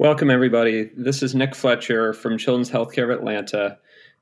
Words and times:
Welcome, 0.00 0.30
everybody. 0.30 0.92
This 0.96 1.24
is 1.24 1.34
Nick 1.34 1.56
Fletcher 1.56 2.12
from 2.12 2.38
Children's 2.38 2.70
Healthcare 2.70 3.02
of 3.02 3.10
Atlanta 3.10 3.78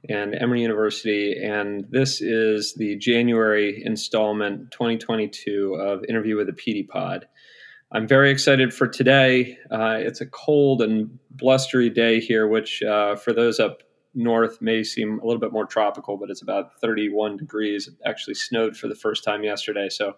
and 0.09 0.35
Emory 0.35 0.63
University, 0.63 1.39
and 1.39 1.85
this 1.91 2.23
is 2.23 2.73
the 2.77 2.97
January 2.97 3.85
installment 3.85 4.71
2022 4.71 5.75
of 5.75 6.03
Interview 6.09 6.39
with 6.39 6.49
a 6.49 6.53
PD 6.53 6.89
Pod. 6.89 7.29
I'm 7.93 8.09
very 8.09 8.31
excited 8.31 8.73
for 8.73 8.89
today. 8.89 9.59
Uh, 9.71 9.99
it's 9.99 10.23
a 10.23 10.27
cold 10.27 10.81
and 10.81 11.19
blustery 11.33 11.91
day 11.91 12.21
here, 12.21 12.49
which 12.49 12.83
uh, 12.83 13.15
for 13.15 13.35
those 13.35 13.61
up 13.61 13.83
north 14.15 14.63
may 14.63 14.83
seem 14.83 15.21
a 15.21 15.27
little 15.27 15.41
bit 15.41 15.53
more 15.53 15.67
tropical, 15.67 16.17
but 16.17 16.31
it's 16.31 16.41
about 16.41 16.81
31 16.81 17.37
degrees. 17.37 17.87
It 17.87 17.97
actually 18.07 18.37
snowed 18.37 18.79
for 18.79 18.89
the 18.89 18.95
first 18.95 19.25
time 19.25 19.45
yesterday. 19.45 19.91
So 19.91 20.15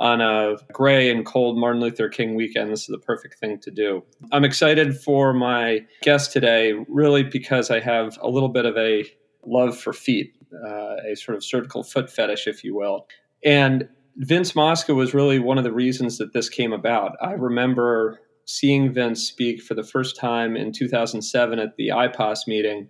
on 0.00 0.22
a 0.22 0.56
gray 0.72 1.10
and 1.10 1.26
cold 1.26 1.58
Martin 1.58 1.80
Luther 1.80 2.08
King 2.08 2.34
weekend, 2.34 2.72
this 2.72 2.80
is 2.80 2.86
the 2.86 2.98
perfect 2.98 3.38
thing 3.38 3.58
to 3.60 3.70
do. 3.70 4.02
I'm 4.32 4.44
excited 4.44 4.98
for 4.98 5.34
my 5.34 5.84
guest 6.02 6.32
today, 6.32 6.72
really 6.88 7.22
because 7.22 7.70
I 7.70 7.80
have 7.80 8.18
a 8.22 8.28
little 8.28 8.48
bit 8.48 8.64
of 8.64 8.76
a 8.78 9.04
love 9.46 9.78
for 9.78 9.92
feet, 9.92 10.34
uh, 10.66 10.96
a 11.06 11.14
sort 11.14 11.36
of 11.36 11.44
surgical 11.44 11.82
foot 11.82 12.10
fetish, 12.10 12.46
if 12.46 12.64
you 12.64 12.74
will. 12.74 13.06
And 13.44 13.88
Vince 14.16 14.56
Mosca 14.56 14.94
was 14.94 15.12
really 15.12 15.38
one 15.38 15.58
of 15.58 15.64
the 15.64 15.72
reasons 15.72 16.16
that 16.16 16.32
this 16.32 16.48
came 16.48 16.72
about. 16.72 17.12
I 17.20 17.32
remember 17.32 18.20
seeing 18.46 18.92
Vince 18.92 19.22
speak 19.22 19.62
for 19.62 19.74
the 19.74 19.84
first 19.84 20.16
time 20.16 20.56
in 20.56 20.72
2007 20.72 21.58
at 21.58 21.76
the 21.76 21.88
IPOS 21.88 22.46
meeting. 22.46 22.88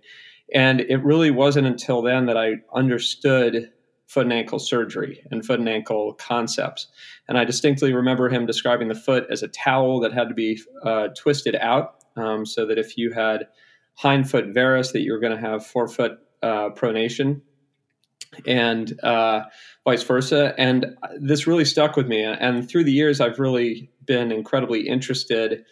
And 0.53 0.81
it 0.81 1.03
really 1.03 1.29
wasn't 1.29 1.67
until 1.67 2.01
then 2.01 2.25
that 2.25 2.37
I 2.37 2.55
understood 2.73 3.69
foot 4.11 4.25
and 4.25 4.33
ankle 4.33 4.59
surgery 4.59 5.23
and 5.31 5.45
foot 5.45 5.57
and 5.57 5.69
ankle 5.69 6.13
concepts. 6.15 6.87
And 7.29 7.37
I 7.37 7.45
distinctly 7.45 7.93
remember 7.93 8.27
him 8.27 8.45
describing 8.45 8.89
the 8.89 8.95
foot 8.95 9.25
as 9.31 9.41
a 9.41 9.47
towel 9.47 10.01
that 10.01 10.11
had 10.11 10.27
to 10.27 10.35
be 10.35 10.59
uh, 10.83 11.07
twisted 11.15 11.55
out 11.55 12.03
um, 12.17 12.45
so 12.45 12.65
that 12.65 12.77
if 12.77 12.97
you 12.97 13.13
had 13.13 13.47
hindfoot 13.95 14.53
varus, 14.53 14.91
that 14.91 14.99
you 14.99 15.13
were 15.13 15.19
going 15.19 15.33
to 15.33 15.39
have 15.39 15.65
forefoot 15.65 16.19
uh, 16.43 16.71
pronation 16.71 17.39
and 18.45 19.01
uh, 19.01 19.43
vice 19.85 20.03
versa. 20.03 20.53
And 20.57 20.97
this 21.17 21.47
really 21.47 21.63
stuck 21.63 21.95
with 21.95 22.07
me. 22.07 22.21
And 22.21 22.67
through 22.67 22.83
the 22.83 22.91
years, 22.91 23.21
I've 23.21 23.39
really 23.39 23.91
been 24.05 24.29
incredibly 24.33 24.89
interested 24.89 25.63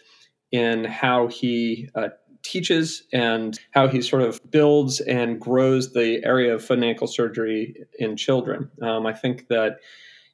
in 0.50 0.84
how 0.84 1.26
he 1.26 1.90
uh, 1.94 2.08
teaches 2.42 3.04
and 3.12 3.58
how 3.72 3.88
he 3.88 4.02
sort 4.02 4.22
of 4.22 4.40
builds 4.50 5.00
and 5.00 5.40
grows 5.40 5.92
the 5.92 6.20
area 6.24 6.54
of 6.54 6.64
foot 6.64 6.78
and 6.78 6.84
ankle 6.84 7.06
surgery 7.06 7.74
in 7.98 8.16
children. 8.16 8.70
Um, 8.82 9.06
I 9.06 9.12
think 9.12 9.48
that 9.48 9.78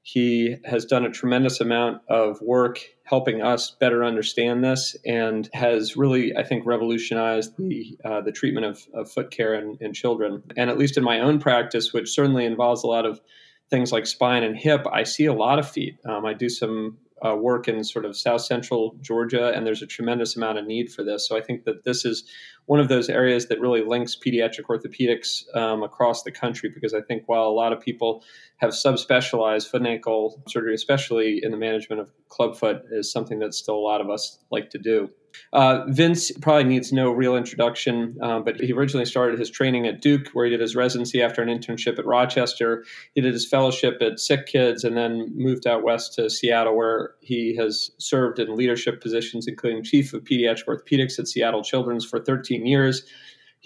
he 0.02 0.54
has 0.64 0.84
done 0.84 1.04
a 1.04 1.10
tremendous 1.10 1.60
amount 1.60 2.00
of 2.08 2.40
work 2.40 2.78
helping 3.02 3.42
us 3.42 3.72
better 3.72 4.04
understand 4.04 4.62
this 4.62 4.94
and 5.04 5.50
has 5.52 5.96
really, 5.96 6.36
I 6.36 6.44
think, 6.44 6.64
revolutionized 6.64 7.56
the, 7.56 7.98
uh, 8.04 8.20
the 8.20 8.30
treatment 8.30 8.66
of, 8.66 8.86
of 8.94 9.10
foot 9.10 9.32
care 9.32 9.54
in, 9.54 9.76
in 9.80 9.92
children. 9.92 10.44
And 10.56 10.70
at 10.70 10.78
least 10.78 10.96
in 10.96 11.02
my 11.02 11.18
own 11.18 11.40
practice, 11.40 11.92
which 11.92 12.08
certainly 12.08 12.44
involves 12.44 12.84
a 12.84 12.86
lot 12.86 13.04
of 13.04 13.20
things 13.68 13.90
like 13.90 14.06
spine 14.06 14.44
and 14.44 14.56
hip, 14.56 14.86
I 14.92 15.02
see 15.02 15.26
a 15.26 15.32
lot 15.32 15.58
of 15.58 15.68
feet. 15.68 15.98
Um, 16.08 16.24
I 16.24 16.34
do 16.34 16.48
some 16.48 16.98
uh, 17.24 17.34
work 17.34 17.66
in 17.68 17.82
sort 17.82 18.04
of 18.04 18.16
south 18.16 18.42
central 18.42 18.96
Georgia, 19.00 19.52
and 19.54 19.66
there's 19.66 19.82
a 19.82 19.86
tremendous 19.86 20.36
amount 20.36 20.58
of 20.58 20.66
need 20.66 20.92
for 20.92 21.02
this. 21.02 21.26
So 21.26 21.36
I 21.36 21.40
think 21.40 21.64
that 21.64 21.84
this 21.84 22.04
is 22.04 22.24
one 22.66 22.80
of 22.80 22.88
those 22.88 23.08
areas 23.08 23.46
that 23.46 23.60
really 23.60 23.82
links 23.82 24.16
pediatric 24.16 24.64
orthopedics 24.68 25.44
um, 25.56 25.82
across 25.82 26.24
the 26.24 26.32
country 26.32 26.70
because 26.72 26.92
I 26.92 27.00
think 27.00 27.22
while 27.26 27.44
a 27.44 27.54
lot 27.54 27.72
of 27.72 27.80
people 27.80 28.24
have 28.58 28.70
subspecialized 28.70 29.70
foot 29.70 29.80
and 29.80 29.88
ankle 29.88 30.42
surgery, 30.48 30.74
especially 30.74 31.40
in 31.42 31.52
the 31.52 31.56
management 31.56 32.00
of 32.00 32.12
clubfoot, 32.28 32.82
is 32.90 33.10
something 33.10 33.38
that 33.38 33.54
still 33.54 33.76
a 33.76 33.86
lot 33.86 34.00
of 34.00 34.10
us 34.10 34.38
like 34.50 34.70
to 34.70 34.78
do. 34.78 35.10
Uh, 35.52 35.84
Vince 35.88 36.30
probably 36.32 36.64
needs 36.64 36.92
no 36.92 37.10
real 37.10 37.36
introduction, 37.36 38.16
um, 38.22 38.44
but 38.44 38.60
he 38.60 38.72
originally 38.72 39.06
started 39.06 39.38
his 39.38 39.50
training 39.50 39.86
at 39.86 40.00
Duke, 40.00 40.28
where 40.32 40.44
he 40.44 40.50
did 40.50 40.60
his 40.60 40.76
residency 40.76 41.22
after 41.22 41.42
an 41.42 41.48
internship 41.48 41.98
at 41.98 42.06
Rochester. 42.06 42.84
He 43.14 43.20
did 43.20 43.32
his 43.32 43.48
fellowship 43.48 43.98
at 44.00 44.20
Sick 44.20 44.46
Kids 44.46 44.84
and 44.84 44.96
then 44.96 45.32
moved 45.34 45.66
out 45.66 45.82
west 45.82 46.14
to 46.14 46.28
Seattle, 46.28 46.76
where 46.76 47.14
he 47.20 47.56
has 47.56 47.90
served 47.98 48.38
in 48.38 48.56
leadership 48.56 49.00
positions, 49.00 49.46
including 49.46 49.82
chief 49.82 50.12
of 50.12 50.24
pediatric 50.24 50.66
orthopedics 50.66 51.18
at 51.18 51.28
Seattle 51.28 51.62
Children's 51.62 52.04
for 52.04 52.20
13 52.20 52.66
years 52.66 53.04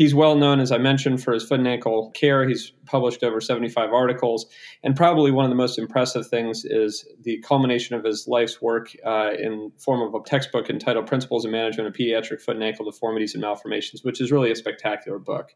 He's 0.00 0.14
well 0.14 0.34
known, 0.34 0.60
as 0.60 0.72
I 0.72 0.78
mentioned, 0.78 1.22
for 1.22 1.34
his 1.34 1.44
foot 1.44 1.58
and 1.58 1.68
ankle 1.68 2.10
care. 2.12 2.48
He's 2.48 2.72
published 2.86 3.22
over 3.22 3.38
75 3.38 3.92
articles. 3.92 4.46
And 4.82 4.96
probably 4.96 5.30
one 5.30 5.44
of 5.44 5.50
the 5.50 5.56
most 5.56 5.78
impressive 5.78 6.26
things 6.26 6.64
is 6.64 7.06
the 7.20 7.36
culmination 7.42 7.94
of 7.94 8.02
his 8.02 8.26
life's 8.26 8.62
work 8.62 8.96
uh, 9.04 9.32
in 9.38 9.72
form 9.76 10.00
of 10.00 10.18
a 10.18 10.24
textbook 10.24 10.70
entitled 10.70 11.06
Principles 11.06 11.44
of 11.44 11.50
Management 11.50 11.86
of 11.86 11.92
Pediatric 11.92 12.40
Foot 12.40 12.54
and 12.54 12.64
Ankle 12.64 12.86
Deformities 12.86 13.34
and 13.34 13.42
Malformations, 13.42 14.02
which 14.02 14.22
is 14.22 14.32
really 14.32 14.50
a 14.50 14.56
spectacular 14.56 15.18
book. 15.18 15.52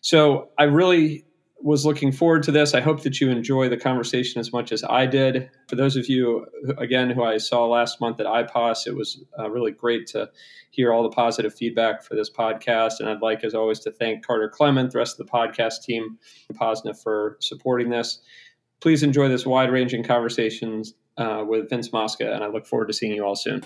So 0.00 0.50
I 0.56 0.62
really 0.62 1.24
was 1.62 1.86
looking 1.86 2.10
forward 2.10 2.42
to 2.44 2.52
this. 2.52 2.74
I 2.74 2.80
hope 2.80 3.02
that 3.02 3.20
you 3.20 3.30
enjoy 3.30 3.68
the 3.68 3.76
conversation 3.76 4.40
as 4.40 4.52
much 4.52 4.72
as 4.72 4.82
I 4.84 5.06
did. 5.06 5.48
For 5.68 5.76
those 5.76 5.96
of 5.96 6.08
you, 6.08 6.46
again, 6.76 7.10
who 7.10 7.22
I 7.22 7.38
saw 7.38 7.66
last 7.66 8.00
month 8.00 8.20
at 8.20 8.26
IPOS, 8.26 8.86
it 8.86 8.96
was 8.96 9.22
uh, 9.38 9.48
really 9.48 9.70
great 9.70 10.06
to 10.08 10.28
hear 10.70 10.92
all 10.92 11.02
the 11.02 11.10
positive 11.10 11.54
feedback 11.54 12.02
for 12.02 12.16
this 12.16 12.30
podcast. 12.30 12.98
And 12.98 13.08
I'd 13.08 13.22
like, 13.22 13.44
as 13.44 13.54
always, 13.54 13.78
to 13.80 13.92
thank 13.92 14.26
Carter 14.26 14.48
Clement, 14.48 14.90
the 14.90 14.98
rest 14.98 15.20
of 15.20 15.26
the 15.26 15.32
podcast 15.32 15.82
team, 15.82 16.18
and 16.48 16.58
POSNA 16.58 16.94
for 16.94 17.36
supporting 17.40 17.90
this. 17.90 18.20
Please 18.80 19.02
enjoy 19.02 19.28
this 19.28 19.46
wide 19.46 19.70
ranging 19.70 20.02
conversations 20.02 20.94
uh, 21.16 21.44
with 21.46 21.70
Vince 21.70 21.92
Mosca, 21.92 22.32
and 22.32 22.42
I 22.42 22.48
look 22.48 22.66
forward 22.66 22.88
to 22.88 22.92
seeing 22.92 23.12
you 23.12 23.24
all 23.24 23.36
soon. 23.36 23.62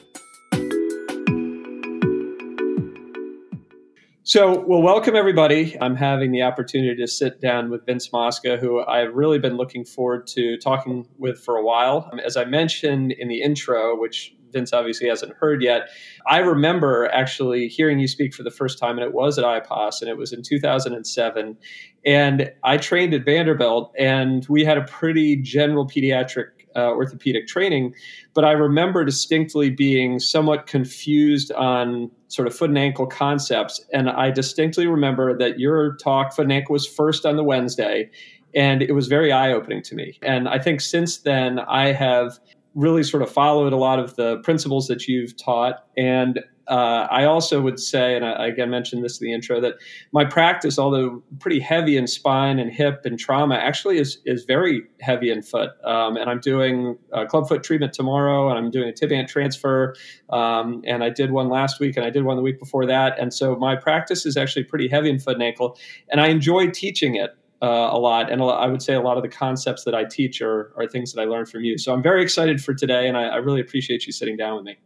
So, 4.37 4.61
well, 4.67 4.83
welcome 4.83 5.17
everybody. 5.17 5.81
I'm 5.81 5.97
having 5.97 6.31
the 6.31 6.43
opportunity 6.43 6.95
to 6.97 7.07
sit 7.07 7.41
down 7.41 7.71
with 7.71 7.87
Vince 7.87 8.13
Mosca, 8.13 8.59
who 8.59 8.85
I've 8.85 9.15
really 9.15 9.39
been 9.39 9.57
looking 9.57 9.83
forward 9.83 10.27
to 10.27 10.59
talking 10.59 11.09
with 11.17 11.41
for 11.43 11.57
a 11.57 11.65
while. 11.65 12.11
Um, 12.13 12.19
as 12.19 12.37
I 12.37 12.45
mentioned 12.45 13.13
in 13.13 13.29
the 13.29 13.41
intro, 13.41 13.99
which 13.99 14.35
Vince 14.53 14.75
obviously 14.75 15.09
hasn't 15.09 15.33
heard 15.39 15.63
yet, 15.63 15.89
I 16.27 16.41
remember 16.41 17.09
actually 17.15 17.69
hearing 17.69 17.99
you 17.99 18.09
speak 18.09 18.35
for 18.35 18.43
the 18.43 18.51
first 18.51 18.79
time, 18.79 18.99
and 18.99 19.07
it 19.07 19.15
was 19.15 19.39
at 19.39 19.47
IPOS, 19.47 20.03
and 20.03 20.11
it 20.11 20.19
was 20.19 20.35
in 20.35 20.43
2007. 20.43 21.57
And 22.05 22.53
I 22.63 22.77
trained 22.77 23.15
at 23.15 23.25
Vanderbilt, 23.25 23.91
and 23.99 24.47
we 24.51 24.67
had 24.67 24.77
a 24.77 24.85
pretty 24.85 25.37
general 25.37 25.87
pediatric 25.87 26.56
uh, 26.77 26.91
orthopedic 26.91 27.47
training, 27.47 27.95
but 28.35 28.45
I 28.45 28.53
remember 28.53 29.05
distinctly 29.05 29.71
being 29.71 30.19
somewhat 30.19 30.67
confused 30.67 31.51
on 31.53 32.11
sort 32.29 32.47
of 32.47 32.55
foot 32.55 32.71
and 32.71 32.79
ankle 32.79 33.07
concepts. 33.07 33.85
And 33.93 34.11
I 34.11 34.31
distinctly 34.31 34.87
remember 34.87 35.37
that 35.39 35.59
your 35.59 35.97
talk, 35.97 36.35
foot 36.35 36.43
and 36.43 36.53
ankle, 36.53 36.75
was 36.75 36.87
first 36.87 37.25
on 37.25 37.37
the 37.37 37.45
Wednesday, 37.45 38.11
and 38.55 38.83
it 38.83 38.93
was 38.93 39.07
very 39.07 39.33
eye 39.33 39.53
opening 39.53 39.83
to 39.83 39.95
me. 39.95 40.19
And 40.23 40.49
I 40.49 40.59
think 40.59 40.81
since 40.81 41.19
then, 41.19 41.61
I 41.61 41.93
have 41.93 42.39
really 42.75 43.03
sort 43.03 43.23
of 43.23 43.31
followed 43.31 43.73
a 43.73 43.77
lot 43.77 43.99
of 43.99 44.17
the 44.17 44.39
principles 44.39 44.87
that 44.89 45.09
you've 45.09 45.37
taught 45.37 45.87
and 45.97 46.41
uh, 46.69 47.07
I 47.11 47.25
also 47.25 47.61
would 47.61 47.79
say, 47.79 48.17
and 48.17 48.25
I 48.25 48.49
again 48.49 48.71
mentioned 48.71 49.05
this 49.05 49.21
in 49.21 49.27
the 49.27 49.33
intro, 49.33 49.61
that 49.61 49.75
my 50.13 50.25
practice, 50.25 50.79
although 50.79 51.23
pretty 51.39 51.61
heavy 51.61 51.97
in 51.97 52.07
spine 52.07 52.59
and 52.59 52.73
hip 52.73 53.03
and 53.05 53.19
trauma, 53.19 53.55
actually 53.55 53.99
is 53.99 54.19
is 54.25 54.45
very 54.45 54.83
heavy 55.01 55.31
in 55.31 55.43
foot. 55.43 55.71
Um, 55.85 56.17
and 56.17 56.29
I'm 56.29 56.41
doing 56.41 56.99
a 57.13 57.25
clubfoot 57.27 57.63
treatment 57.63 57.93
tomorrow, 57.93 58.49
and 58.49 58.59
I'm 58.59 58.71
doing 58.71 58.89
a 58.89 58.93
tib 58.93 59.13
ant 59.13 59.29
transfer, 59.29 59.95
um, 60.31 60.83
and 60.85 61.05
I 61.05 61.11
did 61.11 61.31
one 61.31 61.49
last 61.49 61.79
week, 61.79 61.97
and 61.97 62.05
I 62.05 62.11
did 62.11 62.25
one 62.25 62.37
the 62.37 62.43
week 62.43 62.59
before 62.59 62.87
that. 62.87 63.19
And 63.19 63.33
so 63.33 63.55
my 63.57 63.77
practice 63.77 64.27
is 64.27 64.37
actually 64.37 64.65
pretty 64.65 64.89
heavy 64.89 65.11
in 65.11 65.19
foot 65.19 65.35
and 65.35 65.43
ankle, 65.43 65.79
and 66.11 66.21
I 66.21 66.29
enjoy 66.29 66.71
teaching 66.71 67.17
it. 67.17 67.31
Uh, 67.63 67.89
a 67.91 67.99
lot, 67.99 68.31
and 68.31 68.43
I 68.43 68.67
would 68.67 68.83
say 68.83 68.93
a 68.93 69.01
lot 69.01 69.17
of 69.17 69.23
the 69.23 69.31
concepts 69.31 69.85
that 69.85 69.95
I 69.95 70.05
teach 70.05 70.43
are, 70.43 70.75
are 70.77 70.87
things 70.87 71.15
that 71.15 71.23
I 71.23 71.25
learned 71.25 71.49
from 71.49 71.65
you. 71.65 71.79
So 71.79 71.95
I'm 71.95 72.03
very 72.03 72.23
excited 72.23 72.63
for 72.63 72.75
today, 72.75 73.09
and 73.09 73.17
I, 73.17 73.29
I 73.29 73.37
really 73.37 73.63
appreciate 73.63 74.07
you 74.07 74.13
sitting 74.13 74.37
down 74.37 74.57
with 74.57 74.65
me. 74.67 74.77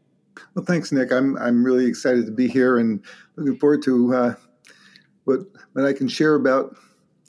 Well, 0.55 0.65
thanks, 0.65 0.93
Nick. 0.93 1.13
I'm 1.13 1.37
I'm 1.39 1.65
really 1.65 1.87
excited 1.87 2.27
to 2.27 2.33
be 2.33 2.49
here 2.49 2.79
and 2.79 3.05
looking 3.37 3.59
forward 3.59 3.83
to 3.83 4.15
uh, 4.15 4.35
what 5.25 5.41
what 5.73 5.85
I 5.85 5.93
can 5.93 6.09
share 6.09 6.35
about 6.35 6.77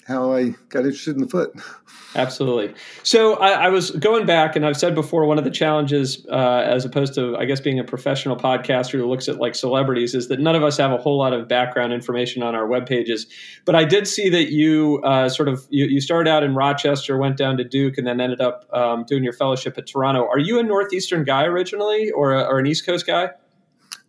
how 0.08 0.34
I 0.34 0.50
got 0.70 0.80
interested 0.80 1.16
in 1.16 1.22
the 1.22 1.28
foot. 1.28 1.54
Absolutely. 2.16 2.74
So 3.04 3.36
I, 3.36 3.52
I, 3.52 3.70
was 3.70 3.92
going 3.92 4.26
back, 4.26 4.58
and 4.58 4.66
I've 4.66 4.76
said 4.76 4.94
before, 4.96 5.26
one 5.26 5.38
of 5.38 5.46
the 5.46 5.52
challenges, 5.52 6.26
uh, 6.30 6.64
as 6.66 6.84
opposed 6.84 7.14
to, 7.16 7.38
I 7.38 7.46
guess, 7.46 7.62
being 7.62 7.80
a 7.80 7.86
professional 7.86 8.36
podcaster 8.36 9.00
who 9.00 9.08
looks 9.08 9.30
at 9.30 9.38
like 9.38 9.56
celebrities, 9.56 10.14
is 10.14 10.28
that 10.28 10.42
none 10.42 10.54
of 10.54 10.62
us 10.62 10.78
have 10.78 10.92
a 10.92 10.98
whole 10.98 11.18
lot 11.18 11.32
of 11.32 11.48
background 11.48 11.94
information 11.94 12.44
on 12.44 12.54
our 12.54 12.68
web 12.68 12.86
pages. 12.86 13.28
But 13.64 13.76
I 13.76 13.86
did 13.86 14.08
see 14.08 14.30
that 14.30 14.52
you 14.52 15.00
uh, 15.06 15.30
sort 15.30 15.48
of 15.48 15.66
you, 15.70 15.86
you, 15.86 16.02
started 16.02 16.30
out 16.30 16.44
in 16.44 16.54
Rochester, 16.54 17.18
went 17.18 17.38
down 17.38 17.56
to 17.58 17.64
Duke, 17.64 17.98
and 17.98 18.06
then 18.06 18.20
ended 18.20 18.42
up 18.42 18.66
um, 18.74 19.06
doing 19.06 19.24
your 19.24 19.34
fellowship 19.34 19.78
at 19.78 19.88
Toronto. 19.88 20.28
Are 20.28 20.40
you 20.40 20.60
a 20.60 20.64
northeastern 20.64 21.24
guy 21.24 21.46
originally, 21.46 22.12
or, 22.12 22.34
a, 22.34 22.44
or 22.44 22.60
an 22.60 22.68
East 22.68 22.86
Coast 22.86 23.08
guy? 23.08 23.30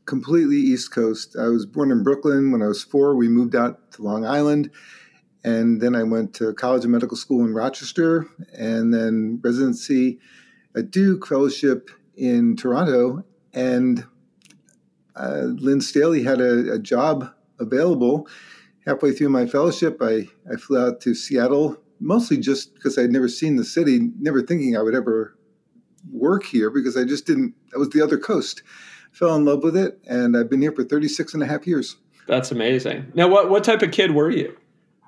Completely 0.07 0.57
East 0.57 0.91
Coast. 0.91 1.37
I 1.39 1.47
was 1.47 1.67
born 1.67 1.93
in 1.93 2.03
Brooklyn. 2.03 2.51
When 2.51 2.63
I 2.63 2.67
was 2.67 2.83
four, 2.83 3.15
we 3.15 3.29
moved 3.29 3.55
out 3.55 3.93
to 3.93 4.03
Long 4.03 4.27
Island 4.27 4.71
and 5.45 5.81
then 5.81 5.95
I 5.95 6.03
went 6.05 6.35
to 6.35 6.53
College 6.55 6.85
of 6.85 6.91
Medical 6.91 7.17
School 7.17 7.45
in 7.45 7.55
Rochester, 7.55 8.29
and 8.57 8.95
then 8.95 9.41
residency 9.43 10.21
at 10.77 10.91
Duke, 10.91 11.27
fellowship 11.27 11.91
in 12.17 12.57
Toronto. 12.57 13.25
And 13.53 14.07
uh, 15.17 15.43
Lynn 15.57 15.81
Staheli 15.81 16.25
had 16.25 16.41
a, 16.41 16.75
a, 16.75 16.79
job 16.79 17.31
available. 17.59 18.29
Halfway 18.87 19.13
through 19.13 19.29
my 19.29 19.47
fellowship, 19.47 19.99
I, 20.01 20.29
I 20.51 20.57
flew 20.57 20.79
out 20.79 21.01
to 21.03 21.15
Seattle, 21.15 21.77
mostly 22.01 22.39
just 22.39 22.75
because 22.75 22.97
I'd 22.97 23.11
never 23.11 23.29
seen 23.29 23.57
the 23.57 23.65
city, 23.65 24.11
never 24.19 24.43
thinking 24.43 24.77
I 24.77 24.83
would 24.83 24.95
ever 24.95 25.37
work 26.11 26.45
here 26.45 26.71
because 26.71 26.97
I 26.97 27.05
just 27.05 27.27
didn't, 27.27 27.55
that 27.71 27.79
was 27.79 27.91
the 27.91 28.03
other 28.03 28.19
coast. 28.19 28.63
Fell 29.13 29.37
in 29.37 29.45
love 29.45 29.63
with 29.63 29.77
it, 29.77 30.01
and 30.09 30.37
I've 30.37 30.49
been 30.49 30.63
here 30.63 30.73
for 30.73 30.85
36 30.85 31.35
and 31.35 31.43
a 31.43 31.47
half 31.47 31.67
years. 31.67 31.97
That's 32.27 32.51
amazing. 32.51 33.13
Now, 33.15 33.29
what, 33.29 33.51
what 33.51 33.63
type 33.63 33.83
of 33.83 33.91
kid 33.91 34.13
were 34.13 34.31
you? 34.31 34.57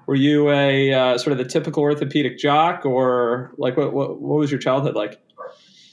Were 0.06 0.14
you 0.14 0.50
a 0.50 0.92
uh, 0.92 1.18
sort 1.18 1.32
of 1.32 1.38
the 1.38 1.44
typical 1.44 1.82
orthopedic 1.82 2.38
jock, 2.38 2.84
or 2.84 3.54
like 3.56 3.76
what, 3.76 3.92
what, 3.92 4.20
what 4.20 4.38
was 4.38 4.50
your 4.50 4.60
childhood 4.60 4.94
like? 4.94 5.20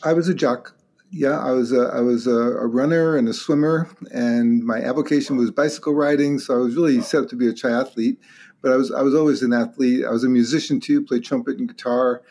I 0.03 0.13
was 0.13 0.27
a 0.27 0.33
jock. 0.33 0.75
Yeah, 1.11 1.39
I 1.39 1.51
was 1.51 1.73
a, 1.73 1.91
I 1.93 1.99
was 1.99 2.25
a, 2.25 2.31
a, 2.31 2.67
runner 2.67 3.17
and 3.17 3.27
a 3.27 3.33
swimmer, 3.33 3.89
and 4.13 4.63
my 4.63 4.79
avocation 4.79 5.35
was 5.35 5.51
bicycle 5.51 5.93
riding. 5.93 6.39
So 6.39 6.55
I 6.55 6.57
was 6.57 6.75
really 6.75 7.01
set 7.01 7.23
up 7.23 7.29
to 7.29 7.35
be 7.35 7.47
a 7.47 7.53
triathlete. 7.53 8.17
But 8.61 8.71
I 8.71 8.75
was 8.75 8.91
I 8.91 9.01
was 9.01 9.15
always 9.15 9.41
an 9.41 9.53
athlete. 9.53 10.05
I 10.05 10.11
was 10.11 10.23
a 10.23 10.29
musician 10.29 10.79
too, 10.79 11.03
played 11.03 11.23
trumpet 11.23 11.57
and 11.57 11.67
guitar, 11.67 12.21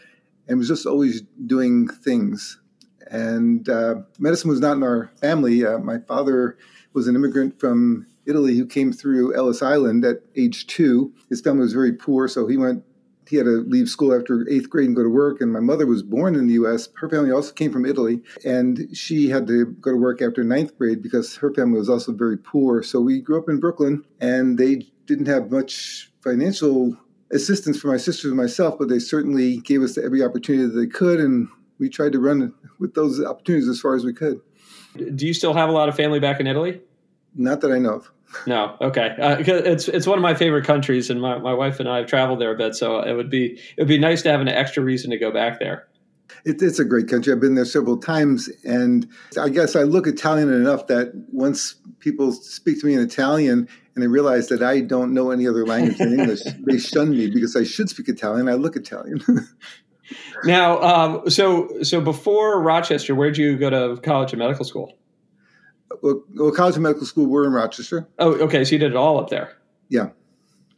and 0.49 0.59
was 0.59 0.69
just 0.69 0.87
always 0.87 1.23
doing 1.47 1.89
things. 1.89 2.61
And 3.11 3.69
uh, 3.69 3.97
medicine 4.19 4.51
was 4.51 4.61
not 4.61 4.77
in 4.77 4.83
our 4.83 5.11
family. 5.21 5.67
Uh, 5.67 5.79
my 5.79 5.99
father 5.99 6.57
was 6.93 7.09
an 7.09 7.17
immigrant 7.17 7.59
from 7.59 8.07
Italy 8.27 8.57
who 8.57 8.67
came 8.67 8.93
through 8.93 9.35
Ellis 9.35 9.63
Island 9.63 10.05
at 10.05 10.23
age 10.37 10.67
two. 10.67 11.13
His 11.29 11.41
family 11.41 11.61
was 11.61 11.73
very 11.73 11.93
poor, 11.93 12.29
so 12.29 12.47
he 12.47 12.57
went 12.57 12.85
he 13.31 13.37
had 13.37 13.47
to 13.47 13.63
leave 13.69 13.89
school 13.89 14.13
after 14.13 14.45
eighth 14.51 14.69
grade 14.69 14.89
and 14.89 14.97
go 14.97 15.05
to 15.05 15.09
work. 15.09 15.41
And 15.41 15.53
my 15.53 15.61
mother 15.61 15.87
was 15.87 16.03
born 16.03 16.35
in 16.35 16.49
the 16.49 16.55
U.S. 16.55 16.89
Her 16.97 17.09
family 17.09 17.31
also 17.31 17.53
came 17.53 17.73
from 17.73 17.87
Italy, 17.87 18.21
and 18.45 18.89
she 18.93 19.29
had 19.29 19.47
to 19.47 19.67
go 19.67 19.93
to 19.93 19.97
work 19.97 20.21
after 20.21 20.43
ninth 20.43 20.77
grade 20.77 21.01
because 21.01 21.37
her 21.37 21.55
family 21.55 21.79
was 21.79 21.89
also 21.89 22.13
very 22.13 22.37
poor. 22.37 22.83
So 22.83 23.01
we 23.01 23.21
grew 23.21 23.39
up 23.39 23.49
in 23.49 23.61
Brooklyn, 23.61 24.05
and 24.21 24.59
they 24.59 24.87
didn't 25.07 25.27
have 25.27 25.51
much 25.51 26.11
financial 26.23 26.97
assistance 27.31 27.79
for 27.79 27.87
my 27.87 27.97
sisters 27.97 28.33
and 28.33 28.37
myself, 28.37 28.77
but 28.79 28.89
they 28.89 28.99
certainly 28.99 29.59
gave 29.59 29.83
us 29.83 29.97
every 29.97 30.25
opportunity 30.25 30.67
that 30.67 30.79
they 30.79 30.89
could, 30.89 31.21
and 31.21 31.49
we 31.79 31.89
tried 31.89 32.13
to 32.13 32.19
run 32.19 32.53
with 32.81 32.95
those 32.95 33.23
opportunities 33.25 33.69
as 33.69 33.81
far 33.81 33.95
as 33.95 34.05
we 34.05 34.13
could. 34.13 34.41
Do 35.15 35.25
you 35.25 35.35
still 35.35 35.55
have 35.55 35.69
a 35.69 35.73
lot 35.73 35.89
of 35.89 35.95
family 35.95 36.19
back 36.19 36.41
in 36.41 36.49
Italy? 36.49 36.81
Not 37.35 37.61
that 37.61 37.73
I 37.73 37.79
know 37.79 37.95
of. 37.95 38.13
No, 38.47 38.77
okay. 38.81 39.17
Uh, 39.21 39.37
it's 39.41 39.89
it's 39.89 40.07
one 40.07 40.19
of 40.19 40.23
my 40.23 40.35
favorite 40.35 40.65
countries, 40.65 41.11
and 41.11 41.21
my, 41.21 41.39
my 41.39 41.53
wife 41.53 41.81
and 41.81 41.89
I 41.89 41.99
have 41.99 42.07
traveled 42.07 42.41
there 42.41 42.53
a 42.53 42.57
bit, 42.57 42.75
so 42.75 43.01
it 43.01 43.15
would 43.15 43.31
be 43.31 43.55
it 43.77 43.79
would 43.79 43.89
be 43.89 43.99
nice 43.99 44.23
to 44.23 44.31
have 44.31 44.41
an 44.41 44.49
extra 44.49 44.83
reason 44.83 45.11
to 45.11 45.19
go 45.19 45.33
back 45.33 45.59
there. 45.59 45.89
It, 46.45 46.63
it's 46.63 46.79
a 46.79 46.85
great 46.85 47.09
country. 47.09 47.33
I've 47.33 47.41
been 47.41 47.57
there 47.57 47.65
several 47.65 47.97
times, 47.97 48.49
and 48.65 49.09
I 49.39 49.49
guess 49.49 49.75
I 49.75 49.83
look 49.83 50.07
Italian 50.07 50.53
enough 50.53 50.87
that 50.87 51.13
once 51.33 51.75
people 51.99 52.33
speak 52.33 52.81
to 52.81 52.87
me 52.87 52.95
in 52.95 53.01
Italian 53.01 53.69
and 53.95 54.03
they 54.03 54.07
realize 54.07 54.49
that 54.49 54.63
I 54.63 54.81
don't 54.81 55.13
know 55.13 55.33
any 55.33 55.47
other 55.47 55.67
language 55.67 55.99
than 55.99 56.19
English, 56.19 56.41
they 56.67 56.79
shun 56.79 57.11
me 57.11 57.29
because 57.29 57.57
I 57.57 57.65
should 57.65 57.89
speak 57.89 58.09
Italian. 58.09 58.49
I 58.49 58.55
look 58.55 58.77
Italian. 58.77 59.21
now, 60.45 60.81
um, 60.83 61.29
so 61.29 61.83
so 61.83 62.01
before 62.01 62.63
Rochester, 62.63 63.15
where'd 63.15 63.37
you 63.37 63.59
go 63.59 63.71
to 63.71 64.01
college 64.03 64.33
and 64.33 64.39
medical 64.39 64.65
school? 64.65 65.00
Well, 66.03 66.23
well, 66.35 66.53
college 66.53 66.75
and 66.75 66.83
medical 66.83 67.07
school 67.07 67.27
were 67.27 67.47
in 67.47 67.53
Rochester. 67.53 68.09
Oh, 68.19 68.35
okay. 68.35 68.65
So 68.65 68.73
you 68.73 68.79
did 68.79 68.93
it 68.93 68.97
all 68.97 69.19
up 69.19 69.29
there. 69.29 69.57
Yeah. 69.89 70.11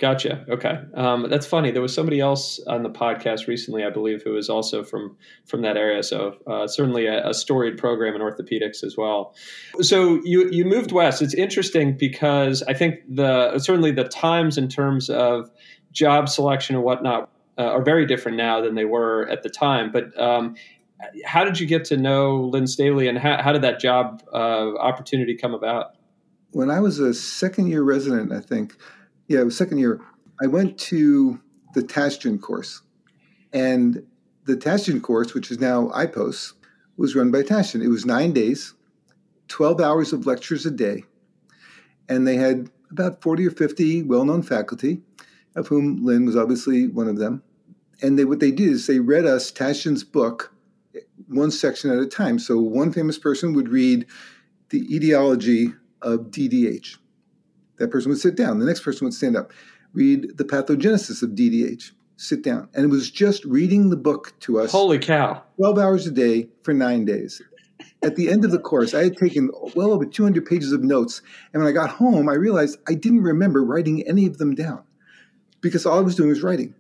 Gotcha. 0.03 0.45
Okay, 0.49 0.81
um, 0.95 1.29
that's 1.31 1.47
funny. 1.47 1.71
There 1.71 1.81
was 1.81 1.95
somebody 1.95 2.19
else 2.19 2.59
on 2.67 2.83
the 2.83 2.91
podcast 2.91 3.47
recently, 3.47 3.85
I 3.85 3.91
believe, 3.91 4.25
who 4.25 4.33
was 4.33 4.51
also 4.51 4.83
from 4.83 5.17
from 5.47 5.63
that 5.63 5.77
area. 5.77 6.03
So 6.03 6.39
uh, 6.45 6.67
certainly 6.67 7.07
a, 7.07 7.29
a, 7.29 7.33
storied 7.33 7.79
program 7.79 8.17
in 8.17 8.21
orthopedics 8.21 8.83
as 8.83 8.97
well. 8.97 9.33
So 9.81 10.21
you 10.25 10.51
you 10.51 10.65
moved 10.65 10.91
west. 10.91 11.23
It's 11.23 11.35
interesting 11.35 11.97
because 11.97 12.65
I 12.65 12.75
think 12.75 12.97
the 13.09 13.57
certainly 13.61 13.93
the 13.93 14.03
times 14.03 14.59
in 14.59 14.69
terms 14.69 15.09
of 15.09 15.49
job 15.93 16.29
selection 16.29 16.75
and 16.75 16.85
whatnot 16.85 17.31
uh, 17.57 17.67
are 17.67 17.83
very 17.83 18.05
different 18.05 18.37
now 18.37 18.61
than 18.61 18.75
they 18.75 18.87
were 18.87 19.29
at 19.29 19.45
the 19.45 19.51
time. 19.51 19.93
But 19.93 20.19
um, 20.21 20.57
how 21.25 21.45
did 21.45 21.59
you 21.61 21.67
get 21.67 21.85
to 21.87 21.97
know 21.97 22.41
Lynn 22.41 22.65
Staheli, 22.65 23.09
and 23.09 23.19
how, 23.19 23.43
how 23.43 23.53
did 23.53 23.63
that 23.63 23.81
job 23.81 24.23
uh, 24.33 24.77
opportunity 24.77 25.37
come 25.37 25.55
about? 25.55 25.97
When 26.53 26.71
I 26.71 26.81
was 26.81 26.99
a 26.99 27.15
second 27.15 27.69
year 27.69 27.83
resident, 27.83 28.33
I 28.33 28.41
think, 28.41 28.77
yeah, 29.29 29.41
it 29.41 29.45
was 29.45 29.57
second 29.57 29.79
year. 29.79 30.01
I 30.43 30.47
went 30.47 30.79
to 30.79 31.41
the 31.75 31.83
Tachdjian 31.83 32.41
course, 32.41 32.83
and 33.53 34.07
the 34.45 34.57
Tachdjian 34.57 35.03
course, 35.03 35.35
which 35.35 35.51
is 35.51 35.61
now 35.61 35.89
IPOS, 35.89 36.53
was 36.97 37.17
run 37.17 37.31
by 37.31 37.43
Tachdjian. 37.43 37.83
It 37.83 37.89
was 37.89 38.05
nine 38.05 38.33
days, 38.33 38.75
twelve 39.49 39.81
hours 39.81 40.13
of 40.13 40.27
lectures 40.27 40.67
a 40.67 40.71
day, 40.71 41.05
and 42.09 42.27
they 42.27 42.37
had 42.37 42.71
about 42.91 43.23
forty 43.23 43.47
or 43.47 43.51
fifty 43.51 44.03
well-known 44.03 44.43
faculty, 44.43 45.01
of 45.57 45.69
whom 45.69 46.05
Lynn 46.05 46.27
was 46.27 46.37
obviously 46.37 46.89
one 46.89 47.09
of 47.09 47.19
them. 47.19 47.43
And 48.03 48.19
they, 48.19 48.25
what 48.25 48.41
they 48.41 48.51
did 48.51 48.69
is 48.69 48.87
they 48.87 48.99
read 48.99 49.25
us 49.25 49.51
Tachdjian's 49.53 50.05
book 50.05 50.52
one 51.29 51.51
section 51.51 51.91
at 51.91 51.99
a 51.99 52.07
time. 52.07 52.39
So 52.39 52.61
one 52.61 52.93
famous 52.93 53.19
person 53.19 53.53
would 53.55 53.69
read 53.69 54.07
the 54.71 54.95
etiology 54.95 55.73
of 56.01 56.31
DDH. 56.31 56.99
That 57.79 57.91
person 57.91 58.11
would 58.11 58.21
sit 58.21 58.37
down. 58.37 58.59
The 58.59 58.67
next 58.67 58.81
person 58.81 59.05
would 59.05 59.15
stand 59.15 59.37
up, 59.37 59.53
read 59.93 60.37
the 60.37 60.45
pathogenesis 60.45 61.23
of 61.23 61.31
DDH, 61.31 61.93
sit 62.17 62.43
down. 62.43 62.69
And 62.75 62.85
it 62.85 62.89
was 62.89 63.11
just 63.11 63.45
reading 63.45 63.91
the 63.91 63.97
book 63.97 64.39
to 64.41 64.61
us. 64.61 64.73
Holy 64.73 64.99
cow. 64.99 65.43
12 65.57 65.79
hours 65.79 66.07
a 66.07 66.11
day 66.11 66.49
for 66.63 66.73
nine 66.75 67.05
days. 67.05 67.43
At 68.03 68.17
the 68.17 68.31
end 68.31 68.45
of 68.45 68.51
the 68.51 68.59
course, 68.59 68.95
I 68.95 69.05
had 69.05 69.17
taken 69.17 69.51
well 69.75 69.93
over 69.93 70.05
200 70.05 70.45
pages 70.45 70.73
of 70.73 70.83
notes. 70.83 71.23
And 71.53 71.63
when 71.63 71.71
I 71.71 71.75
got 71.75 71.91
home, 71.91 72.29
I 72.29 72.35
realized 72.35 72.79
I 72.89 72.95
didn't 72.95 73.23
remember 73.23 73.65
writing 73.65 74.07
any 74.07 74.27
of 74.27 74.39
them 74.39 74.55
down 74.55 74.83
because 75.61 75.87
all 75.87 75.99
I 75.99 76.03
was 76.03 76.15
doing 76.15 76.29
was 76.29 76.43
writing 76.43 76.75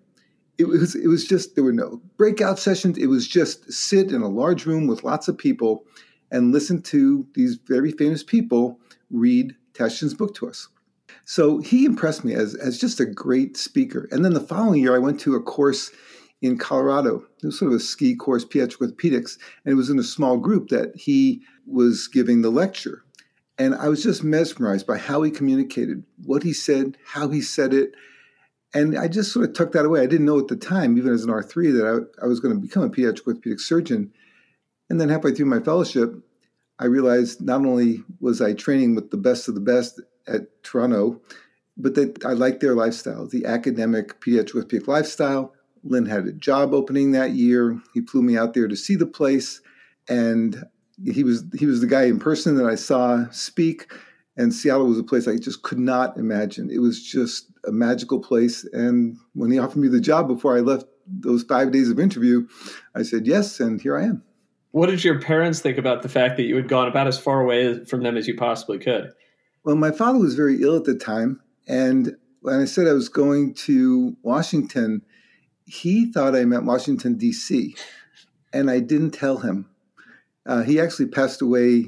it 0.58 0.68
was 0.68 0.94
it 0.94 1.08
was 1.08 1.26
just 1.26 1.54
there 1.54 1.64
were 1.64 1.72
no 1.72 2.00
breakout 2.16 2.58
sessions. 2.58 2.98
It 2.98 3.06
was 3.06 3.26
just 3.26 3.72
sit 3.72 4.12
in 4.12 4.22
a 4.22 4.28
large 4.28 4.66
room 4.66 4.86
with 4.86 5.04
lots 5.04 5.28
of 5.28 5.36
people 5.38 5.84
and 6.30 6.52
listen 6.52 6.82
to 6.82 7.26
these 7.34 7.56
very 7.66 7.92
famous 7.92 8.22
people 8.22 8.78
read 9.10 9.54
Tachdjian's 9.74 10.14
book 10.14 10.34
to 10.36 10.48
us. 10.48 10.68
So 11.24 11.58
he 11.58 11.84
impressed 11.84 12.24
me 12.24 12.34
as, 12.34 12.54
as 12.54 12.78
just 12.78 13.00
a 13.00 13.06
great 13.06 13.56
speaker. 13.56 14.08
And 14.10 14.24
then 14.24 14.34
the 14.34 14.40
following 14.40 14.82
year, 14.82 14.94
I 14.94 14.98
went 14.98 15.20
to 15.20 15.34
a 15.34 15.42
course 15.42 15.92
in 16.40 16.58
Colorado. 16.58 17.24
It 17.42 17.46
was 17.46 17.58
sort 17.58 17.72
of 17.72 17.76
a 17.76 17.80
ski 17.80 18.16
course, 18.16 18.44
pediatric 18.44 18.78
orthopedics, 18.78 19.38
and 19.64 19.72
it 19.72 19.76
was 19.76 19.90
in 19.90 19.98
a 19.98 20.04
small 20.04 20.36
group 20.36 20.68
that 20.68 20.96
he 20.96 21.42
was 21.66 22.08
giving 22.08 22.42
the 22.42 22.50
lecture. 22.50 23.04
And 23.58 23.74
I 23.74 23.88
was 23.88 24.02
just 24.02 24.24
mesmerized 24.24 24.86
by 24.86 24.98
how 24.98 25.22
he 25.22 25.30
communicated, 25.30 26.02
what 26.24 26.42
he 26.42 26.52
said, 26.52 26.96
how 27.04 27.28
he 27.28 27.40
said 27.40 27.72
it, 27.72 27.92
and 28.74 28.98
I 28.98 29.08
just 29.08 29.32
sort 29.32 29.48
of 29.48 29.54
tucked 29.54 29.72
that 29.72 29.84
away. 29.84 30.00
I 30.00 30.06
didn't 30.06 30.26
know 30.26 30.38
at 30.38 30.48
the 30.48 30.56
time, 30.56 30.96
even 30.96 31.12
as 31.12 31.24
an 31.24 31.30
R3, 31.30 31.72
that 31.76 31.86
I, 32.20 32.24
I 32.24 32.26
was 32.26 32.40
going 32.40 32.54
to 32.54 32.60
become 32.60 32.84
a 32.84 32.90
pediatric 32.90 33.26
orthopedic 33.26 33.60
surgeon. 33.60 34.12
And 34.88 35.00
then 35.00 35.08
halfway 35.08 35.32
through 35.32 35.46
my 35.46 35.60
fellowship, 35.60 36.14
I 36.78 36.86
realized 36.86 37.40
not 37.40 37.64
only 37.64 38.02
was 38.20 38.40
I 38.40 38.54
training 38.54 38.94
with 38.94 39.10
the 39.10 39.16
best 39.16 39.48
of 39.48 39.54
the 39.54 39.60
best 39.60 40.00
at 40.26 40.62
Toronto, 40.62 41.20
but 41.76 41.94
that 41.94 42.24
I 42.24 42.32
liked 42.32 42.60
their 42.60 42.74
lifestyle, 42.74 43.26
the 43.26 43.46
academic 43.46 44.20
pediatric 44.20 44.56
orthopedic 44.56 44.88
lifestyle. 44.88 45.52
Lynn 45.84 46.06
had 46.06 46.26
a 46.26 46.32
job 46.32 46.72
opening 46.74 47.12
that 47.12 47.32
year. 47.32 47.80
He 47.92 48.02
flew 48.02 48.22
me 48.22 48.36
out 48.36 48.54
there 48.54 48.68
to 48.68 48.76
see 48.76 48.94
the 48.94 49.06
place, 49.06 49.60
and 50.08 50.64
he 51.04 51.24
was 51.24 51.44
he 51.58 51.66
was 51.66 51.80
the 51.80 51.86
guy 51.86 52.04
in 52.04 52.18
person 52.18 52.56
that 52.56 52.66
I 52.66 52.76
saw 52.76 53.28
speak. 53.30 53.92
And 54.36 54.54
Seattle 54.54 54.86
was 54.86 54.98
a 54.98 55.04
place 55.04 55.28
I 55.28 55.36
just 55.36 55.62
could 55.62 55.78
not 55.78 56.16
imagine. 56.16 56.70
It 56.70 56.78
was 56.78 57.02
just 57.02 57.50
a 57.66 57.72
magical 57.72 58.18
place. 58.18 58.64
And 58.72 59.16
when 59.34 59.50
he 59.50 59.58
offered 59.58 59.78
me 59.78 59.88
the 59.88 60.00
job 60.00 60.26
before 60.26 60.56
I 60.56 60.60
left 60.60 60.86
those 61.06 61.42
five 61.42 61.72
days 61.72 61.90
of 61.90 62.00
interview, 62.00 62.46
I 62.94 63.02
said 63.02 63.26
yes, 63.26 63.60
and 63.60 63.80
here 63.80 63.96
I 63.96 64.04
am. 64.04 64.22
What 64.70 64.88
did 64.88 65.04
your 65.04 65.20
parents 65.20 65.60
think 65.60 65.76
about 65.76 66.02
the 66.02 66.08
fact 66.08 66.38
that 66.38 66.44
you 66.44 66.56
had 66.56 66.68
gone 66.68 66.88
about 66.88 67.06
as 67.06 67.18
far 67.18 67.42
away 67.42 67.84
from 67.84 68.02
them 68.02 68.16
as 68.16 68.26
you 68.26 68.34
possibly 68.34 68.78
could? 68.78 69.12
Well, 69.64 69.76
my 69.76 69.90
father 69.90 70.18
was 70.18 70.34
very 70.34 70.62
ill 70.62 70.76
at 70.76 70.84
the 70.84 70.94
time. 70.94 71.40
And 71.68 72.16
when 72.40 72.58
I 72.58 72.64
said 72.64 72.88
I 72.88 72.92
was 72.94 73.10
going 73.10 73.54
to 73.54 74.16
Washington, 74.22 75.02
he 75.66 76.10
thought 76.10 76.34
I 76.34 76.46
meant 76.46 76.64
Washington, 76.64 77.16
D.C. 77.16 77.76
And 78.52 78.70
I 78.70 78.80
didn't 78.80 79.12
tell 79.12 79.38
him. 79.38 79.68
Uh, 80.46 80.62
he 80.62 80.80
actually 80.80 81.06
passed 81.06 81.42
away 81.42 81.84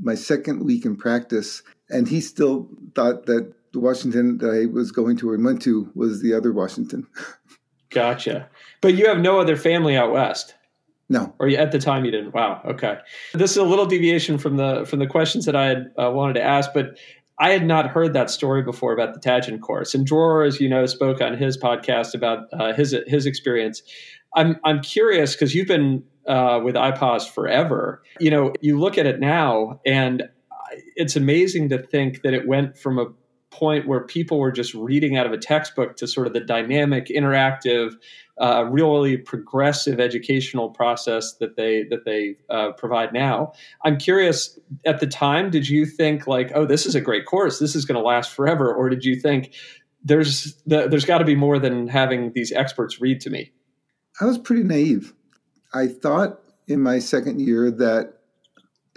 my 0.00 0.14
second 0.14 0.64
week 0.64 0.84
in 0.84 0.96
practice 0.96 1.62
and 1.90 2.08
he 2.08 2.20
still 2.20 2.68
thought 2.94 3.26
that 3.26 3.52
the 3.72 3.80
Washington 3.80 4.38
that 4.38 4.50
I 4.50 4.66
was 4.66 4.92
going 4.92 5.16
to 5.18 5.32
and 5.32 5.44
went 5.44 5.62
to 5.62 5.90
was 5.94 6.22
the 6.22 6.34
other 6.34 6.52
Washington. 6.52 7.06
gotcha. 7.90 8.48
But 8.80 8.94
you 8.94 9.06
have 9.08 9.18
no 9.18 9.38
other 9.38 9.56
family 9.56 9.96
out 9.96 10.12
west. 10.12 10.54
No. 11.10 11.34
Or 11.38 11.48
at 11.48 11.72
the 11.72 11.78
time 11.78 12.04
you 12.04 12.10
didn't. 12.10 12.34
Wow. 12.34 12.60
Okay. 12.64 12.98
This 13.32 13.52
is 13.52 13.56
a 13.56 13.64
little 13.64 13.86
deviation 13.86 14.36
from 14.36 14.56
the 14.56 14.84
from 14.86 14.98
the 14.98 15.06
questions 15.06 15.46
that 15.46 15.56
I 15.56 15.66
had 15.66 15.90
uh, 15.98 16.10
wanted 16.10 16.34
to 16.34 16.42
ask, 16.42 16.70
but 16.74 16.98
I 17.40 17.50
had 17.50 17.66
not 17.66 17.88
heard 17.88 18.12
that 18.14 18.30
story 18.30 18.62
before 18.62 18.92
about 18.92 19.14
the 19.14 19.20
Tachdjian 19.20 19.60
course. 19.60 19.94
And 19.94 20.06
Dror, 20.06 20.44
as 20.44 20.60
you 20.60 20.68
know, 20.68 20.84
spoke 20.86 21.20
on 21.20 21.36
his 21.36 21.56
podcast 21.56 22.14
about 22.14 22.48
uh, 22.52 22.72
his 22.74 22.94
his 23.06 23.26
experience. 23.26 23.82
I'm 24.34 24.56
I'm 24.64 24.80
curious 24.80 25.34
because 25.34 25.54
you've 25.54 25.68
been 25.68 26.02
uh, 26.26 26.60
with 26.62 26.74
IPOS 26.74 27.30
forever. 27.30 28.02
You 28.20 28.30
know, 28.30 28.52
you 28.60 28.78
look 28.78 28.98
at 28.98 29.06
it 29.06 29.18
now, 29.20 29.80
and 29.86 30.24
it's 30.98 31.16
amazing 31.16 31.68
to 31.70 31.78
think 31.78 32.22
that 32.22 32.34
it 32.34 32.46
went 32.46 32.76
from 32.76 32.98
a 32.98 33.06
point 33.50 33.86
where 33.86 34.00
people 34.00 34.38
were 34.38 34.52
just 34.52 34.74
reading 34.74 35.16
out 35.16 35.24
of 35.24 35.32
a 35.32 35.38
textbook 35.38 35.96
to 35.96 36.06
sort 36.06 36.26
of 36.26 36.34
the 36.34 36.40
dynamic, 36.40 37.06
interactive, 37.06 37.94
uh, 38.38 38.64
really 38.70 39.16
progressive 39.16 39.98
educational 39.98 40.68
process 40.68 41.34
that 41.40 41.56
they 41.56 41.84
that 41.84 42.04
they 42.04 42.36
uh, 42.50 42.72
provide 42.72 43.12
now. 43.12 43.52
I'm 43.84 43.96
curious. 43.96 44.58
At 44.84 45.00
the 45.00 45.06
time, 45.06 45.50
did 45.50 45.68
you 45.68 45.86
think 45.86 46.26
like, 46.26 46.52
oh, 46.54 46.66
this 46.66 46.84
is 46.84 46.94
a 46.94 47.00
great 47.00 47.24
course, 47.26 47.58
this 47.58 47.74
is 47.74 47.84
going 47.84 47.98
to 47.98 48.06
last 48.06 48.32
forever, 48.32 48.72
or 48.72 48.90
did 48.90 49.04
you 49.04 49.16
think 49.16 49.54
there's 50.04 50.54
the, 50.66 50.88
there's 50.88 51.04
got 51.04 51.18
to 51.18 51.24
be 51.24 51.34
more 51.34 51.58
than 51.58 51.88
having 51.88 52.32
these 52.34 52.52
experts 52.52 53.00
read 53.00 53.20
to 53.22 53.30
me? 53.30 53.52
I 54.20 54.24
was 54.24 54.38
pretty 54.38 54.64
naive. 54.64 55.14
I 55.72 55.86
thought 55.86 56.40
in 56.66 56.80
my 56.80 56.98
second 56.98 57.40
year 57.40 57.70
that 57.70 58.17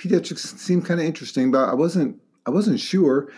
pediatrics 0.01 0.57
seemed 0.57 0.85
kind 0.85 0.99
of 0.99 1.05
interesting, 1.05 1.51
but 1.51 1.69
I 1.69 1.73
wasn't 1.73 2.19
I 2.45 2.51
wasn't 2.51 2.79
sure. 2.79 3.31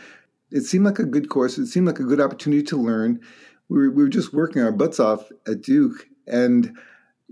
It 0.51 0.61
seemed 0.61 0.85
like 0.85 0.99
a 0.99 1.05
good 1.05 1.29
course. 1.29 1.57
It 1.57 1.67
seemed 1.67 1.87
like 1.87 1.99
a 1.99 2.05
good 2.05 2.21
opportunity 2.21 2.63
to 2.63 2.77
learn. 2.77 3.19
We 3.69 3.77
were, 3.79 3.91
we 3.91 4.03
were 4.03 4.09
just 4.09 4.33
working 4.33 4.61
our 4.61 4.71
butts 4.71 4.99
off 4.99 5.29
at 5.47 5.61
Duke, 5.61 6.07
and 6.27 6.77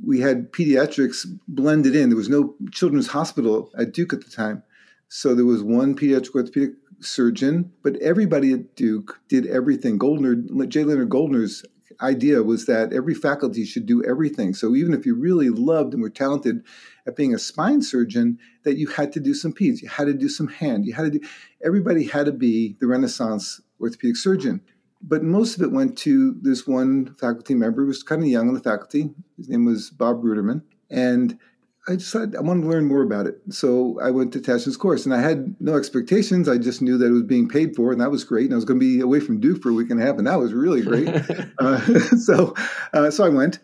we 0.04 0.20
had 0.20 0.52
pediatrics 0.52 1.26
blended 1.48 1.96
in. 1.96 2.10
There 2.10 2.18
was 2.18 2.30
no 2.30 2.56
children's 2.72 3.08
hospital 3.08 3.72
at 3.78 3.94
Duke 3.94 4.14
at 4.14 4.24
the 4.24 4.32
time, 4.32 4.64
so 5.08 5.36
there 5.36 5.46
was 5.46 5.64
one 5.64 5.96
pediatric 5.96 6.36
orthopedic 6.36 6.72
surgeon, 7.00 7.72
but 7.84 7.96
everybody 7.98 8.54
at 8.54 8.76
Duke 8.76 9.20
did 9.28 9.46
everything. 9.48 9.98
Goldner, 9.98 10.36
J. 10.66 10.84
Leonard 10.84 11.10
Goldner's 11.10 11.64
idea 12.02 12.44
was 12.44 12.66
that 12.66 12.94
every 12.94 13.14
faculty 13.14 13.66
should 13.66 13.86
do 13.86 14.04
everything. 14.04 14.54
So 14.54 14.76
even 14.76 14.94
if 14.94 15.06
you 15.06 15.16
really 15.16 15.50
loved 15.50 15.94
and 15.94 16.02
were 16.02 16.10
talented 16.10 16.64
at 17.08 17.16
being 17.16 17.34
a 17.34 17.40
spine 17.40 17.82
surgeon, 17.82 18.38
that 18.64 18.78
you 18.78 18.88
had 18.88 19.12
to 19.14 19.20
do 19.20 19.34
some 19.34 19.54
peds, 19.54 19.82
you 19.82 19.90
had 19.90 20.08
to 20.08 20.14
do 20.14 20.30
some 20.30 20.48
hand, 20.48 20.86
you 20.86 20.94
had 20.94 21.12
to 21.12 21.20
do. 21.20 21.28
Everybody 21.64 22.06
had 22.06 22.28
to 22.28 22.32
be 22.32 22.76
the 22.80 22.88
Renaissance 22.88 23.62
orthopedic 23.80 24.18
surgeon. 24.18 24.62
But 25.02 25.24
most 25.24 25.56
of 25.58 25.64
it 25.64 25.72
went 25.72 25.98
to 26.00 26.36
this 26.42 26.68
one 26.68 27.16
faculty 27.16 27.56
member 27.56 27.82
who 27.82 27.88
was 27.88 28.04
kind 28.04 28.22
of 28.22 28.28
young 28.28 28.48
on 28.48 28.54
the 28.54 28.60
faculty. 28.60 29.10
His 29.36 29.50
name 29.50 29.66
was 29.66 29.90
Bob 29.90 30.22
Ruderman, 30.22 30.62
and 30.92 31.40
I 31.88 31.96
decided 31.96 32.36
I 32.36 32.42
wanted 32.42 32.62
to 32.62 32.68
learn 32.68 32.86
more 32.86 33.02
about 33.02 33.26
it. 33.26 33.42
So 33.50 34.00
I 34.02 34.12
went 34.12 34.32
to 34.34 34.40
Tachdjian's 34.40 34.78
course, 34.78 35.06
and 35.06 35.16
I 35.16 35.22
had 35.22 35.56
no 35.60 35.76
expectations. 35.76 36.48
I 36.48 36.58
just 36.58 36.82
knew 36.82 36.98
that 36.98 37.08
it 37.08 37.12
was 37.12 37.24
being 37.24 37.50
paid 37.50 37.76
for, 37.76 37.92
and 37.92 38.00
that 38.00 38.12
was 38.12 38.24
great. 38.24 38.46
And 38.46 38.54
I 38.54 38.56
was 38.56 38.66
going 38.66 38.80
to 38.80 38.86
be 38.86 39.02
away 39.02 39.20
from 39.20 39.40
Duke 39.40 39.64
for 39.64 39.70
a 39.70 39.74
week 39.74 39.90
and 39.90 40.02
a 40.02 40.06
half, 40.06 40.18
and 40.18 40.28
that 40.28 40.40
was 40.40 40.54
really 40.54 40.84
great. 40.84 41.10
uh, 41.60 42.00
so, 42.18 42.54
uh, 42.94 43.10
so 43.10 43.26
I 43.26 43.30
went, 43.30 43.60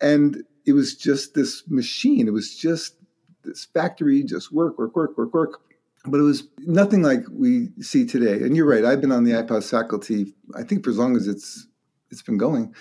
and 0.00 0.44
it 0.66 0.72
was 0.74 0.94
just 0.94 1.34
this 1.34 1.62
machine. 1.66 2.28
It 2.28 2.32
was 2.32 2.54
just 2.54 2.96
this 3.42 3.64
factory, 3.64 4.22
just 4.22 4.52
work, 4.52 4.78
work, 4.78 4.94
work, 4.94 5.16
work, 5.16 5.32
work. 5.32 5.60
But 6.04 6.18
it 6.18 6.24
was 6.24 6.48
nothing 6.58 7.02
like 7.02 7.24
we 7.30 7.68
see 7.80 8.04
today. 8.04 8.34
And 8.44 8.56
you're 8.56 8.68
right. 8.68 8.84
I've 8.84 9.00
been 9.00 9.12
on 9.12 9.24
the 9.24 9.32
IPOS 9.32 9.70
faculty, 9.70 10.34
I 10.54 10.62
think, 10.62 10.84
for 10.84 10.90
as 10.90 10.98
long 10.98 11.16
as 11.16 11.26
it's 11.26 11.68
it's 12.10 12.22
been 12.22 12.38
going. 12.38 12.74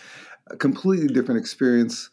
A 0.47 0.57
completely 0.57 1.07
different 1.07 1.39
experience 1.39 2.09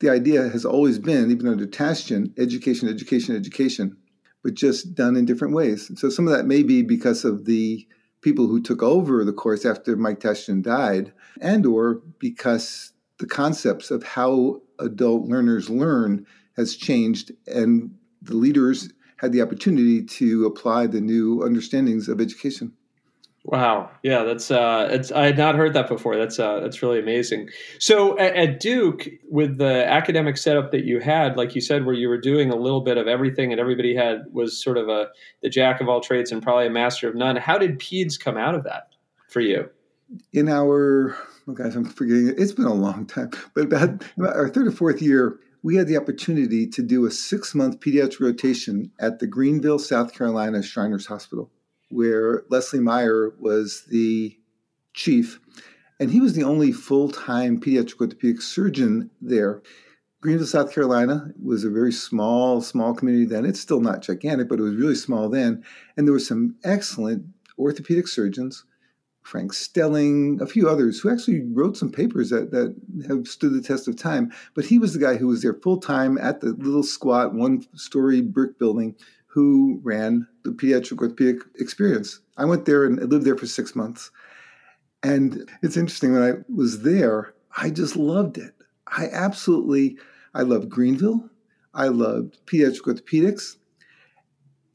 the 0.00 0.10
idea 0.10 0.48
has 0.48 0.64
always 0.64 0.98
been, 0.98 1.30
even 1.30 1.46
under 1.46 1.66
Tachdjian, 1.66 2.38
education, 2.38 2.88
education, 2.88 3.36
education, 3.36 3.96
but 4.42 4.54
just 4.54 4.94
done 4.94 5.16
in 5.16 5.26
different 5.26 5.54
ways. 5.54 5.90
So 5.96 6.08
some 6.08 6.26
of 6.26 6.34
that 6.34 6.46
may 6.46 6.62
be 6.62 6.82
because 6.82 7.24
of 7.24 7.44
the 7.44 7.86
people 8.22 8.46
who 8.46 8.60
took 8.60 8.82
over 8.82 9.24
the 9.24 9.32
course 9.32 9.64
after 9.64 9.96
Mike 9.96 10.20
Tachdjian 10.20 10.62
died, 10.62 11.12
and 11.40 11.64
or 11.64 12.02
because 12.18 12.92
the 13.18 13.26
concepts 13.26 13.90
of 13.90 14.02
how 14.02 14.62
adult 14.78 15.28
learners 15.28 15.68
learn 15.68 16.26
has 16.56 16.74
changed 16.76 17.32
and 17.46 17.94
the 18.22 18.34
leaders 18.34 18.90
had 19.18 19.32
the 19.32 19.42
opportunity 19.42 20.02
to 20.02 20.46
apply 20.46 20.86
the 20.86 21.00
new 21.00 21.42
understandings 21.44 22.08
of 22.08 22.20
education. 22.20 22.72
Wow. 23.44 23.90
Yeah, 24.02 24.24
that's 24.24 24.50
uh 24.50 24.88
it's 24.90 25.10
I 25.10 25.24
had 25.24 25.38
not 25.38 25.54
heard 25.54 25.72
that 25.72 25.88
before. 25.88 26.16
That's 26.16 26.38
uh 26.38 26.60
that's 26.60 26.82
really 26.82 26.98
amazing. 26.98 27.48
So 27.78 28.18
at, 28.18 28.36
at, 28.36 28.60
Duke 28.60 29.08
with 29.30 29.56
the 29.56 29.86
academic 29.88 30.36
setup 30.36 30.72
that 30.72 30.84
you 30.84 31.00
had, 31.00 31.38
like 31.38 31.54
you 31.54 31.62
said 31.62 31.86
where 31.86 31.94
you 31.94 32.08
were 32.08 32.20
doing 32.20 32.50
a 32.50 32.56
little 32.56 32.82
bit 32.82 32.98
of 32.98 33.08
everything 33.08 33.50
and 33.50 33.58
everybody 33.58 33.94
had 33.94 34.24
was 34.30 34.62
sort 34.62 34.76
of 34.76 34.90
a 34.90 35.08
the 35.42 35.48
jack 35.48 35.80
of 35.80 35.88
all 35.88 36.02
trades 36.02 36.30
and 36.30 36.42
probably 36.42 36.66
a 36.66 36.70
master 36.70 37.08
of 37.08 37.14
none. 37.14 37.36
How 37.36 37.56
did 37.56 37.78
PEDS 37.78 38.20
come 38.20 38.36
out 38.36 38.54
of 38.54 38.64
that 38.64 38.88
for 39.30 39.40
you? 39.40 39.70
In 40.34 40.50
our 40.50 41.16
oh 41.48 41.52
guys, 41.52 41.76
I'm 41.76 41.86
forgetting 41.86 42.28
it. 42.28 42.38
It's 42.38 42.52
been 42.52 42.66
a 42.66 42.74
long 42.74 43.06
time, 43.06 43.30
but 43.54 43.64
about, 43.64 44.04
about 44.18 44.36
our 44.36 44.50
third 44.50 44.66
or 44.66 44.72
fourth 44.72 45.00
year, 45.00 45.38
we 45.62 45.76
had 45.76 45.86
the 45.86 45.96
opportunity 45.96 46.66
to 46.66 46.82
do 46.82 47.06
a 47.06 47.10
six 47.10 47.54
month 47.54 47.80
pediatric 47.80 48.20
rotation 48.20 48.90
at 49.00 49.18
the 49.18 49.26
Greenville, 49.26 49.78
South 49.78 50.12
Carolina 50.12 50.62
Shriners 50.62 51.06
Hospital 51.06 51.50
where 51.90 52.44
Leslie 52.48 52.80
Meyer 52.80 53.32
was 53.38 53.84
the 53.88 54.36
chief, 54.94 55.40
and 55.98 56.10
he 56.10 56.20
was 56.20 56.32
the 56.32 56.44
only 56.44 56.72
full 56.72 57.10
time 57.10 57.60
pediatric 57.60 58.00
orthopedic 58.00 58.40
surgeon 58.40 59.10
there. 59.20 59.62
Greenville, 60.22 60.46
South 60.46 60.72
Carolina 60.72 61.32
was 61.42 61.64
a 61.64 61.70
very 61.70 61.92
small, 61.92 62.60
small 62.60 62.94
community 62.94 63.24
then. 63.24 63.46
It's 63.46 63.60
still 63.60 63.80
not 63.80 64.02
gigantic, 64.02 64.48
but 64.48 64.58
it 64.58 64.62
was 64.62 64.74
really 64.74 64.94
small 64.94 65.28
then. 65.30 65.64
And 65.96 66.06
there 66.06 66.12
were 66.12 66.18
some 66.18 66.56
excellent 66.62 67.24
orthopedic 67.58 68.06
surgeons, 68.06 68.64
Frank 69.22 69.54
Stelling, 69.54 70.38
a 70.42 70.46
few 70.46 70.68
others, 70.68 71.00
who 71.00 71.10
actually 71.10 71.40
wrote 71.52 71.76
some 71.76 71.90
papers 71.90 72.28
that, 72.30 72.50
that 72.50 72.74
have 73.08 73.28
stood 73.28 73.54
the 73.54 73.62
test 73.62 73.88
of 73.88 73.96
time. 73.96 74.30
But 74.54 74.66
he 74.66 74.78
was 74.78 74.92
the 74.92 74.98
guy 74.98 75.16
who 75.16 75.28
was 75.28 75.40
there 75.40 75.54
full 75.54 75.78
time 75.78 76.18
at 76.18 76.40
the 76.40 76.52
little 76.52 76.82
squat, 76.82 77.34
one 77.34 77.64
story 77.74 78.20
brick 78.20 78.58
building 78.58 78.96
who 79.32 79.80
ran 79.84 80.26
the 80.44 80.50
pediatric 80.50 81.00
orthopedic 81.00 81.42
experience. 81.58 82.20
I 82.36 82.44
went 82.44 82.64
there 82.64 82.84
and 82.84 82.98
lived 83.10 83.24
there 83.24 83.36
for 83.36 83.46
six 83.46 83.76
months. 83.76 84.10
And 85.02 85.48
it's 85.62 85.76
interesting, 85.76 86.12
when 86.12 86.22
I 86.22 86.32
was 86.52 86.82
there, 86.82 87.34
I 87.56 87.70
just 87.70 87.96
loved 87.96 88.38
it. 88.38 88.54
I 88.88 89.06
absolutely, 89.12 89.96
I 90.34 90.42
loved 90.42 90.68
Greenville. 90.68 91.30
I 91.72 91.88
loved 91.88 92.44
pediatric 92.46 92.82
orthopedics. 92.82 93.56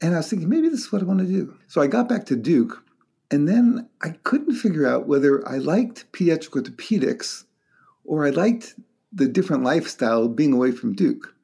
And 0.00 0.14
I 0.14 0.18
was 0.18 0.30
thinking, 0.30 0.48
maybe 0.48 0.68
this 0.68 0.80
is 0.80 0.92
what 0.92 1.02
I 1.02 1.04
want 1.04 1.20
to 1.20 1.26
do. 1.26 1.54
So 1.68 1.82
I 1.82 1.86
got 1.86 2.08
back 2.08 2.24
to 2.26 2.36
Duke, 2.36 2.82
and 3.30 3.46
then 3.46 3.88
I 4.02 4.10
couldn't 4.24 4.54
figure 4.54 4.86
out 4.86 5.06
whether 5.06 5.46
I 5.46 5.58
liked 5.58 6.10
pediatric 6.12 6.50
orthopedics 6.50 7.44
or 8.04 8.24
I 8.24 8.30
liked 8.30 8.74
the 9.12 9.28
different 9.28 9.64
lifestyle 9.64 10.28
being 10.28 10.52
away 10.52 10.70
from 10.70 10.94
Duke. 10.94 11.34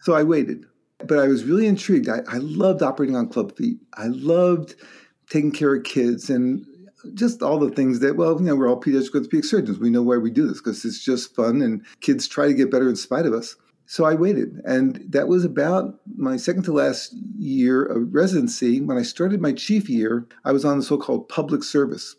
So 0.00 0.14
I 0.14 0.22
waited. 0.22 0.66
But 1.04 1.18
I 1.18 1.28
was 1.28 1.44
really 1.44 1.66
intrigued. 1.66 2.08
I, 2.08 2.20
I 2.28 2.38
loved 2.38 2.82
operating 2.82 3.16
on 3.16 3.28
club 3.28 3.56
feet. 3.56 3.78
I 3.94 4.08
loved 4.08 4.74
taking 5.30 5.52
care 5.52 5.74
of 5.74 5.84
kids 5.84 6.30
and 6.30 6.66
just 7.14 7.42
all 7.42 7.58
the 7.58 7.70
things 7.70 8.00
that, 8.00 8.16
well, 8.16 8.38
you 8.38 8.46
know, 8.46 8.56
we're 8.56 8.68
all 8.68 8.80
pediatric 8.80 9.14
orthopedic 9.14 9.44
surgeons. 9.44 9.78
We 9.78 9.90
know 9.90 10.02
why 10.02 10.16
we 10.16 10.30
do 10.30 10.46
this 10.46 10.58
because 10.58 10.84
it's 10.84 11.04
just 11.04 11.34
fun 11.34 11.62
and 11.62 11.84
kids 12.00 12.26
try 12.26 12.46
to 12.46 12.54
get 12.54 12.70
better 12.70 12.88
in 12.88 12.96
spite 12.96 13.26
of 13.26 13.32
us. 13.32 13.56
So 13.86 14.04
I 14.04 14.14
waited. 14.14 14.60
And 14.64 15.02
that 15.08 15.28
was 15.28 15.44
about 15.44 16.00
my 16.16 16.36
second 16.36 16.64
to 16.64 16.72
last 16.72 17.14
year 17.38 17.84
of 17.84 18.12
residency. 18.12 18.80
When 18.80 18.98
I 18.98 19.02
started 19.02 19.40
my 19.40 19.52
chief 19.52 19.88
year, 19.88 20.26
I 20.44 20.52
was 20.52 20.64
on 20.64 20.78
the 20.78 20.84
so 20.84 20.98
called 20.98 21.28
public 21.28 21.62
service. 21.62 22.14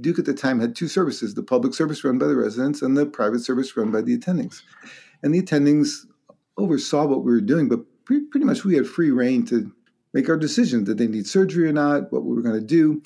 Duke 0.00 0.18
at 0.18 0.24
the 0.24 0.34
time 0.34 0.60
had 0.60 0.74
two 0.74 0.88
services 0.88 1.34
the 1.34 1.42
public 1.42 1.74
service 1.74 2.04
run 2.04 2.18
by 2.18 2.26
the 2.26 2.36
residents 2.36 2.82
and 2.82 2.96
the 2.96 3.06
private 3.06 3.40
service 3.40 3.76
run 3.76 3.90
by 3.92 4.02
the 4.02 4.18
attendings. 4.18 4.62
And 5.22 5.34
the 5.34 5.40
attendings 5.40 6.06
oversaw 6.58 7.06
what 7.06 7.24
we 7.24 7.32
were 7.32 7.40
doing, 7.40 7.68
but 7.68 7.80
pretty 8.06 8.44
much 8.44 8.64
we 8.64 8.76
had 8.76 8.86
free 8.86 9.10
reign 9.10 9.44
to 9.46 9.72
make 10.12 10.28
our 10.28 10.36
decision 10.36 10.84
did 10.84 10.98
they 10.98 11.06
need 11.06 11.26
surgery 11.26 11.68
or 11.68 11.72
not, 11.72 12.12
what 12.12 12.24
we 12.24 12.34
were 12.34 12.42
going 12.42 12.58
to 12.58 12.66
do. 12.66 13.02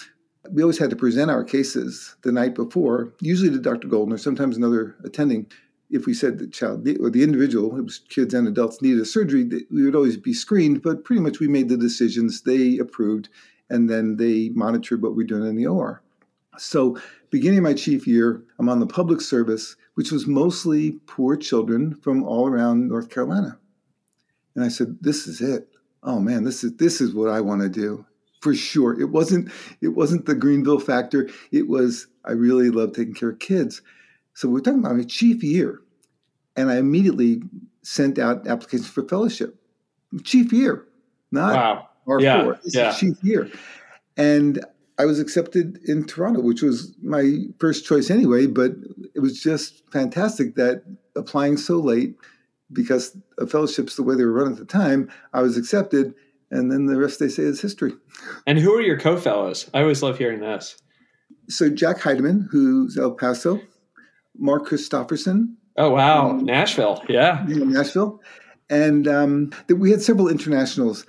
We 0.50 0.62
always 0.62 0.78
had 0.78 0.90
to 0.90 0.96
present 0.96 1.30
our 1.30 1.44
cases 1.44 2.14
the 2.22 2.32
night 2.32 2.54
before, 2.54 3.12
usually 3.20 3.50
to 3.50 3.58
Dr. 3.58 3.88
Goldner 3.88 4.14
or 4.14 4.18
sometimes 4.18 4.56
another 4.56 4.96
attending. 5.04 5.46
If 5.90 6.06
we 6.06 6.14
said 6.14 6.38
the 6.38 6.46
child 6.46 6.86
or 7.00 7.10
the 7.10 7.24
individual, 7.24 7.76
it 7.76 7.82
was 7.82 7.98
kids 8.08 8.32
and 8.32 8.46
adults, 8.46 8.80
needed 8.80 9.00
a 9.00 9.04
surgery, 9.04 9.50
we 9.72 9.84
would 9.84 9.96
always 9.96 10.16
be 10.16 10.32
screened, 10.32 10.82
but 10.82 11.04
pretty 11.04 11.20
much 11.20 11.40
we 11.40 11.48
made 11.48 11.68
the 11.68 11.76
decisions, 11.76 12.42
they 12.42 12.78
approved, 12.78 13.28
and 13.68 13.90
then 13.90 14.16
they 14.16 14.50
monitored 14.50 15.02
what 15.02 15.12
we 15.12 15.24
we're 15.24 15.26
doing 15.26 15.48
in 15.48 15.56
the 15.56 15.66
OR. 15.66 16.02
So, 16.58 16.98
beginning 17.30 17.62
my 17.62 17.74
chief 17.74 18.06
year, 18.06 18.42
I'm 18.58 18.68
on 18.68 18.80
the 18.80 18.86
public 18.86 19.20
service, 19.20 19.76
which 19.94 20.12
was 20.12 20.26
mostly 20.26 20.92
poor 21.06 21.36
children 21.36 21.96
from 21.96 22.22
all 22.22 22.48
around 22.48 22.88
North 22.88 23.08
Carolina. 23.08 23.58
And 24.54 24.64
I 24.64 24.68
said, 24.68 24.98
"This 25.00 25.26
is 25.26 25.40
it. 25.40 25.68
Oh 26.02 26.20
man, 26.20 26.44
this 26.44 26.64
is 26.64 26.76
this 26.76 27.00
is 27.00 27.14
what 27.14 27.30
I 27.30 27.40
want 27.40 27.62
to 27.62 27.68
do 27.68 28.04
for 28.40 28.54
sure." 28.54 28.98
It 29.00 29.10
wasn't 29.10 29.50
it 29.80 29.88
wasn't 29.88 30.26
the 30.26 30.34
Greenville 30.34 30.80
factor. 30.80 31.28
It 31.52 31.68
was 31.68 32.06
I 32.24 32.32
really 32.32 32.70
love 32.70 32.92
taking 32.92 33.14
care 33.14 33.30
of 33.30 33.38
kids. 33.38 33.82
So 34.34 34.48
we're 34.48 34.60
talking 34.60 34.80
about 34.80 34.96
my 34.96 35.04
chief 35.04 35.42
year, 35.42 35.80
and 36.56 36.70
I 36.70 36.76
immediately 36.76 37.42
sent 37.82 38.18
out 38.18 38.46
applications 38.46 38.88
for 38.88 39.06
fellowship. 39.08 39.56
Chief 40.24 40.52
year, 40.52 40.86
not 41.30 41.54
wow. 41.54 41.88
R4. 42.08 42.22
Yeah, 42.22 42.52
this 42.64 42.74
yeah. 42.74 42.90
is 42.90 42.98
chief 42.98 43.16
year, 43.22 43.50
and 44.16 44.64
I 44.98 45.06
was 45.06 45.20
accepted 45.20 45.78
in 45.86 46.04
Toronto, 46.04 46.40
which 46.40 46.62
was 46.62 46.94
my 47.02 47.44
first 47.58 47.86
choice 47.86 48.10
anyway. 48.10 48.46
But 48.46 48.72
it 49.14 49.20
was 49.20 49.40
just 49.40 49.82
fantastic 49.92 50.56
that 50.56 50.82
applying 51.16 51.56
so 51.56 51.78
late 51.78 52.16
because 52.72 53.16
of 53.38 53.50
fellowships 53.50 53.96
the 53.96 54.02
way 54.02 54.14
they 54.14 54.24
were 54.24 54.32
run 54.32 54.52
at 54.52 54.58
the 54.58 54.64
time, 54.64 55.10
I 55.32 55.42
was 55.42 55.56
accepted 55.56 56.14
And 56.50 56.70
then 56.70 56.86
the 56.86 56.98
rest 56.98 57.20
they 57.20 57.28
say 57.28 57.44
is 57.44 57.60
history. 57.60 57.92
And 58.46 58.58
who 58.58 58.74
are 58.74 58.80
your 58.80 58.98
co-fellows? 58.98 59.70
I 59.72 59.82
always 59.82 60.02
love 60.02 60.18
hearing 60.18 60.40
this. 60.40 60.76
So 61.48 61.70
Jack 61.70 61.98
Heidemann, 61.98 62.46
who's 62.50 62.98
El 62.98 63.12
Paso, 63.12 63.60
Mark 64.36 64.66
Christofferson. 64.66 65.54
Oh 65.76 65.90
wow, 65.90 66.30
um, 66.30 66.44
Nashville, 66.44 67.02
yeah, 67.08 67.44
Nashville, 67.46 68.20
and 68.68 69.06
um, 69.06 69.52
we 69.68 69.90
had 69.90 70.02
several 70.02 70.28
internationals. 70.28 71.06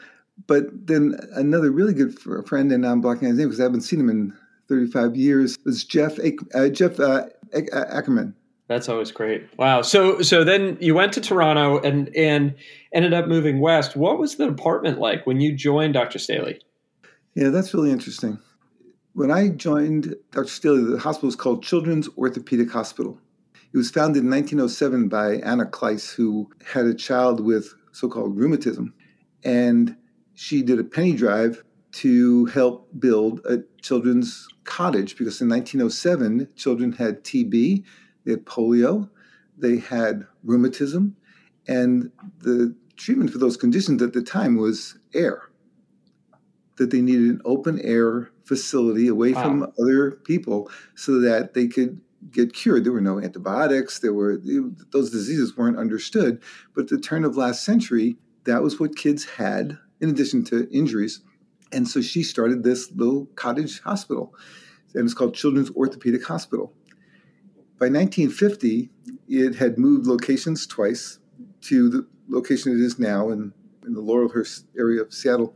But 0.48 0.66
then 0.72 1.20
another 1.34 1.72
really 1.72 1.94
good 1.94 2.18
friend, 2.48 2.72
and 2.72 2.86
I'm 2.86 3.02
blocking 3.02 3.28
his 3.28 3.38
name 3.38 3.48
because 3.48 3.60
I 3.60 3.64
haven't 3.64 3.82
seen 3.82 4.00
him 4.00 4.10
in 4.10 4.34
35 4.70 5.16
years, 5.16 5.58
was 5.66 5.84
Jeff 5.84 6.18
uh, 6.54 6.70
Jeff 6.70 7.00
uh, 7.00 7.26
Ackerman. 7.74 8.36
That's 8.72 8.88
always 8.88 9.12
great. 9.12 9.50
Wow. 9.58 9.82
So 9.82 10.22
so 10.22 10.46
then 10.46 10.78
you 10.80 10.96
went 10.96 11.12
to 11.14 11.22
Toronto 11.22 11.80
and 11.80 12.08
and 12.16 12.56
ended 12.94 13.14
up 13.14 13.28
moving 13.28 13.60
west. 13.60 13.98
What 13.98 14.18
was 14.18 14.38
the 14.38 14.48
department 14.48 14.98
like 14.98 15.28
when 15.28 15.42
you 15.42 15.54
joined 15.54 15.94
Dr. 15.94 16.20
Staheli? 16.20 16.58
Yeah, 17.36 17.50
that's 17.50 17.74
really 17.74 17.92
interesting. 17.92 18.40
When 19.12 19.30
I 19.30 19.50
joined 19.50 20.16
Dr. 20.32 20.46
Staheli, 20.46 20.90
the 20.90 21.00
hospital 21.00 21.28
was 21.28 21.36
called 21.36 21.64
Children's 21.64 22.08
Orthopedic 22.18 22.72
Hospital. 22.72 23.20
It 23.74 23.78
was 23.78 23.92
founded 23.92 24.24
in 24.24 24.30
1907 24.30 25.10
by 25.10 25.36
Anna 25.46 25.66
Clise, 25.66 26.14
who 26.14 26.50
had 26.66 26.86
a 26.86 26.94
child 26.94 27.42
with 27.46 27.74
so-called 27.92 28.38
rheumatism, 28.38 28.94
and 29.44 29.98
she 30.34 30.62
did 30.62 30.80
a 30.80 30.86
penny 30.86 31.12
drive 31.12 31.62
to 31.92 32.46
help 32.46 32.88
build 33.00 33.42
a 33.46 33.58
children's 33.82 34.48
cottage 34.64 35.18
because 35.18 35.42
in 35.42 35.50
1907 35.50 36.48
children 36.56 36.94
had 36.94 37.22
TB 37.26 37.84
they 38.26 38.32
had 38.32 38.46
polio, 38.46 39.10
they 39.58 39.78
had 39.78 40.26
rheumatism, 40.44 41.16
and 41.68 42.12
the 42.40 42.76
treatment 42.98 43.32
for 43.32 43.38
those 43.38 43.58
conditions 43.58 44.02
at 44.02 44.14
the 44.14 44.22
time 44.22 44.58
was 44.58 44.98
air. 45.14 45.44
That 46.78 46.92
they 46.92 47.02
needed 47.02 47.30
an 47.30 47.42
open 47.46 47.80
air 47.80 48.32
facility 48.44 49.08
away 49.08 49.34
wow. 49.34 49.44
from 49.44 49.74
other 49.80 50.12
people 50.12 50.70
so 50.96 51.20
that 51.20 51.54
they 51.54 51.68
could 51.68 52.02
get 52.32 52.54
cured. 52.54 52.84
There 52.84 52.92
were 52.92 53.02
no 53.02 53.20
antibiotics. 53.20 54.00
There 54.00 54.14
were 54.14 54.38
those 54.92 55.10
diseases 55.10 55.58
weren't 55.58 55.78
understood. 55.78 56.42
But 56.76 56.84
at 56.84 56.88
the 56.90 57.00
turn 57.00 57.24
of 57.24 57.38
last 57.38 57.64
century, 57.64 58.18
that 58.46 58.62
was 58.62 58.80
what 58.80 58.96
kids 58.96 59.26
had 59.26 59.78
in 60.00 60.10
addition 60.10 60.44
to 60.46 60.70
injuries. 60.72 61.22
And 61.72 61.88
so 61.88 62.02
she 62.02 62.24
started 62.24 62.64
this 62.64 62.92
little 62.92 63.28
cottage 63.36 63.82
hospital, 63.82 64.36
and 64.94 65.06
it's 65.06 65.14
called 65.14 65.34
Children's 65.34 65.72
Orthopedic 65.72 66.26
Hospital. 66.26 66.74
By 67.82 67.88
1950, 67.88 68.92
it 69.28 69.56
had 69.56 69.80
moved 69.80 70.06
locations 70.06 70.68
twice 70.68 71.18
to 71.62 71.90
the 71.90 72.08
location 72.30 72.72
it 72.74 72.80
is 72.80 73.00
now 73.00 73.32
in, 73.32 73.54
in 73.84 73.96
the 73.96 74.04
Laurelhurst 74.04 74.66
area 74.78 75.02
of 75.02 75.12
Seattle. 75.12 75.56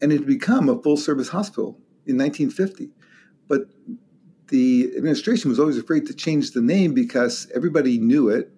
And 0.00 0.10
it 0.10 0.20
had 0.20 0.26
become 0.26 0.70
a 0.70 0.80
full 0.80 0.96
service 0.96 1.28
hospital 1.28 1.78
in 2.06 2.16
1950. 2.16 2.88
But 3.46 3.66
the 4.48 4.90
administration 4.96 5.50
was 5.50 5.60
always 5.60 5.76
afraid 5.76 6.06
to 6.06 6.14
change 6.14 6.52
the 6.52 6.62
name 6.62 6.94
because 6.94 7.46
everybody 7.54 7.98
knew 7.98 8.30
it 8.30 8.50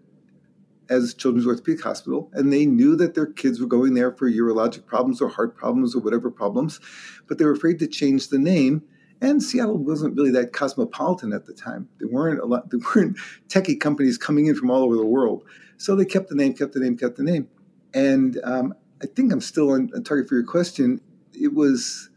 as 0.89 1.13
Children's 1.13 1.49
Orthopedic 1.49 1.83
Hospital, 1.83 2.31
and 2.35 2.53
they 2.53 2.67
knew 2.67 2.95
that 2.95 3.15
their 3.15 3.27
kids 3.27 3.61
were 3.61 3.67
going 3.67 3.95
there 3.95 4.13
for 4.13 4.31
urologic 4.31 4.87
problems 4.87 5.21
or 5.21 5.29
heart 5.29 5.57
problems 5.57 5.97
or 5.97 6.01
whatever 6.03 6.31
problems, 6.31 6.79
but 7.27 7.39
they 7.39 7.45
were 7.47 7.53
afraid 7.53 7.81
to 7.81 7.89
change 7.89 8.29
the 8.29 8.39
name 8.39 8.83
and 9.23 9.43
Seattle 9.43 9.79
wasn't 9.79 10.17
really 10.17 10.33
that 10.33 10.53
cosmopolitan 10.53 11.33
at 11.33 11.47
the 11.47 11.55
time. 11.55 11.89
There 11.99 12.09
weren't 12.09 12.41
a 12.41 12.45
lot. 12.45 12.69
There 12.71 12.81
weren't 12.95 13.17
techie 13.49 13.81
companies 13.81 14.19
coming 14.19 14.47
in 14.47 14.57
from 14.57 14.71
all 14.71 14.83
over 14.83 14.97
the 14.97 15.07
world. 15.07 15.45
So 15.79 15.95
they 15.95 16.05
kept 16.05 16.29
the 16.29 16.35
name, 16.35 16.55
kept 16.55 16.75
the 16.75 16.81
name, 16.81 16.97
kept 16.97 17.17
the 17.17 17.23
name. 17.23 17.49
And 17.95 18.41
um, 18.43 18.75
I 19.01 19.07
think 19.07 19.33
I'm 19.33 19.41
still 19.41 19.71
on, 19.71 19.91
on 19.95 20.03
target 20.03 20.29
for 20.29 20.35
your 20.35 20.45
question. 20.45 21.01
It 21.33 21.55
was 21.55 22.11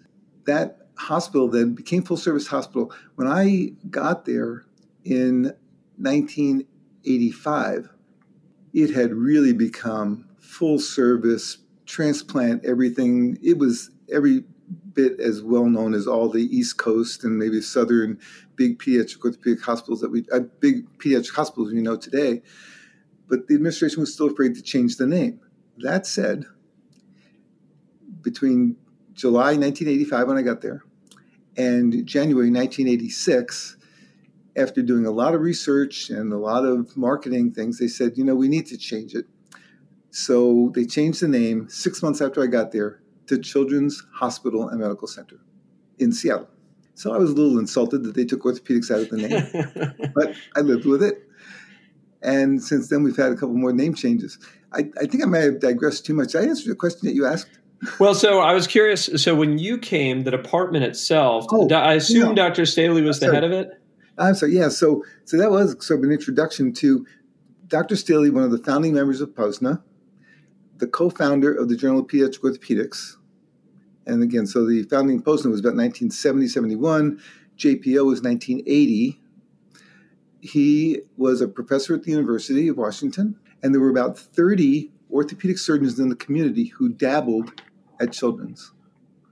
that 0.45 0.87
hospital 0.97 1.47
then 1.47 1.75
became 1.75 2.01
full 2.03 2.17
service 2.17 2.47
hospital. 2.47 2.91
When 3.15 3.27
I 3.27 3.73
got 3.89 4.25
there 4.25 4.65
in 5.03 5.53
1985, 5.97 7.89
it 8.73 8.89
had 8.93 9.13
really 9.13 9.53
become 9.53 10.27
full 10.39 10.79
service 10.79 11.59
transplant 11.85 12.65
everything. 12.65 13.37
It 13.43 13.59
was 13.59 13.91
every 14.11 14.43
bit 14.93 15.19
as 15.19 15.41
well 15.41 15.65
known 15.65 15.93
as 15.93 16.07
all 16.07 16.29
the 16.29 16.43
East 16.55 16.77
Coast 16.77 17.23
and 17.23 17.37
maybe 17.37 17.61
southern 17.61 18.19
big 18.55 18.79
pediatric 18.79 19.23
orthopedic 19.23 19.61
hospitals 19.61 20.01
that 20.01 20.11
we 20.11 20.25
uh, 20.31 20.39
big 20.59 20.87
pediatric 20.97 21.35
hospitals 21.35 21.71
we 21.71 21.81
know 21.81 21.97
today. 21.97 22.41
But 23.27 23.47
the 23.47 23.55
administration 23.55 23.99
was 23.99 24.13
still 24.13 24.27
afraid 24.27 24.55
to 24.55 24.61
change 24.61 24.97
the 24.97 25.07
name. 25.07 25.39
That 25.79 26.05
said, 26.05 26.45
between 28.21 28.77
July 29.13 29.57
1985 29.57 30.27
when 30.27 30.37
I 30.37 30.41
got 30.41 30.61
there 30.61 30.83
and 31.57 32.05
January 32.05 32.49
1986, 32.51 33.77
after 34.57 34.81
doing 34.81 35.05
a 35.05 35.11
lot 35.11 35.33
of 35.33 35.41
research 35.41 36.09
and 36.09 36.31
a 36.31 36.37
lot 36.37 36.65
of 36.65 36.95
marketing 36.95 37.51
things, 37.51 37.77
they 37.77 37.87
said, 37.87 38.17
you 38.17 38.23
know, 38.23 38.35
we 38.35 38.47
need 38.47 38.65
to 38.67 38.77
change 38.77 39.13
it. 39.13 39.25
So 40.11 40.71
they 40.73 40.85
changed 40.85 41.21
the 41.21 41.27
name 41.27 41.67
six 41.69 42.01
months 42.01 42.21
after 42.21 42.41
I 42.41 42.47
got 42.47 42.71
there 42.71 43.01
to 43.27 43.37
Children's 43.37 44.03
Hospital 44.13 44.69
and 44.69 44.79
Medical 44.79 45.07
Center 45.07 45.37
in 45.99 46.11
Seattle. 46.11 46.49
So 46.93 47.13
I 47.13 47.17
was 47.17 47.31
a 47.31 47.33
little 47.33 47.59
insulted 47.59 48.03
that 48.03 48.15
they 48.15 48.25
took 48.25 48.43
orthopedics 48.43 48.89
out 48.89 49.01
of 49.01 49.09
the 49.09 49.17
name, 49.17 50.11
but 50.15 50.33
I 50.55 50.61
lived 50.61 50.85
with 50.85 51.03
it. 51.03 51.27
And 52.21 52.63
since 52.63 52.89
then, 52.89 53.03
we've 53.03 53.17
had 53.17 53.31
a 53.31 53.35
couple 53.35 53.53
more 53.53 53.73
name 53.73 53.93
changes. 53.93 54.39
I, 54.73 54.89
I 54.99 55.05
think 55.05 55.23
I 55.23 55.27
may 55.27 55.41
have 55.41 55.59
digressed 55.59 56.05
too 56.05 56.13
much. 56.13 56.31
Did 56.31 56.43
I 56.43 56.47
answer 56.47 56.69
the 56.69 56.75
question 56.75 57.01
that 57.07 57.13
you 57.13 57.25
asked? 57.25 57.59
Well, 57.99 58.15
so 58.15 58.39
I 58.39 58.53
was 58.53 58.65
curious. 58.65 59.09
So 59.17 59.35
when 59.35 59.59
you 59.59 59.77
came, 59.77 60.23
the 60.23 60.31
department 60.31 60.85
itself, 60.85 61.45
oh, 61.51 61.69
I 61.69 61.95
assume. 61.95 62.33
Dr. 62.33 62.63
Staheli 62.63 63.03
was 63.03 63.19
the 63.19 63.31
head 63.31 63.43
of 63.43 63.51
it. 63.51 63.69
I'm 64.17 64.33
sorry. 64.33 64.55
Yeah. 64.55 64.69
So 64.69 65.03
so 65.25 65.37
that 65.37 65.51
was 65.51 65.75
sort 65.85 65.99
of 65.99 66.05
an 66.05 66.11
introduction 66.11 66.73
to 66.73 67.05
Dr. 67.67 67.95
Staheli, 67.95 68.31
one 68.31 68.43
of 68.43 68.51
the 68.51 68.59
founding 68.59 68.93
members 68.93 69.21
of 69.21 69.35
POSNA, 69.35 69.83
the 70.77 70.87
co-founder 70.87 71.53
of 71.53 71.69
the 71.69 71.75
Journal 71.75 71.99
of 71.99 72.07
Pediatric 72.07 72.39
Orthopedics. 72.39 73.15
And 74.05 74.21
again, 74.21 74.45
so 74.45 74.65
the 74.65 74.83
founding 74.83 75.21
POSNA 75.21 75.49
was 75.49 75.61
about 75.61 75.75
1970, 75.75 76.47
71. 76.47 77.19
JPO 77.57 78.05
was 78.05 78.21
1980. 78.21 79.19
He 80.41 80.99
was 81.17 81.41
a 81.41 81.47
professor 81.47 81.95
at 81.95 82.03
the 82.03 82.11
University 82.11 82.67
of 82.67 82.77
Washington, 82.77 83.39
and 83.63 83.73
there 83.73 83.81
were 83.81 83.89
about 83.89 84.19
30 84.19 84.91
orthopedic 85.11 85.57
surgeons 85.57 85.99
in 85.99 86.09
the 86.09 86.15
community 86.15 86.65
who 86.65 86.89
dabbled 86.89 87.61
at 87.99 88.11
Children's, 88.11 88.71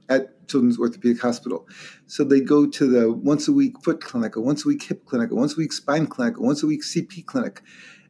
at 0.10 0.48
Children's 0.48 0.80
Orthopedic 0.80 1.22
Hospital. 1.22 1.68
So 2.08 2.24
they 2.24 2.40
go 2.40 2.66
to 2.66 2.88
the 2.88 3.12
once 3.12 3.48
a 3.48 3.52
week 3.52 3.76
foot 3.84 4.02
clinic, 4.02 4.36
a 4.36 4.42
once 4.42 4.66
a 4.66 4.70
week 4.70 4.84
hip 4.84 5.06
clinic, 5.06 5.30
a 5.32 5.36
once 5.36 5.54
a 5.54 5.58
week 5.58 5.74
spine 5.74 6.08
clinic, 6.08 6.38
a 6.38 6.42
once 6.42 6.64
a 6.64 6.68
week 6.68 6.82
CP 6.82 7.26
clinic, 7.26 7.62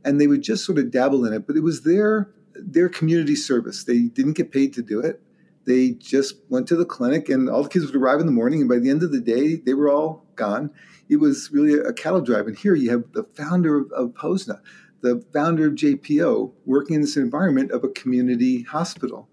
and 0.06 0.22
they 0.22 0.28
would 0.28 0.44
just 0.44 0.66
sort 0.66 0.78
of 0.78 0.92
dabble 0.92 1.26
in 1.26 1.34
it. 1.34 1.46
But 1.46 1.58
it 1.58 1.64
was 1.64 1.82
their 1.82 2.30
their 2.56 2.90
community 2.90 3.36
service. 3.36 3.84
They 3.84 4.02
didn't 4.02 4.34
get 4.34 4.52
paid 4.52 4.74
to 4.74 4.82
do 4.82 5.00
it. 5.00 5.22
They 5.66 5.92
just 5.92 6.36
went 6.50 6.68
to 6.68 6.76
the 6.76 6.86
clinic, 6.86 7.30
and 7.30 7.50
all 7.50 7.64
the 7.64 7.70
kids 7.70 7.86
would 7.86 7.96
arrive 7.96 8.20
in 8.20 8.26
the 8.26 8.32
morning, 8.32 8.60
and 8.60 8.70
by 8.70 8.80
the 8.80 8.90
end 8.90 9.04
of 9.04 9.12
the 9.12 9.22
day, 9.22 9.56
they 9.56 9.74
were 9.74 9.90
all 9.90 10.26
gone. 10.36 10.72
It 11.10 11.18
was 11.18 11.50
really 11.52 11.74
a 11.80 11.94
cattle 11.94 12.22
drive. 12.22 12.48
And 12.48 12.58
here 12.58 12.76
you 12.76 12.90
have 12.92 13.12
the 13.14 13.24
founder 13.24 13.78
of, 13.78 13.92
of 13.92 14.14
POSNA, 14.14 14.62
the 15.02 15.24
founder 15.34 15.68
of 15.68 15.74
JPO, 15.74 16.52
working 16.66 16.96
in 16.96 17.02
this 17.02 17.18
environment 17.18 17.72
of 17.72 17.84
a 17.84 17.90
community 17.90 18.64
hospital. 18.64 19.30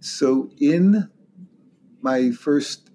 So, 0.00 0.50
in 0.58 1.08
my 2.02 2.30
first 2.32 2.90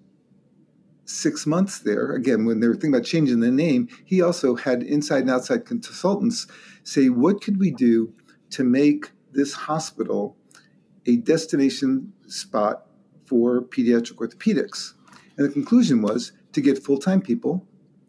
six 1.06 1.48
months 1.48 1.80
there, 1.80 2.12
again, 2.12 2.46
when 2.46 2.60
they 2.60 2.68
were 2.68 2.74
thinking 2.74 2.94
about 2.94 3.06
changing 3.06 3.40
the 3.40 3.52
name, 3.52 3.88
he 4.06 4.22
also 4.22 4.56
had 4.56 4.84
inside 4.84 5.22
and 5.22 5.32
outside 5.32 5.66
consultants 5.66 6.46
say, 6.84 7.10
What 7.10 7.42
could 7.42 7.58
we 7.58 7.72
do 7.72 8.14
to 8.52 8.64
make 8.64 9.12
this 9.34 9.54
hospital 9.54 10.36
a 11.06 11.18
destination 11.18 12.13
spot 12.28 12.86
for 13.26 13.62
pediatric 13.62 14.15
orthopedics. 14.15 14.94
And 15.38 15.48
the 15.48 15.52
conclusion 15.52 16.02
was 16.02 16.32
to 16.54 16.62
get 16.62 16.84
full 16.84 16.98
time 16.98 17.22
people. 17.22 17.65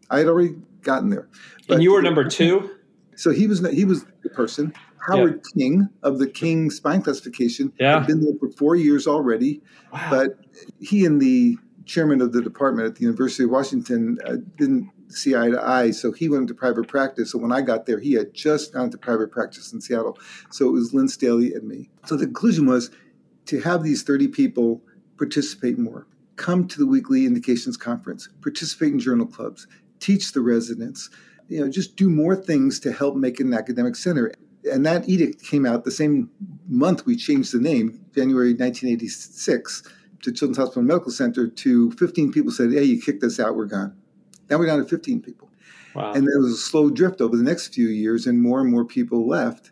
I 0.09 0.19
had 0.19 0.27
already 0.27 0.55
gotten 0.81 1.09
there. 1.09 1.29
and 1.69 1.81
you 1.81 1.93
were 1.93 2.01
number 2.01 2.27
two? 2.27 2.71
So 3.15 3.31
he 3.31 3.47
was 3.47 3.65
he 3.69 3.85
was 3.85 4.05
the 4.23 4.29
person. 4.29 4.73
Howard 5.07 5.41
yeah. 5.55 5.63
King 5.63 5.89
of 6.03 6.19
the 6.19 6.27
King 6.27 6.69
spine 6.69 7.01
classification 7.01 7.73
yeah. 7.79 7.99
had 7.99 8.07
been 8.07 8.21
there 8.21 8.33
for 8.39 8.49
four 8.49 8.75
years 8.75 9.07
already. 9.07 9.61
Wow. 9.91 10.07
But 10.09 10.39
he 10.79 11.05
and 11.05 11.19
the 11.19 11.57
chairman 11.85 12.21
of 12.21 12.33
the 12.33 12.41
department 12.41 12.87
at 12.87 12.95
the 12.95 13.01
University 13.01 13.43
of 13.43 13.49
Washington 13.49 14.17
uh, 14.25 14.37
didn't 14.57 14.91
see 15.17 15.35
eye 15.35 15.49
to 15.49 15.61
eye. 15.61 15.91
So 15.91 16.11
he 16.11 16.29
went 16.29 16.41
into 16.41 16.53
private 16.53 16.87
practice. 16.87 17.31
So 17.31 17.37
when 17.37 17.51
I 17.51 17.61
got 17.61 17.85
there, 17.85 17.99
he 17.99 18.13
had 18.13 18.33
just 18.33 18.73
gone 18.73 18.85
into 18.85 18.97
private 18.97 19.31
practice 19.31 19.71
in 19.73 19.81
Seattle. 19.81 20.17
So 20.49 20.67
it 20.67 20.71
was 20.71 20.93
Lynn 20.93 21.07
Staheli 21.07 21.55
and 21.55 21.67
me. 21.67 21.89
So 22.05 22.15
the 22.15 22.25
conclusion 22.25 22.65
was 22.65 22.91
to 23.45 23.59
have 23.61 23.83
these 23.83 24.03
30 24.03 24.27
people 24.29 24.81
participate 25.17 25.77
more, 25.77 26.07
come 26.35 26.67
to 26.67 26.79
the 26.79 26.87
weekly 26.87 27.25
indications 27.25 27.77
conference, 27.77 28.29
participate 28.41 28.93
in 28.93 28.99
journal 28.99 29.27
clubs, 29.27 29.67
teach 29.99 30.31
the 30.31 30.41
residents, 30.41 31.09
you 31.47 31.59
know, 31.59 31.69
just 31.69 31.95
do 31.95 32.09
more 32.09 32.35
things 32.35 32.79
to 32.79 32.91
help 32.91 33.15
make 33.15 33.39
it 33.39 33.45
an 33.45 33.53
academic 33.53 33.95
center. 33.95 34.31
and 34.71 34.85
that 34.85 35.07
edict 35.09 35.43
came 35.43 35.65
out 35.65 35.83
the 35.83 35.91
same 35.91 36.29
month 36.67 37.05
we 37.05 37.15
changed 37.15 37.53
the 37.53 37.59
name, 37.59 37.99
January 38.13 38.53
1986, 38.53 39.83
to 40.21 40.31
Children's 40.31 40.57
Hospital 40.57 40.83
Medical 40.83 41.11
Center. 41.11 41.47
To 41.47 41.91
15 41.91 42.31
people 42.31 42.51
said, 42.51 42.71
"Hey, 42.71 42.83
you 42.83 43.01
kicked 43.01 43.23
us 43.23 43.39
out. 43.39 43.55
We're 43.55 43.65
gone." 43.65 43.93
Now 44.51 44.57
we're 44.57 44.65
down 44.65 44.79
to 44.79 44.85
15 44.85 45.21
people. 45.21 45.49
Wow. 45.95 46.11
And 46.11 46.27
there 46.27 46.39
was 46.39 46.51
a 46.51 46.57
slow 46.57 46.89
drift 46.89 47.21
over 47.21 47.37
the 47.37 47.43
next 47.43 47.73
few 47.73 47.87
years, 47.87 48.27
and 48.27 48.41
more 48.41 48.59
and 48.59 48.69
more 48.69 48.85
people 48.85 49.27
left. 49.27 49.71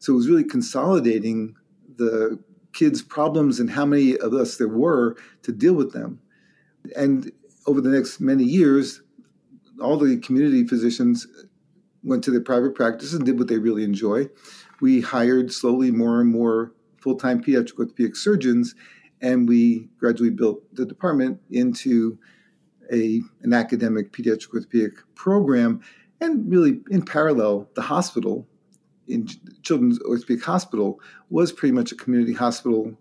So 0.00 0.12
it 0.12 0.16
was 0.16 0.28
really 0.28 0.44
consolidating 0.44 1.54
the 1.96 2.38
kids' 2.72 3.02
problems 3.02 3.58
and 3.60 3.70
how 3.70 3.86
many 3.86 4.18
of 4.18 4.34
us 4.34 4.56
there 4.56 4.68
were 4.68 5.16
to 5.42 5.52
deal 5.52 5.74
with 5.74 5.92
them. 5.92 6.20
And 6.94 7.32
over 7.66 7.80
the 7.80 7.88
next 7.88 8.20
many 8.20 8.44
years, 8.44 9.00
all 9.80 9.96
the 9.96 10.18
community 10.18 10.66
physicians 10.66 11.26
went 12.02 12.22
to 12.24 12.30
their 12.30 12.40
private 12.40 12.74
practice 12.74 13.14
and 13.14 13.24
did 13.24 13.38
what 13.38 13.48
they 13.48 13.58
really 13.58 13.84
enjoy. 13.84 14.28
We 14.80 15.00
hired 15.00 15.52
slowly 15.52 15.90
more 15.90 16.20
and 16.20 16.30
more 16.30 16.72
full 16.98 17.16
time 17.16 17.42
pediatric 17.42 17.78
orthopedic 17.78 18.16
surgeons, 18.16 18.74
and 19.20 19.48
we 19.48 19.88
gradually 19.98 20.30
built 20.30 20.62
the 20.74 20.84
department 20.84 21.40
into 21.50 22.18
a, 22.92 23.20
an 23.42 23.52
academic 23.52 24.12
pediatric 24.12 24.54
orthopedic 24.54 24.94
program. 25.14 25.80
And 26.20 26.50
really, 26.50 26.80
in 26.90 27.02
parallel, 27.04 27.68
the 27.74 27.82
hospital, 27.82 28.46
in 29.06 29.28
Children's 29.62 30.00
Orthopedic 30.02 30.44
Hospital, 30.44 31.00
was 31.30 31.52
pretty 31.52 31.72
much 31.72 31.92
a 31.92 31.94
community 31.94 32.32
hospital 32.32 32.98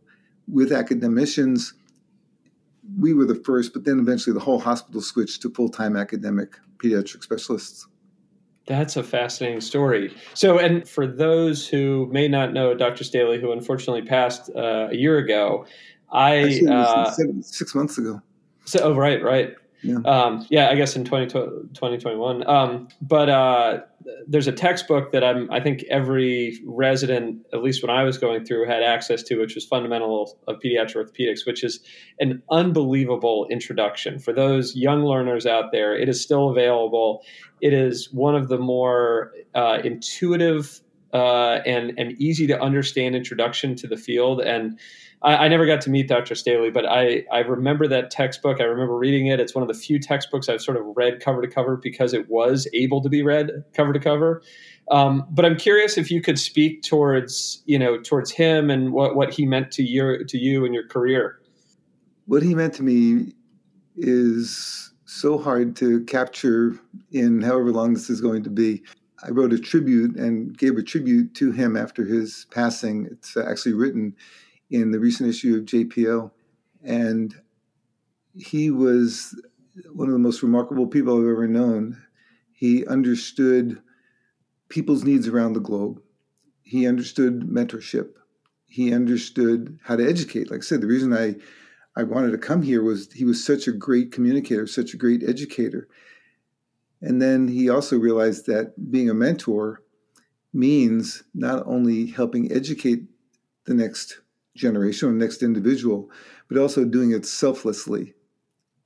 with 0.51 0.71
academicians. 0.71 1.73
We 2.99 3.13
were 3.13 3.25
the 3.25 3.35
first, 3.35 3.73
but 3.73 3.85
then 3.85 3.99
eventually 3.99 4.33
the 4.33 4.41
whole 4.41 4.59
hospital 4.59 5.01
switched 5.01 5.41
to 5.43 5.49
full 5.49 5.69
time 5.69 5.95
academic 5.95 6.55
pediatric 6.77 7.23
specialists. 7.23 7.87
That's 8.67 8.95
a 8.95 9.03
fascinating 9.03 9.61
story. 9.61 10.15
So, 10.33 10.57
and 10.57 10.87
for 10.89 11.05
those 11.05 11.67
who 11.67 12.09
may 12.11 12.27
not 12.27 12.51
know 12.51 12.73
Dr. 12.73 13.03
Staheli, 13.03 13.39
who 13.39 13.51
unfortunately 13.51 14.01
passed 14.01 14.49
uh, 14.55 14.87
a 14.89 14.95
year 14.95 15.19
ago, 15.19 15.67
I 16.11 16.61
uh, 16.69 17.11
six 17.41 17.75
months 17.75 17.97
ago. 17.97 18.21
So, 18.65 18.79
oh, 18.81 18.95
right, 18.95 19.21
right. 19.21 19.53
Yeah. 19.81 19.97
Um, 20.05 20.45
yeah, 20.49 20.69
I 20.69 20.75
guess 20.75 20.95
in 20.95 21.05
20, 21.05 21.27
2021. 21.27 22.47
Um, 22.47 22.87
but 23.01 23.29
uh, 23.29 23.79
there's 24.27 24.47
a 24.47 24.51
textbook 24.51 25.11
that 25.11 25.23
I'm, 25.23 25.51
I 25.51 25.59
think 25.59 25.83
every 25.89 26.59
resident, 26.65 27.45
at 27.53 27.61
least 27.61 27.83
when 27.83 27.89
I 27.95 28.03
was 28.03 28.17
going 28.17 28.45
through, 28.45 28.67
had 28.67 28.83
access 28.83 29.21
to, 29.23 29.39
which 29.39 29.55
was 29.55 29.65
Fundamental 29.65 30.37
of 30.47 30.59
Pediatric 30.59 30.95
Orthopedics, 30.95 31.45
which 31.45 31.63
is 31.63 31.79
an 32.19 32.41
unbelievable 32.49 33.47
introduction 33.51 34.19
for 34.19 34.33
those 34.33 34.75
young 34.75 35.03
learners 35.03 35.45
out 35.45 35.71
there. 35.71 35.95
It 35.95 36.09
is 36.09 36.21
still 36.21 36.49
available. 36.49 37.23
It 37.61 37.73
is 37.73 38.11
one 38.11 38.35
of 38.35 38.47
the 38.47 38.57
more 38.57 39.33
uh, 39.53 39.79
intuitive 39.83 40.81
uh, 41.13 41.61
and 41.65 41.97
and 41.97 42.11
easy 42.21 42.45
to 42.45 42.59
understand 42.61 43.15
introduction 43.15 43.75
to 43.77 43.87
the 43.87 43.95
field 43.95 44.41
and 44.41 44.77
I, 45.25 45.45
I, 45.45 45.47
never 45.47 45.65
got 45.65 45.81
to 45.81 45.89
meet 45.89 46.07
Dr. 46.07 46.35
Staheli, 46.35 46.71
but 46.71 46.85
I, 46.85 47.23
I 47.31 47.39
remember 47.39 47.87
that 47.87 48.11
textbook. 48.11 48.61
I 48.61 48.65
remember 48.65 48.95
reading 48.95 49.27
it. 49.27 49.39
It's 49.39 49.55
one 49.55 49.63
of 49.63 49.67
the 49.67 49.73
few 49.73 49.99
textbooks 49.99 50.47
I've 50.47 50.61
sort 50.61 50.77
of 50.77 50.85
read 50.95 51.19
cover 51.19 51.41
to 51.41 51.47
cover 51.47 51.77
because 51.77 52.13
it 52.13 52.29
was 52.29 52.67
able 52.73 53.01
to 53.01 53.09
be 53.09 53.23
read 53.23 53.49
cover 53.73 53.91
to 53.91 53.99
cover. 53.99 54.43
Um, 54.91 55.25
but 55.31 55.43
I'm 55.43 55.57
curious 55.57 55.97
if 55.97 56.11
you 56.11 56.21
could 56.21 56.37
speak 56.37 56.83
towards, 56.83 57.63
you 57.65 57.79
know, 57.79 57.99
towards 57.99 58.29
him 58.29 58.69
and 58.69 58.93
what, 58.93 59.15
what 59.15 59.33
he 59.33 59.47
meant 59.47 59.71
to 59.71 59.83
you, 59.83 60.23
to 60.25 60.37
you 60.37 60.63
and 60.63 60.75
your 60.75 60.87
career. 60.87 61.39
What 62.27 62.43
he 62.43 62.53
meant 62.53 62.75
to 62.75 62.83
me 62.83 63.33
is 63.97 64.93
so 65.05 65.39
hard 65.39 65.75
to 65.77 66.03
capture 66.05 66.79
in 67.11 67.41
however 67.41 67.71
long 67.71 67.95
this 67.95 68.11
is 68.11 68.21
going 68.21 68.43
to 68.43 68.51
be. 68.51 68.83
I 69.23 69.31
wrote 69.31 69.53
a 69.53 69.57
tribute 69.57 70.15
and 70.17 70.55
gave 70.55 70.77
a 70.77 70.83
tribute 70.83 71.33
to 71.35 71.51
him 71.51 71.75
after 71.75 72.05
his 72.05 72.45
passing. 72.51 73.07
It's 73.09 73.35
actually 73.35 73.73
written 73.73 74.15
in 74.69 74.91
the 74.91 74.99
recent 74.99 75.29
issue 75.29 75.55
of 75.55 75.65
JPO. 75.65 76.31
And 76.83 77.35
he 78.35 78.71
was 78.71 79.39
one 79.91 80.07
of 80.07 80.13
the 80.13 80.19
most 80.19 80.43
remarkable 80.43 80.87
people 80.87 81.15
I've 81.15 81.27
ever 81.27 81.47
known. 81.47 82.01
He 82.53 82.85
understood 82.85 83.81
people's 84.69 85.03
needs 85.03 85.27
around 85.27 85.53
the 85.53 85.59
globe. 85.59 86.01
He 86.61 86.87
understood 86.87 87.41
mentorship. 87.41 88.09
He 88.65 88.93
understood 88.93 89.79
how 89.83 89.95
to 89.95 90.07
educate. 90.07 90.51
Like 90.51 90.59
I 90.59 90.63
said, 90.63 90.81
the 90.81 90.87
reason 90.87 91.13
I, 91.13 91.35
I 91.95 92.03
wanted 92.03 92.31
to 92.31 92.37
come 92.37 92.61
here 92.61 92.83
was 92.83 93.11
he 93.11 93.25
was 93.25 93.43
such 93.43 93.67
a 93.67 93.71
great 93.71 94.11
communicator, 94.11 94.67
such 94.67 94.93
a 94.93 94.97
great 94.97 95.23
educator. 95.23 95.87
And 97.01 97.21
then 97.21 97.47
he 97.47 97.69
also 97.69 97.97
realized 97.97 98.47
that 98.47 98.91
being 98.91 99.09
a 99.09 99.13
mentor 99.13 99.81
means 100.53 101.23
not 101.33 101.63
only 101.67 102.07
helping 102.07 102.51
educate 102.51 103.03
the 103.65 103.73
next 103.73 104.21
generation 104.55 105.09
or 105.09 105.13
next 105.13 105.43
individual, 105.43 106.09
but 106.47 106.57
also 106.57 106.85
doing 106.85 107.11
it 107.11 107.25
selflessly 107.25 108.13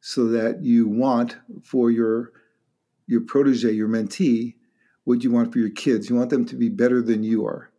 so 0.01 0.27
that 0.27 0.63
you 0.63 0.88
want 0.88 1.38
for 1.63 1.91
your 1.91 2.32
your 3.08 3.21
protege, 3.21 3.71
your 3.71 3.88
mentee, 3.88 4.55
what 5.03 5.23
you 5.23 5.32
want 5.32 5.51
for 5.51 5.58
your 5.60 5.71
kids. 5.71 6.10
You 6.10 6.15
want 6.15 6.29
them 6.29 6.45
to 6.45 6.55
be 6.55 6.69
better 6.69 7.01
than 7.01 7.23
you 7.23 7.45
are. 7.45 7.71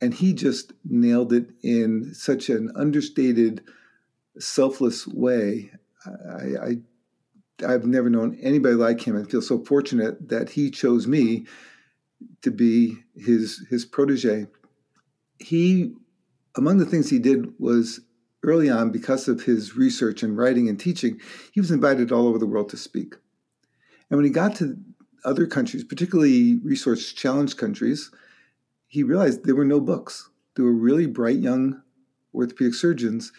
And 0.00 0.14
he 0.14 0.32
just 0.32 0.72
nailed 0.84 1.32
it 1.32 1.50
in 1.62 2.14
such 2.14 2.48
an 2.48 2.70
understated, 2.76 3.64
selfless 4.38 5.06
way. 5.06 5.72
I, 6.06 6.44
I 6.62 6.76
I've 7.66 7.86
never 7.86 8.10
known 8.10 8.38
anybody 8.40 8.74
like 8.74 9.00
him 9.00 9.16
and 9.16 9.28
feel 9.28 9.42
so 9.42 9.64
fortunate 9.64 10.28
that 10.28 10.50
he 10.50 10.70
chose 10.70 11.06
me 11.06 11.46
to 12.42 12.50
be 12.50 12.98
his 13.16 13.66
his 13.70 13.84
protege. 13.84 14.46
He 15.38 15.94
among 16.56 16.78
the 16.78 16.86
things 16.86 17.10
he 17.10 17.18
did 17.18 17.52
was 17.58 18.00
early 18.42 18.70
on, 18.70 18.90
because 18.90 19.28
of 19.28 19.42
his 19.42 19.76
research 19.76 20.22
and 20.22 20.36
writing 20.36 20.68
and 20.68 20.78
teaching, 20.78 21.20
he 21.52 21.60
was 21.60 21.70
invited 21.70 22.12
all 22.12 22.28
over 22.28 22.38
the 22.38 22.46
world 22.46 22.68
to 22.70 22.76
speak. 22.76 23.14
And 24.08 24.16
when 24.16 24.24
he 24.24 24.30
got 24.30 24.54
to 24.56 24.76
other 25.24 25.46
countries, 25.46 25.82
particularly 25.82 26.58
resource 26.62 27.12
challenged 27.12 27.56
countries, 27.56 28.10
he 28.86 29.02
realized 29.02 29.44
there 29.44 29.56
were 29.56 29.64
no 29.64 29.80
books. 29.80 30.30
There 30.54 30.64
were 30.64 30.72
really 30.72 31.06
bright 31.06 31.38
young 31.38 31.82
orthopedic 32.34 32.74
surgeons, 32.74 33.32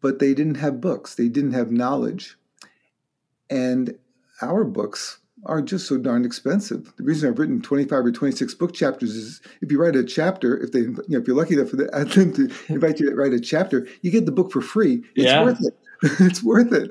but 0.00 0.18
they 0.18 0.34
didn't 0.34 0.56
have 0.56 0.80
books, 0.80 1.14
they 1.14 1.28
didn't 1.28 1.52
have 1.52 1.70
knowledge. 1.70 2.36
And 3.48 3.96
our 4.42 4.64
books 4.64 5.18
are 5.46 5.62
just 5.62 5.86
so 5.86 5.96
darn 5.96 6.24
expensive. 6.24 6.92
The 6.96 7.04
reason 7.04 7.28
I've 7.28 7.38
written 7.38 7.62
25 7.62 8.06
or 8.06 8.12
26 8.12 8.54
book 8.54 8.74
chapters 8.74 9.14
is 9.14 9.40
if 9.62 9.72
you 9.72 9.80
write 9.80 9.96
a 9.96 10.04
chapter, 10.04 10.58
if 10.58 10.72
they, 10.72 10.80
you 10.80 11.04
know, 11.08 11.18
if 11.18 11.26
you're 11.26 11.36
lucky 11.36 11.54
enough 11.54 11.70
for 11.70 11.76
them 11.76 11.88
to 12.32 12.50
invite 12.68 13.00
you 13.00 13.10
to 13.10 13.16
write 13.16 13.32
a 13.32 13.40
chapter, 13.40 13.86
you 14.02 14.10
get 14.10 14.26
the 14.26 14.32
book 14.32 14.52
for 14.52 14.60
free. 14.60 15.02
It's 15.14 15.26
yeah. 15.26 15.42
worth 15.42 15.60
it. 15.64 15.78
it's 16.20 16.42
worth 16.42 16.72
it. 16.72 16.90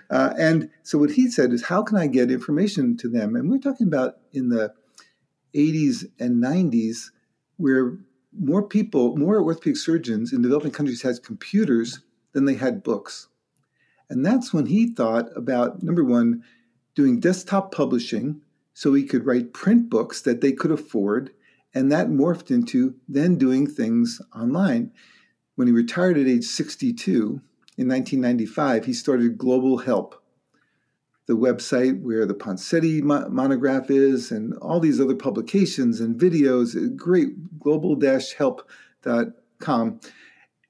uh, 0.10 0.34
and 0.38 0.70
so 0.82 0.98
what 0.98 1.10
he 1.10 1.30
said 1.30 1.52
is, 1.52 1.64
how 1.64 1.82
can 1.82 1.96
I 1.96 2.06
get 2.06 2.30
information 2.30 2.96
to 2.98 3.08
them? 3.08 3.36
And 3.36 3.50
we're 3.50 3.58
talking 3.58 3.86
about 3.86 4.16
in 4.32 4.48
the 4.48 4.72
80s 5.54 6.06
and 6.18 6.42
90s, 6.42 7.10
where 7.58 7.98
more 8.36 8.62
people, 8.62 9.16
more 9.16 9.40
orthopedic 9.40 9.76
surgeons 9.76 10.32
in 10.32 10.42
developing 10.42 10.72
countries 10.72 11.02
had 11.02 11.22
computers 11.22 12.00
than 12.32 12.46
they 12.46 12.54
had 12.54 12.82
books. 12.82 13.28
And 14.08 14.24
that's 14.26 14.52
when 14.52 14.66
he 14.66 14.92
thought 14.92 15.28
about 15.36 15.82
number 15.82 16.04
one, 16.04 16.42
doing 16.94 17.20
desktop 17.20 17.74
publishing 17.74 18.40
so 18.74 18.94
he 18.94 19.04
could 19.04 19.26
write 19.26 19.52
print 19.52 19.90
books 19.90 20.22
that 20.22 20.40
they 20.40 20.52
could 20.52 20.70
afford. 20.70 21.32
And 21.74 21.90
that 21.90 22.06
morphed 22.08 22.50
into 22.50 22.94
then 23.08 23.36
doing 23.36 23.66
things 23.66 24.20
online. 24.34 24.92
When 25.54 25.68
he 25.68 25.72
retired 25.72 26.18
at 26.18 26.26
age 26.26 26.44
62 26.44 27.40
in 27.78 27.88
1995, 27.88 28.84
he 28.84 28.92
started 28.92 29.38
Global 29.38 29.78
Help, 29.78 30.22
the 31.26 31.36
website 31.36 32.02
where 32.02 32.26
the 32.26 32.34
Ponseti 32.34 33.02
monograph 33.02 33.90
is, 33.90 34.30
and 34.30 34.52
all 34.58 34.80
these 34.80 35.00
other 35.00 35.14
publications 35.14 35.98
and 36.00 36.20
videos. 36.20 36.76
Uh, 36.76 36.90
great, 36.94 37.58
global-help.com. 37.58 40.00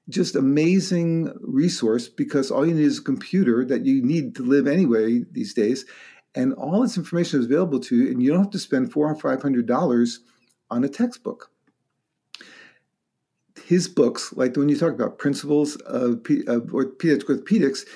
Just 0.09 0.35
amazing 0.35 1.33
resource 1.39 2.09
because 2.09 2.51
all 2.51 2.65
you 2.65 2.73
need 2.73 2.83
is 2.83 2.99
a 2.99 3.03
computer 3.03 3.63
that 3.65 3.85
you 3.85 4.03
need 4.03 4.35
to 4.35 4.43
live 4.43 4.67
anyway 4.67 5.23
these 5.31 5.53
days 5.53 5.85
and 6.35 6.53
all 6.53 6.81
this 6.81 6.97
information 6.97 7.39
is 7.39 7.45
available 7.45 7.79
to 7.81 7.95
you, 7.95 8.11
and 8.11 8.21
you 8.21 8.31
don't 8.31 8.43
have 8.43 8.51
to 8.51 8.59
spend 8.59 8.91
four 8.91 9.09
or 9.09 9.15
five 9.15 9.41
hundred 9.41 9.65
dollars 9.65 10.21
on 10.69 10.83
a 10.83 10.89
textbook. 10.89 11.51
His 13.65 13.87
books, 13.87 14.33
like 14.33 14.53
the 14.53 14.59
one 14.59 14.69
you 14.69 14.77
talked 14.77 14.99
about, 14.99 15.19
Principles 15.19 15.75
of, 15.77 16.11
of 16.47 16.63
Pediatric 16.63 17.23
Orthopedics, 17.23 17.87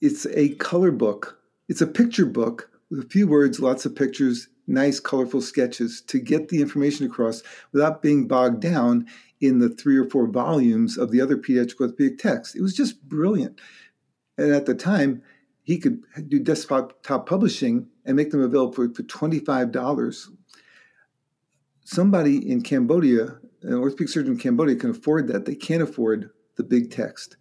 it's 0.00 0.26
a 0.26 0.50
color 0.56 0.90
book. 0.90 1.38
It's 1.68 1.80
a 1.80 1.86
picture 1.86 2.26
book 2.26 2.70
with 2.90 3.00
a 3.00 3.08
few 3.08 3.26
words, 3.26 3.60
lots 3.60 3.86
of 3.86 3.94
pictures, 3.94 4.48
nice, 4.66 4.98
colorful 4.98 5.40
sketches 5.40 6.02
to 6.08 6.18
get 6.18 6.48
the 6.48 6.60
information 6.60 7.06
across 7.06 7.42
without 7.72 8.02
being 8.02 8.26
bogged 8.26 8.60
down 8.60 9.06
in 9.40 9.58
the 9.58 9.68
three 9.68 9.96
or 9.96 10.08
four 10.08 10.26
volumes 10.26 10.98
of 10.98 11.10
the 11.10 11.20
other 11.20 11.36
pediatric 11.36 11.80
orthopedic 11.80 12.18
text. 12.18 12.56
It 12.56 12.62
was 12.62 12.74
just 12.74 13.02
brilliant. 13.08 13.60
And 14.36 14.52
at 14.52 14.66
the 14.66 14.74
time, 14.74 15.22
he 15.62 15.78
could 15.78 16.02
do 16.28 16.38
desktop 16.40 17.02
publishing 17.04 17.88
and 18.04 18.16
make 18.16 18.30
them 18.30 18.42
available 18.42 18.72
for, 18.72 18.92
for 18.92 19.02
$25. 19.02 20.28
somebody 21.84 22.50
in 22.50 22.62
Cambodia, 22.62 23.38
an 23.62 23.74
orthopedic 23.74 24.08
surgeon 24.08 24.32
in 24.32 24.38
Cambodia, 24.38 24.76
can 24.76 24.90
afford 24.90 25.28
that. 25.28 25.44
They 25.44 25.54
can't 25.54 25.82
afford 25.82 26.30
the 26.56 26.64
big 26.64 26.90
text. 26.90 27.36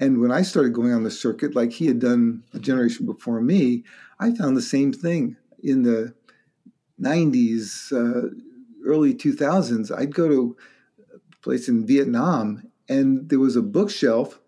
And 0.00 0.20
when 0.20 0.30
I 0.30 0.42
started 0.42 0.74
going 0.74 0.92
on 0.92 1.02
the 1.02 1.10
circuit, 1.10 1.56
like 1.56 1.72
he 1.72 1.86
had 1.86 1.98
done 1.98 2.44
a 2.54 2.58
generation 2.58 3.06
before 3.06 3.40
me, 3.40 3.84
I 4.20 4.34
found 4.34 4.56
the 4.56 4.62
same 4.62 4.92
thing 4.92 5.36
in 5.62 5.82
the 5.82 6.14
90s, 7.00 7.92
uh, 7.92 8.28
early 8.84 9.14
2000s. 9.14 9.96
I'd 9.96 10.14
go 10.14 10.28
to 10.28 10.56
a 11.14 11.36
place 11.42 11.68
in 11.68 11.86
Vietnam, 11.86 12.70
and 12.88 13.28
there 13.28 13.40
was 13.40 13.56
a 13.56 13.62
bookshelf, 13.62 14.38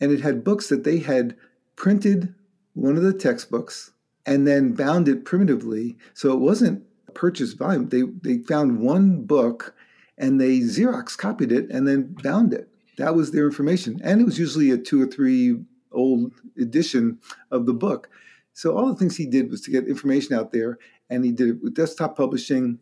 and 0.00 0.12
it 0.12 0.20
had 0.20 0.44
books 0.44 0.68
that 0.68 0.84
they 0.84 0.98
had 0.98 1.36
printed 1.82 2.34
one 2.72 2.96
of 2.96 3.02
the 3.02 3.12
textbooks 3.12 3.90
and 4.24 4.46
then 4.46 4.72
bound 4.72 5.08
it 5.08 5.26
primitively. 5.26 5.98
So 6.14 6.32
it 6.32 6.40
wasn't 6.40 6.82
a 7.08 7.12
purchased 7.12 7.58
volume. 7.58 7.90
They, 7.90 8.02
they 8.22 8.38
found 8.44 8.80
one 8.80 9.24
book 9.24 9.74
and 10.16 10.40
they 10.40 10.60
Xerox 10.60 11.18
copied 11.18 11.52
it 11.52 11.68
and 11.70 11.86
then 11.86 12.14
bound 12.22 12.54
it 12.54 12.72
that 12.98 13.14
was 13.14 13.30
their 13.30 13.46
information. 13.46 14.00
And 14.02 14.20
it 14.20 14.24
was 14.24 14.38
usually 14.38 14.70
a 14.70 14.78
two 14.78 15.02
or 15.02 15.06
three 15.06 15.58
old 15.92 16.32
edition 16.58 17.18
of 17.50 17.66
the 17.66 17.74
book. 17.74 18.08
So 18.52 18.76
all 18.76 18.86
the 18.86 18.94
things 18.94 19.16
he 19.16 19.26
did 19.26 19.50
was 19.50 19.60
to 19.62 19.70
get 19.70 19.88
information 19.88 20.36
out 20.36 20.52
there, 20.52 20.78
and 21.08 21.24
he 21.24 21.32
did 21.32 21.48
it 21.48 21.62
with 21.62 21.74
desktop 21.74 22.16
publishing, 22.16 22.78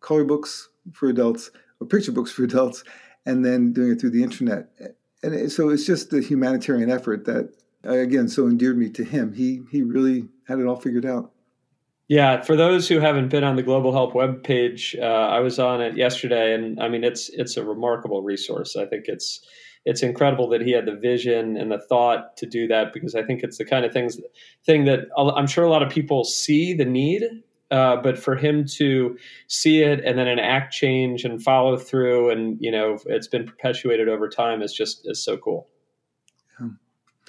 color 0.00 0.24
books 0.24 0.68
for 0.92 1.08
adults, 1.08 1.50
or 1.80 1.86
picture 1.86 2.12
books 2.12 2.30
for 2.30 2.44
adults, 2.44 2.84
and 3.26 3.44
then 3.44 3.72
doing 3.72 3.92
it 3.92 4.00
through 4.00 4.10
the 4.10 4.22
internet. 4.22 4.68
And 5.22 5.50
so 5.50 5.70
it's 5.70 5.86
just 5.86 6.12
a 6.12 6.20
humanitarian 6.20 6.90
effort 6.90 7.24
that, 7.24 7.52
again, 7.84 8.28
so 8.28 8.46
endeared 8.46 8.78
me 8.78 8.90
to 8.90 9.04
him. 9.04 9.32
He 9.32 9.62
he 9.70 9.82
really 9.82 10.28
had 10.46 10.58
it 10.58 10.66
all 10.66 10.76
figured 10.76 11.06
out. 11.06 11.32
Yeah, 12.08 12.42
for 12.42 12.54
those 12.54 12.86
who 12.86 13.00
haven't 13.00 13.28
been 13.28 13.44
on 13.44 13.56
the 13.56 13.62
Global 13.62 13.90
Help 13.90 14.12
webpage, 14.12 15.00
uh, 15.00 15.04
I 15.04 15.40
was 15.40 15.58
on 15.58 15.80
it 15.80 15.96
yesterday, 15.96 16.54
and 16.54 16.80
I 16.80 16.88
mean 16.88 17.02
it's 17.02 17.30
it's 17.30 17.56
a 17.56 17.64
remarkable 17.64 18.22
resource. 18.22 18.76
I 18.76 18.84
think 18.84 19.04
it's 19.06 19.40
it's 19.84 20.02
incredible 20.02 20.48
that 20.50 20.60
he 20.60 20.72
had 20.72 20.86
the 20.86 20.96
vision 20.96 21.56
and 21.56 21.70
the 21.70 21.78
thought 21.78 22.36
to 22.38 22.46
do 22.46 22.66
that 22.68 22.92
because 22.92 23.14
I 23.14 23.22
think 23.22 23.42
it's 23.42 23.58
the 23.58 23.64
kind 23.64 23.84
of 23.84 23.92
things 23.92 24.18
thing 24.64 24.84
that 24.84 25.08
I'm 25.16 25.46
sure 25.46 25.64
a 25.64 25.70
lot 25.70 25.82
of 25.82 25.90
people 25.90 26.24
see 26.24 26.74
the 26.74 26.84
need, 26.84 27.24
uh, 27.70 27.96
but 27.96 28.18
for 28.18 28.36
him 28.36 28.66
to 28.76 29.16
see 29.48 29.82
it 29.82 30.00
and 30.04 30.18
then 30.18 30.28
enact 30.28 30.72
change 30.74 31.24
and 31.24 31.42
follow 31.42 31.78
through, 31.78 32.30
and 32.30 32.58
you 32.60 32.70
know 32.70 32.98
it's 33.06 33.28
been 33.28 33.46
perpetuated 33.46 34.08
over 34.10 34.28
time 34.28 34.60
is 34.60 34.74
just 34.74 35.06
is 35.06 35.24
so 35.24 35.38
cool. 35.38 35.68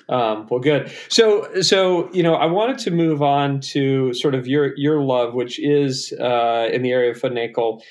Um, 0.07 0.47
well, 0.49 0.59
good. 0.59 0.91
So, 1.09 1.61
so 1.61 2.11
you 2.13 2.21
know, 2.21 2.35
I 2.35 2.45
wanted 2.45 2.77
to 2.79 2.91
move 2.91 3.21
on 3.23 3.59
to 3.61 4.13
sort 4.13 4.35
of 4.35 4.47
your 4.47 4.77
your 4.77 5.01
love, 5.01 5.33
which 5.33 5.59
is 5.59 6.13
uh, 6.19 6.69
in 6.71 6.83
the 6.83 6.91
area 6.91 7.11
of 7.11 7.19
foot 7.19 7.31
and 7.31 7.39
ankle. 7.39 7.83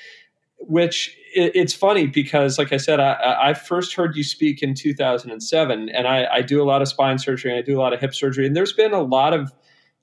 Which 0.59 1.17
it, 1.35 1.53
it's 1.55 1.75
funny 1.75 2.07
because, 2.07 2.59
like 2.59 2.73
I 2.73 2.77
said, 2.77 3.01
I, 3.01 3.51
I, 3.51 3.55
first 3.55 3.95
heard 3.95 4.17
you 4.17 4.23
speak 4.23 4.63
in 4.63 4.75
2007, 4.75 5.89
and 5.89 6.09
I, 6.09 6.27
I 6.27 6.43
do 6.43 6.63
a 6.63 6.65
lot 6.65 6.81
of 6.81 6.89
spine 6.89 7.19
surgery 7.19 7.51
and 7.51 7.59
I 7.59 7.63
do 7.63 7.79
a 7.79 7.83
lot 7.83 7.93
of 7.93 8.01
hip 8.01 8.15
surgery, 8.15 8.47
and 8.47 8.57
there's 8.57 8.73
been 8.73 8.95
a 8.95 9.03
lot 9.03 9.35
of 9.35 9.53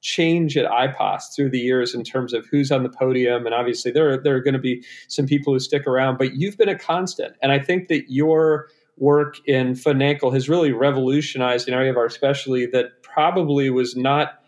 change 0.01 0.57
at 0.57 0.69
IPOS 0.69 1.35
through 1.35 1.49
the 1.51 1.59
years 1.59 1.93
in 1.93 2.03
terms 2.03 2.33
of 2.33 2.45
who's 2.47 2.71
on 2.71 2.83
the 2.83 2.89
podium, 2.89 3.45
and 3.45 3.55
obviously 3.55 3.91
there 3.91 4.11
are, 4.11 4.17
there 4.17 4.35
are 4.35 4.41
going 4.41 4.53
to 4.53 4.59
be 4.59 4.83
some 5.07 5.25
people 5.25 5.53
who 5.53 5.59
stick 5.59 5.87
around, 5.87 6.17
but 6.17 6.35
you've 6.35 6.57
been 6.57 6.69
a 6.69 6.77
constant, 6.77 7.35
and 7.41 7.51
I 7.51 7.59
think 7.59 7.87
that 7.87 8.11
your 8.11 8.67
work 9.01 9.37
in 9.47 9.75
ankle 9.99 10.29
has 10.29 10.47
really 10.47 10.71
revolutionized 10.71 11.67
an 11.67 11.73
area 11.73 11.89
of 11.89 11.97
our 11.97 12.09
specialty 12.09 12.67
that 12.67 13.01
probably 13.01 13.69
was 13.69 13.95
not 13.95 14.43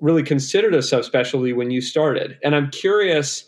really 0.00 0.22
considered 0.22 0.74
a 0.74 0.78
subspecialty 0.78 1.54
when 1.54 1.70
you 1.70 1.82
started. 1.82 2.38
And 2.42 2.56
I'm 2.56 2.70
curious 2.70 3.44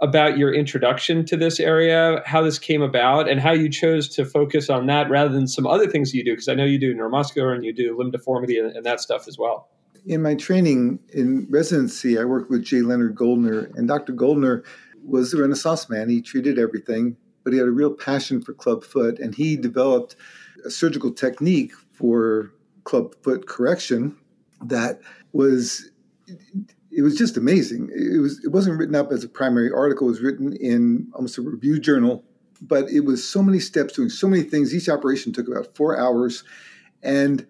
about 0.00 0.38
your 0.38 0.54
introduction 0.54 1.26
to 1.26 1.36
this 1.36 1.60
area, 1.60 2.22
how 2.24 2.40
this 2.40 2.58
came 2.58 2.80
about, 2.80 3.28
and 3.28 3.38
how 3.38 3.52
you 3.52 3.68
chose 3.68 4.08
to 4.08 4.24
focus 4.24 4.70
on 4.70 4.86
that 4.86 5.10
rather 5.10 5.30
than 5.30 5.46
some 5.46 5.66
other 5.66 5.86
things 5.86 6.14
you 6.14 6.24
do, 6.24 6.32
because 6.32 6.48
I 6.48 6.54
know 6.54 6.64
you 6.64 6.78
do 6.78 6.94
neuromuscular 6.94 7.54
and 7.54 7.62
you 7.62 7.74
do 7.74 7.94
limb 7.98 8.10
deformity 8.10 8.58
and, 8.58 8.74
and 8.74 8.86
that 8.86 9.00
stuff 9.00 9.28
as 9.28 9.36
well. 9.36 9.68
In 10.06 10.22
my 10.22 10.34
training 10.34 10.98
in 11.12 11.46
residency, 11.50 12.18
I 12.18 12.24
worked 12.24 12.50
with 12.50 12.64
J. 12.64 12.80
Leonard 12.80 13.14
Goldner, 13.14 13.70
and 13.74 13.86
Dr. 13.86 14.14
Goldner 14.14 14.64
was 15.04 15.34
a 15.34 15.42
Renaissance 15.42 15.90
man. 15.90 16.08
He 16.08 16.22
treated 16.22 16.58
everything 16.58 17.18
but 17.44 17.52
he 17.52 17.58
had 17.58 17.68
a 17.68 17.72
real 17.72 17.92
passion 17.92 18.40
for 18.40 18.52
club 18.52 18.84
foot, 18.84 19.18
and 19.18 19.34
he 19.34 19.56
developed 19.56 20.16
a 20.64 20.70
surgical 20.70 21.12
technique 21.12 21.72
for 21.92 22.52
club 22.84 23.14
foot 23.22 23.46
correction 23.46 24.16
that 24.62 25.00
was 25.32 25.90
it 26.92 27.02
was 27.02 27.16
just 27.16 27.36
amazing. 27.36 27.90
It 27.94 28.20
was 28.20 28.44
it 28.44 28.48
wasn't 28.48 28.78
written 28.78 28.94
up 28.94 29.12
as 29.12 29.24
a 29.24 29.28
primary 29.28 29.70
article; 29.70 30.08
it 30.08 30.10
was 30.10 30.20
written 30.20 30.54
in 30.54 31.08
almost 31.14 31.38
a 31.38 31.42
review 31.42 31.78
journal. 31.78 32.24
But 32.62 32.90
it 32.90 33.00
was 33.00 33.26
so 33.26 33.42
many 33.42 33.58
steps, 33.58 33.94
doing 33.94 34.10
so 34.10 34.28
many 34.28 34.42
things. 34.42 34.74
Each 34.74 34.88
operation 34.88 35.32
took 35.32 35.48
about 35.48 35.74
four 35.76 35.98
hours, 35.98 36.44
and 37.02 37.46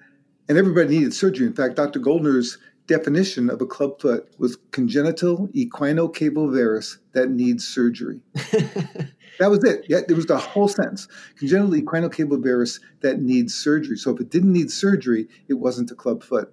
and 0.48 0.58
everybody 0.58 0.88
needed 0.88 1.14
surgery. 1.14 1.46
In 1.46 1.54
fact, 1.54 1.76
Dr. 1.76 1.98
Goldner's 1.98 2.58
definition 2.86 3.48
of 3.50 3.60
a 3.60 3.66
club 3.66 4.00
foot 4.00 4.28
was 4.38 4.58
congenital 4.72 5.48
equinocavovarus 5.48 6.96
that 7.12 7.30
needs 7.30 7.66
surgery. 7.66 8.20
That 9.40 9.48
was 9.48 9.64
it. 9.64 9.86
Yeah, 9.88 10.00
it 10.06 10.12
was 10.12 10.26
the 10.26 10.36
whole 10.36 10.68
sentence. 10.68 11.08
Congenital 11.38 11.72
equinocavovarus 11.72 12.78
that 13.00 13.22
needs 13.22 13.54
surgery. 13.54 13.96
So 13.96 14.14
if 14.14 14.20
it 14.20 14.28
didn't 14.28 14.52
need 14.52 14.70
surgery, 14.70 15.28
it 15.48 15.54
wasn't 15.54 15.90
a 15.90 15.94
club 15.94 16.22
foot. 16.22 16.52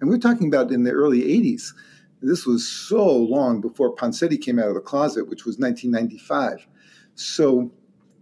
And 0.00 0.08
we're 0.08 0.16
talking 0.16 0.48
about 0.48 0.72
in 0.72 0.84
the 0.84 0.90
early 0.90 1.20
80s. 1.20 1.74
This 2.22 2.46
was 2.46 2.66
so 2.66 3.06
long 3.06 3.60
before 3.60 3.94
Ponseti 3.94 4.40
came 4.40 4.58
out 4.58 4.68
of 4.68 4.74
the 4.74 4.80
closet, 4.80 5.28
which 5.28 5.44
was 5.44 5.58
1995. 5.58 6.66
So 7.14 7.70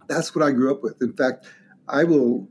that's 0.09 0.35
what 0.35 0.43
I 0.43 0.51
grew 0.51 0.69
up 0.69 0.83
with. 0.83 1.01
In 1.01 1.13
fact, 1.13 1.45
I 1.87 2.03
will 2.03 2.49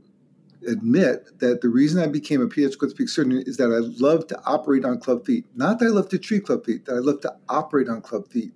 admit 0.66 1.38
that 1.40 1.61
the 1.61 1.68
reason 1.68 2.03
I 2.03 2.07
became 2.07 2.40
a 2.40 2.46
pediatric 2.46 2.83
orthopedic 2.83 3.11
surgeon 3.11 3.42
is 3.44 3.59
that 3.59 3.66
I 3.66 3.85
love 4.03 4.27
to 4.29 4.40
operate 4.46 4.87
on 4.87 5.01
club 5.01 5.27
feet. 5.27 5.44
Not 5.55 5.81
that 5.81 5.85
I 5.85 5.90
love 5.90 6.09
to 6.09 6.18
treat 6.18 6.46
club 6.46 6.64
feet, 6.64 6.87
that 6.87 6.94
I 6.94 7.01
love 7.01 7.20
to 7.20 7.37
operate 7.51 7.90
on 7.90 8.01
club 8.01 8.27
feet. 8.27 8.53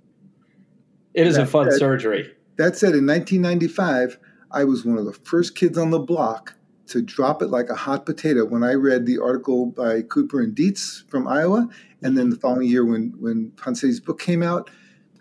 It 1.12 1.26
is 1.26 1.36
that, 1.36 1.42
a 1.42 1.46
fun 1.46 1.68
that, 1.68 1.78
surgery. 1.78 2.32
That 2.60 2.76
said, 2.76 2.94
in 2.94 3.06
1995, 3.06 4.18
I 4.50 4.64
was 4.64 4.84
one 4.84 4.98
of 4.98 5.06
the 5.06 5.14
first 5.14 5.54
kids 5.54 5.78
on 5.78 5.88
the 5.88 5.98
block 5.98 6.56
to 6.88 7.00
drop 7.00 7.40
it 7.40 7.46
like 7.46 7.70
a 7.70 7.74
hot 7.74 8.04
potato 8.04 8.44
when 8.44 8.62
I 8.62 8.74
read 8.74 9.06
the 9.06 9.18
article 9.18 9.64
by 9.64 10.02
Cooper 10.02 10.42
and 10.42 10.54
Dietz 10.54 11.02
from 11.08 11.26
Iowa. 11.26 11.70
And 12.02 12.18
then 12.18 12.28
the 12.28 12.36
mm-hmm. 12.36 12.42
following 12.42 12.68
year, 12.68 12.84
when, 12.84 13.14
when 13.18 13.52
Ponseti's 13.52 13.98
book 13.98 14.20
came 14.20 14.42
out, 14.42 14.68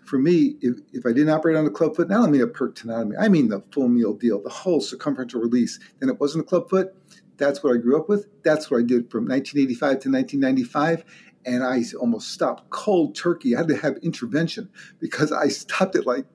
for 0.04 0.18
me, 0.18 0.56
if, 0.60 0.80
if 0.92 1.06
I 1.06 1.14
didn't 1.14 1.30
operate 1.30 1.56
on 1.56 1.64
the 1.64 1.70
club 1.70 1.96
foot, 1.96 2.10
not 2.10 2.20
only 2.20 2.42
a 2.42 2.46
perc 2.46 2.74
tenotomy, 2.74 3.14
I 3.18 3.28
mean 3.28 3.48
the 3.48 3.62
full 3.72 3.88
meal 3.88 4.12
deal, 4.12 4.42
the 4.42 4.50
whole 4.50 4.82
circumferential 4.82 5.40
release, 5.40 5.80
then 5.98 6.10
it 6.10 6.20
wasn't 6.20 6.44
a 6.44 6.46
club 6.46 6.68
foot. 6.68 6.94
That's 7.38 7.64
what 7.64 7.72
I 7.72 7.78
grew 7.78 7.98
up 7.98 8.10
with. 8.10 8.28
That's 8.42 8.70
what 8.70 8.80
I 8.80 8.82
did 8.82 9.10
from 9.10 9.26
1985 9.26 9.78
to 9.78 10.10
1995 10.10 11.04
and 11.46 11.64
I 11.64 11.82
almost 11.98 12.32
stopped 12.32 12.68
cold 12.68 13.16
turkey. 13.16 13.54
I 13.54 13.60
had 13.60 13.68
to 13.68 13.76
have 13.78 13.96
intervention 14.02 14.68
because 14.98 15.32
I 15.32 15.48
stopped 15.48 15.96
it 15.96 16.06
like 16.06 16.26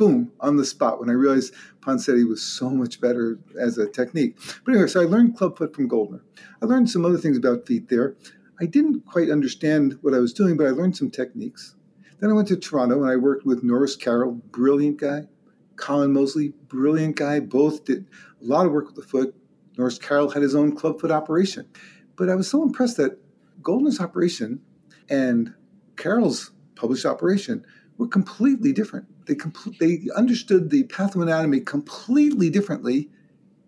boom, 0.00 0.32
on 0.40 0.56
the 0.56 0.64
spot 0.64 0.98
when 0.98 1.10
I 1.10 1.12
realized 1.12 1.52
Ponseti 1.82 2.26
was 2.26 2.40
so 2.40 2.70
much 2.70 3.02
better 3.02 3.38
as 3.60 3.76
a 3.76 3.86
technique. 3.86 4.34
But 4.64 4.72
anyway, 4.72 4.88
so 4.88 5.02
I 5.02 5.04
learned 5.04 5.36
clubfoot 5.36 5.74
from 5.74 5.88
Goldner. 5.88 6.22
I 6.62 6.64
learned 6.64 6.88
some 6.88 7.04
other 7.04 7.18
things 7.18 7.36
about 7.36 7.66
feet 7.66 7.90
there. 7.90 8.16
I 8.58 8.64
didn't 8.64 9.04
quite 9.04 9.28
understand 9.28 9.98
what 10.00 10.14
I 10.14 10.18
was 10.18 10.32
doing, 10.32 10.56
but 10.56 10.66
I 10.66 10.70
learned 10.70 10.96
some 10.96 11.10
techniques. 11.10 11.74
Then 12.18 12.30
I 12.30 12.32
went 12.32 12.48
to 12.48 12.56
Toronto 12.56 13.02
and 13.02 13.12
I 13.12 13.16
worked 13.16 13.44
with 13.44 13.62
Norris 13.62 13.94
Carroll, 13.94 14.32
brilliant 14.32 14.96
guy. 14.96 15.28
Colin 15.76 16.14
Moseley, 16.14 16.54
brilliant 16.68 17.16
guy. 17.16 17.38
Both 17.38 17.84
did 17.84 18.06
a 18.40 18.44
lot 18.46 18.64
of 18.64 18.72
work 18.72 18.86
with 18.86 18.96
the 18.96 19.02
foot. 19.02 19.34
Norris 19.76 19.98
Carroll 19.98 20.30
had 20.30 20.42
his 20.42 20.54
own 20.54 20.74
clubfoot 20.74 21.10
operation. 21.10 21.68
But 22.16 22.30
I 22.30 22.36
was 22.36 22.48
so 22.48 22.62
impressed 22.62 22.96
that 22.96 23.18
Goldner's 23.62 24.00
operation 24.00 24.62
and 25.10 25.52
Carroll's 25.96 26.52
published 26.74 27.04
operation 27.04 27.66
were 27.98 28.08
completely 28.08 28.72
different. 28.72 29.06
They, 29.26 29.34
compl- 29.34 29.78
they 29.78 30.08
understood 30.16 30.70
the 30.70 30.84
pathoanatomy 30.84 31.64
completely 31.66 32.50
differently, 32.50 33.10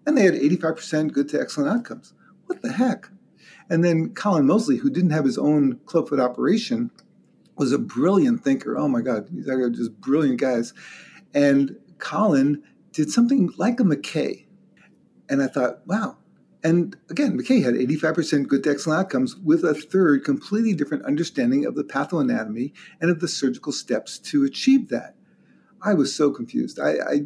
and 0.07 0.17
they 0.17 0.23
had 0.23 0.35
85% 0.35 1.13
good 1.13 1.29
to 1.31 1.41
excellent 1.41 1.71
outcomes. 1.71 2.15
What 2.47 2.63
the 2.63 2.73
heck? 2.73 3.09
And 3.71 3.85
then 3.85 4.15
Colin 4.15 4.47
Moseley, 4.47 4.77
who 4.77 4.91
didn't 4.91 5.11
have 5.11 5.25
his 5.25 5.39
own 5.39 5.79
clubfoot 5.87 6.21
operation, 6.21 6.91
was 7.57 7.73
a 7.73 7.79
brilliant 7.79 8.43
thinker. 8.43 8.77
Oh 8.77 8.89
my 8.89 9.01
God, 9.01 9.29
these 9.31 9.49
are 9.49 9.71
just 9.71 10.01
brilliant 10.01 10.41
guys. 10.41 10.75
And 11.35 11.77
Colin 11.99 12.63
did 12.93 13.11
something 13.11 13.51
like 13.57 13.81
a 13.81 13.85
McKay. 13.85 14.47
And 15.29 15.43
I 15.43 15.47
thought, 15.47 15.87
wow, 15.87 16.19
and 16.65 16.97
again, 17.11 17.37
McKay 17.39 17.63
had 17.63 17.75
85% 17.75 18.47
good 18.47 18.63
to 18.65 18.71
excellent 18.71 19.01
outcomes 19.01 19.37
with 19.37 19.65
a 19.65 19.75
third 19.75 20.25
completely 20.25 20.75
different 20.75 21.05
understanding 21.05 21.65
of 21.65 21.75
the 21.75 21.83
pathoanatomy 21.83 22.73
and 23.01 23.11
of 23.11 23.21
the 23.21 23.29
surgical 23.29 23.73
steps 23.73 24.19
to 24.19 24.45
achieve 24.45 24.89
that. 24.91 25.17
I 25.85 25.95
was 25.95 26.15
so 26.15 26.31
confused. 26.31 26.79
I, 26.79 26.91
I, 26.91 27.21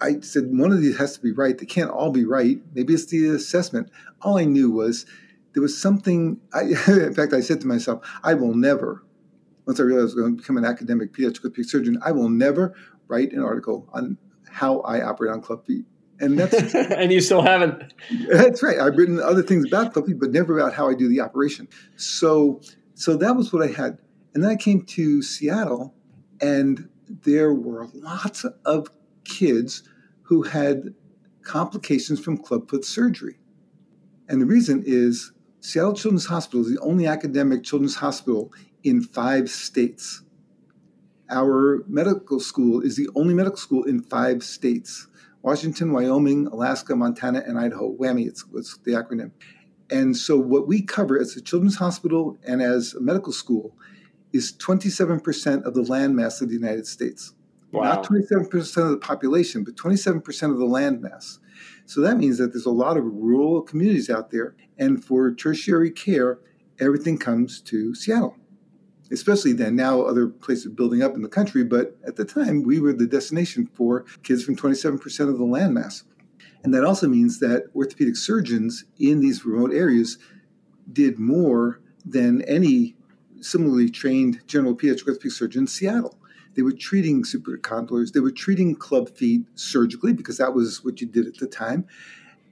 I 0.00 0.20
said, 0.20 0.44
one 0.46 0.72
of 0.72 0.80
these 0.80 0.96
has 0.98 1.14
to 1.16 1.22
be 1.22 1.32
right. 1.32 1.56
They 1.58 1.66
can't 1.66 1.90
all 1.90 2.10
be 2.10 2.24
right. 2.24 2.60
Maybe 2.74 2.94
it's 2.94 3.06
the 3.06 3.28
assessment. 3.28 3.90
All 4.22 4.38
I 4.38 4.44
knew 4.44 4.70
was 4.70 5.06
there 5.54 5.62
was 5.62 5.80
something. 5.80 6.40
I, 6.54 6.62
in 6.88 7.14
fact, 7.14 7.32
I 7.32 7.40
said 7.40 7.60
to 7.62 7.66
myself, 7.66 8.06
I 8.22 8.34
will 8.34 8.54
never, 8.54 9.04
once 9.66 9.80
I 9.80 9.82
realized 9.82 10.02
I 10.02 10.04
was 10.04 10.14
going 10.14 10.36
to 10.36 10.42
become 10.42 10.56
an 10.56 10.64
academic 10.64 11.12
pediatric 11.12 11.44
orthopedic 11.44 11.70
surgeon, 11.70 11.98
I 12.04 12.12
will 12.12 12.28
never 12.28 12.74
write 13.08 13.32
an 13.32 13.42
article 13.42 13.88
on 13.92 14.18
how 14.50 14.80
I 14.80 15.02
operate 15.02 15.32
on 15.32 15.40
club 15.40 15.66
feet. 15.66 15.84
And 16.20 16.38
that's 16.38 16.74
and 16.74 17.12
you 17.12 17.20
still 17.20 17.42
haven't. 17.42 17.94
That's 18.28 18.62
right. 18.62 18.78
I've 18.78 18.96
written 18.96 19.20
other 19.20 19.42
things 19.42 19.66
about 19.66 19.92
club 19.92 20.06
feet, 20.06 20.18
but 20.18 20.30
never 20.30 20.58
about 20.58 20.74
how 20.74 20.88
I 20.88 20.94
do 20.94 21.08
the 21.08 21.20
operation. 21.20 21.68
So 21.96 22.60
so 22.94 23.16
that 23.16 23.36
was 23.36 23.52
what 23.52 23.62
I 23.62 23.68
had. 23.72 23.98
And 24.34 24.42
then 24.42 24.50
I 24.50 24.56
came 24.56 24.82
to 24.82 25.22
Seattle 25.22 25.94
and 26.40 26.88
there 27.24 27.52
were 27.52 27.88
lots 27.94 28.44
of 28.64 28.88
kids 29.24 29.82
who 30.22 30.42
had 30.42 30.94
complications 31.42 32.20
from 32.20 32.36
clubfoot 32.36 32.84
surgery. 32.84 33.38
And 34.28 34.40
the 34.40 34.46
reason 34.46 34.82
is 34.86 35.32
Seattle 35.60 35.94
Children's 35.94 36.26
Hospital 36.26 36.60
is 36.60 36.70
the 36.70 36.80
only 36.80 37.06
academic 37.06 37.64
children's 37.64 37.96
hospital 37.96 38.52
in 38.84 39.02
five 39.02 39.50
states. 39.50 40.22
Our 41.30 41.84
medical 41.88 42.40
school 42.40 42.80
is 42.80 42.96
the 42.96 43.08
only 43.14 43.34
medical 43.34 43.58
school 43.58 43.84
in 43.84 44.02
five 44.02 44.42
states 44.42 45.06
Washington, 45.42 45.92
Wyoming, 45.92 46.48
Alaska, 46.48 46.96
Montana, 46.96 47.42
and 47.46 47.58
Idaho. 47.58 47.96
WWAMI, 47.96 48.26
it's, 48.26 48.44
it's 48.54 48.76
the 48.78 48.92
acronym. 48.92 49.30
And 49.90 50.16
so, 50.16 50.36
what 50.36 50.66
we 50.66 50.82
cover 50.82 51.18
as 51.18 51.36
a 51.36 51.40
children's 51.40 51.76
hospital 51.76 52.36
and 52.46 52.60
as 52.60 52.94
a 52.94 53.00
medical 53.00 53.32
school 53.32 53.74
is 54.32 54.52
27% 54.52 55.64
of 55.64 55.74
the 55.74 55.82
landmass 55.82 56.40
of 56.42 56.48
the 56.48 56.54
United 56.54 56.86
States. 56.86 57.34
Wow. 57.72 57.82
Not 57.84 58.04
27% 58.04 58.76
of 58.78 58.90
the 58.90 58.96
population, 58.96 59.62
but 59.62 59.76
27% 59.76 60.50
of 60.50 60.58
the 60.58 60.64
landmass. 60.64 61.38
So 61.86 62.00
that 62.00 62.16
means 62.16 62.38
that 62.38 62.52
there's 62.52 62.66
a 62.66 62.70
lot 62.70 62.96
of 62.96 63.04
rural 63.04 63.62
communities 63.62 64.08
out 64.08 64.30
there. 64.30 64.56
And 64.78 65.04
for 65.04 65.34
tertiary 65.34 65.90
care, 65.90 66.38
everything 66.80 67.18
comes 67.18 67.60
to 67.62 67.94
Seattle. 67.94 68.36
Especially 69.10 69.52
then, 69.52 69.74
now 69.74 70.02
other 70.02 70.28
places 70.28 70.66
building 70.72 71.02
up 71.02 71.14
in 71.14 71.22
the 71.22 71.28
country, 71.28 71.64
but 71.64 71.96
at 72.06 72.16
the 72.16 72.24
time 72.24 72.62
we 72.62 72.78
were 72.78 72.92
the 72.92 73.06
destination 73.06 73.68
for 73.72 74.04
kids 74.22 74.44
from 74.44 74.54
27% 74.54 75.00
of 75.28 75.38
the 75.38 75.44
landmass. 75.44 76.04
And 76.62 76.74
that 76.74 76.84
also 76.84 77.08
means 77.08 77.40
that 77.40 77.64
orthopedic 77.74 78.16
surgeons 78.16 78.84
in 78.98 79.20
these 79.20 79.44
remote 79.46 79.72
areas 79.72 80.18
did 80.92 81.18
more 81.18 81.80
than 82.04 82.42
any 82.42 82.96
similarly 83.40 83.88
trained 83.88 84.40
general 84.46 84.74
pediatric 84.74 85.08
orthopedic 85.08 85.32
surgeon 85.32 85.62
in 85.62 85.66
Seattle. 85.66 86.18
They 86.54 86.62
were 86.62 86.72
treating 86.72 87.22
supracondylars. 87.22 88.12
They 88.12 88.20
were 88.20 88.32
treating 88.32 88.74
club 88.74 89.08
feet 89.10 89.42
surgically 89.54 90.12
because 90.12 90.38
that 90.38 90.54
was 90.54 90.82
what 90.84 91.00
you 91.00 91.06
did 91.06 91.26
at 91.26 91.36
the 91.36 91.46
time. 91.46 91.86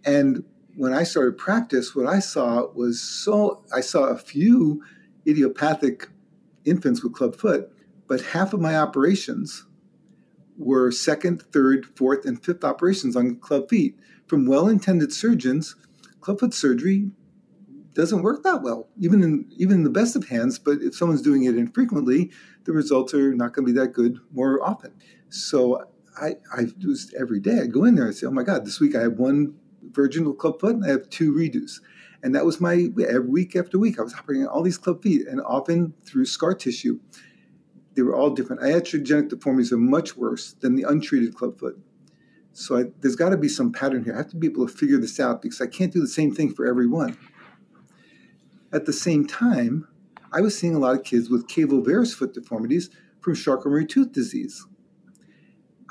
And 0.05 0.44
when 0.77 0.92
I 0.92 1.03
started 1.03 1.38
practice, 1.38 1.94
what 1.94 2.07
I 2.07 2.20
saw 2.20 2.70
was 2.72 3.01
so 3.01 3.64
I 3.75 3.81
saw 3.81 4.05
a 4.05 4.18
few 4.18 4.83
idiopathic 5.27 6.09
infants 6.64 7.03
with 7.03 7.14
club 7.14 7.35
foot, 7.35 7.70
but 8.07 8.20
half 8.20 8.53
of 8.53 8.61
my 8.61 8.77
operations 8.77 9.64
were 10.59 10.90
second, 10.90 11.42
third, 11.53 11.87
fourth, 11.96 12.25
and 12.25 12.42
fifth 12.42 12.64
operations 12.64 13.16
on 13.16 13.37
club 13.37 13.68
feet 13.68 13.99
from 14.27 14.46
well-intended 14.46 15.12
surgeons. 15.12 15.77
Club 16.20 16.40
foot 16.40 16.55
surgery 16.55 17.11
doesn't 17.97 18.23
work 18.23 18.43
that 18.43 18.63
well, 18.63 18.89
even 18.99 19.23
in 19.23 19.51
even 19.57 19.77
in 19.77 19.85
the 19.85 19.91
best 19.91 20.15
of 20.17 20.29
hands. 20.29 20.59
But 20.59 20.79
if 20.83 20.95
someone's 20.95 21.23
doing 21.23 21.45
it 21.45 21.57
infrequently, 21.57 22.31
the 22.65 22.73
results 22.73 23.15
are 23.15 23.35
not 23.35 23.55
going 23.55 23.67
to 23.67 23.73
be 23.73 23.79
that 23.79 23.93
good 23.93 24.19
more 24.33 24.63
often. 24.63 24.93
So 25.31 25.89
I 26.21 26.37
I 26.55 26.67
was 26.87 27.13
every 27.19 27.41
day 27.41 27.61
I 27.63 27.67
go 27.67 27.85
in 27.85 27.95
there 27.95 28.07
and 28.07 28.15
say, 28.15 28.27
oh 28.27 28.31
my 28.31 28.43
God, 28.43 28.65
this 28.65 28.81
week 28.81 28.95
I 28.95 29.03
have 29.03 29.15
one 29.15 29.55
virginal 29.91 30.35
club 30.35 30.61
foot 30.61 30.77
and 30.77 30.85
I 30.85 30.89
have 30.89 31.09
two 31.09 31.33
redos. 31.33 31.81
And 32.23 32.35
that 32.35 32.45
was 32.45 32.61
my 32.61 32.89
every 33.09 33.29
week 33.29 33.57
after 33.57 33.79
week. 33.79 33.99
I 33.99 34.03
was 34.03 34.15
operating 34.15 34.47
on 34.47 34.53
all 34.53 34.63
these 34.63 34.79
club 34.79 35.03
feet, 35.03 35.27
and 35.27 35.41
often 35.43 35.95
through 36.05 36.27
scar 36.27 36.55
tissue. 36.55 37.01
They 37.95 38.03
were 38.03 38.15
all 38.15 38.29
different. 38.29 38.61
Iatrogenic 38.61 39.31
deformities 39.31 39.73
are 39.73 39.79
much 39.79 40.19
worse 40.19 40.53
than 40.53 40.77
the 40.77 40.83
untreated 40.83 41.35
club 41.35 41.59
foot. 41.59 41.79
So 42.53 42.77
I, 42.79 42.85
there's 43.01 43.17
got 43.17 43.31
to 43.31 43.39
be 43.39 43.49
some 43.49 43.73
pattern 43.73 44.05
here. 44.05 44.13
I 44.13 44.19
have 44.19 44.31
to 44.31 44.37
be 44.37 44.49
able 44.49 44.67
to 44.67 44.73
figure 44.73 44.99
this 44.99 45.19
out 45.19 45.41
because 45.41 45.63
I 45.63 45.67
can't 45.67 45.93
do 45.93 46.01
the 46.01 46.07
same 46.07 46.35
thing 46.35 46.53
for 46.53 46.67
everyone. 46.67 47.17
At 48.73 48.87
the 48.87 48.93
same 48.93 49.27
time, 49.27 49.87
I 50.33 50.41
was 50.41 50.59
seeing 50.59 50.75
a 50.75 50.79
lot 50.79 50.97
of 50.97 51.05
kids 51.05 51.31
with 51.31 51.49
cavo 51.49 51.83
foot 52.05 52.35
deformities 52.35 52.91
from 53.21 53.35
Charcot-Marie 53.35 53.87
tooth 53.87 54.13
disease. 54.13 54.67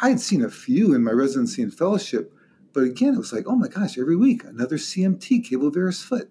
I 0.02 0.10
had 0.10 0.20
seen 0.20 0.44
a 0.44 0.50
few 0.50 0.94
in 0.94 1.04
my 1.04 1.12
residency 1.12 1.62
and 1.62 1.74
fellowship, 1.74 2.34
but 2.74 2.84
again, 2.84 3.16
it 3.16 3.18
was 3.18 3.32
like, 3.32 3.46
oh 3.48 3.56
my 3.56 3.70
gosh, 3.70 3.98
every 3.98 4.16
week 4.16 4.44
another 4.44 4.78
CMT, 4.78 5.50
cavo 5.50 5.92
foot. 5.92 6.30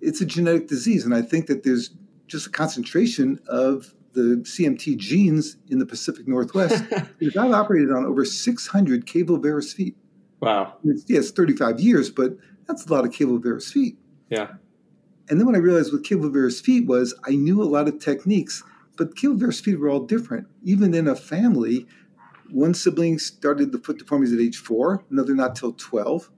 It's 0.00 0.20
a 0.20 0.26
genetic 0.26 0.68
disease, 0.68 1.04
and 1.04 1.14
I 1.14 1.22
think 1.22 1.46
that 1.46 1.62
there's 1.62 1.90
just 2.26 2.46
a 2.46 2.50
concentration 2.50 3.38
of 3.46 3.94
the 4.14 4.42
CMT 4.42 4.96
genes 4.96 5.56
in 5.68 5.78
the 5.78 5.86
Pacific 5.86 6.26
Northwest. 6.26 6.82
because 7.18 7.36
I've 7.36 7.52
operated 7.52 7.92
on 7.92 8.04
over 8.04 8.24
600 8.24 9.06
cavo 9.06 9.60
feet. 9.60 9.96
Wow. 10.40 10.76
It's, 10.84 11.04
yeah, 11.08 11.18
it's 11.18 11.30
35 11.30 11.80
years, 11.80 12.10
but 12.10 12.36
that's 12.66 12.86
a 12.86 12.92
lot 12.92 13.04
of 13.04 13.12
cavo 13.12 13.60
feet. 13.60 13.98
Yeah. 14.28 14.52
And 15.28 15.38
then 15.38 15.46
what 15.46 15.54
I 15.54 15.58
realized 15.58 15.92
with 15.92 16.04
cavus 16.04 16.62
feet 16.62 16.86
was 16.86 17.14
I 17.26 17.36
knew 17.36 17.62
a 17.62 17.64
lot 17.64 17.88
of 17.88 17.98
techniques, 17.98 18.62
but 18.96 19.14
cavus 19.14 19.60
feet 19.60 19.78
were 19.78 19.88
all 19.88 20.00
different. 20.00 20.46
Even 20.64 20.94
in 20.94 21.08
a 21.08 21.14
family, 21.14 21.86
one 22.50 22.74
sibling 22.74 23.18
started 23.18 23.72
the 23.72 23.78
foot 23.78 23.98
deformities 23.98 24.34
at 24.34 24.40
age 24.40 24.58
four, 24.58 25.04
another 25.10 25.34
not 25.34 25.56
till 25.56 25.72
12. 25.72 26.30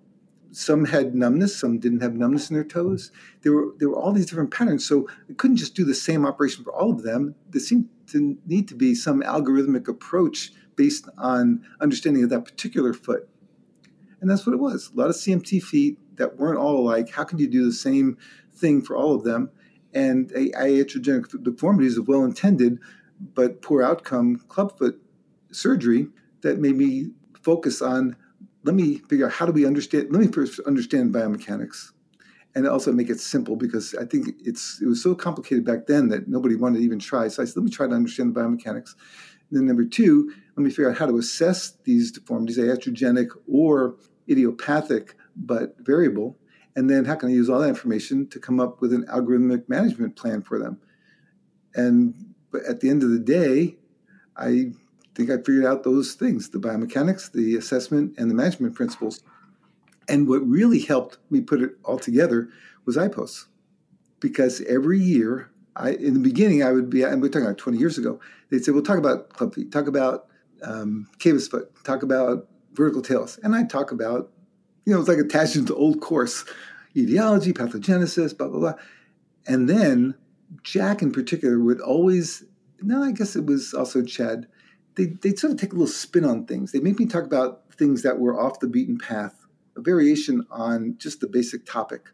Some 0.52 0.84
had 0.84 1.16
numbness, 1.16 1.56
some 1.56 1.80
didn't 1.80 2.02
have 2.02 2.14
numbness 2.14 2.48
in 2.48 2.54
their 2.54 2.64
toes. 2.64 3.10
There 3.42 3.52
were 3.52 3.74
there 3.78 3.88
were 3.88 3.96
all 3.96 4.12
these 4.12 4.26
different 4.26 4.52
patterns. 4.52 4.86
So 4.86 5.08
I 5.28 5.32
couldn't 5.32 5.56
just 5.56 5.74
do 5.74 5.84
the 5.84 5.94
same 5.94 6.24
operation 6.24 6.62
for 6.62 6.72
all 6.72 6.92
of 6.92 7.02
them. 7.02 7.34
There 7.50 7.60
seemed 7.60 7.88
to 8.08 8.38
need 8.46 8.68
to 8.68 8.76
be 8.76 8.94
some 8.94 9.22
algorithmic 9.22 9.88
approach 9.88 10.52
based 10.76 11.08
on 11.18 11.64
understanding 11.80 12.22
of 12.22 12.30
that 12.30 12.44
particular 12.44 12.92
foot. 12.92 13.28
And 14.20 14.30
that's 14.30 14.46
what 14.46 14.54
it 14.54 14.60
was. 14.60 14.90
A 14.94 14.98
lot 14.98 15.10
of 15.10 15.16
CMT 15.16 15.62
feet 15.62 15.98
that 16.16 16.38
weren't 16.38 16.58
all 16.58 16.78
alike. 16.78 17.10
How 17.10 17.24
can 17.24 17.38
you 17.38 17.48
do 17.48 17.64
the 17.64 17.72
same 17.72 18.16
thing 18.54 18.82
for 18.82 18.96
all 18.96 19.14
of 19.14 19.24
them. 19.24 19.50
And 19.92 20.30
a 20.32 20.50
iatrogenic 20.50 21.42
deformities 21.42 21.96
of 21.98 22.08
well 22.08 22.24
intended 22.24 22.78
but 23.34 23.62
poor 23.62 23.82
outcome 23.82 24.36
clubfoot 24.48 25.00
surgery 25.52 26.08
that 26.42 26.58
made 26.58 26.76
me 26.76 27.10
focus 27.42 27.80
on 27.80 28.16
let 28.64 28.74
me 28.74 28.98
figure 29.08 29.26
out 29.26 29.32
how 29.32 29.46
do 29.46 29.52
we 29.52 29.64
understand 29.64 30.10
let 30.10 30.20
me 30.20 30.26
first 30.26 30.58
understand 30.66 31.14
biomechanics 31.14 31.92
and 32.54 32.66
also 32.68 32.92
make 32.92 33.10
it 33.10 33.20
simple 33.20 33.56
because 33.56 33.94
I 33.94 34.04
think 34.04 34.28
it's 34.44 34.80
it 34.80 34.86
was 34.86 35.02
so 35.02 35.14
complicated 35.14 35.64
back 35.64 35.86
then 35.86 36.08
that 36.08 36.28
nobody 36.28 36.54
wanted 36.54 36.78
to 36.78 36.84
even 36.84 36.98
try. 36.98 37.28
So 37.28 37.42
I 37.42 37.46
said, 37.46 37.56
let 37.56 37.64
me 37.64 37.70
try 37.70 37.86
to 37.86 37.94
understand 37.94 38.34
the 38.34 38.40
biomechanics. 38.40 38.94
And 39.50 39.58
then 39.58 39.66
number 39.66 39.84
two, 39.84 40.32
let 40.56 40.64
me 40.64 40.70
figure 40.70 40.90
out 40.90 40.96
how 40.96 41.06
to 41.06 41.18
assess 41.18 41.76
these 41.84 42.12
deformities, 42.12 42.58
iatrogenic 42.58 43.28
or 43.50 43.96
idiopathic 44.28 45.16
but 45.36 45.74
variable, 45.80 46.38
and 46.76 46.90
then 46.90 47.04
how 47.04 47.14
can 47.14 47.28
I 47.28 47.32
use 47.32 47.48
all 47.48 47.60
that 47.60 47.68
information 47.68 48.26
to 48.28 48.40
come 48.40 48.60
up 48.60 48.80
with 48.80 48.92
an 48.92 49.04
algorithmic 49.06 49.68
management 49.68 50.16
plan 50.16 50.42
for 50.42 50.58
them? 50.58 50.80
And 51.74 52.34
but 52.50 52.62
at 52.64 52.80
the 52.80 52.88
end 52.88 53.02
of 53.02 53.10
the 53.10 53.18
day, 53.18 53.76
I 54.36 54.72
think 55.14 55.30
I 55.30 55.36
figured 55.36 55.64
out 55.64 55.84
those 55.84 56.14
things 56.14 56.50
the 56.50 56.58
biomechanics, 56.58 57.32
the 57.32 57.56
assessment, 57.56 58.14
and 58.18 58.30
the 58.30 58.34
management 58.34 58.74
principles. 58.74 59.22
And 60.08 60.28
what 60.28 60.46
really 60.46 60.80
helped 60.80 61.18
me 61.30 61.40
put 61.40 61.62
it 61.62 61.72
all 61.84 61.98
together 61.98 62.48
was 62.84 62.96
IPOS. 62.96 63.46
Because 64.20 64.60
every 64.62 64.98
year, 64.98 65.50
I 65.76 65.90
in 65.90 66.14
the 66.14 66.20
beginning, 66.20 66.62
I 66.62 66.72
would 66.72 66.90
be, 66.90 67.02
and 67.02 67.22
we're 67.22 67.28
talking 67.28 67.46
about 67.46 67.58
20 67.58 67.78
years 67.78 67.98
ago, 67.98 68.20
they'd 68.50 68.64
say, 68.64 68.72
well, 68.72 68.82
talk 68.82 68.98
about 68.98 69.30
club 69.30 69.54
feet, 69.54 69.72
talk 69.72 69.86
about 69.86 70.26
um, 70.62 71.08
cavus 71.18 71.50
foot, 71.50 71.70
talk 71.84 72.02
about 72.02 72.48
vertical 72.72 73.02
talus. 73.02 73.38
And 73.42 73.54
I'd 73.54 73.70
talk 73.70 73.92
about 73.92 74.30
you 74.84 74.92
know, 74.92 75.00
it's 75.00 75.08
like 75.08 75.18
attached 75.18 75.66
to 75.66 75.74
old 75.74 76.00
course, 76.00 76.44
etiology, 76.96 77.52
pathogenesis, 77.52 78.36
blah, 78.36 78.48
blah, 78.48 78.60
blah. 78.60 78.74
And 79.46 79.68
then 79.68 80.14
Jack 80.62 81.02
in 81.02 81.12
particular 81.12 81.58
would 81.58 81.80
always, 81.80 82.44
no, 82.82 83.02
I 83.02 83.12
guess 83.12 83.36
it 83.36 83.46
was 83.46 83.74
also 83.74 84.02
Chad, 84.02 84.46
they, 84.96 85.06
they'd 85.06 85.38
sort 85.38 85.52
of 85.52 85.58
take 85.58 85.72
a 85.72 85.76
little 85.76 85.86
spin 85.86 86.24
on 86.24 86.46
things. 86.46 86.72
They 86.72 86.80
make 86.80 86.98
me 86.98 87.06
talk 87.06 87.24
about 87.24 87.72
things 87.74 88.02
that 88.02 88.18
were 88.18 88.38
off 88.38 88.60
the 88.60 88.68
beaten 88.68 88.98
path, 88.98 89.46
a 89.76 89.80
variation 89.80 90.46
on 90.50 90.96
just 90.98 91.20
the 91.20 91.26
basic 91.26 91.66
topic, 91.66 92.10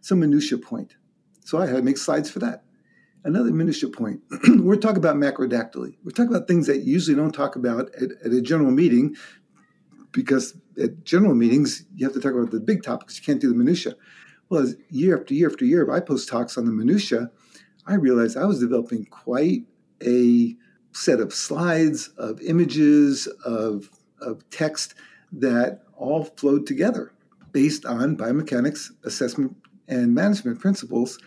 some 0.00 0.20
minutia 0.20 0.58
point. 0.58 0.96
So 1.44 1.58
I 1.58 1.66
had 1.66 1.76
to 1.76 1.82
make 1.82 1.98
slides 1.98 2.30
for 2.30 2.40
that. 2.40 2.64
Another 3.22 3.52
minutia 3.52 3.88
point. 3.88 4.20
we're 4.48 4.76
talking 4.76 4.98
about 4.98 5.16
macrodactyly. 5.16 5.96
We're 6.04 6.10
talking 6.10 6.34
about 6.34 6.48
things 6.48 6.66
that 6.66 6.82
usually 6.82 7.16
don't 7.16 7.32
talk 7.32 7.56
about 7.56 7.94
at, 7.94 8.10
at 8.24 8.32
a 8.32 8.40
general 8.42 8.70
meeting 8.70 9.14
because 10.14 10.56
at 10.80 11.04
general 11.04 11.34
meetings, 11.34 11.84
you 11.94 12.06
have 12.06 12.14
to 12.14 12.20
talk 12.20 12.32
about 12.32 12.52
the 12.52 12.60
big 12.60 12.82
topics. 12.82 13.18
You 13.18 13.24
can't 13.24 13.40
do 13.40 13.48
the 13.48 13.54
minutia. 13.54 13.96
Well, 14.48 14.72
year 14.88 15.18
after 15.18 15.34
year 15.34 15.50
after 15.50 15.64
year, 15.64 15.86
IPOS 15.86 16.30
talks 16.30 16.56
on 16.56 16.64
the 16.64 16.72
minutia. 16.72 17.30
I 17.86 17.94
realized 17.94 18.36
I 18.36 18.46
was 18.46 18.60
developing 18.60 19.04
quite 19.06 19.64
a 20.02 20.56
set 20.92 21.20
of 21.20 21.34
slides, 21.34 22.08
of 22.16 22.40
images, 22.40 23.26
of, 23.44 23.90
of 24.20 24.48
text 24.50 24.94
that 25.32 25.82
all 25.96 26.24
flowed 26.24 26.66
together 26.66 27.12
based 27.52 27.84
on 27.84 28.16
biomechanics, 28.16 28.90
assessment, 29.04 29.56
and 29.88 30.14
management 30.14 30.60
principles. 30.60 31.18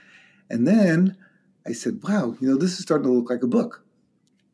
And 0.49 0.65
then 0.65 1.17
I 1.65 1.73
said, 1.73 1.99
wow, 2.03 2.35
you 2.39 2.49
know, 2.49 2.57
this 2.57 2.73
is 2.73 2.79
starting 2.79 3.07
to 3.07 3.13
look 3.13 3.29
like 3.29 3.43
a 3.43 3.47
book. 3.47 3.83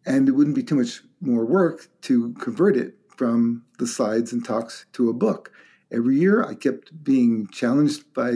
And 0.06 0.28
it 0.28 0.32
wouldn't 0.32 0.56
be 0.56 0.64
too 0.64 0.76
much 0.76 1.02
more 1.22 1.46
work 1.46 1.88
to 2.02 2.34
convert 2.34 2.76
it 2.76 2.98
from 3.18 3.64
the 3.80 3.88
slides 3.88 4.34
and 4.34 4.44
talks 4.44 4.86
to 4.94 5.10
a 5.10 5.14
book. 5.14 5.52
Every 5.92 6.18
year, 6.18 6.44
I 6.44 6.56
kept 6.56 7.04
being 7.04 7.48
challenged 7.48 8.14
by 8.14 8.32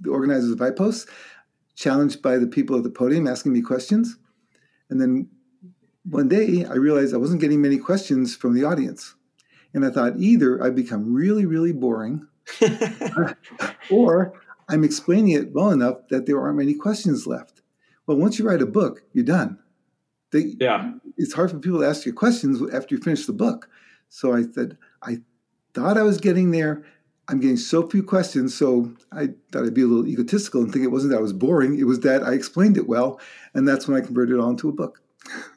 the 0.00 0.10
organizers 0.10 0.50
of 0.50 0.58
IPOS, 0.58 1.08
challenged 1.74 2.22
by 2.22 2.38
the 2.38 2.46
people 2.46 2.76
at 2.76 2.82
the 2.82 2.90
podium 2.90 3.26
asking 3.26 3.52
me 3.52 3.62
questions. 3.62 4.16
And 4.90 5.00
then 5.00 5.28
one 6.04 6.28
day, 6.28 6.64
I 6.64 6.74
realized 6.74 7.14
I 7.14 7.18
wasn't 7.18 7.40
getting 7.40 7.60
many 7.60 7.78
questions 7.78 8.36
from 8.36 8.54
the 8.54 8.64
audience. 8.64 9.14
And 9.74 9.84
I 9.84 9.90
thought 9.90 10.18
either 10.18 10.62
I've 10.62 10.74
become 10.74 11.12
really, 11.12 11.46
really 11.46 11.72
boring, 11.72 12.26
or 13.90 14.34
I'm 14.68 14.84
explaining 14.84 15.30
it 15.30 15.52
well 15.52 15.70
enough 15.70 16.08
that 16.10 16.26
there 16.26 16.40
aren't 16.40 16.58
many 16.58 16.74
questions 16.74 17.26
left. 17.26 17.62
Well, 18.06 18.16
once 18.16 18.38
you 18.38 18.46
write 18.46 18.62
a 18.62 18.66
book, 18.66 19.02
you're 19.12 19.24
done. 19.24 19.58
They, 20.30 20.54
yeah. 20.58 20.92
It's 21.16 21.32
hard 21.32 21.50
for 21.50 21.58
people 21.58 21.80
to 21.80 21.86
ask 21.86 22.04
you 22.04 22.12
questions 22.12 22.60
after 22.72 22.94
you 22.94 23.00
finish 23.00 23.26
the 23.26 23.32
book. 23.32 23.68
So 24.14 24.34
I 24.34 24.42
said, 24.42 24.76
I 25.02 25.22
thought 25.72 25.96
I 25.96 26.02
was 26.02 26.18
getting 26.18 26.50
there. 26.50 26.84
I'm 27.28 27.40
getting 27.40 27.56
so 27.56 27.88
few 27.88 28.02
questions. 28.02 28.54
So 28.54 28.92
I 29.10 29.30
thought 29.50 29.64
I'd 29.64 29.72
be 29.72 29.80
a 29.80 29.86
little 29.86 30.06
egotistical 30.06 30.60
and 30.60 30.70
think 30.70 30.84
it 30.84 30.88
wasn't 30.88 31.12
that 31.12 31.18
I 31.18 31.22
was 31.22 31.32
boring. 31.32 31.78
It 31.78 31.86
was 31.86 32.00
that 32.00 32.22
I 32.22 32.34
explained 32.34 32.76
it 32.76 32.86
well. 32.86 33.18
And 33.54 33.66
that's 33.66 33.88
when 33.88 33.96
I 33.96 34.04
converted 34.04 34.36
it 34.36 34.38
all 34.38 34.50
into 34.50 34.68
a 34.68 34.72
book. 34.72 35.00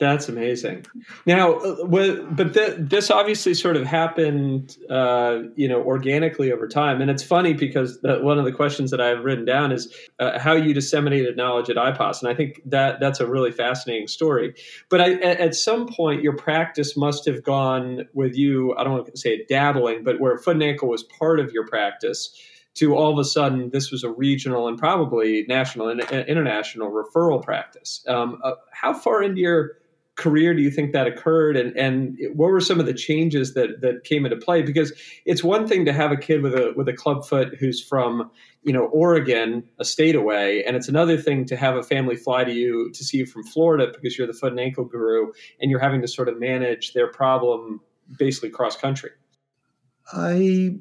That's 0.00 0.30
amazing. 0.30 0.86
Now, 1.26 1.56
uh, 1.58 1.84
but 1.84 2.54
th- 2.54 2.76
this 2.78 3.10
obviously 3.10 3.52
sort 3.52 3.76
of 3.76 3.84
happened, 3.84 4.78
uh, 4.88 5.40
you 5.56 5.68
know, 5.68 5.82
organically 5.82 6.50
over 6.50 6.66
time. 6.66 7.02
And 7.02 7.10
it's 7.10 7.22
funny 7.22 7.52
because 7.52 7.98
one 8.02 8.38
of 8.38 8.46
the 8.46 8.52
questions 8.52 8.90
that 8.92 9.00
I 9.02 9.08
have 9.08 9.24
written 9.24 9.44
down 9.44 9.72
is 9.72 9.94
uh, 10.18 10.38
how 10.38 10.54
you 10.54 10.72
disseminated 10.72 11.36
knowledge 11.36 11.68
at 11.68 11.76
IPOS, 11.76 12.22
and 12.22 12.30
I 12.30 12.34
think 12.34 12.62
that 12.64 12.98
that's 12.98 13.20
a 13.20 13.26
really 13.26 13.52
fascinating 13.52 14.08
story. 14.08 14.54
But 14.88 15.02
I, 15.02 15.12
at 15.20 15.54
some 15.54 15.86
point, 15.86 16.22
your 16.22 16.34
practice 16.34 16.96
must 16.96 17.26
have 17.26 17.42
gone 17.42 18.08
with 18.14 18.34
you. 18.34 18.74
I 18.78 18.84
don't 18.84 18.94
want 18.94 19.06
to 19.06 19.18
say 19.18 19.44
dabbling, 19.50 20.02
but 20.02 20.18
where 20.18 20.38
foot 20.38 20.54
and 20.54 20.62
ankle 20.62 20.88
was 20.88 21.02
part 21.02 21.40
of 21.40 21.52
your 21.52 21.66
practice 21.66 22.34
to 22.72 22.94
all 22.94 23.12
of 23.12 23.18
a 23.18 23.24
sudden 23.24 23.70
this 23.70 23.90
was 23.90 24.04
a 24.04 24.10
regional 24.10 24.68
and 24.68 24.78
probably 24.78 25.44
national 25.48 25.88
and 25.88 26.00
international 26.10 26.90
referral 26.90 27.42
practice. 27.42 28.02
Um, 28.08 28.40
uh, 28.42 28.52
how 28.72 28.94
far 28.94 29.22
into 29.22 29.40
your 29.40 29.79
career 30.20 30.54
do 30.54 30.62
you 30.62 30.70
think 30.70 30.92
that 30.92 31.06
occurred? 31.06 31.56
And 31.56 31.76
and 31.76 32.16
what 32.34 32.50
were 32.50 32.60
some 32.60 32.78
of 32.78 32.86
the 32.86 32.94
changes 32.94 33.54
that 33.54 33.80
that 33.80 34.04
came 34.04 34.24
into 34.24 34.36
play? 34.36 34.62
Because 34.62 34.92
it's 35.24 35.42
one 35.42 35.66
thing 35.66 35.84
to 35.86 35.92
have 35.92 36.12
a 36.12 36.16
kid 36.16 36.42
with 36.42 36.54
a 36.54 36.72
with 36.76 36.88
a 36.88 36.92
club 36.92 37.24
foot 37.24 37.56
who's 37.58 37.82
from 37.82 38.30
you 38.62 38.72
know 38.72 38.84
Oregon 38.84 39.64
a 39.78 39.84
state 39.84 40.14
away 40.14 40.62
and 40.64 40.76
it's 40.76 40.88
another 40.88 41.16
thing 41.16 41.46
to 41.46 41.56
have 41.56 41.76
a 41.76 41.82
family 41.82 42.14
fly 42.14 42.44
to 42.44 42.52
you 42.52 42.92
to 42.92 43.02
see 43.02 43.18
you 43.18 43.26
from 43.26 43.42
Florida 43.42 43.90
because 43.92 44.18
you're 44.18 44.26
the 44.26 44.34
foot 44.34 44.52
and 44.52 44.60
ankle 44.60 44.84
guru 44.84 45.32
and 45.60 45.70
you're 45.70 45.80
having 45.80 46.02
to 46.02 46.08
sort 46.08 46.28
of 46.28 46.38
manage 46.38 46.92
their 46.92 47.10
problem 47.10 47.80
basically 48.18 48.50
cross 48.50 48.76
country. 48.76 49.10
I 50.12 50.76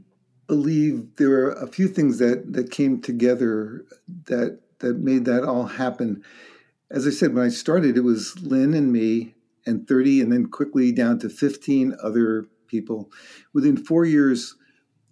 believe 0.47 1.15
there 1.15 1.29
were 1.29 1.51
a 1.51 1.67
few 1.67 1.87
things 1.87 2.19
that 2.19 2.53
that 2.53 2.71
came 2.71 3.01
together 3.01 3.85
that 4.25 4.59
that 4.79 4.97
made 4.97 5.25
that 5.25 5.43
all 5.43 5.65
happen 5.65 6.23
as 6.91 7.05
I 7.05 7.11
said, 7.11 7.33
when 7.33 7.45
I 7.45 7.49
started, 7.49 7.97
it 7.97 8.03
was 8.03 8.39
Lynn 8.41 8.73
and 8.73 8.91
me 8.91 9.35
and 9.65 9.87
30, 9.87 10.21
and 10.21 10.31
then 10.31 10.47
quickly 10.47 10.91
down 10.91 11.19
to 11.19 11.29
15 11.29 11.95
other 12.01 12.47
people. 12.67 13.11
Within 13.53 13.77
four 13.77 14.05
years, 14.05 14.55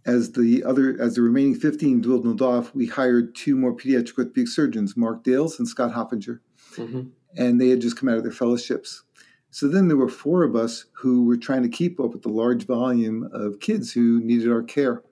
as 0.06 0.32
the 0.32 0.64
other 0.64 0.98
as 1.00 1.16
the 1.16 1.22
remaining 1.22 1.54
15 1.54 2.02
dwindled 2.02 2.42
off, 2.42 2.74
we 2.74 2.88
hired 2.88 3.36
two 3.36 3.56
more 3.56 3.76
pediatric 3.76 4.18
orthopedic 4.18 4.48
surgeons, 4.48 4.96
Mark 4.96 5.24
Dales 5.24 5.60
and 5.60 5.68
Scott 5.68 5.94
Hoffinger. 5.94 6.40
Mm-hmm. 6.76 7.02
And 7.36 7.62
they 7.62 7.70
had 7.70 7.82
just 7.82 7.98
come 7.98 8.08
out 8.08 8.18
of 8.18 8.24
their 8.24 8.32
fellowships. 8.32 9.04
So 9.52 9.68
then 9.68 9.88
there 9.88 9.98
were 9.98 10.10
four 10.10 10.44
of 10.44 10.56
us 10.56 10.86
who 10.94 11.26
were 11.26 11.38
trying 11.38 11.64
to 11.64 11.70
keep 11.70 12.00
up 12.00 12.14
with 12.14 12.22
the 12.22 12.30
large 12.30 12.66
volume 12.66 13.30
of 13.34 13.60
kids 13.60 13.92
who 13.92 14.22
needed 14.22 14.52
our 14.52 14.64
care. 14.64 15.04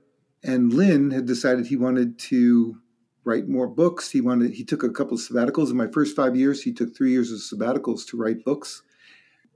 And 0.43 0.73
Lynn 0.73 1.11
had 1.11 1.25
decided 1.25 1.67
he 1.67 1.75
wanted 1.75 2.17
to 2.19 2.77
write 3.25 3.49
more 3.49 3.67
books. 3.67 4.11
He 4.11 4.21
wanted 4.21 4.53
he 4.53 4.63
took 4.63 4.83
a 4.83 4.89
couple 4.89 5.15
of 5.15 5.21
sabbaticals. 5.21 5.71
In 5.71 5.77
my 5.77 5.87
first 5.87 6.15
five 6.15 6.35
years, 6.35 6.61
he 6.61 6.71
took 6.71 6.95
three 6.95 7.11
years 7.11 7.31
of 7.31 7.39
sabbaticals 7.39 8.07
to 8.07 8.17
write 8.17 8.45
books. 8.45 8.83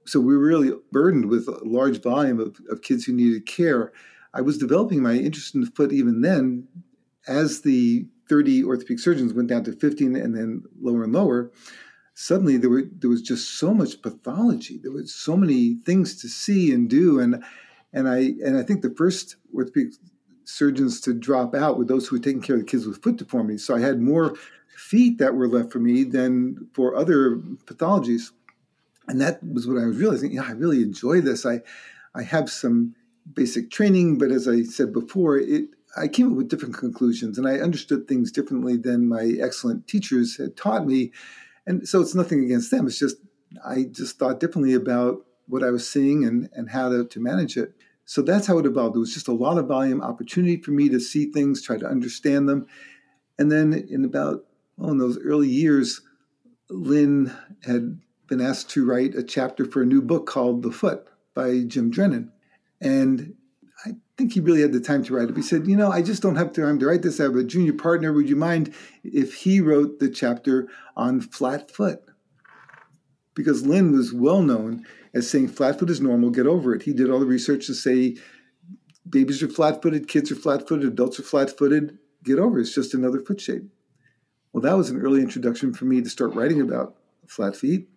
So 0.06 0.20
we 0.20 0.36
were 0.36 0.44
really 0.44 0.72
burdened 0.92 1.30
with 1.30 1.48
a 1.48 1.60
large 1.64 2.02
volume 2.02 2.40
of, 2.40 2.60
of 2.70 2.82
kids 2.82 3.06
who 3.06 3.14
needed 3.14 3.46
care. 3.46 3.94
I 4.34 4.42
was 4.42 4.58
developing 4.58 5.04
my 5.04 5.14
interest 5.14 5.56
in 5.56 5.62
the 5.62 5.72
foot 5.72 5.94
even 5.94 6.22
then. 6.22 6.68
As 7.28 7.62
the 7.62 8.08
30 8.28 8.64
orthopedic 8.64 9.00
surgeons 9.00 9.34
went 9.34 9.50
down 9.50 9.64
to 9.66 9.74
15 9.74 10.16
and 10.16 10.36
then 10.36 10.64
lower 10.82 11.04
and 11.04 11.14
lower, 11.14 11.52
suddenly 12.16 12.58
there 12.58 12.70
were 12.70 12.84
there 12.92 13.10
was 13.10 13.22
just 13.22 13.60
so 13.60 13.74
much 13.74 14.02
pathology. 14.02 14.80
There 14.82 14.92
was 14.92 15.14
so 15.14 15.38
many 15.38 15.76
things 15.86 16.20
to 16.22 16.28
see 16.28 16.72
and 16.72 16.90
do. 16.90 17.20
And 17.20 17.44
and 17.94 18.10
I 18.10 18.34
and 18.44 18.58
I 18.58 18.64
think 18.64 18.82
the 18.82 18.96
first 18.96 19.36
orthopedic 19.54 19.94
surgeons 20.50 21.00
to 21.02 21.14
drop 21.14 21.54
out 21.54 21.78
were 21.78 21.86
those 21.86 22.08
who 22.08 22.16
were 22.16 22.22
taking 22.22 22.42
care 22.42 22.56
of 22.56 22.62
the 22.62 22.68
kids 22.68 22.86
with 22.86 23.02
foot 23.02 23.18
deformities. 23.18 23.66
So 23.66 23.76
I 23.76 23.80
had 23.80 24.02
more 24.02 24.36
feet 24.76 25.18
that 25.20 25.36
were 25.36 25.48
left 25.48 25.72
for 25.72 25.80
me 25.80 26.04
than 26.04 26.68
for 26.74 26.96
other 26.96 27.38
pathologies. 27.66 28.32
And 29.08 29.20
that 29.22 29.44
was 29.44 29.68
what 29.68 29.78
I 29.78 29.86
was 29.86 29.98
realizing. 29.98 30.32
Yeah, 30.32 30.44
I 30.44 30.52
really 30.52 30.82
enjoy 30.82 31.22
this. 31.22 31.46
I, 31.46 31.62
I 32.16 32.24
have 32.24 32.50
some 32.50 32.96
basic 33.34 33.72
training, 33.72 34.18
but 34.18 34.32
as 34.32 34.48
I 34.48 34.64
said 34.64 34.94
before, 34.94 35.38
it 35.38 35.66
I 35.98 36.08
came 36.08 36.32
up 36.32 36.38
with 36.38 36.50
different 36.50 36.78
conclusions 36.78 37.38
and 37.38 37.48
I 37.48 37.58
understood 37.58 38.08
things 38.08 38.32
differently 38.32 38.78
than 38.78 39.10
my 39.10 39.34
excellent 39.42 39.88
teachers 39.88 40.38
had 40.38 40.56
taught 40.56 40.86
me. 40.86 41.12
And 41.66 41.88
so 41.90 42.00
it's 42.00 42.14
nothing 42.14 42.44
against 42.44 42.70
them. 42.70 42.86
It's 42.86 43.00
just 43.00 43.18
I 43.66 43.86
just 43.92 44.20
thought 44.20 44.40
differently 44.40 44.76
about 44.76 45.26
what 45.48 45.64
I 45.64 45.72
was 45.72 45.90
seeing 45.90 46.24
and, 46.26 46.48
and 46.54 46.70
how 46.70 46.90
to, 46.90 47.06
to 47.06 47.20
manage 47.20 47.58
it. 47.58 47.74
So 48.10 48.24
that's 48.24 48.48
how 48.48 48.58
it 48.58 48.66
evolved. 48.66 48.96
It 48.96 49.00
was 49.02 49.14
just 49.14 49.28
a 49.28 49.34
lot 49.34 49.60
of 49.60 49.68
volume, 49.68 50.02
opportunity 50.02 50.60
for 50.60 50.72
me 50.72 50.90
to 50.90 51.00
see 51.00 51.32
things, 51.32 51.62
try 51.62 51.78
to 51.78 51.86
understand 51.86 52.50
them. 52.50 52.66
And 53.38 53.52
then 53.52 53.72
in 53.72 54.04
about, 54.04 54.46
well, 54.78 54.90
in 54.90 54.98
those 54.98 55.20
early 55.20 55.48
years, 55.48 56.02
Lynn 56.72 57.32
had 57.66 58.00
been 58.26 58.42
asked 58.42 58.72
to 58.72 58.84
write 58.84 59.14
a 59.14 59.22
chapter 59.22 59.64
for 59.64 59.84
a 59.84 59.86
new 59.86 60.02
book 60.02 60.26
called 60.26 60.64
The 60.64 60.72
Foot 60.72 61.08
by 61.36 61.60
Jim 61.68 61.92
Drennan. 61.92 62.32
And 62.82 63.36
I 63.86 63.92
think 64.18 64.34
he 64.34 64.40
really 64.40 64.62
had 64.62 64.74
the 64.74 64.80
time 64.80 65.04
to 65.04 65.14
write 65.14 65.30
it. 65.30 65.36
He 65.36 65.44
said, 65.44 65.68
You 65.68 65.76
know, 65.76 65.92
I 65.92 66.02
just 66.02 66.24
don't 66.24 66.36
have 66.36 66.52
time 66.52 66.80
to 66.80 66.88
write 66.88 67.04
this. 67.04 67.20
I 67.20 67.26
have 67.26 67.36
a 67.36 67.44
junior 67.44 67.74
partner. 67.74 68.12
Would 68.12 68.28
you 68.28 68.36
mind 68.36 68.74
if 69.04 69.36
he 69.36 69.62
wrote 69.62 70.00
the 70.00 70.10
chapter 70.10 70.68
on 70.98 71.22
flat 71.22 71.70
foot? 71.70 72.02
Because 73.36 73.68
Lynn 73.68 73.92
was 73.92 74.12
well 74.12 74.42
known 74.42 74.84
as 75.14 75.30
saying 75.30 75.50
flat 75.50 75.80
foot 75.80 75.90
is 75.90 76.02
normal, 76.02 76.30
get 76.30 76.48
over 76.48 76.74
it. 76.74 76.84
He 76.84 76.94
did 76.94 77.10
all 77.10 77.20
the 77.20 77.26
research 77.26 77.68
to 77.68 77.74
say 77.74 78.18
babies 79.10 79.42
are 79.42 79.48
flat 79.48 79.82
footed, 79.82 80.08
kids 80.08 80.32
are 80.32 80.36
flat 80.36 80.68
footed, 80.68 80.88
adults 80.88 81.20
are 81.20 81.24
flat 81.24 81.58
footed, 81.58 81.98
get 82.24 82.40
over 82.40 82.60
it. 82.60 82.64
It's 82.64 82.76
just 82.76 82.94
another 82.94 83.20
foot 83.20 83.42
shape. 83.42 83.64
Well, 84.54 84.62
that 84.62 84.78
was 84.78 84.90
an 84.90 85.02
early 85.02 85.22
introduction 85.22 85.74
for 85.74 85.86
me 85.86 86.02
to 86.02 86.10
start 86.10 86.34
writing 86.34 86.62
about 86.62 86.96
flat 87.28 87.56
feet. 87.56 87.88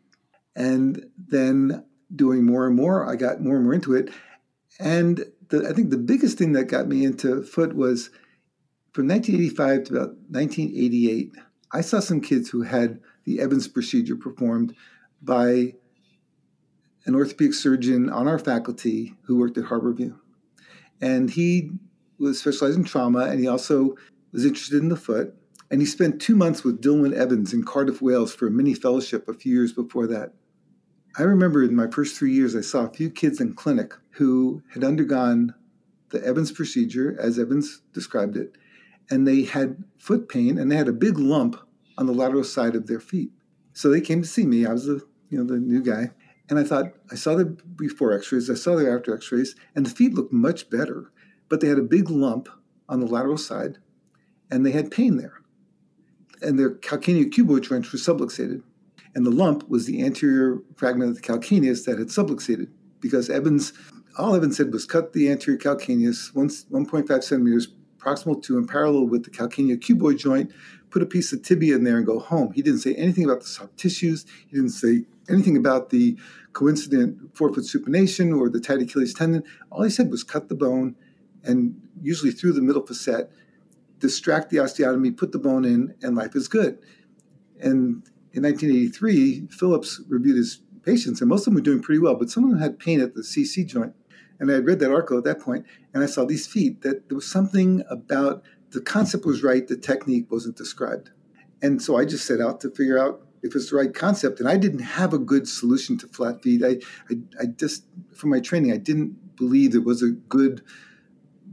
And 0.55 1.07
then 1.17 1.85
doing 2.15 2.45
more 2.45 2.67
and 2.67 2.77
more, 2.77 3.09
I 3.11 3.17
got 3.17 3.41
more 3.41 3.57
and 3.57 3.65
more 3.65 3.75
into 3.75 3.95
it. 3.95 4.11
And 4.79 5.25
the, 5.49 5.67
I 5.69 5.73
think 5.73 5.91
the 5.91 5.99
biggest 5.99 6.37
thing 6.39 6.53
that 6.53 6.65
got 6.65 6.89
me 6.89 7.05
into 7.05 7.43
foot 7.43 7.75
was 7.75 8.11
from 8.93 9.09
1985 9.09 9.85
to 9.85 9.95
about 9.95 10.09
1988, 10.29 11.33
I 11.73 11.81
saw 11.81 12.01
some 12.01 12.21
kids 12.21 12.51
who 12.51 12.63
had 12.63 13.01
the 13.25 13.41
Evans 13.41 13.69
procedure 13.69 14.17
performed 14.17 14.75
by 15.23 15.75
an 17.05 17.15
orthopedic 17.15 17.55
surgeon 17.55 18.09
on 18.09 18.29
our 18.29 18.39
faculty 18.39 19.15
who 19.23 19.39
worked 19.39 19.59
at 19.59 19.65
Harborview. 19.65 20.17
And 21.01 21.31
he 21.31 21.71
was 22.19 22.41
specialized 22.41 22.79
in 22.79 22.85
trauma 22.85 23.25
and 23.25 23.41
he 23.41 23.49
also 23.49 23.97
was 24.33 24.45
interested 24.45 24.81
in 24.81 24.89
the 24.89 24.97
foot. 24.97 25.35
And 25.71 25.81
he 25.81 25.87
spent 25.87 26.21
two 26.21 26.37
months 26.37 26.63
with 26.63 26.83
Dilwyn 26.83 27.15
Evans 27.15 27.53
in 27.53 27.65
Cardiff, 27.65 28.03
Wales 28.03 28.35
for 28.35 28.47
a 28.47 28.51
mini 28.51 28.75
fellowship 28.75 29.29
a 29.29 29.35
few 29.35 29.53
years 29.53 29.73
before 29.73 30.07
that. 30.07 30.35
I 31.19 31.23
remember 31.23 31.63
in 31.63 31.75
my 31.75 31.89
first 31.89 32.17
three 32.17 32.33
years, 32.33 32.55
I 32.55 32.61
saw 32.61 32.85
a 32.85 32.93
few 32.93 33.11
kids 33.11 33.41
in 33.41 33.55
clinic 33.55 33.93
who 34.11 34.63
had 34.73 34.85
undergone 34.85 35.55
the 36.11 36.25
Evans 36.25 36.53
procedure, 36.53 37.17
as 37.19 37.39
Evans 37.39 37.83
described 37.93 38.37
it, 38.37 38.57
and 39.11 39.27
they 39.27 39.43
had 39.43 39.83
foot 39.99 40.29
pain 40.29 40.59
and 40.59 40.71
they 40.71 40.77
had 40.77 40.89
a 40.89 40.93
big 40.93 41.19
lump 41.19 41.57
on 41.99 42.07
the 42.07 42.13
lateral 42.13 42.45
side 42.45 42.77
of 42.77 42.87
their 42.87 43.01
feet. 43.01 43.31
So 43.73 43.89
they 43.89 44.01
came 44.01 44.23
to 44.23 44.29
see 44.29 44.47
me. 44.47 44.67
I 44.67 44.73
was 44.73 44.87
the 44.87 45.01
you 45.31 45.39
know 45.39 45.45
the 45.45 45.59
new 45.59 45.83
guy, 45.83 46.11
and 46.53 46.61
I 46.61 46.65
thought, 46.65 46.93
I 47.11 47.15
saw 47.15 47.35
the 47.35 47.47
before 47.47 48.13
x 48.13 48.31
rays, 48.31 48.51
I 48.51 48.55
saw 48.55 48.77
the 48.77 48.87
after 48.87 49.15
x 49.17 49.33
rays, 49.33 49.57
and 49.75 49.87
the 49.87 49.91
feet 49.91 50.13
looked 50.13 50.35
much 50.35 50.69
better, 50.69 51.11
but 51.49 51.63
they 51.63 51.67
had 51.67 51.79
a 51.79 51.83
big 51.83 52.11
lump 52.11 52.47
on 52.91 53.01
the 53.01 53.07
lateral 53.07 53.39
side, 53.39 53.79
and 54.51 54.67
they 54.67 54.71
had 54.71 54.91
pain 54.91 55.17
there. 55.17 55.41
And 56.43 56.59
their 56.59 56.75
calcaneocuboid 56.75 57.63
trench 57.63 57.91
was 57.91 58.07
subluxated. 58.07 58.63
And 59.15 59.25
the 59.25 59.31
lump 59.31 59.67
was 59.71 59.87
the 59.87 60.05
anterior 60.05 60.59
fragment 60.77 61.09
of 61.09 61.17
the 61.17 61.23
calcaneus 61.23 61.87
that 61.87 61.99
had 61.99 62.09
subluxated 62.09 62.69
because 63.01 63.31
Evans, 63.31 63.73
all 64.19 64.37
Evans 64.37 64.59
said 64.59 64.75
was 64.75 64.85
cut 64.85 65.15
the 65.15 65.31
anterior 65.31 65.59
calcaneus 65.59 66.35
once 66.35 66.65
1.5 66.65 67.25
centimeters 67.25 67.69
proximal 67.99 68.43
to 68.43 68.59
and 68.59 68.69
parallel 68.69 69.07
with 69.07 69.25
the 69.25 69.31
calcaneal 69.31 69.79
cuboid 69.79 70.19
joint, 70.19 70.53
put 70.91 71.03
a 71.03 71.07
piece 71.07 71.33
of 71.33 71.43
tibia 71.43 71.77
in 71.77 71.85
there 71.85 71.97
and 71.97 72.05
go 72.05 72.19
home. 72.19 72.53
He 72.53 72.61
didn't 72.61 72.81
say 72.81 72.95
anything 72.95 73.25
about 73.25 73.41
the 73.41 73.47
soft 73.47 73.79
tissues. 73.79 74.27
He 74.49 74.57
didn't 74.57 74.71
say 74.71 75.07
anything 75.29 75.57
about 75.57 75.91
the 75.91 76.17
coincident 76.53 77.37
forefoot 77.37 77.65
supination 77.65 78.39
or 78.39 78.49
the 78.49 78.61
tight 78.61 78.83
Achilles 78.83 79.15
tendon. 79.15 79.43
All 79.71 79.83
he 79.83 79.91
said 79.91 80.11
was 80.11 80.23
cut 80.23 80.49
the 80.49 80.55
bone 80.55 80.97
and 81.45 81.81
usually 82.01 82.31
through 82.31 82.53
the 82.53 82.63
middle 82.63 82.87
facet, 82.87 83.31
distract 83.99 84.51
the 84.51 84.59
osteotomy, 84.59 85.17
put 85.17 85.33
the 85.33 85.39
bone 85.39 85.65
in, 85.65 85.95
and 86.03 86.17
life 86.17 86.35
is 86.35 86.49
good. 86.49 86.79
And 87.61 88.03
in 88.33 88.43
1983, 88.43 89.49
Phillips 89.51 90.01
reviewed 90.09 90.37
his 90.37 90.61
patients, 90.83 91.21
and 91.21 91.29
most 91.29 91.43
of 91.43 91.45
them 91.47 91.55
were 91.55 91.61
doing 91.61 91.83
pretty 91.83 92.01
well, 92.01 92.17
but 92.17 92.31
some 92.31 92.45
of 92.45 92.51
them 92.51 92.59
had 92.59 92.79
pain 92.79 93.01
at 93.01 93.15
the 93.15 93.23
CC 93.23 93.67
joint. 93.67 93.95
And 94.41 94.51
I 94.51 94.55
had 94.55 94.67
read 94.67 94.81
that 94.81 94.91
article 94.91 95.19
at 95.19 95.25
that 95.25 95.41
point, 95.41 95.65
and 95.95 96.03
I 96.03 96.07
saw 96.07 96.25
these 96.25 96.47
feet 96.47 96.83
that 96.83 97.09
there 97.09 97.15
was 97.15 97.31
something 97.31 97.85
about 97.89 98.43
the 98.71 98.81
concept 98.81 99.25
was 99.25 99.43
right, 99.43 99.67
the 99.69 99.77
technique 99.77 100.31
wasn't 100.31 100.57
described. 100.57 101.11
And 101.61 101.81
so 101.81 101.97
I 101.97 102.05
just 102.05 102.27
set 102.27 102.41
out 102.41 102.61
to 102.63 102.71
figure 102.71 102.99
out 102.99 103.25
if 103.43 103.55
it's 103.55 103.71
the 103.71 103.77
right 103.77 103.93
concept. 103.93 104.41
And 104.41 104.49
I 104.49 104.57
didn't 104.57 104.81
have 104.81 105.13
a 105.13 105.19
good 105.19 105.49
solution 105.49 105.99
to 105.99 106.09
flat 106.09 106.43
feet. 106.43 106.63
I, 106.65 106.79
I, 107.11 107.19
I 107.41 107.47
just, 107.47 107.85
from 108.15 108.31
my 108.31 108.41
training, 108.41 108.73
I 108.73 108.77
didn't 108.77 109.37
believe 109.37 109.75
it 109.75 109.85
was 109.85 110.03
a 110.03 110.11
good, 110.11 110.63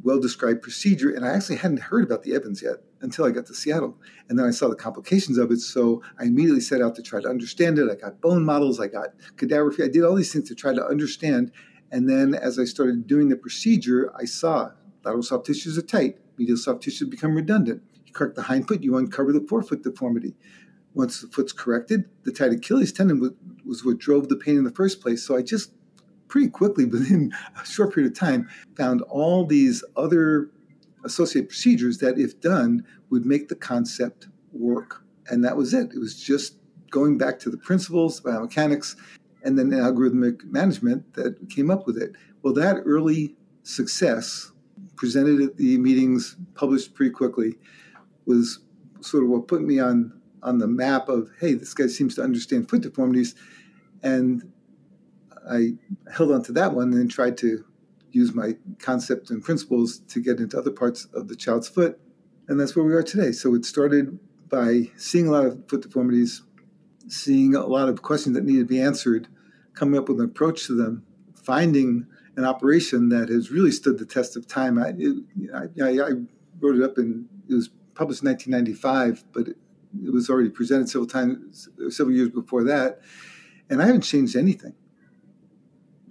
well 0.03 0.19
described 0.19 0.61
procedure. 0.61 1.09
And 1.09 1.25
I 1.25 1.29
actually 1.29 1.57
hadn't 1.57 1.81
heard 1.81 2.03
about 2.03 2.23
the 2.23 2.35
Evans 2.35 2.61
yet 2.61 2.77
until 3.01 3.25
I 3.25 3.31
got 3.31 3.45
to 3.47 3.53
Seattle. 3.53 3.97
And 4.27 4.37
then 4.37 4.45
I 4.45 4.51
saw 4.51 4.67
the 4.67 4.75
complications 4.75 5.37
of 5.37 5.51
it. 5.51 5.59
So 5.59 6.03
I 6.19 6.25
immediately 6.25 6.61
set 6.61 6.81
out 6.81 6.95
to 6.95 7.01
try 7.01 7.21
to 7.21 7.27
understand 7.27 7.79
it. 7.79 7.89
I 7.89 7.95
got 7.95 8.21
bone 8.21 8.43
models, 8.45 8.79
I 8.79 8.87
got 8.87 9.09
cadaver 9.37 9.71
feet. 9.71 9.85
I 9.85 9.89
did 9.89 10.03
all 10.03 10.15
these 10.15 10.31
things 10.31 10.47
to 10.49 10.55
try 10.55 10.73
to 10.73 10.85
understand. 10.85 11.51
And 11.91 12.07
then 12.09 12.35
as 12.35 12.59
I 12.59 12.65
started 12.65 13.07
doing 13.07 13.29
the 13.29 13.35
procedure, 13.35 14.11
I 14.15 14.25
saw 14.25 14.71
lateral 15.03 15.23
soft 15.23 15.45
tissues 15.45 15.77
are 15.77 15.81
tight, 15.81 16.17
medial 16.37 16.57
soft 16.57 16.83
tissues 16.83 17.09
become 17.09 17.35
redundant. 17.35 17.81
You 18.05 18.13
correct 18.13 18.35
the 18.35 18.43
hind 18.43 18.67
foot, 18.67 18.83
you 18.83 18.95
uncover 18.97 19.31
the 19.31 19.41
forefoot 19.41 19.83
deformity. 19.83 20.35
Once 20.99 21.21
the 21.21 21.27
foot's 21.29 21.53
corrected, 21.53 22.03
the 22.23 22.31
tight 22.31 22.51
Achilles 22.51 22.91
tendon 22.91 23.21
was, 23.21 23.31
was 23.65 23.85
what 23.85 23.99
drove 23.99 24.27
the 24.27 24.35
pain 24.35 24.57
in 24.57 24.65
the 24.65 24.71
first 24.71 24.99
place. 24.99 25.25
So 25.25 25.37
I 25.37 25.41
just 25.41 25.71
pretty 26.27 26.49
quickly, 26.49 26.83
within 26.97 27.33
a 27.57 27.65
short 27.65 27.93
period 27.93 28.11
of 28.11 28.19
time, 28.19 28.49
found 28.75 29.01
all 29.03 29.45
these 29.45 29.81
other 29.95 30.49
associated 31.05 31.47
procedures 31.47 31.99
that, 31.99 32.19
if 32.19 32.41
done, 32.41 32.85
would 33.09 33.25
make 33.25 33.47
the 33.47 33.55
concept 33.55 34.27
work. 34.51 35.01
And 35.29 35.41
that 35.45 35.55
was 35.55 35.73
it. 35.73 35.93
It 35.93 35.99
was 35.99 36.21
just 36.21 36.55
going 36.91 37.17
back 37.17 37.39
to 37.39 37.49
the 37.49 37.57
principles, 37.57 38.19
biomechanics, 38.19 38.97
and 39.43 39.57
then 39.57 39.69
algorithmic 39.69 40.43
management 40.43 41.13
that 41.13 41.49
came 41.49 41.71
up 41.71 41.87
with 41.87 41.97
it. 41.97 42.11
Well, 42.41 42.53
that 42.55 42.81
early 42.85 43.37
success, 43.63 44.51
presented 44.97 45.39
at 45.39 45.55
the 45.55 45.77
meetings, 45.77 46.35
published 46.55 46.93
pretty 46.93 47.11
quickly, 47.11 47.55
was 48.25 48.59
sort 48.99 49.23
of 49.23 49.29
what 49.29 49.47
put 49.47 49.61
me 49.61 49.79
on 49.79 50.18
on 50.43 50.57
the 50.57 50.67
map 50.67 51.09
of 51.09 51.29
hey, 51.39 51.53
this 51.53 51.73
guy 51.73 51.87
seems 51.87 52.15
to 52.15 52.21
understand 52.21 52.69
foot 52.69 52.81
deformities, 52.81 53.35
and 54.03 54.51
I 55.49 55.73
held 56.11 56.31
on 56.31 56.43
to 56.43 56.51
that 56.53 56.73
one 56.73 56.93
and 56.93 57.09
tried 57.09 57.37
to 57.39 57.65
use 58.11 58.33
my 58.33 58.55
concept 58.79 59.29
and 59.29 59.43
principles 59.43 59.99
to 59.99 60.21
get 60.21 60.39
into 60.39 60.57
other 60.57 60.71
parts 60.71 61.05
of 61.13 61.27
the 61.27 61.35
child's 61.35 61.67
foot. 61.67 61.99
And 62.47 62.59
that's 62.59 62.75
where 62.75 62.85
we 62.85 62.93
are 62.93 63.03
today. 63.03 63.31
So 63.31 63.53
it 63.53 63.65
started 63.65 64.19
by 64.49 64.89
seeing 64.97 65.27
a 65.27 65.31
lot 65.31 65.45
of 65.45 65.69
foot 65.69 65.81
deformities, 65.81 66.41
seeing 67.07 67.55
a 67.55 67.65
lot 67.65 67.89
of 67.89 68.01
questions 68.01 68.35
that 68.35 68.43
needed 68.43 68.61
to 68.61 68.65
be 68.65 68.81
answered, 68.81 69.27
coming 69.73 69.99
up 69.99 70.09
with 70.09 70.19
an 70.19 70.25
approach 70.25 70.65
to 70.67 70.73
them, 70.75 71.05
finding 71.35 72.07
an 72.35 72.45
operation 72.45 73.09
that 73.09 73.29
has 73.29 73.51
really 73.51 73.71
stood 73.71 73.99
the 73.99 74.05
test 74.05 74.35
of 74.35 74.47
time. 74.47 74.79
I, 74.79 74.93
it, 74.97 75.17
I, 75.53 76.01
I 76.01 76.11
wrote 76.59 76.75
it 76.75 76.83
up 76.83 76.97
and 76.97 77.27
it 77.47 77.53
was 77.53 77.69
published 77.93 78.23
in 78.23 78.29
1995, 78.29 79.25
but 79.33 79.49
it, 79.49 79.57
it 80.03 80.11
was 80.11 80.29
already 80.29 80.49
presented 80.49 80.89
several 80.89 81.07
times, 81.07 81.69
several 81.89 82.15
years 82.15 82.29
before 82.29 82.63
that. 82.65 83.01
And 83.69 83.81
I 83.81 83.85
haven't 83.85 84.01
changed 84.01 84.35
anything. 84.35 84.75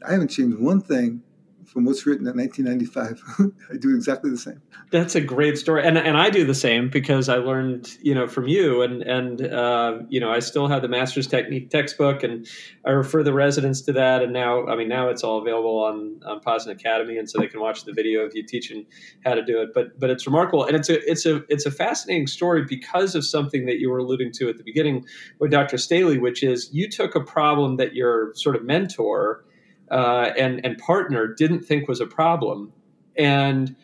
I 0.07 0.13
haven't 0.13 0.29
changed 0.29 0.59
one 0.59 0.81
thing 0.81 1.23
from 1.69 1.85
what's 1.85 2.07
written 2.07 2.27
in 2.27 2.37
1995. 2.37 3.53
I 3.73 3.77
do 3.77 3.95
exactly 3.95 4.31
the 4.31 4.39
same. 4.39 4.61
That's 4.91 5.15
a 5.15 5.21
great 5.21 5.59
story, 5.59 5.87
and 5.87 5.99
and 5.99 6.17
I 6.17 6.31
do 6.31 6.45
the 6.45 6.55
same 6.55 6.89
because 6.89 7.29
I 7.29 7.37
learned 7.37 7.91
you 8.01 8.15
know 8.15 8.27
from 8.27 8.49
you, 8.49 8.83
and 8.83 9.03
and 9.03 9.47
uh, 9.47 9.99
you 10.09 10.19
know 10.19 10.31
I 10.31 10.39
still 10.39 10.67
have 10.67 10.83
the 10.83 10.89
master's 10.89 11.27
technique 11.27 11.71
textbook, 11.71 12.23
and 12.23 12.47
I 12.87 12.91
refer 12.91 13.23
the 13.23 13.35
residents 13.35 13.83
to 13.83 13.93
that. 13.93 14.23
And 14.23 14.33
now, 14.33 14.67
I 14.67 14.77
mean, 14.77 14.89
now 14.89 15.09
it's 15.11 15.23
all 15.23 15.39
available 15.39 15.85
on 15.85 16.21
on 16.25 16.41
POSNA 16.41 16.73
Academy, 16.73 17.19
and 17.19 17.29
so 17.29 17.39
they 17.39 17.49
can 17.49 17.61
watch 17.61 17.85
the 17.85 17.93
video 17.93 18.21
of 18.21 18.35
you 18.35 18.43
teaching 18.43 18.87
how 19.25 19.35
to 19.35 19.45
do 19.45 19.61
it. 19.61 19.71
But 19.75 19.99
but 20.01 20.09
it's 20.11 20.27
remarkable, 20.27 20.65
and 20.65 20.75
it's 20.75 20.89
a 20.89 20.99
it's 21.11 21.27
a 21.27 21.43
it's 21.49 21.67
a 21.67 21.71
fascinating 21.71 22.27
story 22.27 22.65
because 22.65 23.15
of 23.15 23.27
something 23.27 23.67
that 23.67 23.79
you 23.79 23.91
were 23.91 23.99
alluding 23.99 24.33
to 24.33 24.49
at 24.49 24.57
the 24.57 24.65
beginning 24.65 25.05
with 25.39 25.51
Dr. 25.51 25.77
Staheli, 25.77 26.19
which 26.21 26.43
is 26.43 26.71
you 26.73 26.89
took 26.89 27.15
a 27.15 27.21
problem 27.21 27.77
that 27.77 27.95
your 27.95 28.33
sort 28.35 28.57
of 28.57 28.65
mentor 28.65 29.45
uh, 29.91 30.31
and 30.39 30.65
and 30.65 30.79
partner 30.79 31.27
didn't 31.27 31.65
think 31.65 31.89
was 31.89 32.01
a 32.01 32.07
problem, 32.07 32.73
and 33.17 33.77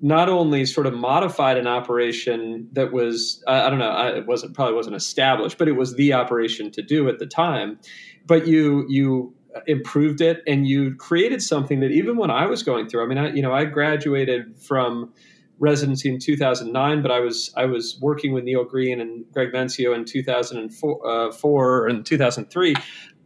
not 0.00 0.28
only 0.28 0.64
sort 0.64 0.86
of 0.86 0.94
modified 0.94 1.56
an 1.56 1.66
operation 1.66 2.68
that 2.72 2.92
was 2.92 3.42
I, 3.46 3.66
I 3.66 3.70
don't 3.70 3.78
know 3.78 3.90
I, 3.90 4.18
it 4.18 4.26
wasn't 4.26 4.54
probably 4.54 4.74
wasn't 4.74 4.96
established, 4.96 5.58
but 5.58 5.68
it 5.68 5.72
was 5.72 5.96
the 5.96 6.12
operation 6.12 6.70
to 6.72 6.82
do 6.82 7.08
at 7.08 7.18
the 7.18 7.26
time. 7.26 7.78
But 8.26 8.46
you 8.46 8.84
you 8.88 9.34
improved 9.66 10.20
it 10.20 10.42
and 10.46 10.66
you 10.66 10.94
created 10.96 11.42
something 11.42 11.80
that 11.80 11.90
even 11.90 12.16
when 12.16 12.30
I 12.30 12.46
was 12.46 12.62
going 12.62 12.88
through, 12.88 13.02
I 13.02 13.06
mean, 13.06 13.18
I, 13.18 13.32
you 13.32 13.42
know, 13.42 13.52
I 13.52 13.64
graduated 13.64 14.58
from 14.60 15.12
residency 15.58 16.08
in 16.08 16.18
2009, 16.18 17.02
but 17.02 17.10
I 17.10 17.20
was 17.20 17.52
I 17.56 17.64
was 17.64 17.98
working 18.00 18.32
with 18.32 18.44
Neil 18.44 18.64
Green 18.64 19.00
and 19.00 19.24
Greg 19.32 19.52
Mencio 19.52 19.94
in 19.94 20.04
2004 20.04 21.88
uh, 21.88 21.90
and 21.90 22.06
2003. 22.06 22.74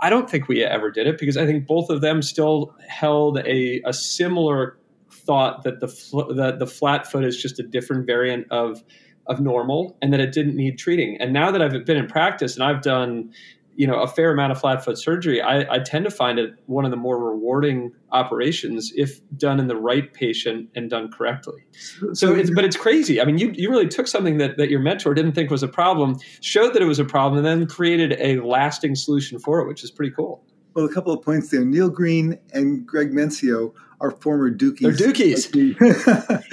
I 0.03 0.11
don't 0.11 0.28
think 0.28 0.48
we 0.48 0.62
ever 0.64 0.90
did 0.90 1.07
it 1.07 1.16
because 1.16 1.36
I 1.36 1.46
think 1.46 1.66
both 1.66 1.88
of 1.88 2.00
them 2.00 2.22
still 2.22 2.74
held 2.88 3.38
a, 3.38 3.80
a 3.84 3.92
similar 3.92 4.76
thought 5.11 5.62
that 5.62 5.78
the 5.78 5.88
fl- 5.88 6.32
that 6.34 6.59
the 6.59 6.66
flat 6.66 7.11
foot 7.11 7.24
is 7.24 7.40
just 7.40 7.61
a 7.61 7.62
different 7.62 8.05
variant 8.05 8.50
of 8.50 8.82
of 9.28 9.40
normal 9.40 9.96
and 10.03 10.12
that 10.12 10.18
it 10.18 10.32
didn't 10.32 10.57
need 10.57 10.76
treating. 10.76 11.16
And 11.20 11.32
now 11.32 11.53
that 11.53 11.62
I've 11.62 11.84
been 11.84 11.96
in 11.96 12.09
practice 12.09 12.55
and 12.55 12.64
I've 12.64 12.82
done 12.82 13.32
you 13.76 13.86
know 13.86 14.00
a 14.00 14.06
fair 14.06 14.32
amount 14.32 14.52
of 14.52 14.60
flat 14.60 14.84
foot 14.84 14.98
surgery 14.98 15.40
I, 15.40 15.76
I, 15.76 15.78
tend 15.78 16.04
to 16.04 16.10
find 16.10 16.38
it 16.38 16.54
one 16.66 16.84
of 16.84 16.90
the 16.90 16.96
more 16.96 17.18
rewarding 17.18 17.92
operations 18.10 18.92
if 18.96 19.20
done 19.36 19.58
in 19.58 19.66
the 19.66 19.76
right 19.76 20.12
patient 20.12 20.68
and 20.74 20.90
done 20.90 21.10
correctly. 21.10 21.64
So 22.12 22.34
it's 22.34 22.50
but 22.50 22.64
it's 22.64 22.76
crazy. 22.76 23.20
I 23.20 23.24
mean 23.24 23.38
you, 23.38 23.52
you 23.54 23.70
really 23.70 23.88
took 23.88 24.06
something 24.06 24.38
that, 24.38 24.56
that 24.58 24.68
your 24.70 24.80
mentor 24.80 25.14
didn't 25.14 25.32
think 25.32 25.50
was 25.50 25.62
a 25.62 25.68
problem 25.68 26.18
showed 26.40 26.74
that 26.74 26.82
it 26.82 26.86
was 26.86 26.98
a 26.98 27.04
problem 27.04 27.44
and 27.44 27.46
then 27.46 27.66
created 27.66 28.16
a 28.18 28.40
lasting 28.40 28.94
solution 28.94 29.38
for 29.38 29.60
it 29.60 29.68
which 29.68 29.82
is 29.82 29.90
pretty 29.90 30.12
cool. 30.12 30.44
Well 30.74 30.84
a 30.84 30.92
couple 30.92 31.12
of 31.12 31.22
points 31.22 31.50
there. 31.50 31.64
Neil 31.64 31.90
green 31.90 32.38
and 32.52 32.86
greg 32.86 33.12
mencio 33.12 33.72
are 34.00 34.10
former 34.10 34.50
Dukies 34.50 34.98
they're 34.98 35.12
Dukies 35.12 35.54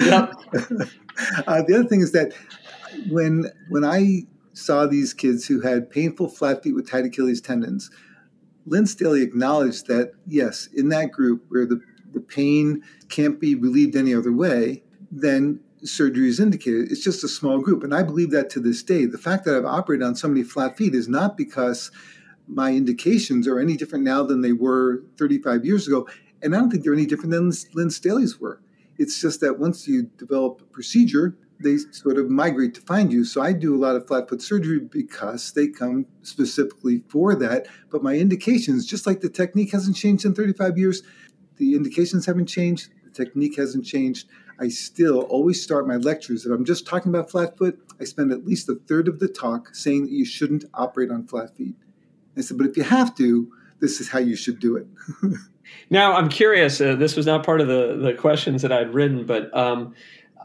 yep. 0.00 0.32
uh, 1.46 1.62
the 1.66 1.74
other 1.74 1.88
thing 1.88 2.00
is 2.00 2.12
that 2.12 2.32
when 3.08 3.46
when 3.68 3.84
i 3.84 4.22
saw 4.60 4.86
these 4.86 5.14
kids 5.14 5.46
who 5.46 5.60
had 5.60 5.90
painful 5.90 6.28
flat 6.28 6.62
feet 6.62 6.74
with 6.74 6.90
tight 6.90 7.04
Achilles 7.04 7.40
tendons, 7.40 7.90
Lynn 8.66 8.84
Staheli 8.84 9.22
acknowledged 9.22 9.86
that, 9.86 10.12
yes, 10.26 10.68
in 10.74 10.88
that 10.90 11.12
group 11.12 11.44
where 11.48 11.66
the, 11.66 11.80
the 12.12 12.20
pain 12.20 12.82
can't 13.08 13.40
be 13.40 13.54
relieved 13.54 13.96
any 13.96 14.14
other 14.14 14.32
way, 14.32 14.82
then 15.10 15.60
surgery 15.82 16.28
is 16.28 16.40
indicated. 16.40 16.90
It's 16.90 17.02
just 17.02 17.24
a 17.24 17.28
small 17.28 17.58
group. 17.58 17.82
And 17.82 17.94
I 17.94 18.02
believe 18.02 18.30
that 18.30 18.50
to 18.50 18.60
this 18.60 18.82
day. 18.82 19.06
The 19.06 19.18
fact 19.18 19.44
that 19.44 19.56
I've 19.56 19.64
operated 19.64 20.06
on 20.06 20.14
so 20.14 20.28
many 20.28 20.42
flat 20.42 20.76
feet 20.76 20.94
is 20.94 21.08
not 21.08 21.36
because 21.36 21.90
my 22.46 22.72
indications 22.72 23.46
are 23.46 23.58
any 23.58 23.76
different 23.76 24.04
now 24.04 24.22
than 24.22 24.42
they 24.42 24.52
were 24.52 25.02
35 25.18 25.64
years 25.64 25.86
ago. 25.86 26.08
And 26.42 26.54
I 26.54 26.58
don't 26.58 26.70
think 26.70 26.84
they're 26.84 26.92
any 26.92 27.06
different 27.06 27.30
than 27.30 27.52
Lynn 27.74 27.88
Staheli's 27.88 28.38
were. 28.40 28.60
It's 28.98 29.20
just 29.20 29.40
that 29.40 29.58
once 29.58 29.88
you 29.88 30.10
develop 30.18 30.60
a 30.60 30.64
procedure, 30.64 31.36
they 31.62 31.76
sort 31.90 32.18
of 32.18 32.30
migrate 32.30 32.74
to 32.74 32.80
find 32.80 33.12
you. 33.12 33.24
So 33.24 33.42
I 33.42 33.52
do 33.52 33.74
a 33.74 33.78
lot 33.78 33.96
of 33.96 34.06
flat 34.06 34.28
foot 34.28 34.42
surgery 34.42 34.80
because 34.80 35.52
they 35.52 35.68
come 35.68 36.06
specifically 36.22 37.02
for 37.08 37.34
that. 37.34 37.66
But 37.90 38.02
my 38.02 38.16
indications, 38.16 38.86
just 38.86 39.06
like 39.06 39.20
the 39.20 39.28
technique 39.28 39.72
hasn't 39.72 39.96
changed 39.96 40.24
in 40.24 40.34
35 40.34 40.78
years, 40.78 41.02
the 41.56 41.74
indications 41.74 42.26
haven't 42.26 42.46
changed, 42.46 42.90
the 43.04 43.10
technique 43.10 43.56
hasn't 43.56 43.84
changed. 43.84 44.28
I 44.58 44.68
still 44.68 45.22
always 45.22 45.62
start 45.62 45.86
my 45.86 45.96
lectures. 45.96 46.44
If 46.44 46.52
I'm 46.52 46.64
just 46.64 46.86
talking 46.86 47.10
about 47.10 47.30
flat 47.30 47.56
foot, 47.56 47.78
I 48.00 48.04
spend 48.04 48.32
at 48.32 48.46
least 48.46 48.68
a 48.68 48.74
third 48.74 49.08
of 49.08 49.18
the 49.18 49.28
talk 49.28 49.74
saying 49.74 50.04
that 50.04 50.12
you 50.12 50.24
shouldn't 50.24 50.64
operate 50.74 51.10
on 51.10 51.26
flat 51.26 51.56
feet. 51.56 51.76
I 52.36 52.42
said, 52.42 52.58
but 52.58 52.66
if 52.66 52.76
you 52.76 52.82
have 52.82 53.14
to, 53.16 53.50
this 53.80 54.00
is 54.00 54.08
how 54.08 54.18
you 54.18 54.36
should 54.36 54.60
do 54.60 54.76
it. 54.76 54.86
now, 55.90 56.14
I'm 56.14 56.28
curious. 56.28 56.80
Uh, 56.80 56.94
this 56.94 57.16
was 57.16 57.26
not 57.26 57.44
part 57.44 57.60
of 57.60 57.68
the 57.68 57.98
the 58.00 58.14
questions 58.14 58.62
that 58.62 58.72
I'd 58.72 58.94
written, 58.94 59.26
but 59.26 59.54
um, 59.56 59.94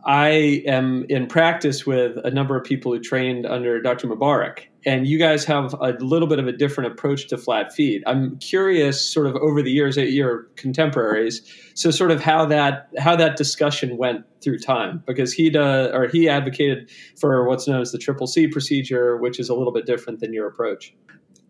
I 0.06 0.62
am 0.68 1.03
in 1.10 1.26
practice 1.26 1.88
with 1.88 2.18
a 2.24 2.30
number 2.30 2.56
of 2.56 2.64
people 2.64 2.93
who 2.93 2.99
trained 2.99 3.47
under 3.47 3.82
Dr. 3.82 4.08
Mubarak, 4.08 4.60
and 4.86 5.08
you 5.08 5.18
guys 5.18 5.43
have 5.45 5.74
a 5.82 5.93
little 5.99 6.28
bit 6.28 6.38
of 6.38 6.45
a 6.45 6.51
different 6.51 6.91
approach 6.91 7.28
to 7.30 7.38
flat 7.39 7.74
feet. 7.74 8.03
I'm 8.06 8.38
curious, 8.38 9.03
sort 9.03 9.26
of 9.26 9.36
over 9.38 9.64
the 9.64 9.72
years, 9.72 9.97
at 9.97 10.12
your 10.12 10.43
contemporaries, 10.58 11.41
so 11.74 11.89
sort 11.89 12.12
of 12.12 12.22
how 12.22 12.45
that 12.45 12.89
how 12.99 13.16
that 13.16 13.36
discussion 13.36 13.97
went 13.97 14.26
through 14.41 14.60
time, 14.60 15.03
because 15.08 15.34
he 15.34 15.56
uh, 15.58 15.88
or 15.88 16.08
he 16.08 16.30
advocated 16.30 16.91
for 17.20 17.47
what's 17.47 17.68
known 17.68 17.82
as 17.82 17.91
the 17.91 17.97
triple 17.97 18.28
C 18.28 18.47
procedure, 18.47 19.18
which 19.18 19.39
is 19.39 19.49
a 19.49 19.56
little 19.56 19.74
bit 19.74 19.88
different 19.88 20.20
than 20.20 20.34
your 20.34 20.47
approach. 20.47 20.93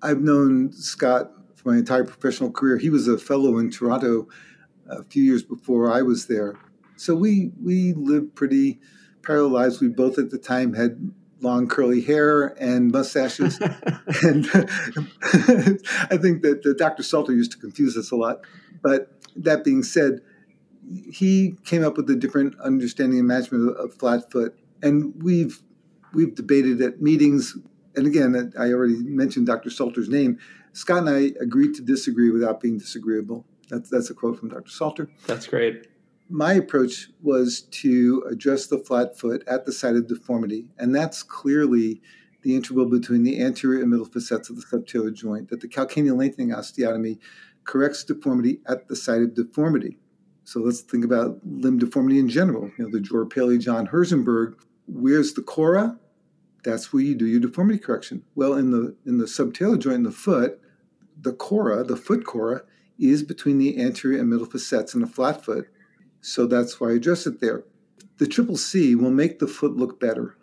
I've 0.02 0.22
known 0.22 0.72
Scott 0.72 1.30
for 1.56 1.74
my 1.74 1.78
entire 1.78 2.06
professional 2.06 2.52
career. 2.52 2.78
He 2.78 2.90
was 2.90 3.10
a 3.10 3.18
fellow 3.18 3.58
in 3.58 3.70
Toronto 3.70 4.30
a 4.88 5.04
few 5.04 5.24
years 5.24 5.44
before 5.44 5.92
I 5.92 6.04
was 6.04 6.28
there, 6.28 6.56
so 6.98 7.16
we 7.16 7.52
we 7.62 7.94
lived 7.94 8.36
pretty 8.36 8.80
parallel 9.24 9.52
lives. 9.52 9.82
We 9.82 9.88
both 9.88 10.18
at 10.18 10.30
the 10.30 10.38
time 10.38 10.74
had 10.74 11.12
long 11.42 11.68
curly 11.68 12.02
hair 12.02 12.56
and 12.60 12.92
mustaches. 12.92 13.60
and 14.24 14.48
I 14.54 16.18
think 16.18 16.42
that 16.44 16.76
Dr. 16.78 17.04
Salter 17.04 17.34
used 17.34 17.52
to 17.52 17.58
confuse 17.58 17.98
us 17.98 18.12
a 18.12 18.16
lot. 18.16 18.42
But 18.82 19.12
that 19.36 19.64
being 19.64 19.84
said, 19.84 20.22
he 21.12 21.56
came 21.66 21.84
up 21.84 21.98
with 21.98 22.10
a 22.10 22.16
different 22.16 22.56
understanding 22.62 23.20
and 23.20 23.28
management 23.28 23.70
of, 23.70 23.76
of 23.78 23.94
flat 23.96 24.32
foot. 24.32 24.58
And 24.82 25.14
we've 25.22 25.62
we've 26.14 26.36
debated 26.36 26.82
at 26.82 27.02
meetings. 27.02 27.58
And 27.96 28.08
again, 28.08 28.54
I 28.58 28.72
already 28.72 28.96
mentioned 28.96 29.48
Dr. 29.48 29.70
Salter's 29.70 30.10
name. 30.10 30.38
Scott 30.74 31.08
and 31.08 31.10
I 31.10 31.32
agreed 31.42 31.74
to 31.76 31.82
disagree 31.82 32.30
without 32.30 32.60
being 32.60 32.78
disagreeable. 32.78 33.46
That's, 33.70 33.90
that's 33.90 34.10
a 34.10 34.14
quote 34.14 34.40
from 34.40 34.50
Dr. 34.50 34.70
Salter. 34.70 35.10
That's 35.26 35.48
great 35.48 35.88
my 36.30 36.54
approach 36.54 37.10
was 37.22 37.62
to 37.62 38.24
address 38.30 38.68
the 38.68 38.80
flat 38.80 39.18
foot 39.18 39.44
at 39.48 39.66
the 39.66 39.72
site 39.72 39.96
of 39.96 40.08
deformity, 40.08 40.68
and 40.78 40.96
that's 40.96 41.24
clearly 41.24 42.02
the 42.42 42.56
interval 42.56 42.86
between 42.86 43.24
the 43.24 43.42
anterior 43.42 43.82
and 43.82 43.90
middle 43.90 44.06
facets 44.06 44.50
of 44.50 44.56
the 44.56 44.62
subtalar 44.62 45.14
joint. 45.14 45.50
That 45.50 45.62
the 45.62 45.68
calcaneal 45.68 46.18
lengthening 46.18 46.50
osteotomy 46.50 47.20
corrects 47.64 48.04
deformity 48.04 48.60
at 48.68 48.88
the 48.88 48.96
site 48.96 49.22
of 49.22 49.34
deformity. 49.34 49.98
So 50.44 50.60
let's 50.60 50.82
think 50.82 51.04
about 51.04 51.40
limb 51.44 51.80
deformity 51.80 52.20
in 52.20 52.30
general. 52.30 52.72
You 52.78 52.86
know, 52.86 52.92
the 52.92 53.00
Dror 53.00 53.26
Paley 53.26 53.58
John 53.58 53.88
Herzenberg. 53.88 54.56
Where's 54.88 55.34
the 55.34 55.42
cora? 55.42 55.98
That's 56.64 56.94
where 56.94 57.04
you 57.04 57.16
do 57.16 57.26
your 57.26 57.40
deformity 57.40 57.80
correction. 57.80 58.24
Well, 58.36 58.54
in 58.54 58.72
the 58.72 58.96
in 59.06 59.18
the 59.18 59.26
subtalar 59.26 59.80
joint 59.80 59.98
in 59.98 60.04
the 60.04 60.12
foot, 60.12 60.60
the 61.20 61.34
cora, 61.34 61.84
the 61.84 61.98
foot 61.98 62.26
cora, 62.26 62.64
is 63.00 63.24
between 63.24 63.58
the 63.58 63.80
anterior 63.82 64.20
and 64.20 64.30
middle 64.30 64.46
facets 64.46 64.94
in 64.94 65.04
a 65.04 65.08
flat 65.08 65.44
foot 65.44 65.68
so 66.26 66.48
that's 66.48 66.80
why 66.80 66.90
I 66.90 66.94
address 66.94 67.28
it 67.28 67.40
there. 67.40 67.64
The 68.18 68.26
triple 68.26 68.58
C 68.58 68.96
will 68.96 69.12
make 69.12 69.38
the 69.38 69.48
foot 69.48 69.78
look 69.78 70.00
better, 70.00 70.36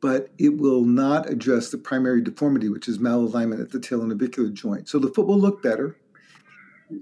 but 0.00 0.30
it 0.38 0.58
will 0.58 0.84
not 0.84 1.30
address 1.30 1.70
the 1.70 1.78
primary 1.78 2.20
deformity, 2.20 2.68
which 2.68 2.88
is 2.88 2.98
malalignment 2.98 3.62
at 3.62 3.70
the 3.70 3.78
tail 3.78 4.02
and 4.02 4.10
talonavicular 4.10 4.52
joint. 4.52 4.88
So 4.88 4.98
the 4.98 5.06
foot 5.06 5.28
will 5.28 5.38
look 5.38 5.62
better. 5.62 5.96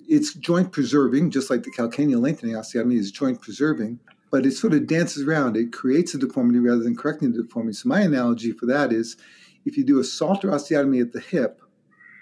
It's 0.07 0.35
joint 0.35 0.73
preserving, 0.73 1.31
just 1.31 1.49
like 1.49 1.63
the 1.63 1.71
calcaneal 1.71 2.21
lengthening 2.21 2.55
osteotomy 2.55 2.99
is 2.99 3.11
joint 3.11 3.41
preserving, 3.41 3.99
but 4.31 4.45
it 4.45 4.53
sort 4.53 4.75
of 4.75 4.87
dances 4.87 5.27
around. 5.27 5.57
It 5.57 5.73
creates 5.73 6.13
a 6.13 6.19
deformity 6.19 6.59
rather 6.59 6.83
than 6.83 6.97
correcting 6.97 7.33
the 7.33 7.43
deformity. 7.45 7.77
So 7.77 7.89
my 7.89 8.01
analogy 8.03 8.53
for 8.53 8.67
that 8.67 8.93
is 8.93 9.17
if 9.65 9.79
you 9.79 9.85
do 9.85 10.01
a 10.01 10.05
Salter 10.05 10.51
osteotomy 10.51 11.01
at 11.01 11.13
the 11.13 11.21
hip, 11.21 11.63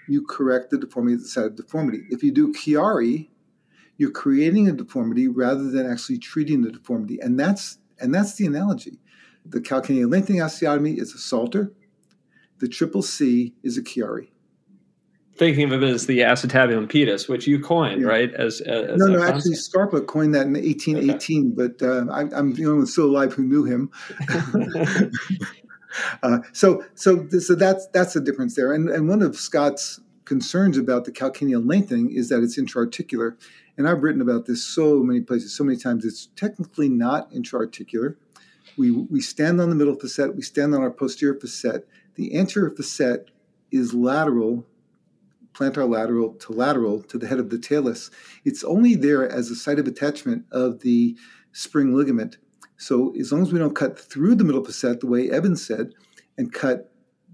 you 0.07 0.25
correct 0.25 0.69
the 0.69 0.77
deformity 0.77 1.15
at 1.15 1.21
the 1.23 1.27
site 1.27 1.45
of 1.47 1.55
deformity. 1.57 2.03
If 2.09 2.23
you 2.23 2.31
do 2.31 2.53
Chiari, 2.53 3.27
you're 3.97 4.11
creating 4.11 4.67
a 4.67 4.71
deformity 4.71 5.27
rather 5.27 5.69
than 5.69 5.89
actually 5.89 6.19
treating 6.19 6.61
the 6.61 6.71
deformity. 6.71 7.19
And 7.19 7.39
that's 7.39 7.79
and 7.99 8.13
that's 8.13 8.35
the 8.35 8.45
analogy. 8.45 8.99
The 9.45 9.59
calcaneal 9.59 10.11
lengthening 10.11 10.41
osteotomy 10.41 10.99
is 10.99 11.13
a 11.13 11.17
Salter. 11.17 11.73
The 12.59 12.67
triple 12.67 13.01
C 13.01 13.53
is 13.63 13.77
a 13.77 13.81
Chiari. 13.81 14.29
Thinking 15.35 15.71
of 15.71 15.83
it 15.83 15.89
as 15.89 16.07
the 16.07 16.19
acetabulum 16.19 16.89
pedis, 16.91 17.29
which 17.29 17.45
you 17.45 17.59
coined, 17.59 18.01
yeah. 18.01 18.07
right? 18.07 18.33
As, 18.33 18.59
as 18.61 18.97
no, 18.97 19.05
no, 19.05 19.19
concept. 19.19 19.37
actually 19.37 19.55
Scarpa 19.55 20.01
coined 20.01 20.33
that 20.33 20.47
in 20.47 20.53
1818, 20.53 21.53
okay. 21.53 21.53
but 21.55 21.87
uh, 21.87 22.11
I, 22.11 22.21
am 22.21 22.53
the 22.55 22.65
only 22.65 22.79
one 22.79 22.87
still 22.87 23.05
alive 23.05 23.33
who 23.33 23.43
knew 23.43 23.63
him. 23.63 23.91
uh, 26.23 26.39
so, 26.53 26.83
so, 26.95 27.27
so 27.29 27.53
that's 27.53 27.87
that's 27.89 28.13
the 28.13 28.21
difference 28.21 28.55
there. 28.55 28.73
And 28.73 28.89
and 28.89 29.07
one 29.07 29.21
of 29.21 29.35
Scott's 29.35 29.99
concerns 30.27 30.77
about 30.77 31.05
the 31.05 31.11
calcaneal 31.11 31.65
lengthening 31.65 32.11
is 32.11 32.27
that 32.27 32.43
it's 32.43 32.57
intra-articular, 32.57 33.37
and 33.77 33.87
I've 33.87 34.03
written 34.03 34.21
about 34.21 34.45
this 34.45 34.61
so 34.61 35.01
many 35.01 35.21
places, 35.21 35.55
so 35.55 35.63
many 35.63 35.77
times. 35.77 36.03
It's 36.03 36.27
technically 36.35 36.89
not 36.89 37.31
intra-articular. 37.31 38.17
We, 38.77 38.91
we 38.91 39.21
stand 39.21 39.61
on 39.61 39.69
the 39.69 39.75
middle 39.75 39.95
facet, 39.95 40.35
we 40.35 40.41
stand 40.41 40.75
on 40.75 40.81
our 40.81 40.91
posterior 40.91 41.39
facet. 41.39 41.87
The 42.15 42.37
anterior 42.37 42.69
facet 42.69 43.31
is 43.71 43.93
lateral, 43.93 44.65
plantar 45.53 45.89
lateral 45.89 46.33
to 46.33 46.51
lateral 46.51 47.01
to 47.03 47.17
the 47.17 47.27
head 47.27 47.39
of 47.39 47.49
the 47.49 47.57
talus. 47.57 48.11
It's 48.43 48.65
only 48.65 48.95
there 48.95 49.27
as 49.31 49.49
a 49.49 49.55
site 49.55 49.79
of 49.79 49.87
attachment 49.87 50.43
of 50.51 50.81
the 50.81 51.15
spring 51.53 51.95
ligament. 51.95 52.37
So 52.75 53.15
as 53.17 53.31
long 53.31 53.43
as 53.43 53.53
we 53.53 53.59
don't 53.59 53.75
cut 53.75 53.97
through 53.97 54.35
the 54.35 54.43
middle 54.43 54.63
facet 54.63 54.99
the 54.99 55.07
way 55.07 55.31
Evans 55.31 55.65
said, 55.65 55.93
and 56.37 56.53
cut 56.53 56.91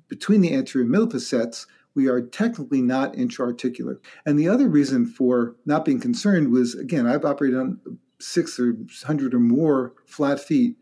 between 0.08 0.42
the 0.42 0.54
anterior 0.54 0.84
and 0.84 0.92
middle 0.92 1.10
facets, 1.10 1.66
we 1.96 2.08
are 2.08 2.22
technically 2.22 2.82
not 2.82 3.18
intra-articular. 3.18 4.00
And 4.26 4.40
the 4.40 4.50
other 4.50 4.68
reason 4.68 5.06
for 5.06 5.56
not 5.66 5.86
being 5.86 6.00
concerned 6.00 6.52
was, 6.52 6.76
again, 6.76 7.08
I've 7.08 7.26
operated 7.26 7.60
on 7.60 7.80
six 8.20 8.60
or 8.60 8.76
hundred 9.04 9.34
or 9.34 9.40
more 9.40 9.94
flat 10.06 10.40
feet 10.40 10.78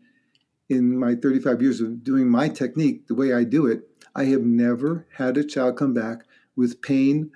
in 0.68 0.98
my 0.98 1.14
35 1.14 1.60
years 1.60 1.80
of 1.80 2.02
doing 2.02 2.28
my 2.28 2.48
technique 2.48 3.06
the 3.08 3.14
way 3.14 3.32
I 3.32 3.44
do 3.44 3.66
it. 3.66 3.82
I 4.14 4.24
have 4.24 4.42
never 4.42 5.06
had 5.16 5.36
a 5.36 5.44
child 5.44 5.76
come 5.76 5.92
back 5.92 6.24
with 6.56 6.80
pain 6.82 7.30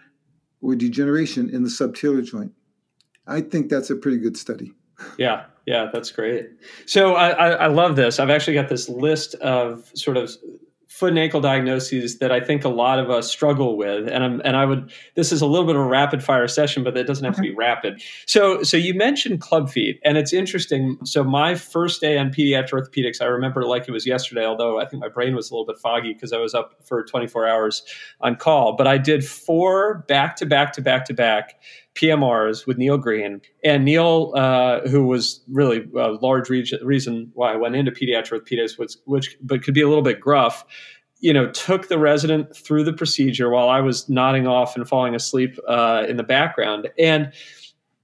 or 0.61 0.75
degeneration 0.75 1.51
in 1.51 1.63
the 1.63 1.69
subtalar 1.69 2.25
joint. 2.25 2.53
I 3.27 3.41
think 3.41 3.69
that's 3.69 3.91
a 3.91 3.97
pretty 3.97 4.19
good 4.19 4.37
study. 4.37 4.73
Yeah, 5.19 5.47
yeah, 5.67 5.91
that's 5.93 6.11
great. 6.11 6.49
So 6.87 7.15
I, 7.15 7.31
I, 7.31 7.49
I, 7.51 7.67
love 7.67 7.97
this. 7.97 8.19
I've 8.19 8.31
actually 8.31 8.55
got 8.55 8.69
this 8.69 8.89
list 8.89 9.35
of 9.37 9.91
sort 9.95 10.17
of 10.17 10.31
foot 10.87 11.11
and 11.11 11.19
ankle 11.19 11.41
diagnoses 11.41 12.19
that 12.21 12.31
I 12.31 12.41
think 12.41 12.65
a 12.65 12.69
lot 12.69 12.99
of 12.99 13.11
us 13.11 13.31
struggle 13.31 13.77
with. 13.77 14.09
And 14.09 14.23
I'm, 14.23 14.41
and 14.45 14.57
I 14.57 14.65
would, 14.65 14.93
this 15.15 15.33
is 15.33 15.43
a 15.43 15.47
little 15.47 15.67
bit 15.67 15.75
of 15.75 15.83
a 15.83 15.87
rapid 15.87 16.23
fire 16.23 16.47
session, 16.49 16.85
but 16.85 16.97
it 16.97 17.05
doesn't 17.07 17.25
have 17.25 17.35
to 17.35 17.43
be 17.43 17.53
rapid. 17.55 18.01
So, 18.25 18.63
so 18.63 18.77
you 18.77 18.95
mentioned 18.95 19.41
club 19.41 19.69
feet 19.69 20.01
and 20.05 20.17
it's 20.17 20.33
interesting. 20.33 20.97
So 21.05 21.25
my 21.25 21.55
first 21.57 22.01
day 22.01 22.17
on 22.19 22.31
pediatric 22.31 22.71
orthopedics, 22.73 23.21
I 23.21 23.27
remember 23.27 23.65
like 23.65 23.89
it 23.89 23.91
was 23.91 24.07
yesterday, 24.07 24.47
although 24.47 24.81
I 24.81 24.87
think 24.87 25.03
my 25.03 25.09
brain 25.09 25.35
was 25.35 25.51
a 25.51 25.55
little 25.55 25.67
bit 25.67 25.79
foggy 25.79 26.15
because 26.15 26.33
I 26.33 26.39
was 26.39 26.55
up 26.55 26.77
for 26.85 27.05
24 27.05 27.49
hours 27.49 27.83
on 28.21 28.37
call, 28.37 28.77
but 28.77 28.87
I 28.87 28.97
did 28.97 29.25
four 29.25 30.05
back 30.09 30.37
to 30.37 30.47
back 30.47 30.73
to 30.75 30.83
back 30.83 31.05
to 31.07 31.15
back 31.15 31.61
PMRs 31.97 32.67
with 32.67 32.79
Neil 32.79 32.99
Green. 32.99 33.41
And 33.65 33.85
Neil, 33.85 34.33
uh, 34.37 34.81
who 34.89 35.07
was 35.07 35.41
really 35.49 35.89
a 35.97 36.13
large 36.13 36.49
re- 36.49 36.71
reason 36.83 37.31
why 37.35 37.53
I 37.53 37.57
went 37.57 37.75
into 37.75 37.91
pediatric 37.91 38.43
orthopedics, 38.43 38.79
was, 38.79 38.99
which 39.07 39.37
but 39.43 39.63
could 39.63 39.75
be 39.75 39.83
a 39.83 39.89
little 39.89 40.05
bit 40.05 40.21
gruff, 40.21 40.65
you 41.21 41.33
know, 41.33 41.51
took 41.51 41.89
the 41.89 41.99
resident 41.99 42.55
through 42.55 42.85
the 42.85 42.93
procedure 42.93 43.51
while 43.51 43.69
I 43.69 43.81
was 43.81 44.09
nodding 44.09 44.47
off 44.47 44.77
and 44.77 44.87
falling 44.87 45.15
asleep 45.15 45.59
uh, 45.67 46.05
in 46.09 46.17
the 46.17 46.23
background. 46.23 46.89
And 46.99 47.33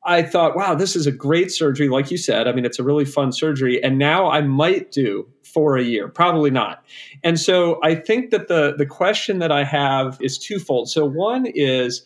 I 0.05 0.23
thought, 0.23 0.57
wow, 0.57 0.75
this 0.75 0.97
is 0.97 1.07
a 1.07 1.13
great 1.13 1.53
surgery. 1.53 1.89
Like 1.89 2.11
you 2.11 2.17
said, 2.17 2.49
I 2.49 2.53
mean, 2.53 2.65
it's 2.65 2.79
a 2.79 2.83
really 2.83 3.05
fun 3.05 3.31
surgery. 3.31 3.83
And 3.83 3.99
now 3.99 4.29
I 4.31 4.41
might 4.41 4.91
do 4.91 5.29
for 5.45 5.77
a 5.77 5.83
year, 5.83 6.09
probably 6.09 6.51
not. 6.51 6.85
And 7.23 7.39
so 7.39 7.79
I 7.85 7.95
think 7.95 8.31
that 8.31 8.49
the 8.49 8.75
the 8.77 8.87
question 8.87 9.39
that 9.39 9.53
I 9.53 9.65
have 9.65 10.19
is 10.21 10.39
twofold. 10.39 10.89
So 10.91 11.05
one 11.05 11.47
is 11.47 12.03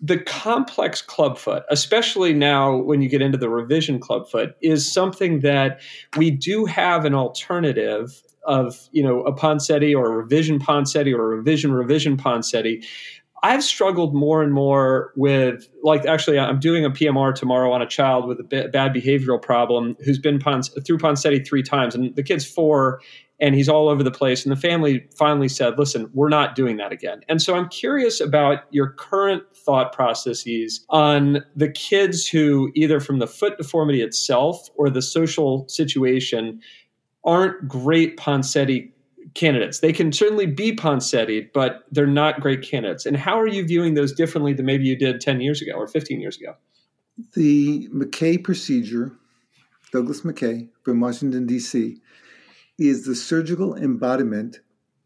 the 0.00 0.18
complex 0.18 1.00
clubfoot, 1.00 1.62
especially 1.70 2.34
now 2.34 2.76
when 2.76 3.00
you 3.00 3.08
get 3.08 3.22
into 3.22 3.38
the 3.38 3.48
revision 3.48 3.98
clubfoot, 3.98 4.54
is 4.60 4.90
something 4.90 5.40
that 5.40 5.80
we 6.16 6.30
do 6.30 6.66
have 6.66 7.04
an 7.04 7.14
alternative 7.14 8.22
of, 8.44 8.88
you 8.92 9.02
know, 9.02 9.22
a 9.22 9.32
Ponseti 9.32 9.96
or 9.96 10.06
a 10.06 10.16
revision 10.16 10.58
Ponseti 10.58 11.14
or 11.14 11.32
a 11.32 11.36
revision 11.36 11.72
revision 11.72 12.16
Ponseti. 12.16 12.84
I've 13.42 13.62
struggled 13.62 14.14
more 14.14 14.42
and 14.42 14.52
more 14.52 15.12
with, 15.16 15.68
like, 15.82 16.04
actually, 16.06 16.38
I'm 16.38 16.58
doing 16.58 16.84
a 16.84 16.90
PMR 16.90 17.34
tomorrow 17.34 17.72
on 17.72 17.82
a 17.82 17.86
child 17.86 18.26
with 18.26 18.40
a 18.40 18.44
bad 18.44 18.94
behavioral 18.94 19.40
problem 19.40 19.96
who's 20.04 20.18
been 20.18 20.38
Pons- 20.38 20.70
through 20.84 20.98
Ponseti 20.98 21.46
three 21.46 21.62
times, 21.62 21.94
and 21.94 22.14
the 22.16 22.22
kid's 22.22 22.46
four 22.46 23.00
and 23.38 23.54
he's 23.54 23.68
all 23.68 23.88
over 23.88 24.02
the 24.02 24.10
place. 24.10 24.44
And 24.44 24.52
the 24.52 24.60
family 24.60 25.06
finally 25.16 25.48
said, 25.48 25.78
listen, 25.78 26.10
we're 26.14 26.28
not 26.28 26.54
doing 26.54 26.76
that 26.78 26.92
again. 26.92 27.20
And 27.28 27.42
so 27.42 27.54
I'm 27.54 27.68
curious 27.68 28.20
about 28.20 28.64
your 28.70 28.90
current 28.90 29.42
thought 29.54 29.92
processes 29.92 30.84
on 30.88 31.44
the 31.54 31.70
kids 31.70 32.26
who, 32.26 32.70
either 32.74 33.00
from 33.00 33.18
the 33.18 33.26
foot 33.26 33.58
deformity 33.58 34.00
itself 34.00 34.68
or 34.76 34.88
the 34.88 35.02
social 35.02 35.68
situation, 35.68 36.60
aren't 37.24 37.68
great 37.68 38.16
Ponseti 38.16 38.90
candidates. 39.34 39.80
They 39.80 39.92
can 39.92 40.12
certainly 40.12 40.46
be 40.46 40.74
Ponseti, 40.74 41.48
but 41.52 41.84
they're 41.90 42.06
not 42.06 42.40
great 42.40 42.62
candidates. 42.62 43.04
And 43.04 43.16
how 43.16 43.38
are 43.38 43.48
you 43.48 43.66
viewing 43.66 43.94
those 43.94 44.12
differently 44.12 44.54
than 44.54 44.64
maybe 44.64 44.84
you 44.84 44.96
did 44.96 45.20
10 45.20 45.40
years 45.40 45.60
ago 45.60 45.72
or 45.72 45.86
15 45.86 46.20
years 46.20 46.38
ago? 46.38 46.54
The 47.34 47.88
McKay 47.88 48.42
procedure 48.42 49.12
Douglas 49.92 50.22
McKay 50.22 50.68
from 50.82 51.00
Washington, 51.00 51.46
D.C., 51.46 52.00
is 52.78 53.04
the 53.04 53.14
surgical 53.14 53.74
embodiment 53.74 54.60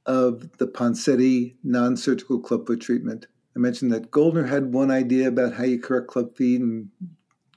of 0.06 0.56
the 0.58 0.66
Ponseti 0.66 1.56
non 1.62 1.96
surgical 1.96 2.40
clubfoot 2.40 2.80
treatment. 2.80 3.26
I 3.56 3.58
mentioned 3.58 3.92
that 3.92 4.10
Goldner 4.10 4.46
had 4.46 4.72
one 4.72 4.90
idea 4.90 5.28
about 5.28 5.54
how 5.54 5.64
you 5.64 5.80
correct 5.80 6.08
club 6.08 6.36
feet, 6.36 6.60
and 6.60 6.90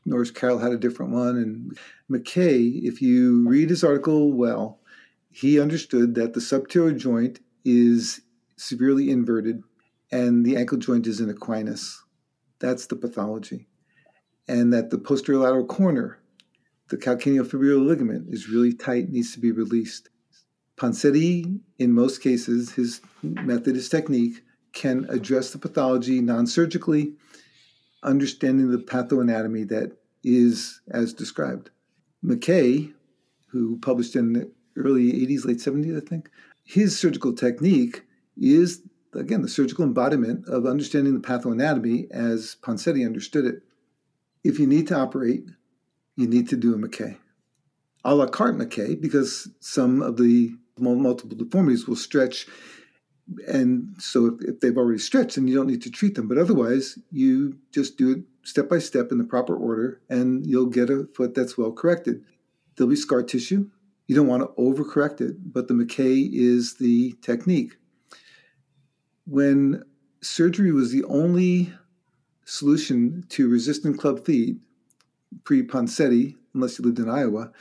Norris 0.05 0.31
Carroll 0.31 0.59
had 0.59 0.71
a 0.71 0.77
different 0.77 1.11
one. 1.11 1.37
And 1.37 1.77
McKay, 2.11 2.83
if 2.83 3.01
you 3.01 3.47
read 3.47 3.69
his 3.69 3.83
article 3.83 4.33
well, 4.33 4.79
he 5.31 5.59
understood 5.59 6.15
that 6.15 6.33
the 6.33 6.39
subtalar 6.39 6.97
joint 6.97 7.39
is 7.65 8.21
severely 8.57 9.09
inverted 9.09 9.63
and 10.11 10.45
the 10.45 10.55
ankle 10.55 10.77
joint 10.77 11.07
is 11.07 11.19
in 11.19 11.33
equinus. 11.33 11.97
That's 12.59 12.85
the 12.85 12.95
pathology. 12.95 13.67
And 14.47 14.71
that 14.73 14.89
the 14.89 14.99
posterior 14.99 15.39
lateral 15.39 15.65
corner, 15.65 16.19
the 16.89 16.97
calcaneofibular 16.97 17.85
ligament, 17.85 18.27
is 18.29 18.49
really 18.49 18.73
tight, 18.73 19.09
needs 19.09 19.33
to 19.33 19.39
be 19.39 19.51
released. 19.51 20.09
Ponseti, 20.77 21.59
in 21.77 21.93
most 21.93 22.21
cases, 22.21 22.73
his 22.73 23.01
method, 23.21 23.75
his 23.75 23.89
technique, 23.89 24.43
can 24.73 25.05
address 25.09 25.51
the 25.51 25.59
pathology 25.59 26.19
non 26.19 26.47
surgically, 26.47 27.13
understanding 28.01 28.71
the 28.71 28.77
pathoanatomy 28.77 29.67
that 29.69 29.97
is 30.23 30.81
as 30.89 31.13
described. 31.13 31.69
McKay, 32.23 32.91
who 33.47 33.77
published 33.79 34.15
in 34.15 34.33
the 34.33 34.51
early 34.75 35.11
80s, 35.13 35.45
late 35.45 35.57
70s, 35.57 36.01
I 36.01 36.05
think, 36.05 36.29
his 36.63 36.97
surgical 36.97 37.33
technique 37.33 38.03
is, 38.37 38.81
again, 39.13 39.41
the 39.41 39.49
surgical 39.49 39.85
embodiment 39.85 40.47
of 40.47 40.65
understanding 40.65 41.13
the 41.13 41.27
pathoanatomy 41.27 42.09
as 42.11 42.57
Ponseti 42.61 43.05
understood 43.05 43.45
it. 43.45 43.61
If 44.43 44.59
you 44.59 44.67
need 44.67 44.87
to 44.87 44.95
operate, 44.97 45.45
you 46.15 46.27
need 46.27 46.49
to 46.49 46.55
do 46.55 46.73
a 46.73 46.77
McKay. 46.77 47.17
A 48.05 48.13
la 48.13 48.27
carte 48.27 48.57
McKay, 48.57 48.99
because 48.99 49.49
some 49.59 50.01
of 50.01 50.17
the 50.17 50.53
multiple 50.77 51.37
deformities 51.37 51.87
will 51.87 51.95
stretch 51.95 52.47
and 53.47 53.95
so 53.99 54.37
if, 54.41 54.59
they've 54.59 54.77
already 54.77 54.99
stretched 54.99 55.35
then 55.35 55.47
you 55.47 55.55
don't 55.55 55.67
need 55.67 55.81
to 55.83 55.91
treat 55.91 56.15
them. 56.15 56.27
But 56.27 56.37
otherwise 56.37 56.97
you 57.11 57.57
just 57.71 57.97
do 57.97 58.11
it 58.11 58.19
step 58.43 58.69
by 58.69 58.79
step 58.79 59.11
in 59.11 59.17
the 59.17 59.23
proper 59.23 59.55
order 59.55 60.01
and 60.09 60.45
you'll 60.45 60.67
get 60.67 60.89
a 60.89 61.07
foot 61.15 61.33
that's 61.33 61.57
well 61.57 61.71
corrected. 61.71 62.23
There'll 62.75 62.89
be 62.89 62.95
scar 62.95 63.23
tissue. 63.23 63.69
You 64.07 64.15
don't 64.15 64.27
want 64.27 64.43
to 64.43 64.61
overcorrect 64.61 65.21
it 65.21 65.53
but 65.53 65.67
the 65.67 65.73
mckay 65.73 66.29
is 66.31 66.75
the 66.75 67.13
technique. 67.21 67.77
When 69.25 69.83
surgery 70.21 70.71
was 70.71 70.91
the 70.91 71.05
only 71.05 71.73
solution 72.45 73.23
to 73.29 73.47
resistant 73.47 73.99
club 73.99 74.25
feet 74.25 74.57
pre-ponseti 75.43 76.35
unless 76.53 76.77
you 76.77 76.85
lived 76.85 76.99
in 76.99 77.09
iowa 77.09 77.51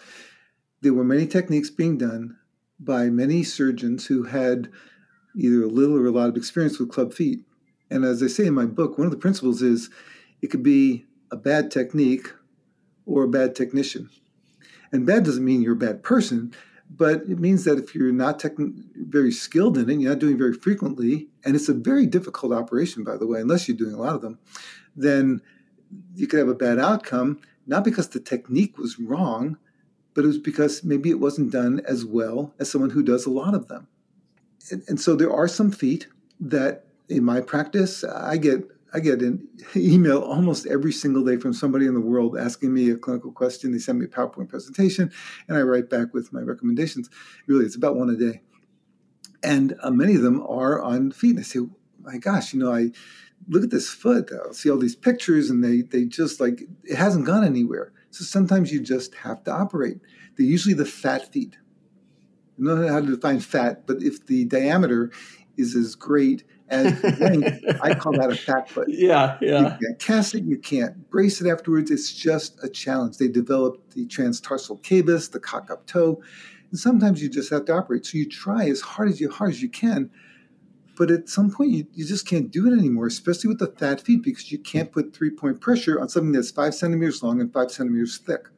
there 0.83 0.93
were 0.93 1.05
many 1.05 1.27
techniques 1.27 1.71
being 1.71 1.97
done 1.97 2.37
by 2.79 3.09
many 3.09 3.43
surgeons 3.45 4.07
who 4.07 4.25
had 4.25 4.69
either 5.37 5.63
a 5.63 5.69
little 5.69 5.97
or 5.97 6.07
a 6.07 6.11
lot 6.11 6.29
of 6.29 6.37
experience 6.37 6.79
with 6.79 6.91
club 6.91 7.15
feet. 7.15 7.41
And 7.91 8.05
as 8.05 8.23
I 8.23 8.27
say 8.27 8.47
in 8.47 8.55
my 8.55 8.67
book, 8.67 8.99
one 8.99 9.07
of 9.07 9.13
the 9.13 9.19
principles 9.19 9.63
is 9.63 9.89
it 10.43 10.49
could 10.49 10.63
be 10.63 11.07
a 11.31 11.37
bad 11.37 11.71
technique 11.71 12.33
or 13.07 13.25
a 13.25 13.29
bad 13.29 13.55
technician. 13.55 14.11
And 14.91 15.07
bad 15.07 15.25
doesn't 15.25 15.45
mean 15.45 15.63
you're 15.63 15.73
a 15.73 15.77
bad 15.77 16.03
person, 16.03 16.53
but 16.91 17.23
it 17.23 17.39
means 17.39 17.65
that 17.65 17.79
if 17.79 17.95
you're 17.95 18.13
not 18.13 18.43
very 18.97 19.33
skilled 19.33 19.79
in 19.79 19.89
it, 19.89 20.01
you're 20.01 20.11
not 20.11 20.19
doing 20.19 20.37
very 20.37 20.53
frequently, 20.53 21.29
and 21.45 21.57
it's 21.57 21.69
a 21.69 21.75
very 21.75 22.07
difficult 22.07 22.53
operation, 22.53 23.03
by 23.03 23.17
the 23.17 23.27
way, 23.27 23.41
unless 23.41 23.67
you're 23.67 23.77
doing 23.77 23.95
a 23.95 24.01
lot 24.01 24.15
of 24.15 24.21
them, 24.21 24.39
then 24.95 25.41
you 26.15 26.27
could 26.27 26.39
have 26.39 26.49
a 26.49 26.55
bad 26.55 26.79
outcome, 26.79 27.41
not 27.67 27.85
because 27.85 28.09
the 28.09 28.21
technique 28.21 28.79
was 28.79 28.99
wrong, 28.99 29.57
but 30.15 30.25
it 30.25 30.29
was 30.29 30.39
because 30.39 30.85
maybe 30.85 31.11
it 31.11 31.21
wasn't 31.21 31.53
done 31.53 31.81
as 31.87 32.05
well 32.05 32.55
as 32.59 32.71
someone 32.71 32.91
who 32.91 33.03
does 33.03 33.27
a 33.27 33.31
lot 33.31 33.55
of 33.55 33.69
them 33.69 33.89
and, 34.71 34.83
and 34.89 35.01
so 35.01 35.17
there 35.17 35.33
are 35.33 35.49
some 35.49 35.71
feet 35.71 36.07
that 36.41 36.85
in 37.09 37.25
my 37.25 37.41
practice 37.41 38.05
I 38.05 38.37
get 38.37 38.69
I 38.95 39.01
get 39.01 39.23
an 39.23 39.49
email 39.77 40.21
almost 40.21 40.67
every 40.67 40.93
single 40.93 41.25
day 41.25 41.39
from 41.39 41.55
somebody 41.55 41.87
in 41.87 41.95
the 41.95 42.01
world 42.01 42.37
asking 42.37 42.75
me 42.75 42.91
a 42.91 42.97
clinical 42.97 43.33
question. 43.33 43.73
They 43.73 43.79
send 43.79 43.99
me 43.99 44.05
a 44.05 44.09
PowerPoint 44.09 44.51
presentation, 44.51 45.11
and 45.49 45.57
I 45.57 45.63
write 45.63 45.89
back 45.89 46.13
with 46.13 46.33
my 46.33 46.43
recommendations. 46.43 47.09
Really, 47.47 47.65
it's 47.65 47.77
about 47.77 47.97
one 47.97 48.11
a 48.11 48.17
day. 48.17 48.43
And 49.43 49.75
uh, 49.83 49.91
many 49.91 50.15
of 50.15 50.23
them 50.23 50.43
are 50.47 50.81
on 50.81 51.11
feet. 51.11 51.31
And 51.31 51.41
I 51.41 51.43
say, 51.43 51.61
my 52.03 52.19
gosh, 52.19 52.53
you 52.53 52.61
know, 52.61 52.73
I 52.73 52.91
look 53.49 53.65
at 53.65 53.71
this 53.71 53.89
foot. 53.89 54.31
I'll 54.33 54.53
see 54.53 54.71
all 54.71 54.79
these 54.79 54.97
pictures, 54.97 55.51
and 55.51 55.63
they 55.63 55.83
they 55.83 56.05
just 56.05 56.41
like 56.41 56.63
it 56.85 56.97
hasn't 56.97 57.27
gone 57.27 57.45
anywhere. 57.45 57.93
So 58.11 58.25
sometimes 58.25 58.73
you 58.73 58.81
just 58.81 59.15
have 59.17 59.43
to 59.45 59.53
operate. 59.53 59.99
They're 60.37 60.47
usually 60.47 60.75
the 60.75 60.85
fat 60.85 61.33
feet 61.33 61.57
I 62.59 62.65
don't 62.65 62.83
know 62.83 62.93
how 62.93 63.01
to 63.01 63.07
define 63.07 63.41
fat, 63.41 63.87
but 63.87 64.03
if 64.03 64.27
the 64.27 64.45
diameter 64.45 65.11
is 65.57 65.75
as 65.75 65.95
great 65.95 66.45
as 66.69 67.03
length, 67.21 67.61
I 67.83 67.95
call 67.95 68.13
that 68.13 68.31
a 68.31 68.37
fat 68.37 68.69
foot. 68.69 68.89
Yeah, 68.89 69.39
yeah. 69.41 69.61
You 69.61 69.69
can't 69.69 69.99
cast 69.99 70.35
it, 70.35 70.45
you 70.45 70.59
can't 70.59 71.11
brace 71.11 71.41
it 71.41 71.51
afterwards. 71.51 71.91
It's 71.91 72.13
just 72.13 72.63
a 72.63 72.69
challenge. 72.69 73.19
They 73.19 73.29
develop 73.29 73.91
the 73.91 74.07
transtarsal 74.07 74.81
cavus, 74.83 75.31
the 75.31 75.41
cock 75.41 75.71
up 75.71 75.87
toe, 75.87 76.23
and 76.71 76.79
sometimes 76.79 77.23
you 77.23 77.29
just 77.29 77.51
have 77.51 77.65
to 77.67 77.75
operate. 77.75 78.07
So 78.07 78.19
you 78.19 78.29
try 78.29 78.69
as 78.69 78.81
hard 78.81 79.09
as 79.09 79.21
you 79.21 79.31
hard 79.31 79.51
as 79.51 79.63
you 79.63 79.69
can, 79.69 80.11
but 80.97 81.11
at 81.11 81.29
some 81.29 81.51
point 81.51 81.71
you, 81.71 81.87
you 81.95 82.07
just 82.07 82.27
can't 82.27 82.51
do 82.51 82.67
it 82.67 82.79
anymore, 82.79 83.07
especially 83.07 83.49
with 83.49 83.59
the 83.59 83.67
fat 83.67 84.01
feet, 84.01 84.23
because 84.23 84.53
you 84.53 84.59
can't 84.59 84.93
put 84.93 85.15
three 85.15 85.31
point 85.31 85.61
pressure 85.61 86.01
on 86.01 86.09
something 86.09 86.33
that's 86.33 86.51
five 86.51 86.75
centimeters 86.75 87.23
long 87.23 87.41
and 87.41 87.53
five 87.53 87.71
centimeters 87.71 88.19
thick. 88.19 88.49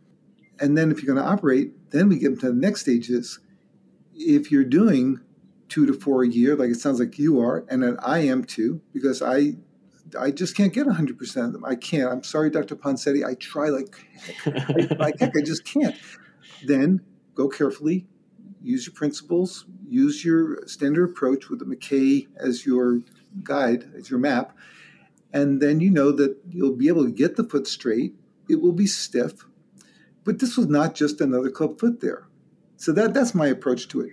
And 0.61 0.77
then 0.77 0.91
if 0.91 1.03
you're 1.03 1.15
going 1.15 1.25
to 1.25 1.31
operate, 1.31 1.91
then 1.91 2.09
we 2.09 2.19
get 2.19 2.39
to 2.41 2.49
the 2.49 2.53
next 2.53 2.83
stages 2.83 3.41
if 4.15 4.51
you're 4.51 4.65
doing 4.65 5.21
two 5.69 5.87
to 5.87 5.93
four 5.93 6.23
a 6.23 6.29
year, 6.29 6.57
like 6.57 6.71
it 6.71 6.81
sounds 6.81 7.01
like 7.01 7.19
you 7.19 7.41
are, 7.41 7.65
and 7.69 7.83
that 7.83 7.97
I 8.03 8.19
am 8.19 8.45
too, 8.45 8.81
because 8.93 9.23
I 9.23 9.55
I 10.19 10.31
just 10.31 10.57
can't 10.57 10.73
get 10.73 10.87
100% 10.87 11.47
of 11.47 11.53
them. 11.53 11.65
I 11.65 11.75
can't. 11.75 12.13
I'm 12.13 12.23
sorry, 12.23 12.51
Dr. 12.51 12.77
Ponseti. 12.77 13.27
I 13.27 13.35
try 13.35 13.69
like 13.69 13.97
like 14.99 15.19
heck, 15.19 15.37
I 15.37 15.43
just 15.43 15.65
can't. 15.65 15.97
Then 16.67 17.01
go 17.35 17.49
carefully, 17.49 18.07
use 18.65 18.87
your 18.87 18.95
principles, 18.95 19.67
use 19.89 20.25
your 20.25 20.67
standard 20.67 21.11
approach 21.11 21.49
with 21.49 21.59
the 21.59 21.65
McKay 21.65 22.27
as 22.37 22.65
your 22.65 23.01
guide, 23.43 23.91
as 23.97 24.11
your 24.11 24.19
map, 24.19 24.57
and 25.33 25.61
then 25.61 25.81
you 25.81 25.91
know 25.91 26.11
that 26.13 26.37
you'll 26.49 26.77
be 26.77 26.89
able 26.89 27.05
to 27.05 27.11
get 27.11 27.37
the 27.37 27.45
foot 27.45 27.67
straight. 27.67 28.15
It 28.49 28.61
will 28.61 28.73
be 28.73 28.87
stiff, 28.87 29.45
but 30.25 30.39
this 30.39 30.57
was 30.57 30.67
not 30.67 30.95
just 30.95 31.21
another 31.21 31.51
club 31.51 31.79
foot 31.79 32.01
there. 32.01 32.27
So 32.77 32.93
that, 32.93 33.15
that's 33.15 33.35
my 33.35 33.47
approach 33.47 33.89
to 33.89 34.01
it. 34.01 34.13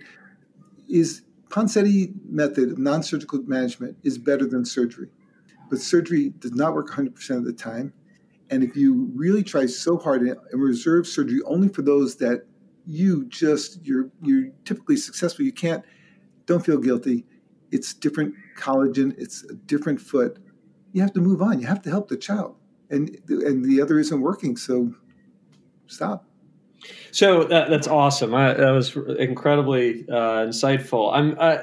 Is 0.88 1.22
Ponseti 1.52 2.14
method 2.28 2.72
of 2.72 2.78
non-surgical 2.78 3.42
management 3.42 3.98
is 4.02 4.16
better 4.16 4.46
than 4.46 4.64
surgery. 4.64 5.08
But 5.68 5.80
surgery 5.80 6.30
does 6.38 6.52
not 6.52 6.74
work 6.74 6.90
100% 6.90 7.30
of 7.36 7.44
the 7.44 7.52
time. 7.52 7.92
And 8.48 8.62
if 8.62 8.74
you 8.74 9.10
really 9.14 9.42
try 9.42 9.66
so 9.66 9.98
hard 9.98 10.22
and 10.22 10.36
reserve 10.52 11.06
surgery 11.06 11.40
only 11.44 11.68
for 11.68 11.82
those 11.82 12.16
that 12.16 12.46
you 12.86 13.26
just 13.26 13.84
you're 13.84 14.10
you're 14.22 14.48
typically 14.64 14.96
successful, 14.96 15.44
you 15.44 15.52
can't 15.52 15.84
don't 16.46 16.64
feel 16.64 16.78
guilty. 16.78 17.26
It's 17.70 17.94
different 17.94 18.34
collagen, 18.56 19.14
it's 19.18 19.44
a 19.44 19.54
different 19.54 20.00
foot. 20.00 20.38
You 20.92 21.00
have 21.00 21.12
to 21.14 21.20
move 21.20 21.40
on. 21.40 21.60
You 21.60 21.66
have 21.66 21.82
to 21.82 21.90
help 21.90 22.08
the 22.08 22.16
child. 22.16 22.56
And 22.90 23.16
and 23.28 23.64
the 23.64 23.80
other 23.80 23.98
isn't 23.98 24.20
working, 24.20 24.56
so 24.56 24.92
stop. 25.86 26.26
So 27.12 27.44
that, 27.44 27.70
that's 27.70 27.86
awesome. 27.86 28.34
I, 28.34 28.54
that 28.54 28.70
was 28.70 28.96
incredibly 29.18 30.04
uh, 30.08 30.46
insightful. 30.46 31.12
I'm 31.14 31.36
uh, 31.38 31.58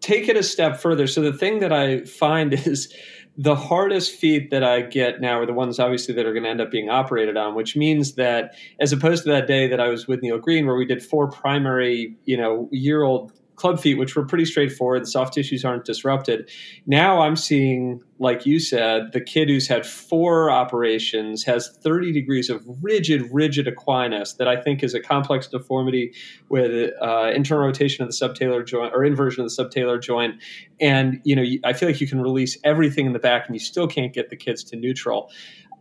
take 0.00 0.28
it 0.28 0.36
a 0.36 0.42
step 0.42 0.78
further. 0.78 1.06
So 1.06 1.20
the 1.20 1.32
thing 1.32 1.60
that 1.60 1.72
I 1.72 2.04
find 2.04 2.52
is 2.66 2.92
the 3.38 3.54
hardest 3.54 4.12
feet 4.12 4.50
that 4.50 4.64
I 4.64 4.80
get 4.80 5.20
now 5.20 5.40
are 5.40 5.46
the 5.46 5.52
ones 5.52 5.78
obviously 5.78 6.14
that 6.14 6.24
are 6.24 6.32
going 6.32 6.44
to 6.44 6.48
end 6.48 6.60
up 6.60 6.70
being 6.70 6.88
operated 6.88 7.36
on, 7.36 7.54
which 7.54 7.76
means 7.76 8.14
that 8.14 8.54
as 8.80 8.92
opposed 8.92 9.24
to 9.24 9.30
that 9.30 9.46
day 9.46 9.68
that 9.68 9.80
I 9.80 9.88
was 9.88 10.08
with 10.08 10.22
Neil 10.22 10.38
Green 10.38 10.66
where 10.66 10.76
we 10.76 10.86
did 10.86 11.02
four 11.02 11.30
primary, 11.30 12.16
you 12.24 12.36
know, 12.36 12.68
year 12.72 13.02
old 13.02 13.32
club 13.56 13.80
feet, 13.80 13.98
which 13.98 14.14
were 14.14 14.24
pretty 14.24 14.44
straightforward. 14.44 15.02
The 15.02 15.06
soft 15.06 15.34
tissues 15.34 15.64
aren't 15.64 15.84
disrupted. 15.84 16.48
Now 16.86 17.22
I'm 17.22 17.36
seeing, 17.36 18.02
like 18.18 18.46
you 18.46 18.60
said, 18.60 19.12
the 19.12 19.20
kid 19.20 19.48
who's 19.48 19.66
had 19.66 19.84
four 19.84 20.50
operations 20.50 21.42
has 21.44 21.76
30 21.82 22.12
degrees 22.12 22.48
of 22.50 22.62
rigid, 22.82 23.28
rigid 23.32 23.66
equinus 23.66 24.36
that 24.36 24.46
I 24.46 24.60
think 24.60 24.82
is 24.82 24.94
a 24.94 25.00
complex 25.00 25.48
deformity 25.48 26.12
with 26.48 26.92
uh, 27.02 27.32
internal 27.34 27.66
rotation 27.66 28.04
of 28.04 28.10
the 28.10 28.14
subtalar 28.14 28.64
joint 28.64 28.92
or 28.94 29.04
inversion 29.04 29.44
of 29.44 29.50
the 29.50 29.64
subtalar 29.64 30.00
joint. 30.00 30.34
And, 30.80 31.20
you 31.24 31.34
know, 31.34 31.44
I 31.64 31.72
feel 31.72 31.88
like 31.88 32.00
you 32.00 32.06
can 32.06 32.20
release 32.20 32.58
everything 32.62 33.06
in 33.06 33.12
the 33.12 33.18
back 33.18 33.46
and 33.46 33.56
you 33.56 33.60
still 33.60 33.88
can't 33.88 34.12
get 34.12 34.30
the 34.30 34.36
kids 34.36 34.62
to 34.64 34.76
neutral. 34.76 35.30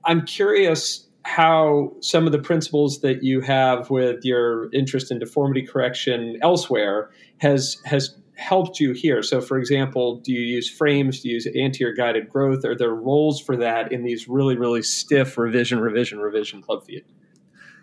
I'm 0.06 0.26
curious 0.26 1.08
how 1.26 1.92
some 2.02 2.28
of 2.28 2.32
the 2.32 2.40
principles 2.40 3.02
that 3.02 3.24
you 3.24 3.42
have 3.42 3.90
with 3.90 4.24
your 4.24 4.72
interest 4.74 5.10
in 5.10 5.18
deformity 5.18 5.64
correction 5.64 6.38
elsewhere 6.44 7.10
has 7.40 7.78
has 7.84 8.16
helped 8.36 8.80
you 8.80 8.92
here. 8.92 9.24
So, 9.24 9.42
for 9.42 9.58
example, 9.58 10.18
do 10.18 10.32
you 10.32 10.42
use 10.42 10.70
frames? 10.70 11.22
Do 11.22 11.30
you 11.30 11.36
use 11.36 11.48
anterior 11.48 11.96
guided 11.96 12.30
growth? 12.30 12.64
Are 12.64 12.76
there 12.76 12.94
roles 12.94 13.42
for 13.42 13.58
that 13.58 13.92
in 13.92 14.04
these 14.04 14.28
really 14.28 14.56
really 14.56 14.84
stiff 14.84 15.38
revision 15.38 15.80
revision 15.80 16.20
revision 16.20 16.62
club 16.62 16.86
feet? 16.86 17.06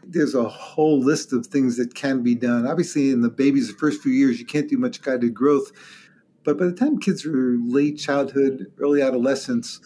there's 0.05 0.35
a 0.35 0.49
whole 0.49 1.01
list 1.01 1.33
of 1.33 1.47
things 1.47 1.77
that 1.77 1.95
can 1.95 2.25
be 2.25 2.35
done. 2.35 2.67
Obviously, 2.67 3.11
in 3.11 3.21
the 3.21 3.31
baby's 3.31 3.69
the 3.69 3.75
first 3.75 4.03
few 4.03 4.11
years, 4.11 4.41
you 4.41 4.45
can't 4.45 4.69
do 4.69 4.77
much 4.77 5.01
guided 5.01 5.33
growth. 5.33 5.71
But 6.45 6.59
by 6.59 6.65
the 6.65 6.73
time 6.73 6.99
kids 6.99 7.25
are 7.25 7.57
late 7.61 7.99
childhood, 7.99 8.67
early 8.79 9.01
adolescence, 9.01 9.81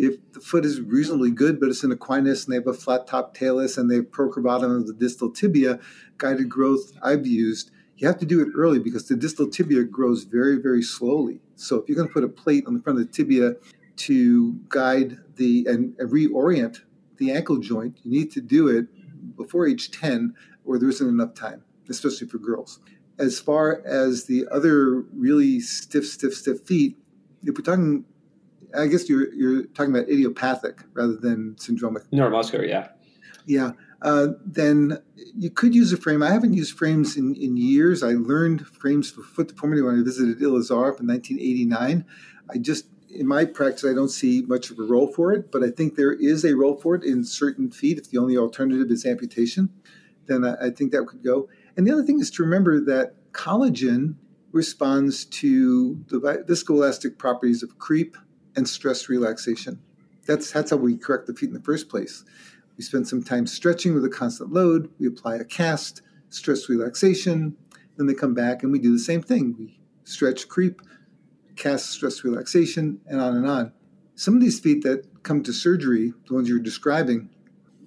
if 0.00 0.32
the 0.32 0.40
foot 0.40 0.64
is 0.64 0.80
reasonably 0.80 1.30
good, 1.30 1.60
but 1.60 1.68
it's 1.68 1.84
in 1.84 1.90
equinus 1.90 2.44
and 2.44 2.52
they 2.52 2.56
have 2.56 2.66
a 2.66 2.72
flat 2.72 3.06
top 3.06 3.34
talus 3.34 3.76
and 3.76 3.90
they 3.90 3.96
have 3.96 4.06
procurvatum 4.06 4.74
of 4.74 4.86
the 4.86 4.94
distal 4.94 5.30
tibia, 5.30 5.78
guided 6.16 6.48
growth 6.48 6.96
I've 7.02 7.26
used, 7.26 7.70
you 7.96 8.06
have 8.06 8.18
to 8.18 8.26
do 8.26 8.40
it 8.40 8.48
early 8.56 8.78
because 8.78 9.08
the 9.08 9.16
distal 9.16 9.48
tibia 9.48 9.84
grows 9.84 10.24
very, 10.24 10.56
very 10.56 10.82
slowly. 10.82 11.40
So 11.56 11.76
if 11.76 11.86
you're 11.86 11.96
going 11.96 12.08
to 12.08 12.14
put 12.14 12.24
a 12.24 12.28
plate 12.28 12.64
on 12.66 12.72
the 12.72 12.80
front 12.80 12.98
of 12.98 13.06
the 13.06 13.12
tibia 13.12 13.56
to 13.96 14.54
guide 14.70 15.18
the 15.36 15.66
and, 15.68 15.94
and 15.98 16.10
reorient 16.10 16.80
the 17.18 17.32
ankle 17.32 17.58
joint, 17.58 17.98
you 18.02 18.10
need 18.10 18.30
to 18.32 18.40
do 18.40 18.68
it 18.68 18.86
before 19.36 19.66
age 19.66 19.90
10 19.90 20.34
or 20.64 20.78
there 20.78 20.88
isn't 20.88 21.06
enough 21.06 21.34
time, 21.34 21.62
especially 21.90 22.26
for 22.26 22.38
girls. 22.38 22.80
As 23.18 23.38
far 23.38 23.82
as 23.84 24.24
the 24.24 24.46
other 24.50 25.02
really 25.12 25.60
stiff, 25.60 26.06
stiff, 26.06 26.32
stiff 26.32 26.62
feet, 26.62 26.96
if 27.42 27.54
we're 27.54 27.62
talking 27.62 28.06
I 28.76 28.86
guess 28.86 29.08
you're 29.08 29.32
you're 29.32 29.64
talking 29.64 29.94
about 29.94 30.08
idiopathic 30.08 30.82
rather 30.92 31.16
than 31.16 31.56
syndromic. 31.56 32.04
Neuromuscular, 32.12 32.68
yeah. 32.68 32.88
Yeah. 33.46 33.72
Uh, 34.02 34.28
then 34.44 35.02
you 35.36 35.50
could 35.50 35.74
use 35.74 35.92
a 35.92 35.96
frame. 35.96 36.22
I 36.22 36.30
haven't 36.30 36.54
used 36.54 36.76
frames 36.76 37.16
in, 37.16 37.34
in 37.34 37.56
years. 37.56 38.02
I 38.02 38.12
learned 38.12 38.66
frames 38.66 39.10
for 39.10 39.22
foot 39.22 39.48
deformity 39.48 39.82
when 39.82 39.98
I 39.98 40.02
visited 40.02 40.38
Ilizarov 40.38 41.00
in 41.00 41.06
1989. 41.06 42.04
I 42.48 42.58
just, 42.58 42.86
in 43.10 43.26
my 43.26 43.44
practice, 43.44 43.84
I 43.84 43.92
don't 43.92 44.08
see 44.08 44.42
much 44.42 44.70
of 44.70 44.78
a 44.78 44.82
role 44.82 45.06
for 45.06 45.32
it, 45.32 45.52
but 45.52 45.62
I 45.62 45.70
think 45.70 45.96
there 45.96 46.12
is 46.12 46.44
a 46.44 46.54
role 46.54 46.76
for 46.76 46.94
it 46.94 47.04
in 47.04 47.24
certain 47.24 47.70
feet. 47.70 47.98
If 47.98 48.10
the 48.10 48.18
only 48.18 48.36
alternative 48.36 48.90
is 48.90 49.04
amputation, 49.04 49.68
then 50.26 50.44
I, 50.44 50.66
I 50.66 50.70
think 50.70 50.92
that 50.92 51.06
could 51.06 51.22
go. 51.22 51.48
And 51.76 51.86
the 51.86 51.92
other 51.92 52.02
thing 52.02 52.20
is 52.20 52.30
to 52.32 52.42
remember 52.42 52.80
that 52.84 53.32
collagen 53.32 54.14
responds 54.52 55.24
to 55.24 56.02
the 56.08 56.18
viscoelastic 56.48 57.18
properties 57.18 57.62
of 57.62 57.78
creep, 57.78 58.16
and 58.60 58.68
stress 58.68 59.08
relaxation. 59.08 59.80
That's, 60.26 60.52
that's 60.52 60.70
how 60.70 60.76
we 60.76 60.98
correct 60.98 61.26
the 61.26 61.34
feet 61.34 61.48
in 61.48 61.54
the 61.54 61.62
first 61.62 61.88
place. 61.88 62.24
We 62.76 62.84
spend 62.84 63.08
some 63.08 63.22
time 63.22 63.46
stretching 63.46 63.94
with 63.94 64.04
a 64.04 64.10
constant 64.10 64.52
load. 64.52 64.90
We 64.98 65.06
apply 65.06 65.36
a 65.36 65.44
cast, 65.44 66.02
stress 66.28 66.68
relaxation. 66.68 67.56
Then 67.96 68.06
they 68.06 68.12
come 68.12 68.34
back 68.34 68.62
and 68.62 68.70
we 68.70 68.78
do 68.78 68.92
the 68.92 68.98
same 68.98 69.22
thing. 69.22 69.56
We 69.58 69.80
stretch, 70.04 70.46
creep, 70.46 70.82
cast, 71.56 71.86
stress 71.86 72.22
relaxation, 72.22 73.00
and 73.06 73.18
on 73.18 73.34
and 73.34 73.46
on. 73.48 73.72
Some 74.14 74.34
of 74.34 74.42
these 74.42 74.60
feet 74.60 74.82
that 74.82 75.22
come 75.22 75.42
to 75.42 75.54
surgery, 75.54 76.12
the 76.28 76.34
ones 76.34 76.46
you're 76.46 76.58
describing, 76.58 77.30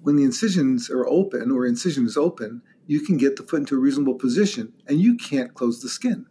when 0.02 0.16
the 0.16 0.24
incisions 0.24 0.90
are 0.90 1.06
open 1.06 1.52
or 1.52 1.66
incision 1.66 2.04
is 2.04 2.16
open, 2.16 2.62
you 2.88 3.00
can 3.00 3.16
get 3.16 3.36
the 3.36 3.44
foot 3.44 3.60
into 3.60 3.76
a 3.76 3.78
reasonable 3.78 4.16
position 4.16 4.72
and 4.88 5.00
you 5.00 5.16
can't 5.16 5.54
close 5.54 5.80
the 5.80 5.88
skin. 5.88 6.26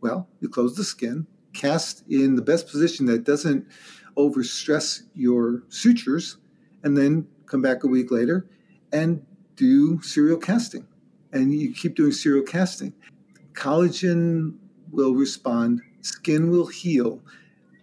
Well, 0.00 0.28
you 0.40 0.48
close 0.48 0.74
the 0.74 0.82
skin, 0.82 1.28
cast 1.52 2.04
in 2.08 2.36
the 2.36 2.42
best 2.42 2.68
position 2.68 3.06
that 3.06 3.24
doesn't 3.24 3.66
overstress 4.16 5.02
your 5.14 5.62
sutures, 5.68 6.36
and 6.82 6.96
then 6.96 7.26
come 7.46 7.62
back 7.62 7.84
a 7.84 7.86
week 7.86 8.10
later 8.10 8.46
and 8.92 9.24
do 9.56 10.00
serial 10.02 10.38
casting. 10.38 10.86
And 11.32 11.52
you 11.52 11.74
keep 11.74 11.94
doing 11.94 12.12
serial 12.12 12.44
casting. 12.44 12.92
Collagen 13.52 14.56
will 14.90 15.14
respond, 15.14 15.82
skin 16.00 16.50
will 16.50 16.66
heal. 16.66 17.22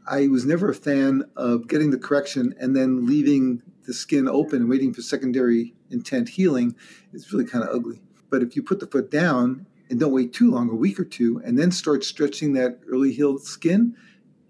I 0.09 0.27
was 0.27 0.45
never 0.45 0.69
a 0.69 0.75
fan 0.75 1.23
of 1.35 1.67
getting 1.67 1.91
the 1.91 1.97
correction 1.97 2.55
and 2.59 2.75
then 2.75 3.05
leaving 3.05 3.61
the 3.85 3.93
skin 3.93 4.27
open 4.27 4.61
and 4.61 4.69
waiting 4.69 4.93
for 4.93 5.01
secondary 5.01 5.73
intent 5.91 6.29
healing. 6.29 6.75
It's 7.13 7.31
really 7.31 7.45
kind 7.45 7.63
of 7.63 7.73
ugly. 7.73 8.01
But 8.29 8.41
if 8.41 8.55
you 8.55 8.63
put 8.63 8.79
the 8.79 8.87
foot 8.87 9.11
down 9.11 9.65
and 9.89 9.99
don't 9.99 10.11
wait 10.11 10.33
too 10.33 10.51
long, 10.51 10.69
a 10.69 10.75
week 10.75 10.99
or 10.99 11.05
two, 11.05 11.41
and 11.45 11.57
then 11.57 11.71
start 11.71 12.03
stretching 12.03 12.53
that 12.53 12.79
early 12.89 13.11
healed 13.11 13.43
skin, 13.43 13.95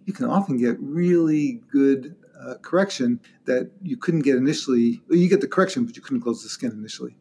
you 0.06 0.14
can 0.14 0.26
often 0.26 0.58
get 0.58 0.78
really 0.80 1.62
good 1.72 2.16
uh, 2.40 2.56
correction 2.62 3.20
that 3.46 3.72
you 3.82 3.98
couldn't 3.98 4.22
get 4.22 4.36
initially. 4.36 5.02
You 5.10 5.30
get 5.30 5.42
the 5.42 5.48
correction, 5.48 5.86
but 5.86 5.96
you 5.96 6.02
couldn't 6.02 6.22
close 6.22 6.44
the 6.44 6.50
skin 6.50 6.72
initially. 6.72 7.18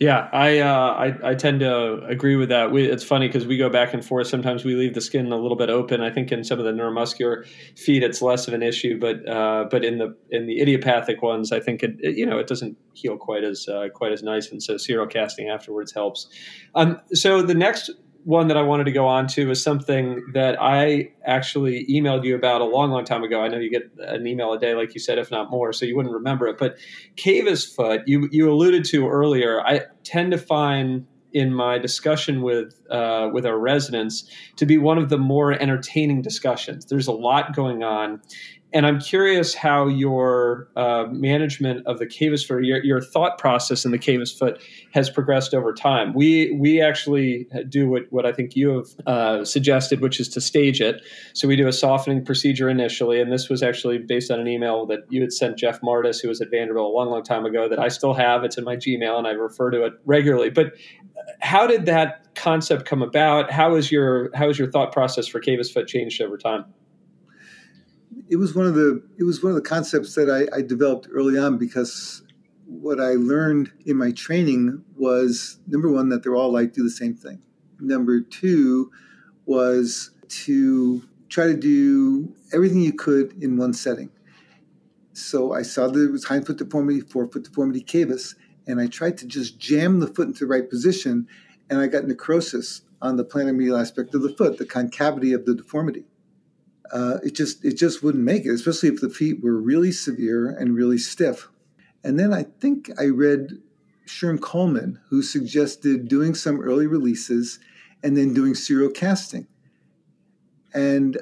Yeah, 0.00 0.30
I, 0.32 0.60
uh, 0.60 0.94
I, 0.94 1.30
I 1.30 1.34
tend 1.34 1.60
to 1.60 2.02
agree 2.06 2.34
with 2.34 2.48
that. 2.48 2.72
We, 2.72 2.86
it's 2.86 3.04
funny 3.04 3.28
because 3.28 3.46
we 3.46 3.58
go 3.58 3.68
back 3.68 3.92
and 3.92 4.02
forth. 4.02 4.28
Sometimes 4.28 4.64
we 4.64 4.74
leave 4.74 4.94
the 4.94 5.00
skin 5.02 5.30
a 5.30 5.36
little 5.36 5.58
bit 5.58 5.68
open. 5.68 6.00
I 6.00 6.10
think 6.10 6.32
in 6.32 6.42
some 6.42 6.58
of 6.58 6.64
the 6.64 6.72
neuromuscular 6.72 7.46
feet, 7.76 8.02
it's 8.02 8.22
less 8.22 8.48
of 8.48 8.54
an 8.54 8.62
issue, 8.62 8.98
but 8.98 9.28
uh, 9.28 9.66
but 9.70 9.84
in 9.84 9.98
the 9.98 10.16
in 10.30 10.46
the 10.46 10.58
idiopathic 10.62 11.20
ones, 11.20 11.52
I 11.52 11.60
think 11.60 11.82
it, 11.82 11.96
it 11.98 12.16
you 12.16 12.24
know 12.24 12.38
it 12.38 12.46
doesn't 12.46 12.78
heal 12.94 13.18
quite 13.18 13.44
as 13.44 13.68
uh, 13.68 13.88
quite 13.94 14.12
as 14.12 14.22
nice, 14.22 14.50
and 14.50 14.62
so 14.62 14.78
serial 14.78 15.06
casting 15.06 15.50
afterwards 15.50 15.92
helps. 15.92 16.28
Um, 16.74 16.98
so 17.12 17.42
the 17.42 17.54
next 17.54 17.90
one 18.24 18.48
that 18.48 18.56
I 18.56 18.62
wanted 18.62 18.84
to 18.84 18.92
go 18.92 19.06
on 19.06 19.26
to 19.28 19.50
is 19.50 19.62
something 19.62 20.22
that 20.34 20.60
I 20.60 21.12
actually 21.24 21.86
emailed 21.88 22.24
you 22.24 22.34
about 22.34 22.60
a 22.60 22.64
long, 22.64 22.90
long 22.90 23.04
time 23.04 23.22
ago. 23.22 23.40
I 23.40 23.48
know 23.48 23.58
you 23.58 23.70
get 23.70 23.90
an 23.98 24.26
email 24.26 24.52
a 24.52 24.58
day, 24.58 24.74
like 24.74 24.94
you 24.94 25.00
said, 25.00 25.18
if 25.18 25.30
not 25.30 25.50
more, 25.50 25.72
so 25.72 25.86
you 25.86 25.96
wouldn't 25.96 26.14
remember 26.14 26.46
it. 26.46 26.58
But 26.58 26.76
Cavus 27.16 27.74
foot, 27.74 28.02
you 28.06 28.28
you 28.30 28.50
alluded 28.50 28.84
to 28.86 29.08
earlier. 29.08 29.60
I 29.60 29.82
tend 30.04 30.32
to 30.32 30.38
find 30.38 31.06
in 31.32 31.54
my 31.54 31.78
discussion 31.78 32.42
with 32.42 32.74
uh, 32.90 33.30
with 33.32 33.46
our 33.46 33.58
residents 33.58 34.28
to 34.56 34.66
be 34.66 34.78
one 34.78 34.98
of 34.98 35.08
the 35.08 35.18
more 35.18 35.52
entertaining 35.52 36.22
discussions. 36.22 36.86
There's 36.86 37.06
a 37.06 37.12
lot 37.12 37.54
going 37.54 37.82
on, 37.82 38.20
and 38.72 38.86
I'm 38.86 39.00
curious 39.00 39.54
how 39.54 39.88
your 39.88 40.68
uh, 40.76 41.06
management 41.10 41.86
of 41.86 41.98
the 41.98 42.06
cavus 42.06 42.46
foot, 42.46 42.64
your, 42.64 42.82
your 42.84 43.00
thought 43.00 43.38
process 43.38 43.84
in 43.84 43.90
the 43.90 43.98
cavus 43.98 44.36
foot, 44.36 44.62
has 44.92 45.10
progressed 45.10 45.54
over 45.54 45.72
time. 45.72 46.12
We 46.14 46.52
we 46.52 46.80
actually 46.80 47.48
do 47.68 47.88
what 47.88 48.02
what 48.10 48.26
I 48.26 48.32
think 48.32 48.54
you 48.54 48.70
have 48.76 48.86
uh, 49.06 49.44
suggested, 49.44 50.00
which 50.00 50.20
is 50.20 50.28
to 50.30 50.40
stage 50.40 50.80
it. 50.80 51.02
So 51.34 51.48
we 51.48 51.56
do 51.56 51.66
a 51.66 51.72
softening 51.72 52.24
procedure 52.24 52.68
initially, 52.68 53.20
and 53.20 53.32
this 53.32 53.48
was 53.48 53.62
actually 53.62 53.98
based 53.98 54.30
on 54.30 54.38
an 54.38 54.48
email 54.48 54.86
that 54.86 55.00
you 55.08 55.20
had 55.20 55.32
sent 55.32 55.58
Jeff 55.58 55.80
Martus, 55.80 56.20
who 56.20 56.28
was 56.28 56.40
at 56.40 56.50
Vanderbilt 56.50 56.92
a 56.92 56.96
long, 56.96 57.10
long 57.10 57.22
time 57.22 57.44
ago, 57.44 57.68
that 57.68 57.78
I 57.78 57.88
still 57.88 58.14
have. 58.14 58.44
It's 58.44 58.56
in 58.56 58.64
my 58.64 58.76
Gmail, 58.76 59.18
and 59.18 59.26
I 59.26 59.32
refer 59.32 59.70
to 59.70 59.84
it 59.84 59.94
regularly. 60.04 60.50
But 60.50 60.74
how 61.40 61.66
did 61.66 61.86
that 61.86 62.34
concept 62.34 62.84
come 62.84 63.02
about? 63.02 63.50
How 63.50 63.74
is 63.74 63.90
your 63.90 64.30
how 64.34 64.48
is 64.48 64.58
your 64.58 64.70
thought 64.70 64.92
process 64.92 65.26
for 65.26 65.40
cavus 65.40 65.72
foot 65.72 65.88
changed 65.88 66.20
over 66.22 66.38
time? 66.38 66.64
It 68.30 68.36
was 68.36 68.54
one 68.54 68.66
of 68.66 68.74
the 68.74 69.02
it 69.18 69.24
was 69.24 69.42
one 69.42 69.50
of 69.50 69.56
the 69.56 69.68
concepts 69.68 70.14
that 70.14 70.30
I, 70.30 70.56
I, 70.56 70.62
developed 70.62 71.08
early 71.12 71.36
on 71.36 71.58
because 71.58 72.22
what 72.64 73.00
I 73.00 73.14
learned 73.14 73.72
in 73.84 73.96
my 73.96 74.12
training 74.12 74.84
was 74.96 75.58
number 75.66 75.90
one 75.90 76.08
that 76.10 76.22
they're 76.22 76.36
all 76.36 76.52
like 76.52 76.72
do 76.72 76.84
the 76.84 76.90
same 76.90 77.14
thing. 77.14 77.42
Number 77.80 78.20
two 78.20 78.92
was 79.46 80.12
to 80.28 81.02
try 81.28 81.46
to 81.46 81.56
do 81.56 82.32
everything 82.52 82.80
you 82.80 82.92
could 82.92 83.32
in 83.42 83.56
one 83.56 83.72
setting. 83.72 84.10
So 85.12 85.52
I 85.52 85.62
saw 85.62 85.88
that 85.88 86.00
it 86.00 86.12
was 86.12 86.26
hindfoot 86.26 86.58
deformity, 86.58 87.00
forefoot 87.00 87.42
deformity, 87.42 87.82
cavus, 87.82 88.36
and 88.68 88.80
I 88.80 88.86
tried 88.86 89.18
to 89.18 89.26
just 89.26 89.58
jam 89.58 89.98
the 89.98 90.06
foot 90.06 90.28
into 90.28 90.40
the 90.40 90.46
right 90.46 90.70
position, 90.70 91.26
and 91.68 91.80
I 91.80 91.88
got 91.88 92.06
necrosis 92.06 92.82
on 93.02 93.16
the 93.16 93.24
plantar 93.24 93.54
medial 93.54 93.76
aspect 93.76 94.14
of 94.14 94.22
the 94.22 94.32
foot, 94.32 94.58
the 94.58 94.66
concavity 94.66 95.32
of 95.32 95.46
the 95.46 95.54
deformity 95.56 96.04
uh, 96.92 97.18
it 97.22 97.34
just 97.34 97.64
it 97.64 97.76
just 97.76 98.02
wouldn't 98.02 98.24
make 98.24 98.44
it, 98.44 98.50
especially 98.50 98.88
if 98.88 99.00
the 99.00 99.10
feet 99.10 99.42
were 99.42 99.60
really 99.60 99.92
severe 99.92 100.50
and 100.50 100.74
really 100.74 100.98
stiff. 100.98 101.48
And 102.02 102.18
then 102.18 102.32
I 102.32 102.44
think 102.44 102.90
I 102.98 103.06
read 103.06 103.58
Sherm 104.06 104.40
Coleman, 104.40 104.98
who 105.08 105.22
suggested 105.22 106.08
doing 106.08 106.34
some 106.34 106.60
early 106.60 106.86
releases 106.86 107.58
and 108.02 108.16
then 108.16 108.34
doing 108.34 108.54
serial 108.54 108.90
casting, 108.90 109.46
and 110.74 111.18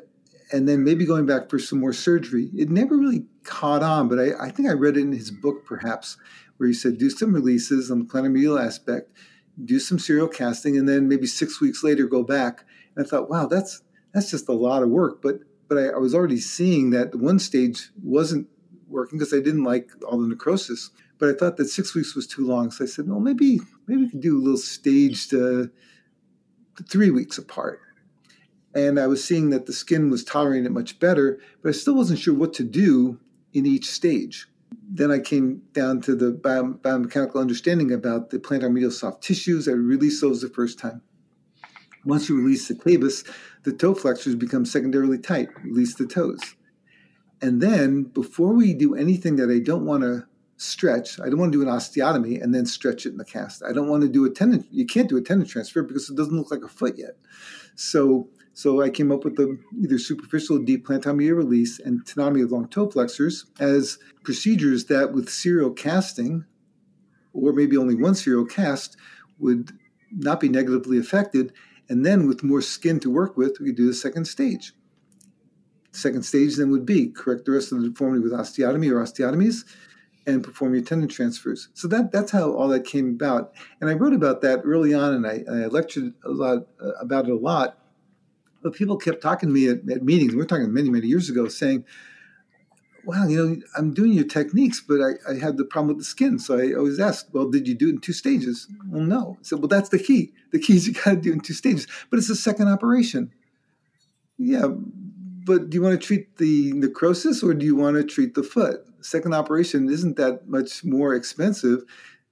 and 0.51 0.66
then 0.66 0.85
maybe 0.85 1.05
going 1.05 1.27
back 1.27 1.51
for 1.51 1.59
some 1.59 1.81
more 1.81 1.93
surgery. 1.93 2.51
It 2.57 2.71
never 2.71 2.97
really 2.97 3.27
caught 3.45 3.83
on, 3.83 4.09
but 4.09 4.19
I, 4.19 4.47
I 4.47 4.51
think 4.51 4.69
I 4.69 4.73
read 4.73 4.97
it 4.97 5.01
in 5.01 5.12
his 5.12 5.31
book 5.31 5.66
perhaps, 5.66 6.16
where 6.57 6.69
he 6.69 6.75
said 6.75 6.97
do 6.99 7.11
some 7.11 7.35
releases 7.35 7.91
on 7.91 8.07
the 8.07 8.23
medial 8.23 8.59
aspect, 8.59 9.12
do 9.62 9.79
some 9.79 9.99
serial 9.99 10.29
casting, 10.29 10.79
and 10.79 10.89
then 10.89 11.09
maybe 11.09 11.27
six 11.27 11.61
weeks 11.61 11.85
later 11.85 12.07
go 12.07 12.23
back. 12.23 12.64
And 12.97 13.05
I 13.05 13.09
thought, 13.09 13.29
wow, 13.29 13.47
that's 13.47 13.83
that's 14.14 14.31
just 14.31 14.49
a 14.49 14.53
lot 14.53 14.83
of 14.83 14.89
work, 14.89 15.21
but 15.21 15.41
but 15.69 15.79
I, 15.79 15.89
I 15.89 15.99
was 15.99 16.14
already 16.14 16.39
seeing 16.39 16.91
that 16.91 17.14
one 17.14 17.39
stage 17.39 17.91
wasn't 18.03 18.49
working 18.89 19.19
because 19.19 19.35
I 19.35 19.41
didn't 19.41 19.64
like 19.64 19.91
all 20.07 20.19
the 20.19 20.29
necrosis. 20.29 20.91
But 21.19 21.31
I 21.31 21.33
thought 21.33 21.57
that 21.57 21.66
six 21.66 21.95
weeks 21.95 22.14
was 22.14 22.27
too 22.27 22.47
long, 22.47 22.71
so 22.71 22.85
I 22.85 22.87
said, 22.87 23.09
well, 23.09 23.21
maybe 23.21 23.61
maybe 23.87 24.03
we 24.03 24.11
could 24.11 24.21
do 24.21 24.39
a 24.39 24.43
little 24.43 24.57
staged 24.57 25.35
uh, 25.35 25.66
three 26.89 27.11
weeks 27.11 27.39
apart. 27.39 27.81
And 28.75 29.01
I 29.01 29.09
was 29.09 29.25
seeing 29.25 29.51
that 29.51 29.66
the 29.66 29.73
skin 29.73 30.11
was 30.11 30.23
tolerating 30.23 30.66
it 30.66 30.73
much 30.73 31.01
better, 31.01 31.41
but 31.62 31.71
I 31.71 31.73
still 31.73 31.95
wasn't 31.95 32.21
sure 32.21 32.35
what 32.35 32.53
to 32.55 32.62
do 32.62 33.19
in 33.53 33.66
each 33.66 33.91
stage. 33.91 34.47
Then 34.89 35.11
I 35.11 35.19
came 35.19 35.62
down 35.73 36.03
to 36.03 36.14
the 36.14 36.33
biomechanical 36.33 37.41
understanding 37.41 37.93
about 37.93 38.31
the 38.31 38.39
plantar 38.39 38.71
medial 38.71 38.91
soft 38.91 39.23
tissues. 39.23 39.66
I 39.66 39.73
released 39.73 40.21
those 40.21 40.43
the 40.43 40.49
first 40.49 40.79
time. 40.79 41.03
Once 42.09 42.28
you 42.28 42.36
release 42.36 42.66
the 42.66 42.74
cavus, 42.74 43.24
the 43.64 43.72
toe 43.72 43.94
flexors 43.94 44.34
become 44.34 44.64
secondarily 44.64 45.18
tight, 45.18 45.48
release 45.62 45.94
the 45.94 46.06
toes. 46.06 46.40
And 47.40 47.61
then, 47.61 48.04
before 48.04 48.52
we 48.52 48.74
do 48.74 48.96
anything 48.96 49.36
that 49.36 49.50
I 49.50 49.61
don't 49.61 49.84
want 49.84 50.02
to 50.02 50.26
stretch. 50.59 51.20
I 51.20 51.28
don't 51.28 51.38
want 51.38 51.52
to 51.52 51.59
do 51.59 51.62
an 51.62 51.74
osteotomy 51.74 52.42
and 52.42 52.54
then 52.54 52.66
stretch 52.66 53.06
it 53.06 53.11
in 53.11 53.16
the 53.16 53.24
cast. 53.24 53.62
I 53.62 53.72
don't 53.72 53.88
want 53.88 54.02
to 54.02 54.09
do 54.09 54.24
a 54.24 54.30
tendon. 54.30 54.66
You 54.70 54.84
can't 54.84 55.09
do 55.09 55.16
a 55.16 55.22
tendon 55.22 55.46
transfer 55.46 55.82
because 55.82 56.11
it 56.11 56.16
doesn't 56.16 56.36
look 56.36 56.50
like 56.50 56.64
a 56.64 56.68
foot 56.68 56.98
yet. 56.98 57.16
So, 57.76 58.28
so 58.54 58.82
I 58.82 58.90
came 58.90 59.12
up 59.12 59.24
with 59.24 59.36
the 59.36 59.56
either 59.80 59.98
superficial 59.98 60.59
deep 60.59 60.86
plantar 60.86 61.16
medial 61.16 61.36
release 61.36 61.78
and 61.78 62.04
tenotomy 62.04 62.42
of 62.42 62.50
long 62.50 62.68
toe 62.68 62.90
flexors 62.90 63.46
as 63.61 63.98
procedures 64.24 64.86
that, 64.86 65.12
with 65.12 65.30
serial 65.30 65.70
casting, 65.70 66.44
or 67.32 67.52
maybe 67.52 67.76
only 67.76 67.94
one 67.94 68.16
serial 68.16 68.44
cast, 68.44 68.96
would 69.38 69.70
not 70.11 70.40
be 70.40 70.48
negatively 70.48 70.98
affected. 70.98 71.52
And 71.89 72.05
then, 72.05 72.28
with 72.28 72.43
more 72.43 72.61
skin 72.61 73.01
to 73.01 73.11
work 73.11 73.36
with, 73.36 73.59
we 73.61 73.66
could 73.66 73.76
do 73.76 73.86
the 73.86 73.95
second 73.95 74.26
stage. 74.26 74.72
Second 75.93 76.24
stage 76.24 76.57
then 76.57 76.70
would 76.70 76.84
be 76.84 77.09
correct 77.09 77.47
the 77.47 77.53
rest 77.53 77.72
of 77.72 77.80
the 77.80 77.89
deformity 77.89 78.22
with 78.22 78.32
osteotomy 78.32 78.91
or 78.91 79.03
osteotomies 79.03 79.64
and 80.26 80.45
perform 80.45 80.74
your 80.74 80.84
tendon 80.84 81.09
transfers. 81.09 81.68
So 81.72 81.89
that 81.89 82.12
that's 82.12 82.30
how 82.30 82.53
all 82.53 82.68
that 82.68 82.84
came 82.84 83.09
about. 83.09 83.53
And 83.80 83.89
I 83.89 83.95
wrote 83.95 84.12
about 84.12 84.43
that 84.43 84.61
early 84.64 84.93
on, 84.93 85.14
and 85.14 85.26
I, 85.26 85.43
I 85.51 85.66
lectured 85.66 86.12
a 86.24 86.30
lot 86.30 86.66
uh, 86.80 86.91
about 87.01 87.26
it 87.26 87.32
a 87.32 87.36
lot. 87.36 87.78
But 88.62 88.74
people 88.74 88.99
kept 88.99 89.22
talking 89.22 89.49
to 89.49 89.53
me 89.53 89.68
at, 89.68 89.78
at 89.91 90.03
meetings. 90.03 90.34
We 90.34 90.43
are 90.43 90.47
talking 90.47 90.72
many 90.72 90.91
many 90.91 91.07
years 91.07 91.30
ago, 91.30 91.49
saying, 91.49 91.84
"Wow, 93.09 93.26
you 93.26 93.36
know, 93.36 93.56
I'm 93.76 93.94
doing 93.94 94.12
your 94.12 94.26
techniques, 94.26 94.82
but 94.86 95.00
I, 95.00 95.12
I 95.32 95.38
had 95.38 95.56
the 95.56 95.64
problem 95.64 95.88
with 95.88 95.98
the 95.98 96.04
skin." 96.04 96.38
So 96.38 96.59
I 96.59 96.74
always 96.74 97.00
asked, 97.00 97.30
"Well, 97.32 97.50
did 97.50 97.66
you 97.66 97.74
do 97.74 97.88
it 97.88 97.94
in 97.94 98.00
two 98.00 98.12
stages?" 98.12 98.68
Mm. 98.70 98.90
Well, 98.90 99.02
no. 99.02 99.36
I 99.40 99.42
said, 99.42 99.59
"Well, 99.61 99.68
that's 99.68 99.88
the 99.88 99.98
key. 99.98 100.32
The 100.52 100.59
key 100.59 100.76
is 100.76 100.86
you 100.86 100.92
got 100.92 101.11
to 101.12 101.16
do 101.16 101.30
it 101.30 101.34
in 101.34 101.40
two 101.40 101.54
stages, 101.54 101.86
but 102.11 102.18
it's 102.18 102.30
a 102.30 102.36
second 102.36 102.68
operation." 102.68 103.32
Yeah, 104.36 104.68
but 105.48 105.70
do 105.70 105.76
you 105.76 105.82
want 105.82 105.98
to 105.98 106.06
treat 106.06 106.36
the 106.36 106.72
necrosis 106.74 107.42
or 107.42 107.54
do 107.54 107.64
you 107.64 107.74
want 107.74 107.96
to 107.96 108.04
treat 108.04 108.34
the 108.34 108.42
foot? 108.42 108.84
Second 109.00 109.32
operation 109.32 109.88
isn't 109.88 110.18
that 110.18 110.46
much 110.46 110.84
more 110.84 111.14
expensive 111.14 111.84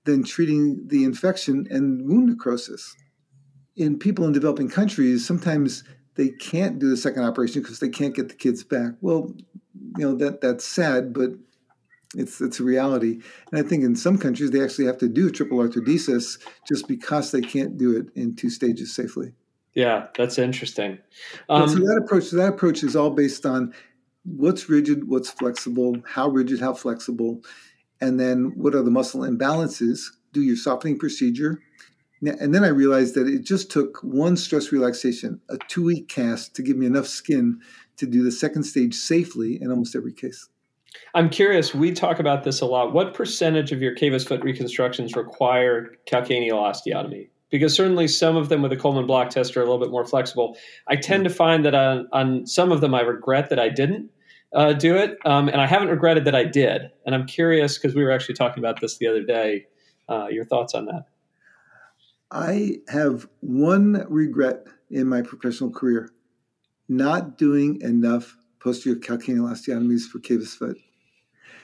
than 0.04 0.22
treating 0.22 0.86
the 0.86 1.02
infection 1.02 1.66
and 1.70 2.06
wound 2.06 2.28
necrosis. 2.28 2.94
In 3.74 3.98
people 3.98 4.26
in 4.26 4.32
developing 4.32 4.68
countries, 4.68 5.26
sometimes 5.26 5.82
they 6.16 6.28
can't 6.28 6.78
do 6.78 6.90
the 6.90 6.96
second 6.96 7.24
operation 7.24 7.62
because 7.62 7.80
they 7.80 7.88
can't 7.88 8.14
get 8.14 8.28
the 8.28 8.34
kids 8.34 8.62
back. 8.62 8.92
Well, 9.00 9.34
you 9.98 10.04
know 10.04 10.14
that 10.16 10.40
that's 10.40 10.64
sad, 10.64 11.12
but 11.12 11.30
it's 12.14 12.40
it's 12.40 12.60
a 12.60 12.64
reality. 12.64 13.20
And 13.50 13.64
I 13.64 13.68
think 13.68 13.84
in 13.84 13.96
some 13.96 14.18
countries 14.18 14.50
they 14.50 14.62
actually 14.62 14.86
have 14.86 14.98
to 14.98 15.08
do 15.08 15.30
triple 15.30 15.58
arthrodesis 15.58 16.38
just 16.66 16.88
because 16.88 17.30
they 17.30 17.40
can't 17.40 17.76
do 17.76 17.96
it 17.96 18.06
in 18.14 18.34
two 18.34 18.50
stages 18.50 18.94
safely. 18.94 19.32
Yeah, 19.74 20.06
that's 20.16 20.38
interesting. 20.38 20.98
Um, 21.50 21.68
so 21.68 21.76
that 21.76 22.00
approach, 22.02 22.30
that 22.30 22.48
approach 22.48 22.82
is 22.82 22.96
all 22.96 23.10
based 23.10 23.44
on 23.44 23.74
what's 24.24 24.70
rigid, 24.70 25.08
what's 25.08 25.30
flexible, 25.30 25.98
how 26.06 26.28
rigid, 26.28 26.60
how 26.60 26.72
flexible, 26.72 27.42
and 28.00 28.18
then 28.18 28.52
what 28.56 28.74
are 28.74 28.82
the 28.82 28.90
muscle 28.90 29.20
imbalances. 29.20 30.00
Do 30.32 30.42
your 30.42 30.56
softening 30.56 30.98
procedure, 30.98 31.62
and 32.22 32.54
then 32.54 32.64
I 32.64 32.68
realized 32.68 33.14
that 33.14 33.28
it 33.28 33.44
just 33.44 33.70
took 33.70 33.98
one 34.02 34.36
stress 34.36 34.72
relaxation, 34.72 35.40
a 35.50 35.58
two-week 35.68 36.08
cast, 36.08 36.54
to 36.56 36.62
give 36.62 36.76
me 36.76 36.86
enough 36.86 37.06
skin 37.06 37.60
to 37.96 38.06
do 38.06 38.22
the 38.22 38.32
second 38.32 38.64
stage 38.64 38.94
safely 38.94 39.60
in 39.60 39.70
almost 39.70 39.94
every 39.96 40.12
case. 40.12 40.48
I'm 41.14 41.28
curious. 41.28 41.74
We 41.74 41.92
talk 41.92 42.18
about 42.18 42.44
this 42.44 42.60
a 42.60 42.66
lot. 42.66 42.92
What 42.92 43.14
percentage 43.14 43.72
of 43.72 43.82
your 43.82 43.94
cavus 43.94 44.26
foot 44.26 44.42
reconstructions 44.42 45.14
require 45.14 45.92
calcaneal 46.06 46.54
osteotomy? 46.54 47.28
because 47.50 47.74
certainly 47.74 48.08
some 48.08 48.36
of 48.36 48.48
them 48.48 48.62
with 48.62 48.72
a 48.72 48.76
Coleman 48.76 49.06
block 49.06 49.30
test 49.30 49.56
are 49.56 49.60
a 49.60 49.64
little 49.64 49.78
bit 49.78 49.90
more 49.90 50.04
flexible. 50.04 50.56
I 50.88 50.96
tend 50.96 51.24
to 51.24 51.30
find 51.30 51.64
that 51.64 51.74
on, 51.74 52.08
on 52.12 52.46
some 52.46 52.72
of 52.72 52.80
them, 52.80 52.94
I 52.94 53.02
regret 53.02 53.50
that 53.50 53.58
I 53.58 53.68
didn't 53.68 54.10
uh, 54.54 54.72
do 54.72 54.96
it, 54.96 55.18
um, 55.24 55.48
and 55.48 55.60
I 55.60 55.66
haven't 55.66 55.88
regretted 55.88 56.24
that 56.24 56.34
I 56.34 56.44
did. 56.44 56.90
And 57.04 57.14
I'm 57.14 57.26
curious 57.26 57.78
because 57.78 57.94
we 57.94 58.02
were 58.02 58.10
actually 58.10 58.34
talking 58.34 58.62
about 58.62 58.80
this 58.80 58.98
the 58.98 59.06
other 59.06 59.22
day. 59.22 59.66
Uh, 60.08 60.28
your 60.28 60.44
thoughts 60.44 60.74
on 60.74 60.86
that? 60.86 61.04
I 62.30 62.78
have 62.88 63.28
one 63.40 64.04
regret 64.08 64.66
in 64.90 65.08
my 65.08 65.22
professional 65.22 65.70
career: 65.70 66.10
not 66.88 67.38
doing 67.38 67.80
enough 67.80 68.36
posterior 68.60 68.98
calcaneal 68.98 69.50
osteotomies 69.50 70.02
for 70.02 70.18
cavus 70.18 70.56
foot. 70.56 70.78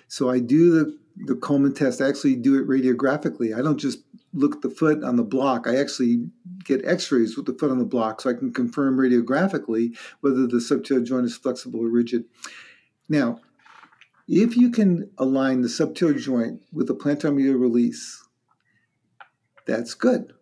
So 0.09 0.31
I 0.31 0.41
do 0.41 0.71
the 0.73 0.99
the 1.17 1.35
Coleman 1.35 1.75
test. 1.75 2.01
I 2.01 2.09
actually 2.09 2.37
do 2.37 2.59
it 2.59 2.67
radiographically. 2.67 3.57
I 3.57 3.63
don't 3.63 3.79
just 3.79 4.01
look 4.33 4.57
at 4.57 4.63
the 4.63 4.71
foot 4.71 5.05
on 5.05 5.17
the 5.17 5.23
block. 5.23 5.67
I 5.67 5.77
actually 5.77 6.31
get 6.65 6.85
X-rays 6.85 7.37
with 7.37 7.47
the 7.47 7.53
foot 7.53 7.71
on 7.71 7.79
the 7.79 7.85
block, 7.85 8.21
so 8.21 8.31
I 8.31 8.35
can 8.35 8.53
confirm 8.53 8.97
radiographically 8.97 9.97
whether 10.21 10.47
the 10.47 10.57
subtalar 10.57 11.05
joint 11.05 11.27
is 11.27 11.37
flexible 11.37 11.81
or 11.81 11.89
rigid. 11.89 12.25
Now, 13.09 13.41
if 14.29 14.57
you 14.57 14.71
can 14.71 15.11
align 15.19 15.61
the 15.61 15.69
subtalar 15.69 16.19
joint 16.19 16.63
with 16.73 16.87
the 16.87 16.95
plantar 16.95 17.35
medial 17.35 17.57
release, 17.57 18.27
that's 19.67 19.95
good. 19.95 20.33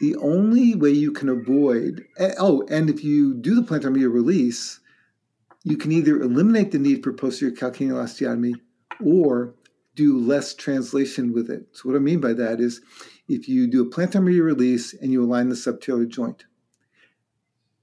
The 0.00 0.16
only 0.16 0.74
way 0.74 0.90
you 0.90 1.12
can 1.12 1.28
avoid, 1.28 2.06
eh, 2.18 2.34
oh, 2.38 2.66
and 2.70 2.88
if 2.88 3.04
you 3.04 3.34
do 3.34 3.54
the 3.54 3.62
plantar 3.62 3.92
medial 3.92 4.10
release, 4.10 4.80
you 5.62 5.76
can 5.76 5.92
either 5.92 6.20
eliminate 6.20 6.72
the 6.72 6.78
need 6.78 7.02
for 7.02 7.12
posterior 7.12 7.54
calcaneal 7.54 8.02
osteotomy 8.02 8.54
or 9.04 9.54
do 9.94 10.18
less 10.18 10.54
translation 10.54 11.32
with 11.32 11.50
it. 11.50 11.66
So, 11.72 11.88
what 11.88 11.96
I 11.96 12.00
mean 12.00 12.20
by 12.20 12.32
that 12.32 12.60
is 12.60 12.80
if 13.28 13.48
you 13.48 13.66
do 13.66 13.82
a 13.82 13.90
plantar 13.90 14.22
medial 14.22 14.46
release 14.46 14.94
and 14.94 15.12
you 15.12 15.22
align 15.22 15.48
the 15.48 15.54
subtalar 15.54 16.08
joint, 16.08 16.44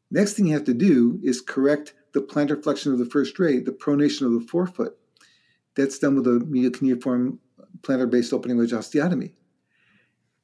next 0.10 0.34
thing 0.34 0.48
you 0.48 0.54
have 0.54 0.66
to 0.66 0.74
do 0.74 1.20
is 1.24 1.42
correct 1.42 1.94
the 2.14 2.22
plantar 2.22 2.62
flexion 2.62 2.92
of 2.92 3.00
the 3.00 3.06
first 3.06 3.38
ray, 3.40 3.60
the 3.60 3.72
pronation 3.72 4.26
of 4.26 4.34
the 4.34 4.48
forefoot. 4.48 4.98
That's 5.76 6.00
done 6.00 6.16
with 6.16 6.28
a 6.28 6.40
medial 6.46 6.72
cuneiform 6.72 7.40
plantar 7.82 8.10
based 8.10 8.34
opening 8.34 8.58
wedge 8.58 8.72
osteotomy. 8.72 9.34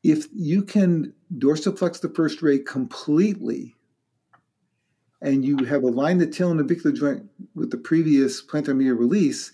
If 0.03 0.27
you 0.33 0.63
can 0.63 1.13
dorsiflex 1.35 1.99
the 1.99 2.09
first 2.09 2.41
ray 2.41 2.59
completely 2.59 3.75
and 5.21 5.43
you 5.43 5.65
have 5.65 5.83
aligned 5.83 6.21
the 6.21 6.27
talonavicular 6.27 6.95
joint 6.95 7.29
with 7.55 7.71
the 7.71 7.77
previous 7.77 8.45
plantar 8.45 8.75
medial 8.75 8.95
release, 8.95 9.51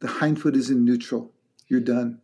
the 0.00 0.08
hind 0.08 0.40
foot 0.40 0.56
is 0.56 0.70
in 0.70 0.84
neutral. 0.84 1.32
You're 1.68 1.80
done. 1.80 2.20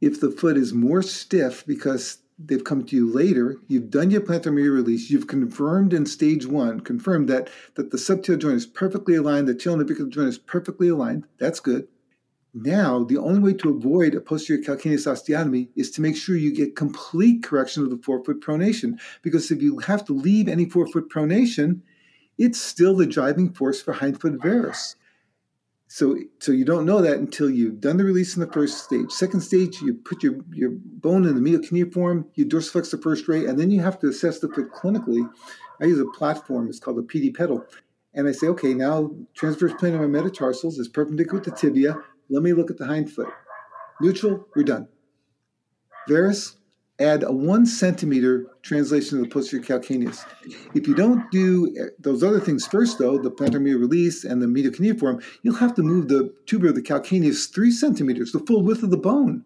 If 0.00 0.20
the 0.20 0.30
foot 0.30 0.56
is 0.56 0.72
more 0.72 1.02
stiff 1.02 1.64
because 1.66 2.18
they've 2.42 2.64
come 2.64 2.84
to 2.84 2.96
you 2.96 3.12
later, 3.12 3.56
you've 3.68 3.90
done 3.90 4.10
your 4.10 4.22
plantar 4.22 4.52
medial 4.52 4.74
release, 4.74 5.10
you've 5.10 5.26
confirmed 5.26 5.92
in 5.92 6.06
stage 6.06 6.46
one, 6.46 6.80
confirmed 6.80 7.28
that, 7.28 7.50
that 7.74 7.90
the 7.90 7.98
subtalar 7.98 8.38
joint 8.38 8.56
is 8.56 8.66
perfectly 8.66 9.14
aligned, 9.14 9.46
the 9.46 9.54
talonavicular 9.54 10.08
joint 10.08 10.28
is 10.28 10.38
perfectly 10.38 10.88
aligned. 10.88 11.24
That's 11.38 11.60
good. 11.60 11.86
Now, 12.52 13.04
the 13.04 13.18
only 13.18 13.38
way 13.38 13.52
to 13.58 13.70
avoid 13.70 14.14
a 14.14 14.20
posterior 14.20 14.62
calcaneus 14.62 15.06
osteotomy 15.06 15.68
is 15.76 15.90
to 15.92 16.00
make 16.00 16.16
sure 16.16 16.36
you 16.36 16.52
get 16.52 16.74
complete 16.74 17.44
correction 17.44 17.84
of 17.84 17.90
the 17.90 17.98
forefoot 17.98 18.40
pronation. 18.40 18.98
Because 19.22 19.50
if 19.50 19.62
you 19.62 19.78
have 19.78 20.04
to 20.06 20.12
leave 20.12 20.48
any 20.48 20.68
forefoot 20.68 21.08
pronation, 21.10 21.80
it's 22.38 22.60
still 22.60 22.96
the 22.96 23.06
driving 23.06 23.52
force 23.52 23.80
for 23.80 23.94
hindfoot 23.94 24.42
varus. 24.42 24.96
So, 25.86 26.16
so 26.38 26.52
you 26.52 26.64
don't 26.64 26.86
know 26.86 27.02
that 27.02 27.18
until 27.18 27.50
you've 27.50 27.80
done 27.80 27.96
the 27.96 28.04
release 28.04 28.36
in 28.36 28.40
the 28.40 28.52
first 28.52 28.84
stage. 28.84 29.10
Second 29.10 29.40
stage, 29.40 29.80
you 29.82 29.94
put 29.94 30.22
your, 30.22 30.36
your 30.52 30.70
bone 30.72 31.26
in 31.26 31.34
the 31.34 31.40
medial 31.40 31.62
cuneiform, 31.62 32.26
you 32.34 32.46
dorsiflex 32.46 32.92
the 32.92 32.98
first 32.98 33.26
ray, 33.26 33.46
and 33.46 33.58
then 33.58 33.72
you 33.72 33.80
have 33.80 33.98
to 33.98 34.08
assess 34.08 34.38
the 34.38 34.48
foot 34.48 34.72
clinically. 34.72 35.28
I 35.80 35.86
use 35.86 35.98
a 35.98 36.06
platform, 36.16 36.68
it's 36.68 36.78
called 36.78 36.98
a 36.98 37.02
PD 37.02 37.34
pedal. 37.34 37.66
And 38.14 38.28
I 38.28 38.32
say, 38.32 38.46
okay, 38.48 38.72
now 38.72 39.10
transverse 39.34 39.74
plane 39.74 39.94
of 39.94 40.00
my 40.00 40.06
metatarsals 40.06 40.78
is 40.78 40.88
perpendicular 40.88 41.42
to 41.42 41.50
tibia. 41.50 41.96
Let 42.30 42.42
me 42.42 42.52
look 42.52 42.70
at 42.70 42.78
the 42.78 42.86
hind 42.86 43.10
foot. 43.10 43.28
Neutral, 44.00 44.46
we're 44.54 44.62
done. 44.62 44.88
Varus, 46.08 46.56
add 47.00 47.22
a 47.22 47.32
one 47.32 47.66
centimeter 47.66 48.46
translation 48.62 49.18
of 49.18 49.24
the 49.24 49.30
posterior 49.30 49.64
calcaneus. 49.64 50.24
If 50.74 50.86
you 50.86 50.94
don't 50.94 51.30
do 51.30 51.74
eh, 51.78 51.88
those 51.98 52.22
other 52.22 52.40
things 52.40 52.66
first, 52.66 52.98
though, 52.98 53.18
the 53.18 53.30
plantar 53.30 53.60
medial 53.60 53.80
release 53.80 54.24
and 54.24 54.40
the 54.40 54.46
medial 54.46 54.72
cuneiform, 54.72 55.20
you'll 55.42 55.56
have 55.56 55.74
to 55.74 55.82
move 55.82 56.08
the 56.08 56.32
tuber 56.46 56.68
of 56.68 56.74
the 56.74 56.82
calcaneus 56.82 57.52
three 57.52 57.70
centimeters, 57.70 58.32
the 58.32 58.40
full 58.40 58.62
width 58.62 58.82
of 58.82 58.90
the 58.90 58.96
bone. 58.96 59.44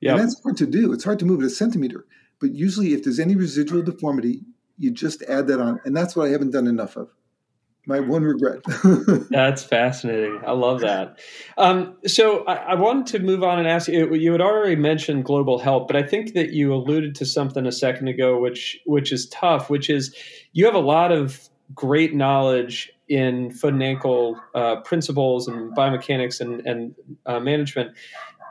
Yeah. 0.00 0.12
And 0.12 0.20
that's 0.20 0.42
hard 0.42 0.56
to 0.58 0.66
do. 0.66 0.92
It's 0.92 1.04
hard 1.04 1.18
to 1.20 1.26
move 1.26 1.42
it 1.42 1.46
a 1.46 1.50
centimeter. 1.50 2.06
But 2.40 2.54
usually, 2.54 2.94
if 2.94 3.04
there's 3.04 3.20
any 3.20 3.36
residual 3.36 3.82
deformity, 3.82 4.42
you 4.78 4.90
just 4.90 5.22
add 5.22 5.46
that 5.48 5.60
on. 5.60 5.78
And 5.84 5.94
that's 5.94 6.16
what 6.16 6.26
I 6.26 6.30
haven't 6.30 6.52
done 6.52 6.66
enough 6.66 6.96
of 6.96 7.10
my 7.90 8.00
one 8.00 8.22
regret. 8.22 8.60
That's 9.30 9.64
fascinating. 9.64 10.40
I 10.46 10.52
love 10.52 10.80
that. 10.80 11.18
Um, 11.58 11.96
so 12.06 12.44
I, 12.44 12.54
I, 12.54 12.74
wanted 12.76 13.06
to 13.08 13.18
move 13.18 13.42
on 13.42 13.58
and 13.58 13.66
ask 13.66 13.88
you. 13.88 14.14
You 14.14 14.32
had 14.32 14.40
already 14.40 14.76
mentioned 14.76 15.24
global 15.24 15.58
help, 15.58 15.88
but 15.88 15.96
I 15.96 16.02
think 16.04 16.34
that 16.34 16.52
you 16.52 16.72
alluded 16.72 17.16
to 17.16 17.26
something 17.26 17.66
a 17.66 17.72
second 17.72 18.08
ago, 18.08 18.40
which 18.40 18.78
which 18.86 19.12
is 19.12 19.28
tough. 19.28 19.68
Which 19.68 19.90
is 19.90 20.14
you 20.52 20.64
have 20.64 20.74
a 20.74 20.78
lot 20.78 21.10
of 21.10 21.50
great 21.74 22.14
knowledge 22.14 22.92
in 23.08 23.50
foot 23.50 23.74
and 23.74 23.82
ankle 23.82 24.40
uh, 24.54 24.76
principles 24.82 25.48
and 25.48 25.76
biomechanics 25.76 26.40
and, 26.40 26.64
and 26.64 26.94
uh, 27.26 27.40
management. 27.40 27.96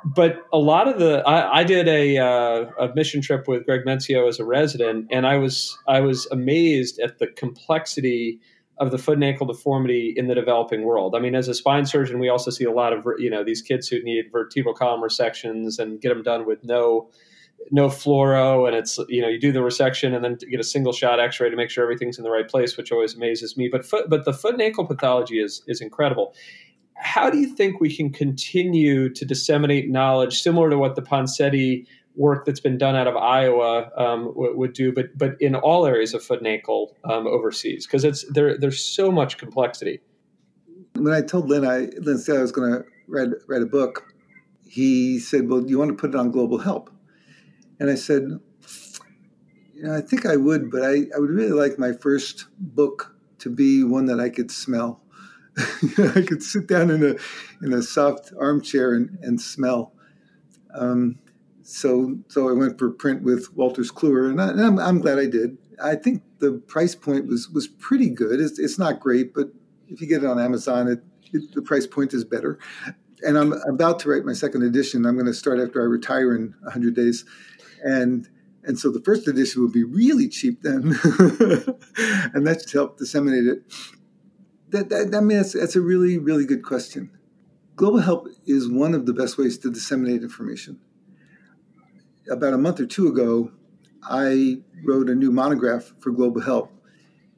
But 0.03 0.45
a 0.53 0.57
lot 0.57 0.87
of 0.87 0.99
the, 0.99 1.21
I, 1.27 1.59
I 1.59 1.63
did 1.65 1.87
a, 1.89 2.17
uh, 2.17 2.65
a 2.79 2.95
mission 2.95 3.21
trip 3.21 3.49
with 3.49 3.65
Greg 3.65 3.81
Mencio 3.85 4.29
as 4.29 4.39
a 4.39 4.45
resident, 4.45 5.07
and 5.11 5.27
I 5.27 5.37
was 5.37 5.77
I 5.87 6.01
was 6.01 6.25
amazed 6.27 6.99
at 6.99 7.19
the 7.19 7.27
complexity 7.27 8.39
of 8.79 8.91
the 8.91 8.97
foot 8.97 9.15
and 9.15 9.23
ankle 9.23 9.45
deformity 9.45 10.13
in 10.15 10.27
the 10.27 10.35
developing 10.35 10.83
world. 10.83 11.13
I 11.13 11.19
mean, 11.19 11.35
as 11.35 11.47
a 11.47 11.53
spine 11.53 11.85
surgeon, 11.85 12.17
we 12.17 12.29
also 12.29 12.49
see 12.49 12.63
a 12.63 12.71
lot 12.71 12.93
of 12.93 13.05
you 13.17 13.29
know 13.29 13.43
these 13.43 13.61
kids 13.61 13.87
who 13.87 14.01
need 14.03 14.31
vertebral 14.31 14.73
column 14.73 15.01
resections 15.01 15.79
and 15.79 15.99
get 15.99 16.09
them 16.09 16.23
done 16.23 16.45
with 16.45 16.63
no 16.63 17.09
no 17.71 17.87
fluoro, 17.87 18.67
and 18.67 18.75
it's 18.75 18.97
you 19.09 19.21
know 19.21 19.27
you 19.27 19.39
do 19.39 19.51
the 19.51 19.59
resection 19.59 20.15
and 20.15 20.23
then 20.23 20.37
get 20.49 20.59
a 20.59 20.63
single 20.63 20.93
shot 20.93 21.19
X-ray 21.19 21.49
to 21.49 21.55
make 21.55 21.69
sure 21.69 21.83
everything's 21.83 22.17
in 22.17 22.23
the 22.23 22.31
right 22.31 22.47
place, 22.47 22.77
which 22.77 22.91
always 22.91 23.15
amazes 23.15 23.57
me. 23.57 23.67
But 23.69 23.85
foot, 23.85 24.09
but 24.09 24.23
the 24.25 24.33
foot 24.33 24.53
and 24.53 24.61
ankle 24.61 24.85
pathology 24.85 25.39
is 25.41 25.61
is 25.67 25.81
incredible. 25.81 26.33
How 26.95 27.29
do 27.29 27.37
you 27.37 27.55
think 27.55 27.79
we 27.79 27.95
can 27.95 28.11
continue 28.11 29.13
to 29.13 29.25
disseminate 29.25 29.89
knowledge 29.89 30.41
similar 30.41 30.69
to 30.69 30.77
what 30.77 30.95
the 30.95 31.01
Ponseti 31.01 31.85
work 32.19 32.43
that's 32.43 32.59
been 32.59 32.77
done 32.77 32.97
out 32.97 33.07
of 33.07 33.15
Iowa 33.15 33.89
um, 33.95 34.33
would, 34.35 34.57
would, 34.57 34.73
do, 34.73 34.91
but 34.91 35.17
but 35.17 35.41
in 35.41 35.55
all 35.55 35.85
areas 35.85 36.13
of 36.13 36.21
foot 36.21 36.39
and 36.39 36.47
ankle 36.47 36.95
um, 37.05 37.25
overseas 37.25 37.87
because 37.87 38.03
it's 38.03 38.25
there. 38.29 38.57
There's 38.57 38.83
so 38.83 39.09
much 39.09 39.37
complexity. 39.37 40.01
When 40.95 41.13
I 41.13 41.21
told 41.21 41.49
Lynn, 41.49 41.65
I 41.65 41.87
Lynn 42.01 42.17
said 42.19 42.37
I 42.37 42.41
was 42.41 42.51
going 42.51 42.73
to 42.73 42.83
write 43.07 43.29
write 43.47 43.61
a 43.61 43.65
book. 43.65 44.13
He 44.67 45.17
said, 45.17 45.49
"Well, 45.49 45.65
you 45.65 45.79
want 45.79 45.89
to 45.89 45.95
put 45.95 46.09
it 46.09 46.15
on 46.15 46.29
Global 46.29 46.57
Help?" 46.57 46.91
And 47.79 47.89
I 47.89 47.95
said, 47.95 48.23
"You 49.73 49.83
know, 49.83 49.95
I 49.95 50.01
think 50.01 50.25
I 50.25 50.35
would, 50.35 50.69
but 50.69 50.83
I, 50.83 51.05
I 51.15 51.19
would 51.19 51.29
really 51.29 51.51
like 51.51 51.79
my 51.79 51.93
first 51.93 52.47
book 52.59 53.15
to 53.39 53.49
be 53.49 53.85
one 53.85 54.07
that 54.07 54.19
I 54.19 54.29
could 54.29 54.51
smell. 54.51 55.01
I 55.97 56.21
could 56.27 56.43
sit 56.43 56.67
down 56.67 56.91
in 56.91 57.01
a 57.01 57.15
in 57.65 57.71
a 57.71 57.81
soft 57.81 58.33
armchair 58.37 58.93
and, 58.93 59.17
and 59.21 59.39
smell." 59.39 59.93
Um, 60.75 61.17
so 61.69 62.17
so 62.29 62.49
I 62.49 62.53
went 62.53 62.79
for 62.79 62.89
print 62.89 63.21
with 63.21 63.55
Wolters 63.55 63.91
Kluwer, 63.91 64.29
and, 64.29 64.41
I, 64.41 64.49
am 64.65 64.79
I'm 64.79 64.99
glad 64.99 65.19
I 65.19 65.27
did. 65.27 65.57
I 65.81 65.95
think 65.95 66.23
the 66.39 66.53
price 66.67 66.95
point 66.95 67.27
was 67.27 67.47
was 67.49 67.67
pretty 67.67 68.09
good. 68.09 68.41
It's, 68.41 68.57
it's 68.57 68.79
not 68.79 68.99
great, 68.99 69.33
but 69.35 69.49
if 69.87 70.01
you 70.01 70.07
get 70.07 70.23
it 70.23 70.27
on 70.27 70.39
Amazon, 70.39 70.87
it, 70.87 71.03
it, 71.31 71.53
the 71.53 71.61
price 71.61 71.85
point 71.85 72.13
is 72.13 72.23
better. 72.23 72.57
And 73.21 73.37
I'm 73.37 73.53
about 73.67 73.99
to 73.99 74.09
write 74.09 74.25
my 74.25 74.33
second 74.33 74.63
edition. 74.63 75.05
I'm 75.05 75.13
going 75.13 75.27
to 75.27 75.33
start 75.33 75.59
after 75.59 75.81
I 75.81 75.85
retire 75.85 76.35
in 76.35 76.55
100 76.61 76.95
days, 76.95 77.23
and 77.83 78.27
and 78.63 78.79
so 78.79 78.89
the 78.89 79.01
first 79.01 79.27
edition 79.27 79.61
will 79.61 79.71
be 79.71 79.83
really 79.83 80.27
cheap 80.27 80.63
then, 80.63 80.81
and 82.33 82.47
that 82.47 82.61
should 82.61 82.71
help 82.71 82.97
disseminate 82.97 83.45
it. 83.45 83.63
That, 84.69 84.89
that, 84.89 85.15
I 85.15 85.21
mean, 85.21 85.37
that's, 85.37 85.53
that's 85.53 85.75
a 85.75 85.81
really, 85.81 86.17
really 86.19 86.45
good 86.45 86.63
question. 86.63 87.09
Global 87.75 87.99
Help 87.99 88.27
is 88.45 88.69
one 88.69 88.93
of 88.93 89.07
the 89.07 89.13
best 89.13 89.37
ways 89.37 89.57
to 89.59 89.71
disseminate 89.71 90.21
information 90.21 90.79
about 92.29 92.53
a 92.53 92.57
month 92.57 92.79
or 92.79 92.85
two 92.85 93.07
ago, 93.07 93.51
I 94.03 94.61
wrote 94.83 95.09
a 95.09 95.15
new 95.15 95.31
monograph 95.31 95.93
for 95.99 96.11
Global 96.11 96.41
Help. 96.41 96.71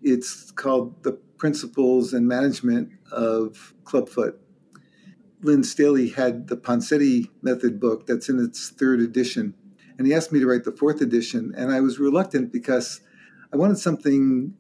It's 0.02 0.52
called 0.52 1.04
The 1.04 1.14
Principles 1.38 2.14
and 2.14 2.28
Management 2.28 2.92
of 3.12 3.74
Clubfoot. 3.84 4.39
Lynn 5.42 5.62
Staheli 5.62 6.14
had 6.14 6.48
the 6.48 6.58
Ponseti 6.58 7.30
Method 7.42 7.80
book 7.80 8.06
that's 8.06 8.30
in 8.30 8.39
its 8.39 8.70
third 8.70 9.00
edition. 9.00 9.56
And 9.98 10.06
he 10.06 10.14
asked 10.14 10.32
me 10.32 10.39
to 10.39 10.48
write 10.48 10.66
the 10.66 10.72
fourth 10.72 11.02
edition. 11.02 11.54
And 11.58 11.72
I 11.72 11.80
was 11.82 12.00
reluctant 12.00 12.52
because 12.52 13.02
I 13.52 13.58
wanted 13.58 13.80
something 13.80 14.54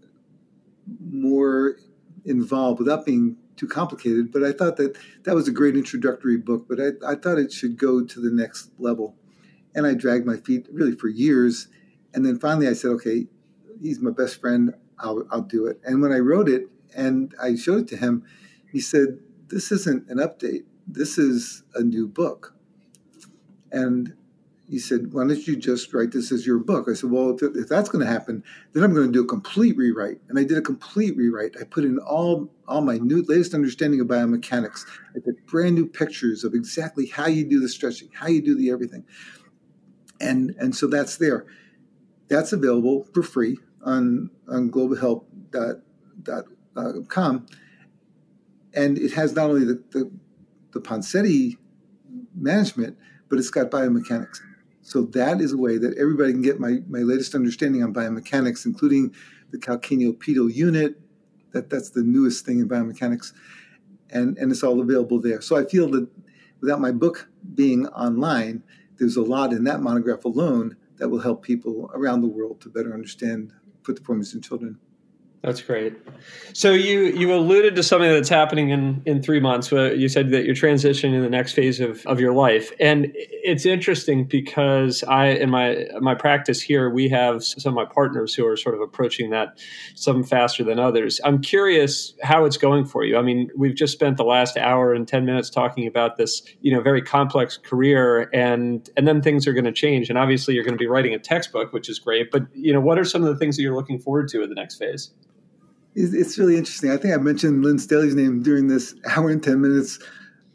more 0.99 1.77
involved 2.25 2.79
without 2.79 3.05
being 3.05 3.37
too 3.55 3.67
complicated. 3.67 4.31
But 4.31 4.43
I 4.43 4.51
thought 4.51 4.77
that 4.77 4.97
that 5.23 5.35
was 5.35 5.47
a 5.47 5.51
great 5.51 5.75
introductory 5.75 6.37
book, 6.37 6.65
but 6.67 6.79
I, 6.79 7.11
I 7.11 7.15
thought 7.15 7.37
it 7.37 7.51
should 7.51 7.77
go 7.77 8.03
to 8.03 8.19
the 8.19 8.31
next 8.31 8.71
level. 8.79 9.15
And 9.75 9.87
I 9.87 9.93
dragged 9.93 10.25
my 10.25 10.37
feet 10.37 10.67
really 10.71 10.95
for 10.95 11.07
years. 11.07 11.67
And 12.13 12.25
then 12.25 12.39
finally 12.39 12.67
I 12.67 12.73
said, 12.73 12.91
okay, 12.91 13.27
he's 13.81 13.99
my 13.99 14.11
best 14.11 14.39
friend. 14.39 14.73
I'll, 14.99 15.25
I'll 15.31 15.41
do 15.41 15.65
it. 15.65 15.79
And 15.83 16.01
when 16.01 16.11
I 16.11 16.19
wrote 16.19 16.49
it 16.49 16.67
and 16.95 17.33
I 17.41 17.55
showed 17.55 17.81
it 17.81 17.87
to 17.89 17.97
him, 17.97 18.23
he 18.71 18.79
said, 18.79 19.19
this 19.47 19.71
isn't 19.71 20.09
an 20.09 20.17
update. 20.17 20.63
This 20.87 21.17
is 21.17 21.63
a 21.75 21.81
new 21.81 22.07
book. 22.07 22.55
And 23.71 24.13
he 24.69 24.79
said, 24.79 25.11
why 25.11 25.27
don't 25.27 25.47
you 25.47 25.57
just 25.57 25.93
write 25.93 26.11
this 26.11 26.31
as 26.31 26.45
your 26.45 26.57
book? 26.57 26.87
I 26.89 26.93
said, 26.93 27.11
well, 27.11 27.37
if, 27.41 27.67
that's 27.67 27.89
going 27.89 28.05
to 28.05 28.11
happen, 28.11 28.43
then 28.71 28.83
I'm 28.83 28.93
going 28.93 29.07
to 29.07 29.11
do 29.11 29.23
a 29.23 29.27
complete 29.27 29.75
rewrite. 29.75 30.19
And 30.29 30.39
I 30.39 30.43
did 30.43 30.57
a 30.57 30.61
complete 30.61 31.17
rewrite. 31.17 31.55
I 31.59 31.65
put 31.65 31.83
in 31.83 31.99
all, 31.99 32.49
all 32.67 32.81
my 32.81 32.97
new 32.97 33.23
latest 33.23 33.53
understanding 33.53 33.99
of 33.99 34.07
biomechanics. 34.07 34.85
I 35.13 35.19
put 35.19 35.45
brand 35.45 35.75
new 35.75 35.87
pictures 35.87 36.45
of 36.45 36.53
exactly 36.53 37.07
how 37.07 37.27
you 37.27 37.43
do 37.43 37.59
the 37.59 37.67
stretching, 37.67 38.09
how 38.13 38.27
you 38.27 38.41
do 38.41 38.55
the 38.55 38.71
everything 38.71 39.03
and 40.21 40.55
and 40.59 40.75
so 40.75 40.87
that's 40.87 41.17
there. 41.17 41.45
That's 42.27 42.53
available 42.53 43.07
for 43.13 43.23
free 43.23 43.57
on 43.83 44.29
on 44.47 44.71
globalhelp.com, 44.71 47.35
uh, 47.35 47.39
and 48.73 48.97
it 48.97 49.13
has 49.13 49.35
not 49.35 49.49
only 49.49 49.65
the 49.65 49.83
the, 49.91 50.09
the 50.71 50.79
Ponseti 50.79 51.57
management, 52.35 52.97
but 53.29 53.39
it's 53.39 53.49
got 53.49 53.71
biomechanics. 53.71 54.39
So 54.81 55.03
that 55.03 55.41
is 55.41 55.53
a 55.53 55.57
way 55.57 55.77
that 55.77 55.97
everybody 55.97 56.31
can 56.31 56.41
get 56.41 56.59
my, 56.59 56.79
my 56.89 56.99
latest 56.99 57.35
understanding 57.35 57.83
on 57.83 57.93
biomechanics, 57.93 58.65
including 58.65 59.13
the 59.51 59.57
calcaneopedal 59.57 60.53
unit. 60.53 60.99
That 61.51 61.69
that's 61.69 61.91
the 61.91 62.03
newest 62.03 62.45
thing 62.45 62.59
in 62.59 62.69
biomechanics, 62.69 63.33
and 64.09 64.37
and 64.37 64.51
it's 64.51 64.63
all 64.63 64.79
available 64.79 65.19
there. 65.19 65.41
So 65.41 65.57
I 65.57 65.65
feel 65.65 65.89
that 65.91 66.07
without 66.61 66.79
my 66.79 66.91
book 66.91 67.27
being 67.55 67.87
online, 67.87 68.63
there's 69.01 69.17
a 69.17 69.23
lot 69.23 69.51
in 69.51 69.63
that 69.63 69.81
monograph 69.81 70.25
alone 70.25 70.77
that 70.97 71.09
will 71.09 71.21
help 71.21 71.41
people 71.41 71.89
around 71.95 72.21
the 72.21 72.27
world 72.27 72.61
to 72.61 72.69
better 72.69 72.93
understand 72.93 73.51
foot 73.83 73.95
deformities 73.95 74.35
in 74.35 74.41
children. 74.41 74.77
That's 75.43 75.59
great. 75.59 75.97
So 76.53 76.71
you 76.71 77.05
you 77.05 77.33
alluded 77.33 77.75
to 77.75 77.81
something 77.81 78.11
that's 78.11 78.29
happening 78.29 78.69
in 78.69 79.01
in 79.07 79.23
three 79.23 79.39
months. 79.39 79.71
You 79.71 80.07
said 80.07 80.29
that 80.29 80.45
you're 80.45 80.53
transitioning 80.53 81.15
in 81.15 81.23
the 81.23 81.29
next 81.29 81.53
phase 81.53 81.79
of, 81.79 82.05
of 82.05 82.19
your 82.19 82.31
life, 82.31 82.71
and 82.79 83.11
it's 83.15 83.65
interesting 83.65 84.25
because 84.25 85.03
I 85.05 85.29
in 85.29 85.49
my 85.49 85.87
my 85.99 86.13
practice 86.13 86.61
here 86.61 86.91
we 86.91 87.09
have 87.09 87.43
some 87.43 87.71
of 87.71 87.75
my 87.75 87.91
partners 87.91 88.35
who 88.35 88.45
are 88.45 88.55
sort 88.55 88.75
of 88.75 88.81
approaching 88.81 89.31
that 89.31 89.57
some 89.95 90.23
faster 90.23 90.63
than 90.63 90.77
others. 90.77 91.19
I'm 91.23 91.41
curious 91.41 92.13
how 92.21 92.45
it's 92.45 92.57
going 92.57 92.85
for 92.85 93.03
you. 93.03 93.17
I 93.17 93.23
mean, 93.23 93.49
we've 93.57 93.75
just 93.75 93.93
spent 93.93 94.17
the 94.17 94.25
last 94.25 94.57
hour 94.57 94.93
and 94.93 95.07
ten 95.07 95.25
minutes 95.25 95.49
talking 95.49 95.87
about 95.87 96.17
this 96.17 96.43
you 96.61 96.71
know 96.71 96.81
very 96.81 97.01
complex 97.01 97.57
career, 97.57 98.29
and 98.31 98.87
and 98.95 99.07
then 99.07 99.23
things 99.23 99.47
are 99.47 99.53
going 99.53 99.65
to 99.65 99.71
change, 99.71 100.07
and 100.09 100.19
obviously 100.19 100.53
you're 100.53 100.63
going 100.63 100.77
to 100.77 100.79
be 100.79 100.87
writing 100.87 101.15
a 101.15 101.19
textbook, 101.19 101.73
which 101.73 101.89
is 101.89 101.97
great. 101.97 102.29
But 102.29 102.43
you 102.53 102.71
know, 102.71 102.81
what 102.81 102.99
are 102.99 103.05
some 103.05 103.23
of 103.23 103.29
the 103.29 103.37
things 103.37 103.55
that 103.55 103.63
you're 103.63 103.75
looking 103.75 103.97
forward 103.97 104.27
to 104.27 104.43
in 104.43 104.49
the 104.49 104.55
next 104.55 104.75
phase? 104.75 105.09
It's 105.93 106.37
really 106.37 106.55
interesting. 106.55 106.89
I 106.89 106.97
think 106.97 107.13
I 107.13 107.17
mentioned 107.17 107.65
Lynn 107.65 107.77
Staheli's 107.77 108.15
name 108.15 108.41
during 108.41 108.67
this 108.67 108.95
hour 109.05 109.29
and 109.29 109.43
10 109.43 109.59
minutes 109.59 109.99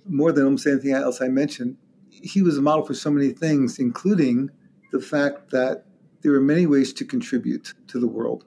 more 0.08 0.32
than 0.32 0.44
almost 0.44 0.66
anything 0.66 0.92
else 0.92 1.20
I 1.20 1.28
mentioned. 1.28 1.76
He 2.08 2.40
was 2.40 2.56
a 2.56 2.62
model 2.62 2.86
for 2.86 2.94
so 2.94 3.10
many 3.10 3.30
things, 3.30 3.78
including 3.78 4.50
the 4.92 5.00
fact 5.00 5.50
that 5.50 5.84
there 6.22 6.34
are 6.34 6.40
many 6.40 6.66
ways 6.66 6.92
to 6.94 7.04
contribute 7.04 7.74
to 7.88 8.00
the 8.00 8.06
world. 8.06 8.44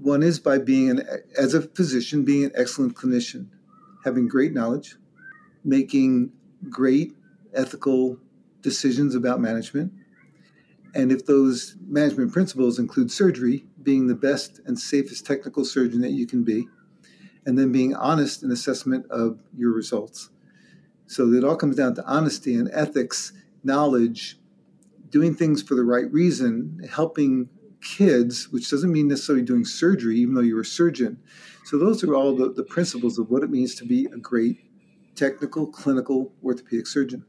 One 0.00 0.22
is 0.22 0.38
by 0.38 0.58
being, 0.58 0.90
an, 0.90 1.02
as 1.36 1.54
a 1.54 1.62
physician, 1.62 2.24
being 2.24 2.44
an 2.44 2.52
excellent 2.54 2.94
clinician, 2.94 3.48
having 4.04 4.26
great 4.26 4.54
knowledge, 4.54 4.96
making 5.64 6.32
great 6.70 7.14
ethical 7.54 8.18
decisions 8.62 9.14
about 9.14 9.40
management. 9.40 9.92
And 10.94 11.12
if 11.12 11.26
those 11.26 11.76
management 11.86 12.32
principles 12.32 12.78
include 12.78 13.10
surgery, 13.10 13.66
being 13.86 14.08
the 14.08 14.14
best 14.14 14.60
and 14.66 14.78
safest 14.78 15.24
technical 15.24 15.64
surgeon 15.64 16.00
that 16.00 16.10
you 16.10 16.26
can 16.26 16.42
be, 16.42 16.66
and 17.46 17.56
then 17.56 17.70
being 17.70 17.94
honest 17.94 18.42
in 18.42 18.50
assessment 18.50 19.06
of 19.10 19.38
your 19.56 19.72
results. 19.72 20.28
So 21.06 21.32
it 21.32 21.44
all 21.44 21.56
comes 21.56 21.76
down 21.76 21.94
to 21.94 22.04
honesty 22.04 22.56
and 22.56 22.68
ethics, 22.72 23.32
knowledge, 23.62 24.38
doing 25.08 25.34
things 25.34 25.62
for 25.62 25.76
the 25.76 25.84
right 25.84 26.12
reason, 26.12 26.80
helping 26.90 27.48
kids, 27.80 28.48
which 28.50 28.68
doesn't 28.68 28.92
mean 28.92 29.06
necessarily 29.06 29.44
doing 29.44 29.64
surgery, 29.64 30.18
even 30.18 30.34
though 30.34 30.40
you're 30.40 30.62
a 30.62 30.64
surgeon. 30.64 31.16
So 31.64 31.78
those 31.78 32.02
are 32.02 32.14
all 32.14 32.34
the, 32.34 32.52
the 32.52 32.64
principles 32.64 33.20
of 33.20 33.30
what 33.30 33.44
it 33.44 33.50
means 33.50 33.76
to 33.76 33.84
be 33.84 34.06
a 34.06 34.18
great 34.18 34.58
technical, 35.14 35.68
clinical 35.68 36.32
orthopedic 36.44 36.88
surgeon. 36.88 37.24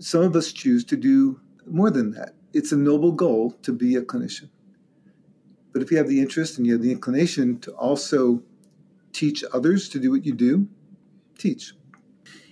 Some 0.00 0.22
of 0.22 0.34
us 0.34 0.52
choose 0.52 0.84
to 0.86 0.96
do 0.96 1.40
more 1.66 1.90
than 1.90 2.10
that. 2.12 2.34
It's 2.52 2.72
a 2.72 2.76
noble 2.76 3.12
goal 3.12 3.52
to 3.62 3.72
be 3.72 3.94
a 3.94 4.02
clinician. 4.02 4.50
But 5.74 5.82
if 5.82 5.90
you 5.90 5.98
have 5.98 6.08
the 6.08 6.20
interest 6.20 6.56
and 6.56 6.66
you 6.66 6.72
have 6.74 6.82
the 6.82 6.92
inclination 6.92 7.58
to 7.60 7.72
also 7.72 8.42
teach 9.12 9.42
others 9.52 9.88
to 9.90 9.98
do 9.98 10.12
what 10.12 10.24
you 10.24 10.32
do, 10.32 10.68
teach. 11.36 11.74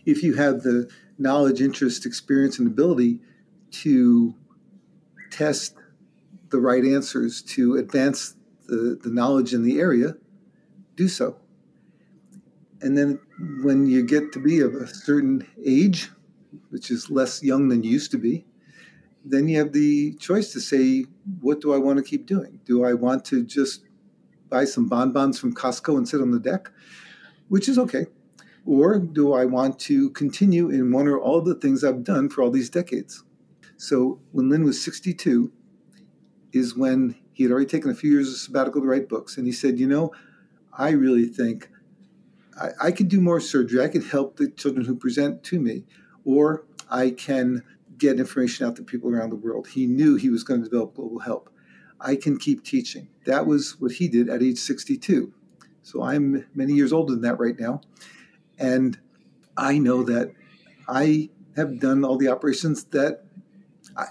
If 0.05 0.25
you 0.25 0.35
have 0.35 0.63
the 0.63 0.91
knowledge, 1.19 1.63
interest, 1.63 2.05
experience, 2.05 2.59
and 2.59 2.67
ability 2.67 3.21
to 3.83 4.35
test 5.31 5.77
the 6.51 6.59
right 6.59 6.85
answers 6.85 7.43
to 7.43 7.77
advance 7.77 8.35
the, 8.67 8.99
the 9.01 9.11
knowledge 9.11 9.55
in 9.55 9.63
the 9.63 9.79
area, 9.79 10.17
do 10.97 11.07
so. 11.07 11.37
And 12.81 12.99
then 12.99 13.21
when 13.63 13.87
you 13.87 14.05
get 14.05 14.33
to 14.33 14.41
be 14.41 14.59
of 14.61 14.75
a 14.75 14.89
certain 14.89 15.47
age, 15.65 16.11
which 16.71 16.91
is 16.91 17.09
less 17.09 17.41
young 17.41 17.69
than 17.69 17.85
you 17.85 17.93
used 17.93 18.11
to 18.11 18.19
be, 18.19 18.45
then 19.25 19.49
you 19.49 19.59
have 19.59 19.73
the 19.73 20.15
choice 20.15 20.53
to 20.53 20.61
say, 20.61 21.07
what 21.41 21.61
do 21.61 21.73
I 21.73 21.79
want 21.79 21.99
to 21.99 22.03
keep 22.03 22.27
doing? 22.27 22.61
Do 22.65 22.85
I 22.85 22.95
want 22.95 23.25
to 23.27 23.45
just 23.45 23.85
buy 24.49 24.65
some 24.65 24.89
bonbons 24.89 25.39
from 25.39 25.55
Costco 25.55 25.97
and 25.97 26.09
sit 26.09 26.21
on 26.21 26.31
the 26.31 26.41
deck, 26.41 26.71
which 27.49 27.69
is 27.69 27.79
okay? 27.79 28.07
Or 28.65 28.99
do 28.99 29.33
I 29.33 29.45
want 29.45 29.79
to 29.81 30.11
continue 30.11 30.71
in 30.71 30.93
one 30.93 31.09
or 31.09 31.19
all 31.19 31.41
the 31.41 31.55
things 31.55 31.83
I've 31.83 32.05
done 32.05 32.29
for 32.29 32.43
all 32.43 32.51
these 32.51 32.71
decades? 32.71 33.25
So 33.77 34.21
when 34.31 34.49
Lynn 34.49 34.65
was 34.65 34.83
62, 34.83 35.51
is 36.53 36.77
when 36.77 37.17
he 37.33 37.43
had 37.45 37.53
already 37.53 37.67
taken 37.67 37.91
a 37.91 37.95
few 37.95 38.13
years 38.13 38.29
of 38.29 38.37
sabbatical 38.37 38.83
to 38.83 38.87
write 38.87 39.09
books. 39.09 39.37
And 39.37 39.47
he 39.47 39.53
said, 39.53 39.79
You 39.79 39.89
know, 39.89 40.13
I 40.77 40.91
really 40.91 41.27
think 41.27 41.71
I, 42.61 42.69
I 42.81 42.91
could 42.93 43.09
do 43.09 43.21
more 43.21 43.41
surgery. 43.41 43.83
I 43.83 43.89
could 43.89 44.05
help 44.05 44.37
the 44.37 44.49
children 44.51 44.87
who 44.87 44.95
present 44.95 45.43
to 45.45 45.59
me, 45.59 45.85
or 46.25 46.65
I 46.91 47.11
can 47.11 47.63
get 47.99 48.19
information 48.19 48.67
out 48.67 48.77
to 48.77 48.83
people 48.83 49.11
around 49.11 49.31
the 49.31 49.37
world. 49.37 49.69
He 49.69 49.87
knew 49.87 50.17
he 50.17 50.31
was 50.31 50.43
going 50.43 50.63
to 50.63 50.69
develop 50.69 50.95
global 50.95 51.19
help. 51.19 51.51
I 52.01 52.17
can 52.17 52.39
keep 52.39 52.65
teaching. 52.65 53.09
That 53.27 53.47
was 53.47 53.81
what 53.81 53.93
he 53.93 54.09
did 54.09 54.29
at 54.29 54.43
age 54.43 54.59
62. 54.59 55.33
So 55.83 56.03
I'm 56.03 56.47
many 56.55 56.75
years 56.75 56.93
older 56.93 57.13
than 57.13 57.23
that 57.23 57.39
right 57.39 57.59
now. 57.59 57.81
And 58.59 58.99
I 59.57 59.79
know 59.79 60.03
that 60.05 60.33
I 60.89 61.31
have 61.57 61.79
done 61.79 62.05
all 62.05 62.17
the 62.17 62.29
operations 62.29 62.85
that 62.85 63.25
I, 63.97 64.07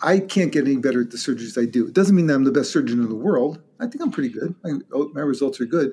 I 0.00 0.18
can't 0.20 0.52
get 0.52 0.66
any 0.66 0.76
better 0.76 1.02
at 1.02 1.10
the 1.10 1.16
surgeries 1.16 1.60
I 1.60 1.66
do. 1.66 1.86
It 1.86 1.94
doesn't 1.94 2.14
mean 2.14 2.26
that 2.26 2.34
I'm 2.34 2.44
the 2.44 2.52
best 2.52 2.72
surgeon 2.72 3.00
in 3.00 3.08
the 3.08 3.14
world. 3.14 3.60
I 3.80 3.86
think 3.86 4.02
I'm 4.02 4.10
pretty 4.10 4.30
good. 4.30 4.54
I, 4.64 4.70
oh, 4.92 5.10
my 5.14 5.20
results 5.20 5.60
are 5.60 5.66
good. 5.66 5.92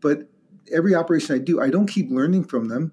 But 0.00 0.28
every 0.72 0.94
operation 0.94 1.34
I 1.34 1.38
do, 1.38 1.60
I 1.60 1.70
don't 1.70 1.86
keep 1.86 2.10
learning 2.10 2.44
from 2.44 2.68
them. 2.68 2.92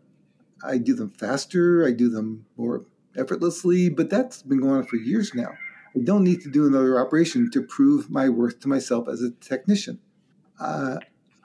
I 0.64 0.78
do 0.78 0.96
them 0.96 1.10
faster, 1.10 1.86
I 1.86 1.92
do 1.92 2.10
them 2.10 2.46
more 2.58 2.86
effortlessly, 3.18 3.90
but 3.90 4.10
that's 4.10 4.42
been 4.44 4.60
going 4.60 4.76
on 4.76 4.86
for 4.86 4.98
years 4.98 5.34
now. 5.34 5.54
I 5.96 6.00
don't 6.04 6.24
need 6.24 6.42
to 6.42 6.50
do 6.50 6.68
another 6.68 7.00
operation 7.00 7.50
to 7.52 7.62
prove 7.62 8.10
my 8.10 8.28
worth 8.30 8.60
to 8.62 8.68
myself 8.68 9.08
as 9.08 9.22
a 9.22 9.32
technician. 9.32 10.00
Uh, 10.60 10.98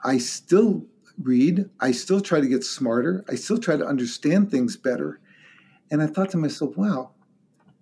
I 0.03 0.17
still 0.17 0.85
read, 1.21 1.69
I 1.79 1.91
still 1.91 2.21
try 2.21 2.41
to 2.41 2.47
get 2.47 2.63
smarter, 2.63 3.23
I 3.29 3.35
still 3.35 3.59
try 3.59 3.77
to 3.77 3.85
understand 3.85 4.51
things 4.51 4.75
better. 4.75 5.19
And 5.89 6.01
I 6.01 6.07
thought 6.07 6.31
to 6.31 6.37
myself, 6.37 6.75
wow, 6.77 7.11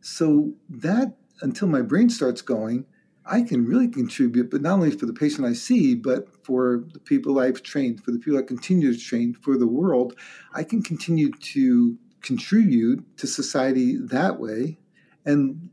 so 0.01 0.53
that 0.69 1.15
until 1.41 1.67
my 1.67 1.81
brain 1.81 2.09
starts 2.09 2.41
going, 2.41 2.85
I 3.25 3.43
can 3.43 3.65
really 3.65 3.87
contribute, 3.87 4.49
but 4.49 4.61
not 4.61 4.73
only 4.73 4.91
for 4.91 5.05
the 5.05 5.13
patient 5.13 5.45
I 5.45 5.53
see, 5.53 5.93
but 5.93 6.27
for 6.43 6.83
the 6.93 6.99
people 6.99 7.39
I've 7.39 7.61
trained, 7.61 8.03
for 8.03 8.11
the 8.11 8.17
people 8.17 8.39
I 8.39 8.43
continue 8.43 8.91
to 8.91 8.99
train, 8.99 9.35
for 9.35 9.55
the 9.57 9.67
world. 9.67 10.15
I 10.53 10.63
can 10.63 10.81
continue 10.81 11.31
to 11.31 11.97
contribute 12.21 13.17
to 13.17 13.27
society 13.27 13.97
that 13.97 14.39
way 14.39 14.77
and 15.25 15.69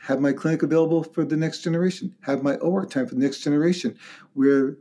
have 0.00 0.20
my 0.20 0.32
clinic 0.32 0.62
available 0.62 1.02
for 1.02 1.24
the 1.24 1.36
next 1.36 1.60
generation, 1.60 2.14
have 2.22 2.42
my 2.42 2.56
OR 2.56 2.86
time 2.86 3.06
for 3.06 3.14
the 3.14 3.20
next 3.20 3.40
generation, 3.40 3.96
where 4.34 4.76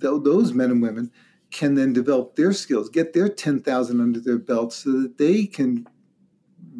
th- 0.00 0.22
those 0.24 0.52
men 0.52 0.70
and 0.70 0.82
women 0.82 1.10
can 1.50 1.74
then 1.74 1.92
develop 1.92 2.34
their 2.34 2.52
skills, 2.52 2.88
get 2.88 3.12
their 3.12 3.28
10,000 3.28 4.00
under 4.00 4.18
their 4.18 4.38
belt 4.38 4.72
so 4.72 4.90
that 5.02 5.18
they 5.18 5.46
can 5.46 5.86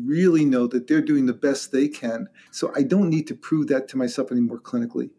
really 0.02 0.44
know 0.44 0.66
that 0.66 0.88
they're 0.88 1.00
doing 1.00 1.26
the 1.26 1.32
best 1.32 1.70
they 1.70 1.86
can. 1.86 2.28
So 2.50 2.72
I 2.74 2.82
don't 2.82 3.10
need 3.10 3.28
to 3.28 3.34
prove 3.34 3.68
that 3.68 3.86
to 3.88 3.96
myself 3.96 4.32
anymore 4.32 4.58
clinically. 4.58 5.10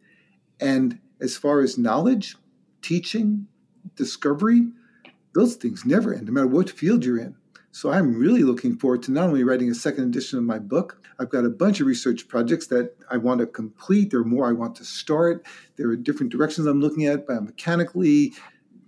And 0.59 0.99
as 1.21 1.37
far 1.37 1.61
as 1.61 1.77
knowledge, 1.77 2.35
teaching, 2.81 3.47
discovery, 3.95 4.67
those 5.33 5.55
things 5.55 5.85
never 5.85 6.13
end, 6.13 6.27
no 6.27 6.33
matter 6.33 6.47
what 6.47 6.69
field 6.69 7.05
you're 7.05 7.19
in. 7.19 7.35
So 7.75 7.91
I'm 7.91 8.17
really 8.17 8.43
looking 8.43 8.77
forward 8.77 9.03
to 9.03 9.11
not 9.11 9.25
only 9.27 9.43
writing 9.43 9.69
a 9.69 9.75
second 9.75 10.05
edition 10.05 10.39
of 10.39 10.45
my 10.45 10.59
book, 10.59 11.05
I've 11.19 11.29
got 11.29 11.43
a 11.43 11.49
bunch 11.49 11.81
of 11.81 11.87
research 11.87 12.25
projects 12.29 12.67
that 12.67 12.95
I 13.11 13.17
want 13.17 13.41
to 13.41 13.45
complete. 13.45 14.11
There 14.11 14.21
are 14.21 14.23
more 14.23 14.47
I 14.47 14.53
want 14.53 14.77
to 14.77 14.85
start. 14.85 15.45
There 15.75 15.89
are 15.89 15.97
different 15.97 16.31
directions 16.31 16.67
I'm 16.67 16.79
looking 16.79 17.05
at 17.05 17.27
biomechanically, 17.27 18.33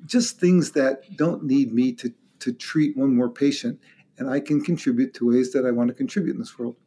just 0.05 0.39
things 0.39 0.71
that 0.71 1.01
don't 1.17 1.43
need 1.43 1.73
me 1.73 1.91
to, 1.95 2.13
to 2.39 2.53
treat 2.53 2.95
one 2.95 3.13
more 3.13 3.29
patient. 3.29 3.77
And 4.19 4.29
I 4.29 4.39
can 4.39 4.63
contribute 4.63 5.13
to 5.15 5.27
ways 5.27 5.51
that 5.51 5.65
I 5.65 5.71
want 5.71 5.89
to 5.89 5.93
contribute 5.93 6.35
in 6.35 6.39
this 6.39 6.57
world. 6.57 6.77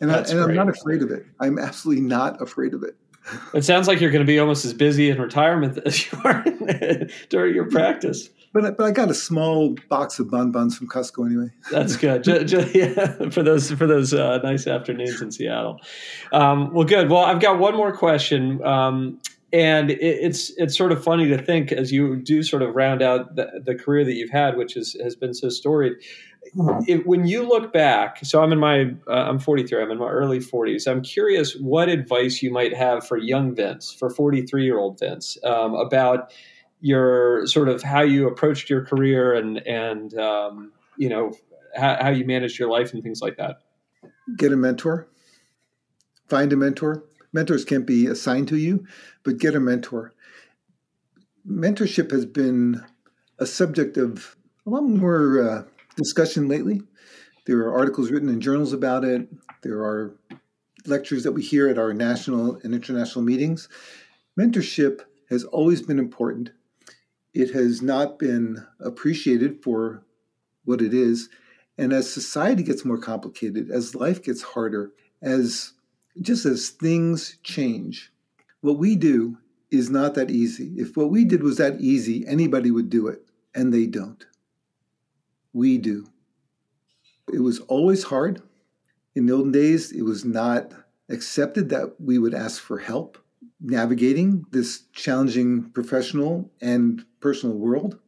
And, 0.00 0.12
I, 0.12 0.18
and 0.18 0.38
I'm 0.38 0.54
not 0.54 0.68
afraid 0.68 1.02
of 1.02 1.10
it. 1.10 1.26
I'm 1.40 1.58
absolutely 1.58 2.04
not 2.04 2.40
afraid 2.40 2.72
of 2.72 2.84
it. 2.84 2.96
It 3.52 3.64
sounds 3.64 3.88
like 3.88 4.00
you're 4.00 4.12
going 4.12 4.24
to 4.24 4.32
be 4.32 4.38
almost 4.38 4.64
as 4.64 4.72
busy 4.72 5.10
in 5.10 5.20
retirement 5.20 5.76
as 5.84 6.06
you 6.06 6.20
are 6.22 6.44
during 7.30 7.52
your 7.52 7.68
practice. 7.68 8.30
But, 8.52 8.76
but 8.76 8.84
I 8.84 8.90
got 8.90 9.10
a 9.10 9.14
small 9.14 9.76
box 9.88 10.18
of 10.18 10.30
bonbons 10.30 10.76
from 10.76 10.88
Costco 10.88 11.26
anyway. 11.26 11.50
That's 11.70 11.96
good. 11.96 12.24
just, 12.24 12.46
just, 12.46 12.74
yeah, 12.74 13.28
for 13.30 13.42
those 13.42 13.70
for 13.72 13.86
those 13.86 14.14
uh, 14.14 14.38
nice 14.38 14.66
afternoons 14.66 15.20
in 15.20 15.30
Seattle. 15.30 15.80
Um, 16.32 16.72
well, 16.72 16.86
good. 16.86 17.10
Well, 17.10 17.24
I've 17.24 17.40
got 17.40 17.58
one 17.58 17.76
more 17.76 17.94
question, 17.94 18.64
um, 18.64 19.20
and 19.52 19.90
it, 19.90 20.00
it's 20.00 20.50
it's 20.56 20.76
sort 20.76 20.92
of 20.92 21.02
funny 21.02 21.28
to 21.28 21.38
think 21.38 21.72
as 21.72 21.92
you 21.92 22.16
do 22.16 22.42
sort 22.42 22.62
of 22.62 22.74
round 22.74 23.02
out 23.02 23.36
the, 23.36 23.62
the 23.64 23.74
career 23.74 24.04
that 24.04 24.14
you've 24.14 24.30
had, 24.30 24.56
which 24.56 24.76
is, 24.76 24.96
has 25.02 25.14
been 25.14 25.34
so 25.34 25.48
storied. 25.48 25.94
It, 26.86 27.06
when 27.06 27.26
you 27.26 27.46
look 27.46 27.72
back, 27.72 28.24
so 28.24 28.40
I'm 28.42 28.52
in 28.52 28.60
my 28.60 28.94
uh, 29.08 29.28
I'm 29.28 29.38
43. 29.38 29.82
I'm 29.82 29.90
in 29.90 29.98
my 29.98 30.08
early 30.08 30.38
40s. 30.38 30.86
I'm 30.90 31.02
curious 31.02 31.56
what 31.56 31.88
advice 31.88 32.40
you 32.40 32.52
might 32.52 32.74
have 32.74 33.06
for 33.06 33.18
young 33.18 33.54
Vince, 33.54 33.92
for 33.92 34.10
43 34.10 34.64
year 34.64 34.78
old 34.78 34.98
Vince, 35.00 35.36
um, 35.44 35.74
about 35.74 36.32
your 36.80 37.46
sort 37.46 37.68
of 37.68 37.82
how 37.82 38.02
you 38.02 38.28
approached 38.28 38.70
your 38.70 38.84
career 38.84 39.34
and 39.34 39.58
and 39.66 40.18
um, 40.18 40.72
you 40.96 41.08
know 41.08 41.32
how, 41.74 41.96
how 42.00 42.08
you 42.10 42.24
managed 42.24 42.58
your 42.58 42.70
life 42.70 42.92
and 42.92 43.02
things 43.02 43.20
like 43.20 43.36
that. 43.36 43.60
Get 44.36 44.52
a 44.52 44.56
mentor. 44.56 45.08
Find 46.28 46.52
a 46.52 46.56
mentor. 46.56 47.04
Mentors 47.32 47.64
can't 47.64 47.86
be 47.86 48.06
assigned 48.06 48.48
to 48.48 48.56
you, 48.56 48.86
but 49.22 49.38
get 49.38 49.54
a 49.54 49.60
mentor. 49.60 50.14
Mentorship 51.48 52.10
has 52.10 52.26
been 52.26 52.84
a 53.38 53.46
subject 53.46 53.96
of 53.96 54.36
a 54.66 54.70
lot 54.70 54.82
more 54.82 55.48
uh, 55.48 55.62
discussion 55.96 56.48
lately. 56.48 56.82
There 57.46 57.58
are 57.58 57.74
articles 57.74 58.10
written 58.10 58.28
in 58.28 58.40
journals 58.40 58.72
about 58.72 59.04
it. 59.04 59.28
There 59.62 59.80
are 59.80 60.16
lectures 60.86 61.22
that 61.24 61.32
we 61.32 61.42
hear 61.42 61.68
at 61.68 61.78
our 61.78 61.92
national 61.92 62.56
and 62.64 62.74
international 62.74 63.24
meetings. 63.24 63.68
Mentorship 64.38 65.02
has 65.30 65.44
always 65.44 65.82
been 65.82 65.98
important 65.98 66.50
it 67.36 67.50
has 67.50 67.82
not 67.82 68.18
been 68.18 68.66
appreciated 68.80 69.62
for 69.62 70.02
what 70.64 70.80
it 70.80 70.94
is. 70.94 71.28
And 71.76 71.92
as 71.92 72.10
society 72.10 72.62
gets 72.62 72.82
more 72.82 72.96
complicated, 72.96 73.70
as 73.70 73.94
life 73.94 74.22
gets 74.22 74.40
harder, 74.40 74.92
as 75.20 75.74
just 76.22 76.46
as 76.46 76.70
things 76.70 77.36
change, 77.42 78.10
what 78.62 78.78
we 78.78 78.96
do 78.96 79.36
is 79.70 79.90
not 79.90 80.14
that 80.14 80.30
easy. 80.30 80.72
If 80.78 80.96
what 80.96 81.10
we 81.10 81.26
did 81.26 81.42
was 81.42 81.58
that 81.58 81.78
easy, 81.78 82.26
anybody 82.26 82.70
would 82.70 82.88
do 82.88 83.06
it, 83.08 83.20
and 83.54 83.70
they 83.70 83.84
don't. 83.84 84.24
We 85.52 85.76
do. 85.76 86.06
It 87.30 87.40
was 87.40 87.60
always 87.60 88.04
hard. 88.04 88.40
In 89.14 89.26
the 89.26 89.34
olden 89.34 89.52
days, 89.52 89.92
it 89.92 90.02
was 90.02 90.24
not 90.24 90.72
accepted 91.10 91.68
that 91.68 92.00
we 92.00 92.18
would 92.18 92.34
ask 92.34 92.62
for 92.62 92.78
help 92.78 93.18
navigating 93.60 94.44
this 94.50 94.84
challenging 94.92 95.70
professional 95.70 96.50
and 96.60 97.04
personal 97.20 97.56
world, 97.56 97.98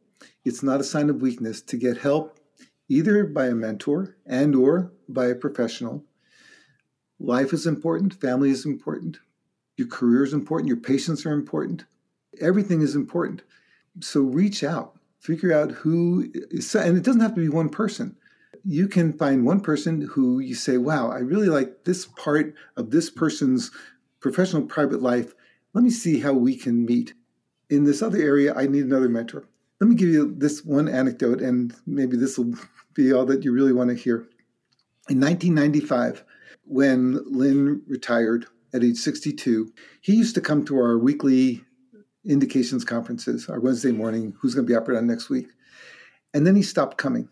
it's 0.45 0.63
not 0.63 0.79
a 0.79 0.83
sign 0.83 1.09
of 1.09 1.21
weakness 1.21 1.61
to 1.61 1.77
get 1.77 1.97
help 1.97 2.39
either 2.87 3.23
by 3.25 3.47
a 3.47 3.55
mentor 3.55 4.17
and 4.25 4.55
or 4.55 4.91
by 5.07 5.27
a 5.27 5.35
professional. 5.35 6.03
Life 7.19 7.53
is 7.53 7.67
important, 7.67 8.13
family 8.13 8.49
is 8.49 8.65
important, 8.65 9.19
your 9.79 9.87
career 9.87 10.23
is 10.23 10.33
important, 10.33 10.67
your 10.67 10.77
patients 10.77 11.25
are 11.25 11.31
important. 11.31 11.85
Everything 12.41 12.81
is 12.81 12.95
important. 12.95 13.41
So 14.01 14.21
reach 14.21 14.61
out, 14.61 14.99
figure 15.19 15.53
out 15.53 15.71
who 15.71 16.29
is, 16.33 16.75
and 16.75 16.97
it 16.97 17.03
doesn't 17.03 17.21
have 17.21 17.35
to 17.35 17.41
be 17.41 17.47
one 17.47 17.69
person. 17.69 18.17
You 18.65 18.89
can 18.89 19.13
find 19.13 19.45
one 19.45 19.61
person 19.61 20.01
who 20.01 20.39
you 20.39 20.53
say, 20.53 20.77
wow, 20.77 21.09
I 21.09 21.19
really 21.19 21.47
like 21.47 21.85
this 21.85 22.05
part 22.05 22.53
of 22.75 22.91
this 22.91 23.09
person's 23.09 23.71
professional 24.19 24.63
private 24.63 25.01
life 25.01 25.33
let 25.73 25.83
me 25.83 25.89
see 25.89 26.19
how 26.19 26.33
we 26.33 26.55
can 26.55 26.85
meet. 26.85 27.13
In 27.69 27.83
this 27.83 28.01
other 28.01 28.17
area, 28.17 28.53
I 28.55 28.65
need 28.67 28.85
another 28.85 29.09
mentor. 29.09 29.47
Let 29.79 29.89
me 29.89 29.95
give 29.95 30.09
you 30.09 30.33
this 30.35 30.65
one 30.65 30.87
anecdote, 30.87 31.41
and 31.41 31.73
maybe 31.85 32.17
this 32.17 32.37
will 32.37 32.55
be 32.93 33.13
all 33.13 33.25
that 33.25 33.43
you 33.43 33.53
really 33.53 33.73
want 33.73 33.89
to 33.89 33.95
hear. 33.95 34.27
In 35.09 35.19
1995, 35.19 36.23
when 36.65 37.19
Lynn 37.25 37.81
retired 37.87 38.47
at 38.73 38.83
age 38.83 38.97
62, 38.97 39.71
he 40.01 40.15
used 40.15 40.35
to 40.35 40.41
come 40.41 40.65
to 40.65 40.77
our 40.77 40.97
weekly 40.97 41.63
indications 42.25 42.83
conferences, 42.83 43.47
our 43.49 43.59
Wednesday 43.59 43.91
morning, 43.91 44.35
who's 44.39 44.53
going 44.53 44.67
to 44.67 44.71
be 44.71 44.75
operated 44.75 45.01
on 45.01 45.07
next 45.07 45.29
week. 45.29 45.47
And 46.33 46.45
then 46.45 46.55
he 46.55 46.61
stopped 46.61 46.97
coming. 46.97 47.29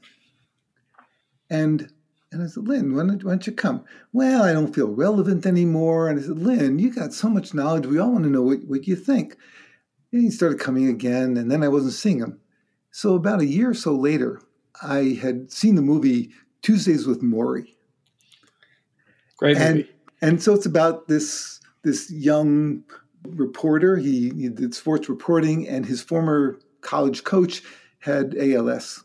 And 1.49 1.91
and 2.31 2.43
I 2.43 2.47
said, 2.47 2.67
Lynn, 2.67 2.93
why 2.93 3.05
don't, 3.05 3.23
why 3.23 3.31
don't, 3.31 3.47
you 3.47 3.53
come? 3.53 3.85
Well, 4.11 4.43
I 4.43 4.51
don't 4.51 4.73
feel 4.73 4.87
relevant 4.87 5.45
anymore. 5.45 6.09
And 6.09 6.19
I 6.19 6.23
said, 6.23 6.39
Lynn, 6.39 6.77
you 6.77 6.93
got 6.93 7.13
so 7.13 7.29
much 7.29 7.53
knowledge. 7.53 7.85
We 7.85 7.99
all 7.99 8.11
want 8.11 8.25
to 8.25 8.29
know 8.29 8.41
what, 8.41 8.63
what 8.65 8.87
you 8.87 8.95
think. 8.95 9.37
And 10.11 10.21
he 10.21 10.29
started 10.29 10.59
coming 10.59 10.87
again, 10.87 11.37
and 11.37 11.49
then 11.49 11.63
I 11.63 11.67
wasn't 11.67 11.93
seeing 11.93 12.19
him. 12.19 12.39
So 12.91 13.15
about 13.15 13.41
a 13.41 13.45
year 13.45 13.69
or 13.69 13.73
so 13.73 13.93
later, 13.93 14.41
I 14.81 15.17
had 15.21 15.51
seen 15.51 15.75
the 15.75 15.81
movie 15.81 16.31
Tuesdays 16.61 17.07
with 17.07 17.21
Morrie. 17.21 17.75
Great 19.37 19.57
movie. 19.57 19.69
And, 19.69 19.87
and 20.21 20.43
so 20.43 20.53
it's 20.53 20.65
about 20.65 21.07
this 21.07 21.59
this 21.83 22.11
young 22.11 22.83
reporter. 23.23 23.97
He, 23.97 24.31
he 24.31 24.49
did 24.49 24.73
sports 24.73 25.07
reporting, 25.07 25.67
and 25.67 25.85
his 25.85 26.01
former 26.01 26.59
college 26.81 27.23
coach 27.23 27.61
had 27.99 28.35
ALS 28.37 29.03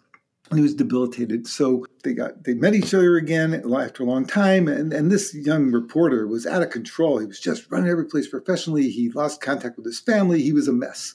and 0.52 0.58
he 0.58 0.62
was 0.62 0.74
debilitated. 0.74 1.46
So 1.46 1.86
they 2.04 2.12
got 2.12 2.44
they 2.44 2.52
met 2.52 2.74
each 2.74 2.92
other 2.92 3.16
again 3.16 3.54
after 3.54 4.02
a 4.02 4.06
long 4.06 4.26
time, 4.26 4.68
and, 4.68 4.92
and 4.92 5.10
this 5.10 5.34
young 5.34 5.72
reporter 5.72 6.26
was 6.26 6.46
out 6.46 6.62
of 6.62 6.68
control. 6.68 7.18
He 7.18 7.26
was 7.26 7.40
just 7.40 7.70
running 7.70 7.88
every 7.88 8.04
place 8.04 8.28
professionally. 8.28 8.90
He 8.90 9.08
lost 9.08 9.40
contact 9.40 9.78
with 9.78 9.86
his 9.86 10.00
family. 10.00 10.42
He 10.42 10.52
was 10.52 10.68
a 10.68 10.72
mess. 10.72 11.14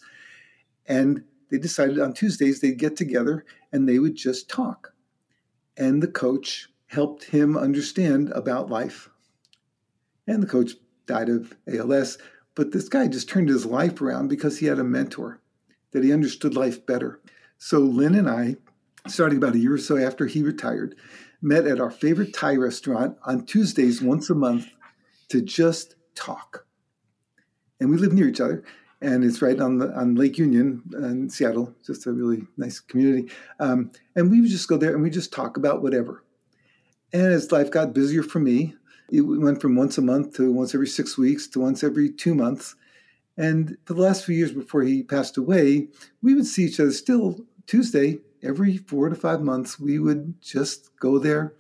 And 0.88 1.24
they 1.52 1.60
decided 1.60 2.00
on 2.00 2.14
Tuesdays 2.14 2.62
they'd 2.62 2.80
get 2.80 2.96
together 2.96 3.46
and 3.72 3.88
they 3.88 4.00
would 4.00 4.16
just 4.16 4.50
talk. 4.50 4.94
And 5.78 6.02
the 6.02 6.08
coach 6.08 6.70
helped 6.88 7.26
him 7.26 7.56
understand 7.56 8.32
about 8.32 8.72
life. 8.72 9.10
And 10.26 10.42
the 10.42 10.48
coach 10.48 10.72
died 11.06 11.30
of 11.30 11.56
ALS, 11.72 12.18
but 12.56 12.72
this 12.72 12.90
guy 12.90 13.08
just 13.08 13.30
turned 13.30 13.50
his 13.50 13.66
life 13.66 14.02
around 14.02 14.30
because 14.30 14.58
he 14.58 14.66
had 14.66 14.80
a 14.80 14.84
mentor 14.84 15.42
that 15.92 16.04
he 16.04 16.12
understood 16.12 16.56
life 16.56 16.86
better. 16.86 17.22
So 17.60 17.80
Lynn 17.80 18.16
and 18.16 18.30
I 18.30 18.58
starting 19.08 19.38
about 19.38 19.56
a 19.56 19.60
year 19.60 19.74
or 19.74 19.78
so 19.78 19.98
after 19.98 20.26
he 20.26 20.42
retired, 20.42 20.96
met 21.42 21.68
at 21.68 21.80
our 21.80 21.92
favorite 21.92 22.34
Thai 22.34 22.56
restaurant 22.56 23.18
on 23.26 23.46
Tuesdays 23.46 24.02
once 24.02 24.30
a 24.30 24.36
month 24.36 24.68
to 25.30 25.42
just 25.42 25.96
talk. 26.16 26.66
And 27.80 27.90
we 27.90 27.98
live 27.98 28.14
near 28.14 28.28
each 28.28 28.42
other, 28.42 28.64
and 29.02 29.24
it's 29.24 29.42
right 29.42 29.60
on 29.60 29.78
the 29.78 29.92
on 29.94 30.16
Lake 30.16 30.38
Union 30.38 30.82
in 30.94 31.30
Seattle, 31.30 31.76
just 31.86 32.08
a 32.08 32.12
really 32.12 32.48
nice 32.58 32.80
community. 32.80 33.32
Um, 33.60 33.92
and 34.16 34.32
we 34.32 34.42
would 34.42 34.50
just 34.50 34.68
go 34.68 34.78
there 34.78 34.94
and 34.94 35.04
we 35.04 35.10
just 35.10 35.32
talk 35.32 35.58
about 35.58 35.84
whatever. 35.84 36.24
And 37.14 37.28
as 37.28 37.52
life 37.52 37.70
got 37.70 37.94
busier 37.94 38.24
for 38.24 38.40
me, 38.40 38.76
it 39.12 39.22
went 39.22 39.62
from 39.62 39.76
once 39.76 39.98
a 39.98 40.02
month 40.02 40.36
to 40.36 40.52
once 40.52 40.74
every 40.74 40.88
six 40.88 41.18
weeks 41.18 41.48
to 41.48 41.60
once 41.60 41.84
every 41.84 42.12
two 42.12 42.34
months. 42.34 42.76
And 43.38 43.78
for 43.86 43.94
the 43.94 44.02
last 44.02 44.26
few 44.26 44.36
years 44.36 44.52
before 44.52 44.82
he 44.82 45.04
passed 45.04 45.38
away, 45.38 45.88
we 46.24 46.34
would 46.34 46.48
see 46.48 46.66
each 46.66 46.80
other 46.80 46.92
still 46.92 47.40
Tuesday 47.68 48.20
every 48.44 48.78
four 48.78 49.10
to 49.10 49.16
five 49.16 49.42
months, 49.42 49.80
we 49.80 50.00
would 50.00 50.42
just 50.42 50.98
go 51.00 51.20
there 51.20 51.54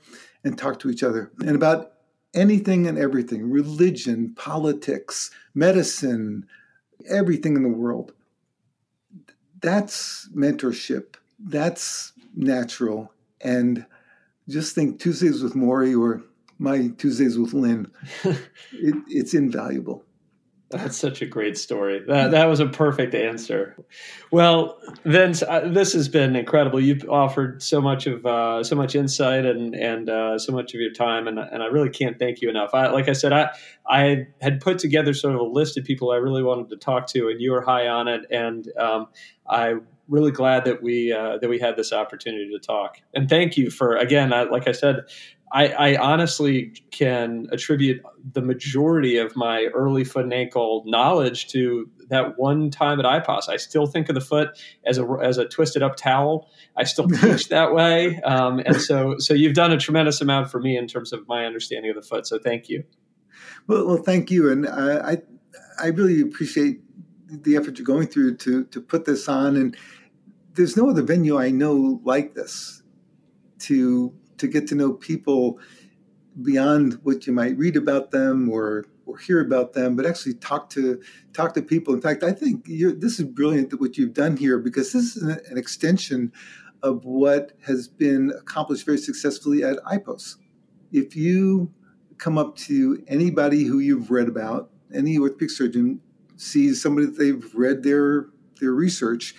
and 0.44 0.58
talk 0.58 0.80
to 0.80 0.90
each 0.90 1.04
other 1.04 1.32
and 1.40 1.56
about 1.56 1.94
anything 2.34 2.88
and 2.88 2.98
everything 2.98 3.50
religion, 3.50 4.34
politics, 4.36 5.32
medicine, 5.54 6.46
everything 7.10 7.56
in 7.56 7.64
the 7.64 7.70
world. 7.70 8.14
That's 9.62 10.30
mentorship. 10.36 11.16
That's 11.40 12.14
natural. 12.36 13.12
And 13.42 13.86
just 14.48 14.76
think 14.76 15.00
Tuesdays 15.00 15.42
with 15.42 15.54
Morrie 15.54 16.00
or 16.00 16.24
my 16.60 16.90
Tuesdays 16.98 17.38
with 17.38 17.54
Lynn, 17.54 17.92
it, 18.24 18.96
it's 19.08 19.34
invaluable. 19.34 20.04
That's 20.70 20.98
such 20.98 21.22
a 21.22 21.26
great 21.26 21.58
story. 21.58 22.02
That 22.08 22.32
that 22.32 22.46
was 22.46 22.60
a 22.60 22.68
perfect 22.68 23.16
answer. 23.16 23.78
Well, 24.32 24.82
Vince, 25.06 25.42
uh, 25.42 25.70
this 25.70 25.94
has 25.94 26.10
been 26.10 26.36
incredible. 26.36 26.82
You've 26.82 27.08
offered 27.10 27.64
so 27.64 27.80
much 27.80 28.06
of 28.06 28.26
uh, 28.26 28.64
so 28.66 28.76
much 28.76 28.94
insight 28.94 29.46
and 29.46 29.74
and 29.74 30.10
uh, 30.10 30.38
so 30.38 30.52
much 30.52 30.74
of 30.74 30.82
your 30.82 30.92
time, 30.92 31.28
and 31.28 31.40
and 31.40 31.64
I 31.64 31.68
really 31.68 31.90
can't 31.90 32.20
thank 32.20 32.42
you 32.42 32.50
enough. 32.50 32.72
I, 32.74 32.88
like 32.88 33.08
I 33.08 33.14
said, 33.14 33.32
I 33.32 33.50
I 33.88 34.28
had 34.42 34.60
put 34.60 34.78
together 34.80 35.14
sort 35.14 35.36
of 35.36 35.40
a 35.40 35.46
list 35.46 35.78
of 35.78 35.86
people 35.86 36.12
I 36.12 36.18
really 36.18 36.44
wanted 36.44 36.70
to 36.72 36.76
talk 36.76 37.08
to, 37.08 37.30
and 37.30 37.40
you 37.40 37.52
were 37.52 37.62
high 37.62 37.88
on 37.88 38.10
it, 38.10 38.26
and 38.30 38.68
um, 38.78 39.08
I'm 39.50 39.88
really 40.10 40.32
glad 40.32 40.66
that 40.66 40.82
we 40.82 41.14
uh, 41.14 41.38
that 41.38 41.50
we 41.50 41.60
had 41.60 41.78
this 41.78 41.94
opportunity 41.94 42.50
to 42.52 42.60
talk. 42.60 42.98
And 43.14 43.30
thank 43.30 43.58
you 43.58 43.70
for 43.70 43.96
again, 43.96 44.34
I, 44.34 44.44
like 44.44 44.68
I 44.68 44.72
said, 44.74 45.02
I, 45.52 45.68
I, 45.68 45.98
honestly 45.98 46.74
can 46.92 47.48
attribute 47.52 48.04
the 48.34 48.42
majority 48.42 49.18
of 49.18 49.36
my 49.36 49.66
early 49.74 50.04
foot 50.04 50.26
and 50.26 50.34
ankle 50.34 50.84
knowledge 50.86 51.48
to 51.50 51.90
that 52.10 52.38
one 52.38 52.70
time 52.70 53.00
at 53.00 53.06
IPOS. 53.06 53.48
I 53.48 53.58
still 53.58 53.86
think 53.86 54.10
of 54.10 54.16
the 54.16 54.22
foot 54.22 54.50
as 54.86 54.98
a 54.98 55.08
as 55.24 55.38
a 55.38 55.46
twisted 55.46 55.82
up 55.82 55.96
towel. 55.96 56.50
I 56.76 56.84
still 56.84 57.08
teach 57.22 57.50
that 57.50 57.74
way, 57.74 58.20
um, 58.22 58.60
and 58.60 58.82
so 58.82 59.16
so 59.20 59.34
you've 59.34 59.56
done 59.56 59.72
a 59.72 59.78
tremendous 59.78 60.20
amount 60.22 60.52
for 60.52 60.60
me 60.60 60.78
in 60.78 60.88
terms 60.88 61.14
of 61.14 61.28
my 61.28 61.46
understanding 61.46 61.92
of 61.92 61.96
the 61.96 62.08
foot. 62.08 62.28
So 62.28 62.40
thank 62.40 62.68
you. 62.68 62.84
Well, 63.68 63.88
well, 63.88 64.04
thank 64.04 64.30
you, 64.30 64.52
and 64.52 64.68
I 64.68 65.22
I 65.80 65.88
really 65.88 66.22
appreciate 66.22 66.82
the 67.30 67.56
effort 67.56 67.78
you're 67.78 67.86
going 67.86 68.08
through 68.08 68.38
to 68.38 68.66
to 68.66 68.82
put 68.82 69.06
this 69.06 69.28
on. 69.28 69.56
And 69.56 69.78
there's 70.54 70.76
no 70.76 70.90
other 70.90 71.04
venue 71.04 71.40
I 71.40 71.52
know 71.52 72.02
like 72.04 72.34
this 72.34 72.82
to 73.60 74.14
to 74.38 74.48
get 74.48 74.68
to 74.68 74.76
know 74.76 74.94
people 74.94 75.60
beyond 76.42 77.00
what 77.04 77.26
you 77.26 77.34
might 77.34 77.58
read 77.58 77.76
about 77.76 78.12
them 78.12 78.50
or 78.50 78.86
or 79.06 79.18
hear 79.18 79.40
about 79.40 79.72
them, 79.72 79.96
but 79.96 80.06
actually 80.06 80.34
talk 80.36 80.70
to 80.70 81.02
talk 81.34 81.54
to 81.54 81.62
people. 81.62 81.94
In 81.94 82.02
fact, 82.02 82.24
I 82.24 82.32
think 82.32 82.66
this 82.66 83.20
is 83.20 83.24
brilliant 83.24 83.70
that 83.70 83.80
what 83.80 83.98
you've 83.98 84.14
done 84.14 84.38
here 84.38 84.60
because 84.60 84.92
this 84.92 85.16
is 85.16 85.24
an, 85.24 85.40
an 85.50 85.58
extension 85.58 86.32
of 86.84 87.06
what 87.06 87.54
has 87.66 87.88
been 87.88 88.32
accomplished 88.38 88.86
very 88.86 88.98
successfully 88.98 89.64
at 89.64 89.78
IPOS. 89.86 90.36
If 90.92 91.16
you 91.16 91.74
come 92.18 92.38
up 92.38 92.56
to 92.56 93.04
anybody 93.08 93.64
who 93.64 93.80
you've 93.80 94.12
read 94.12 94.28
about, 94.28 94.70
any 94.94 95.18
orthopedic 95.18 95.52
surgeon 95.52 96.02
sees 96.36 96.82
somebody 96.82 97.08
that 97.08 97.18
they've 97.18 97.56
read 97.56 97.84
their 97.84 98.28
their 98.60 98.72
research 98.72 99.36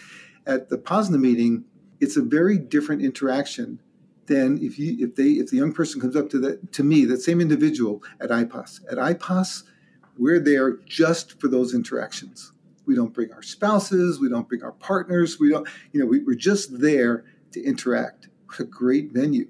at 0.46 0.68
the 0.68 0.78
POSNA 0.78 1.18
meeting, 1.18 1.64
it's 2.00 2.16
a 2.16 2.22
very 2.22 2.56
different 2.56 3.02
interaction 3.02 3.80
then 4.28 4.58
if 4.62 4.78
you 4.78 4.96
if 4.98 5.16
they 5.16 5.30
if 5.30 5.50
the 5.50 5.56
young 5.56 5.72
person 5.72 6.00
comes 6.00 6.16
up 6.16 6.30
to 6.30 6.38
that 6.38 6.72
to 6.72 6.84
me 6.84 7.04
that 7.04 7.20
same 7.20 7.40
individual 7.40 8.02
at 8.20 8.30
IPOS 8.30 8.80
at 8.90 8.98
IPOS 8.98 9.64
we're 10.18 10.40
there 10.40 10.78
just 10.84 11.40
for 11.40 11.48
those 11.48 11.74
interactions. 11.74 12.52
We 12.86 12.94
don't 12.94 13.14
bring 13.14 13.32
our 13.32 13.42
spouses, 13.42 14.18
we 14.20 14.28
don't 14.28 14.48
bring 14.48 14.62
our 14.62 14.72
partners, 14.72 15.38
we 15.38 15.50
don't 15.50 15.66
you 15.92 16.00
know 16.00 16.06
we, 16.06 16.20
we're 16.20 16.34
just 16.34 16.80
there 16.80 17.24
to 17.52 17.62
interact. 17.62 18.28
What 18.46 18.60
a 18.60 18.64
great 18.64 19.12
venue 19.12 19.48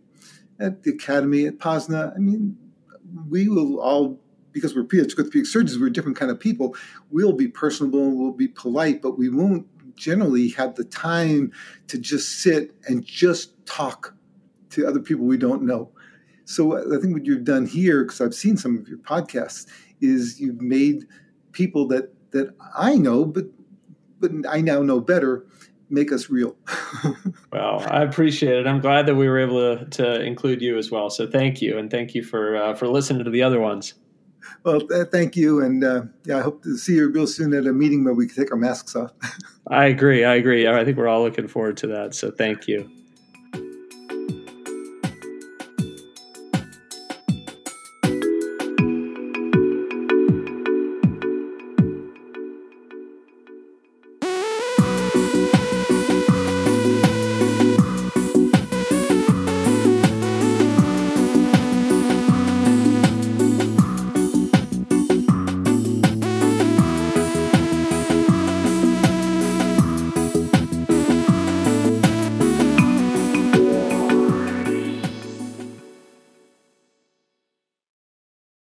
at 0.60 0.82
the 0.82 0.90
academy 0.90 1.46
at 1.46 1.58
POSNA. 1.58 2.12
I 2.14 2.18
mean, 2.18 2.58
we 3.28 3.48
will 3.48 3.80
all 3.80 4.20
because 4.52 4.74
we're 4.74 4.84
pediatric 4.84 5.46
surgeons, 5.46 5.78
we're 5.78 5.90
different 5.90 6.16
kind 6.16 6.30
of 6.30 6.40
people. 6.40 6.76
We'll 7.10 7.32
be 7.32 7.48
personable, 7.48 8.16
we'll 8.16 8.32
be 8.32 8.48
polite, 8.48 9.02
but 9.02 9.16
we 9.16 9.28
won't 9.28 9.66
generally 9.96 10.50
have 10.50 10.74
the 10.74 10.84
time 10.84 11.52
to 11.88 11.98
just 11.98 12.40
sit 12.40 12.74
and 12.86 13.04
just 13.04 13.54
talk 13.66 14.14
to 14.78 14.88
other 14.88 15.00
people 15.00 15.24
we 15.24 15.36
don't 15.36 15.62
know. 15.62 15.90
So 16.44 16.78
I 16.78 16.98
think 17.00 17.12
what 17.12 17.26
you've 17.26 17.44
done 17.44 17.66
here, 17.66 18.04
because 18.04 18.20
I've 18.22 18.34
seen 18.34 18.56
some 18.56 18.78
of 18.78 18.88
your 18.88 18.98
podcasts, 18.98 19.66
is 20.00 20.40
you've 20.40 20.62
made 20.62 21.04
people 21.52 21.86
that 21.88 22.14
that 22.30 22.54
I 22.76 22.96
know, 22.96 23.26
but 23.26 23.44
but 24.20 24.30
I 24.48 24.60
now 24.60 24.82
know 24.82 25.00
better, 25.00 25.46
make 25.90 26.12
us 26.12 26.30
real. 26.30 26.56
well, 27.52 27.84
I 27.88 28.02
appreciate 28.02 28.58
it. 28.58 28.66
I'm 28.66 28.80
glad 28.80 29.06
that 29.06 29.14
we 29.14 29.28
were 29.28 29.38
able 29.38 29.76
to, 29.76 29.84
to 29.84 30.22
include 30.22 30.62
you 30.62 30.78
as 30.78 30.90
well. 30.90 31.10
So 31.10 31.26
thank 31.26 31.60
you, 31.60 31.78
and 31.78 31.90
thank 31.90 32.14
you 32.14 32.22
for 32.22 32.56
uh, 32.56 32.74
for 32.74 32.88
listening 32.88 33.24
to 33.24 33.30
the 33.30 33.42
other 33.42 33.60
ones. 33.60 33.94
Well, 34.64 34.80
th- 34.80 35.08
thank 35.12 35.36
you, 35.36 35.62
and 35.62 35.84
uh, 35.84 36.02
yeah, 36.24 36.38
I 36.38 36.40
hope 36.40 36.62
to 36.62 36.76
see 36.76 36.94
you 36.94 37.10
real 37.10 37.26
soon 37.26 37.52
at 37.54 37.66
a 37.66 37.72
meeting 37.72 38.04
where 38.04 38.14
we 38.14 38.26
can 38.26 38.36
take 38.36 38.52
our 38.52 38.58
masks 38.58 38.96
off. 38.96 39.12
I 39.68 39.86
agree. 39.86 40.24
I 40.24 40.34
agree. 40.36 40.66
I 40.66 40.84
think 40.84 40.96
we're 40.96 41.08
all 41.08 41.22
looking 41.22 41.48
forward 41.48 41.76
to 41.78 41.86
that. 41.88 42.14
So 42.14 42.30
thank 42.30 42.66
you. 42.66 42.90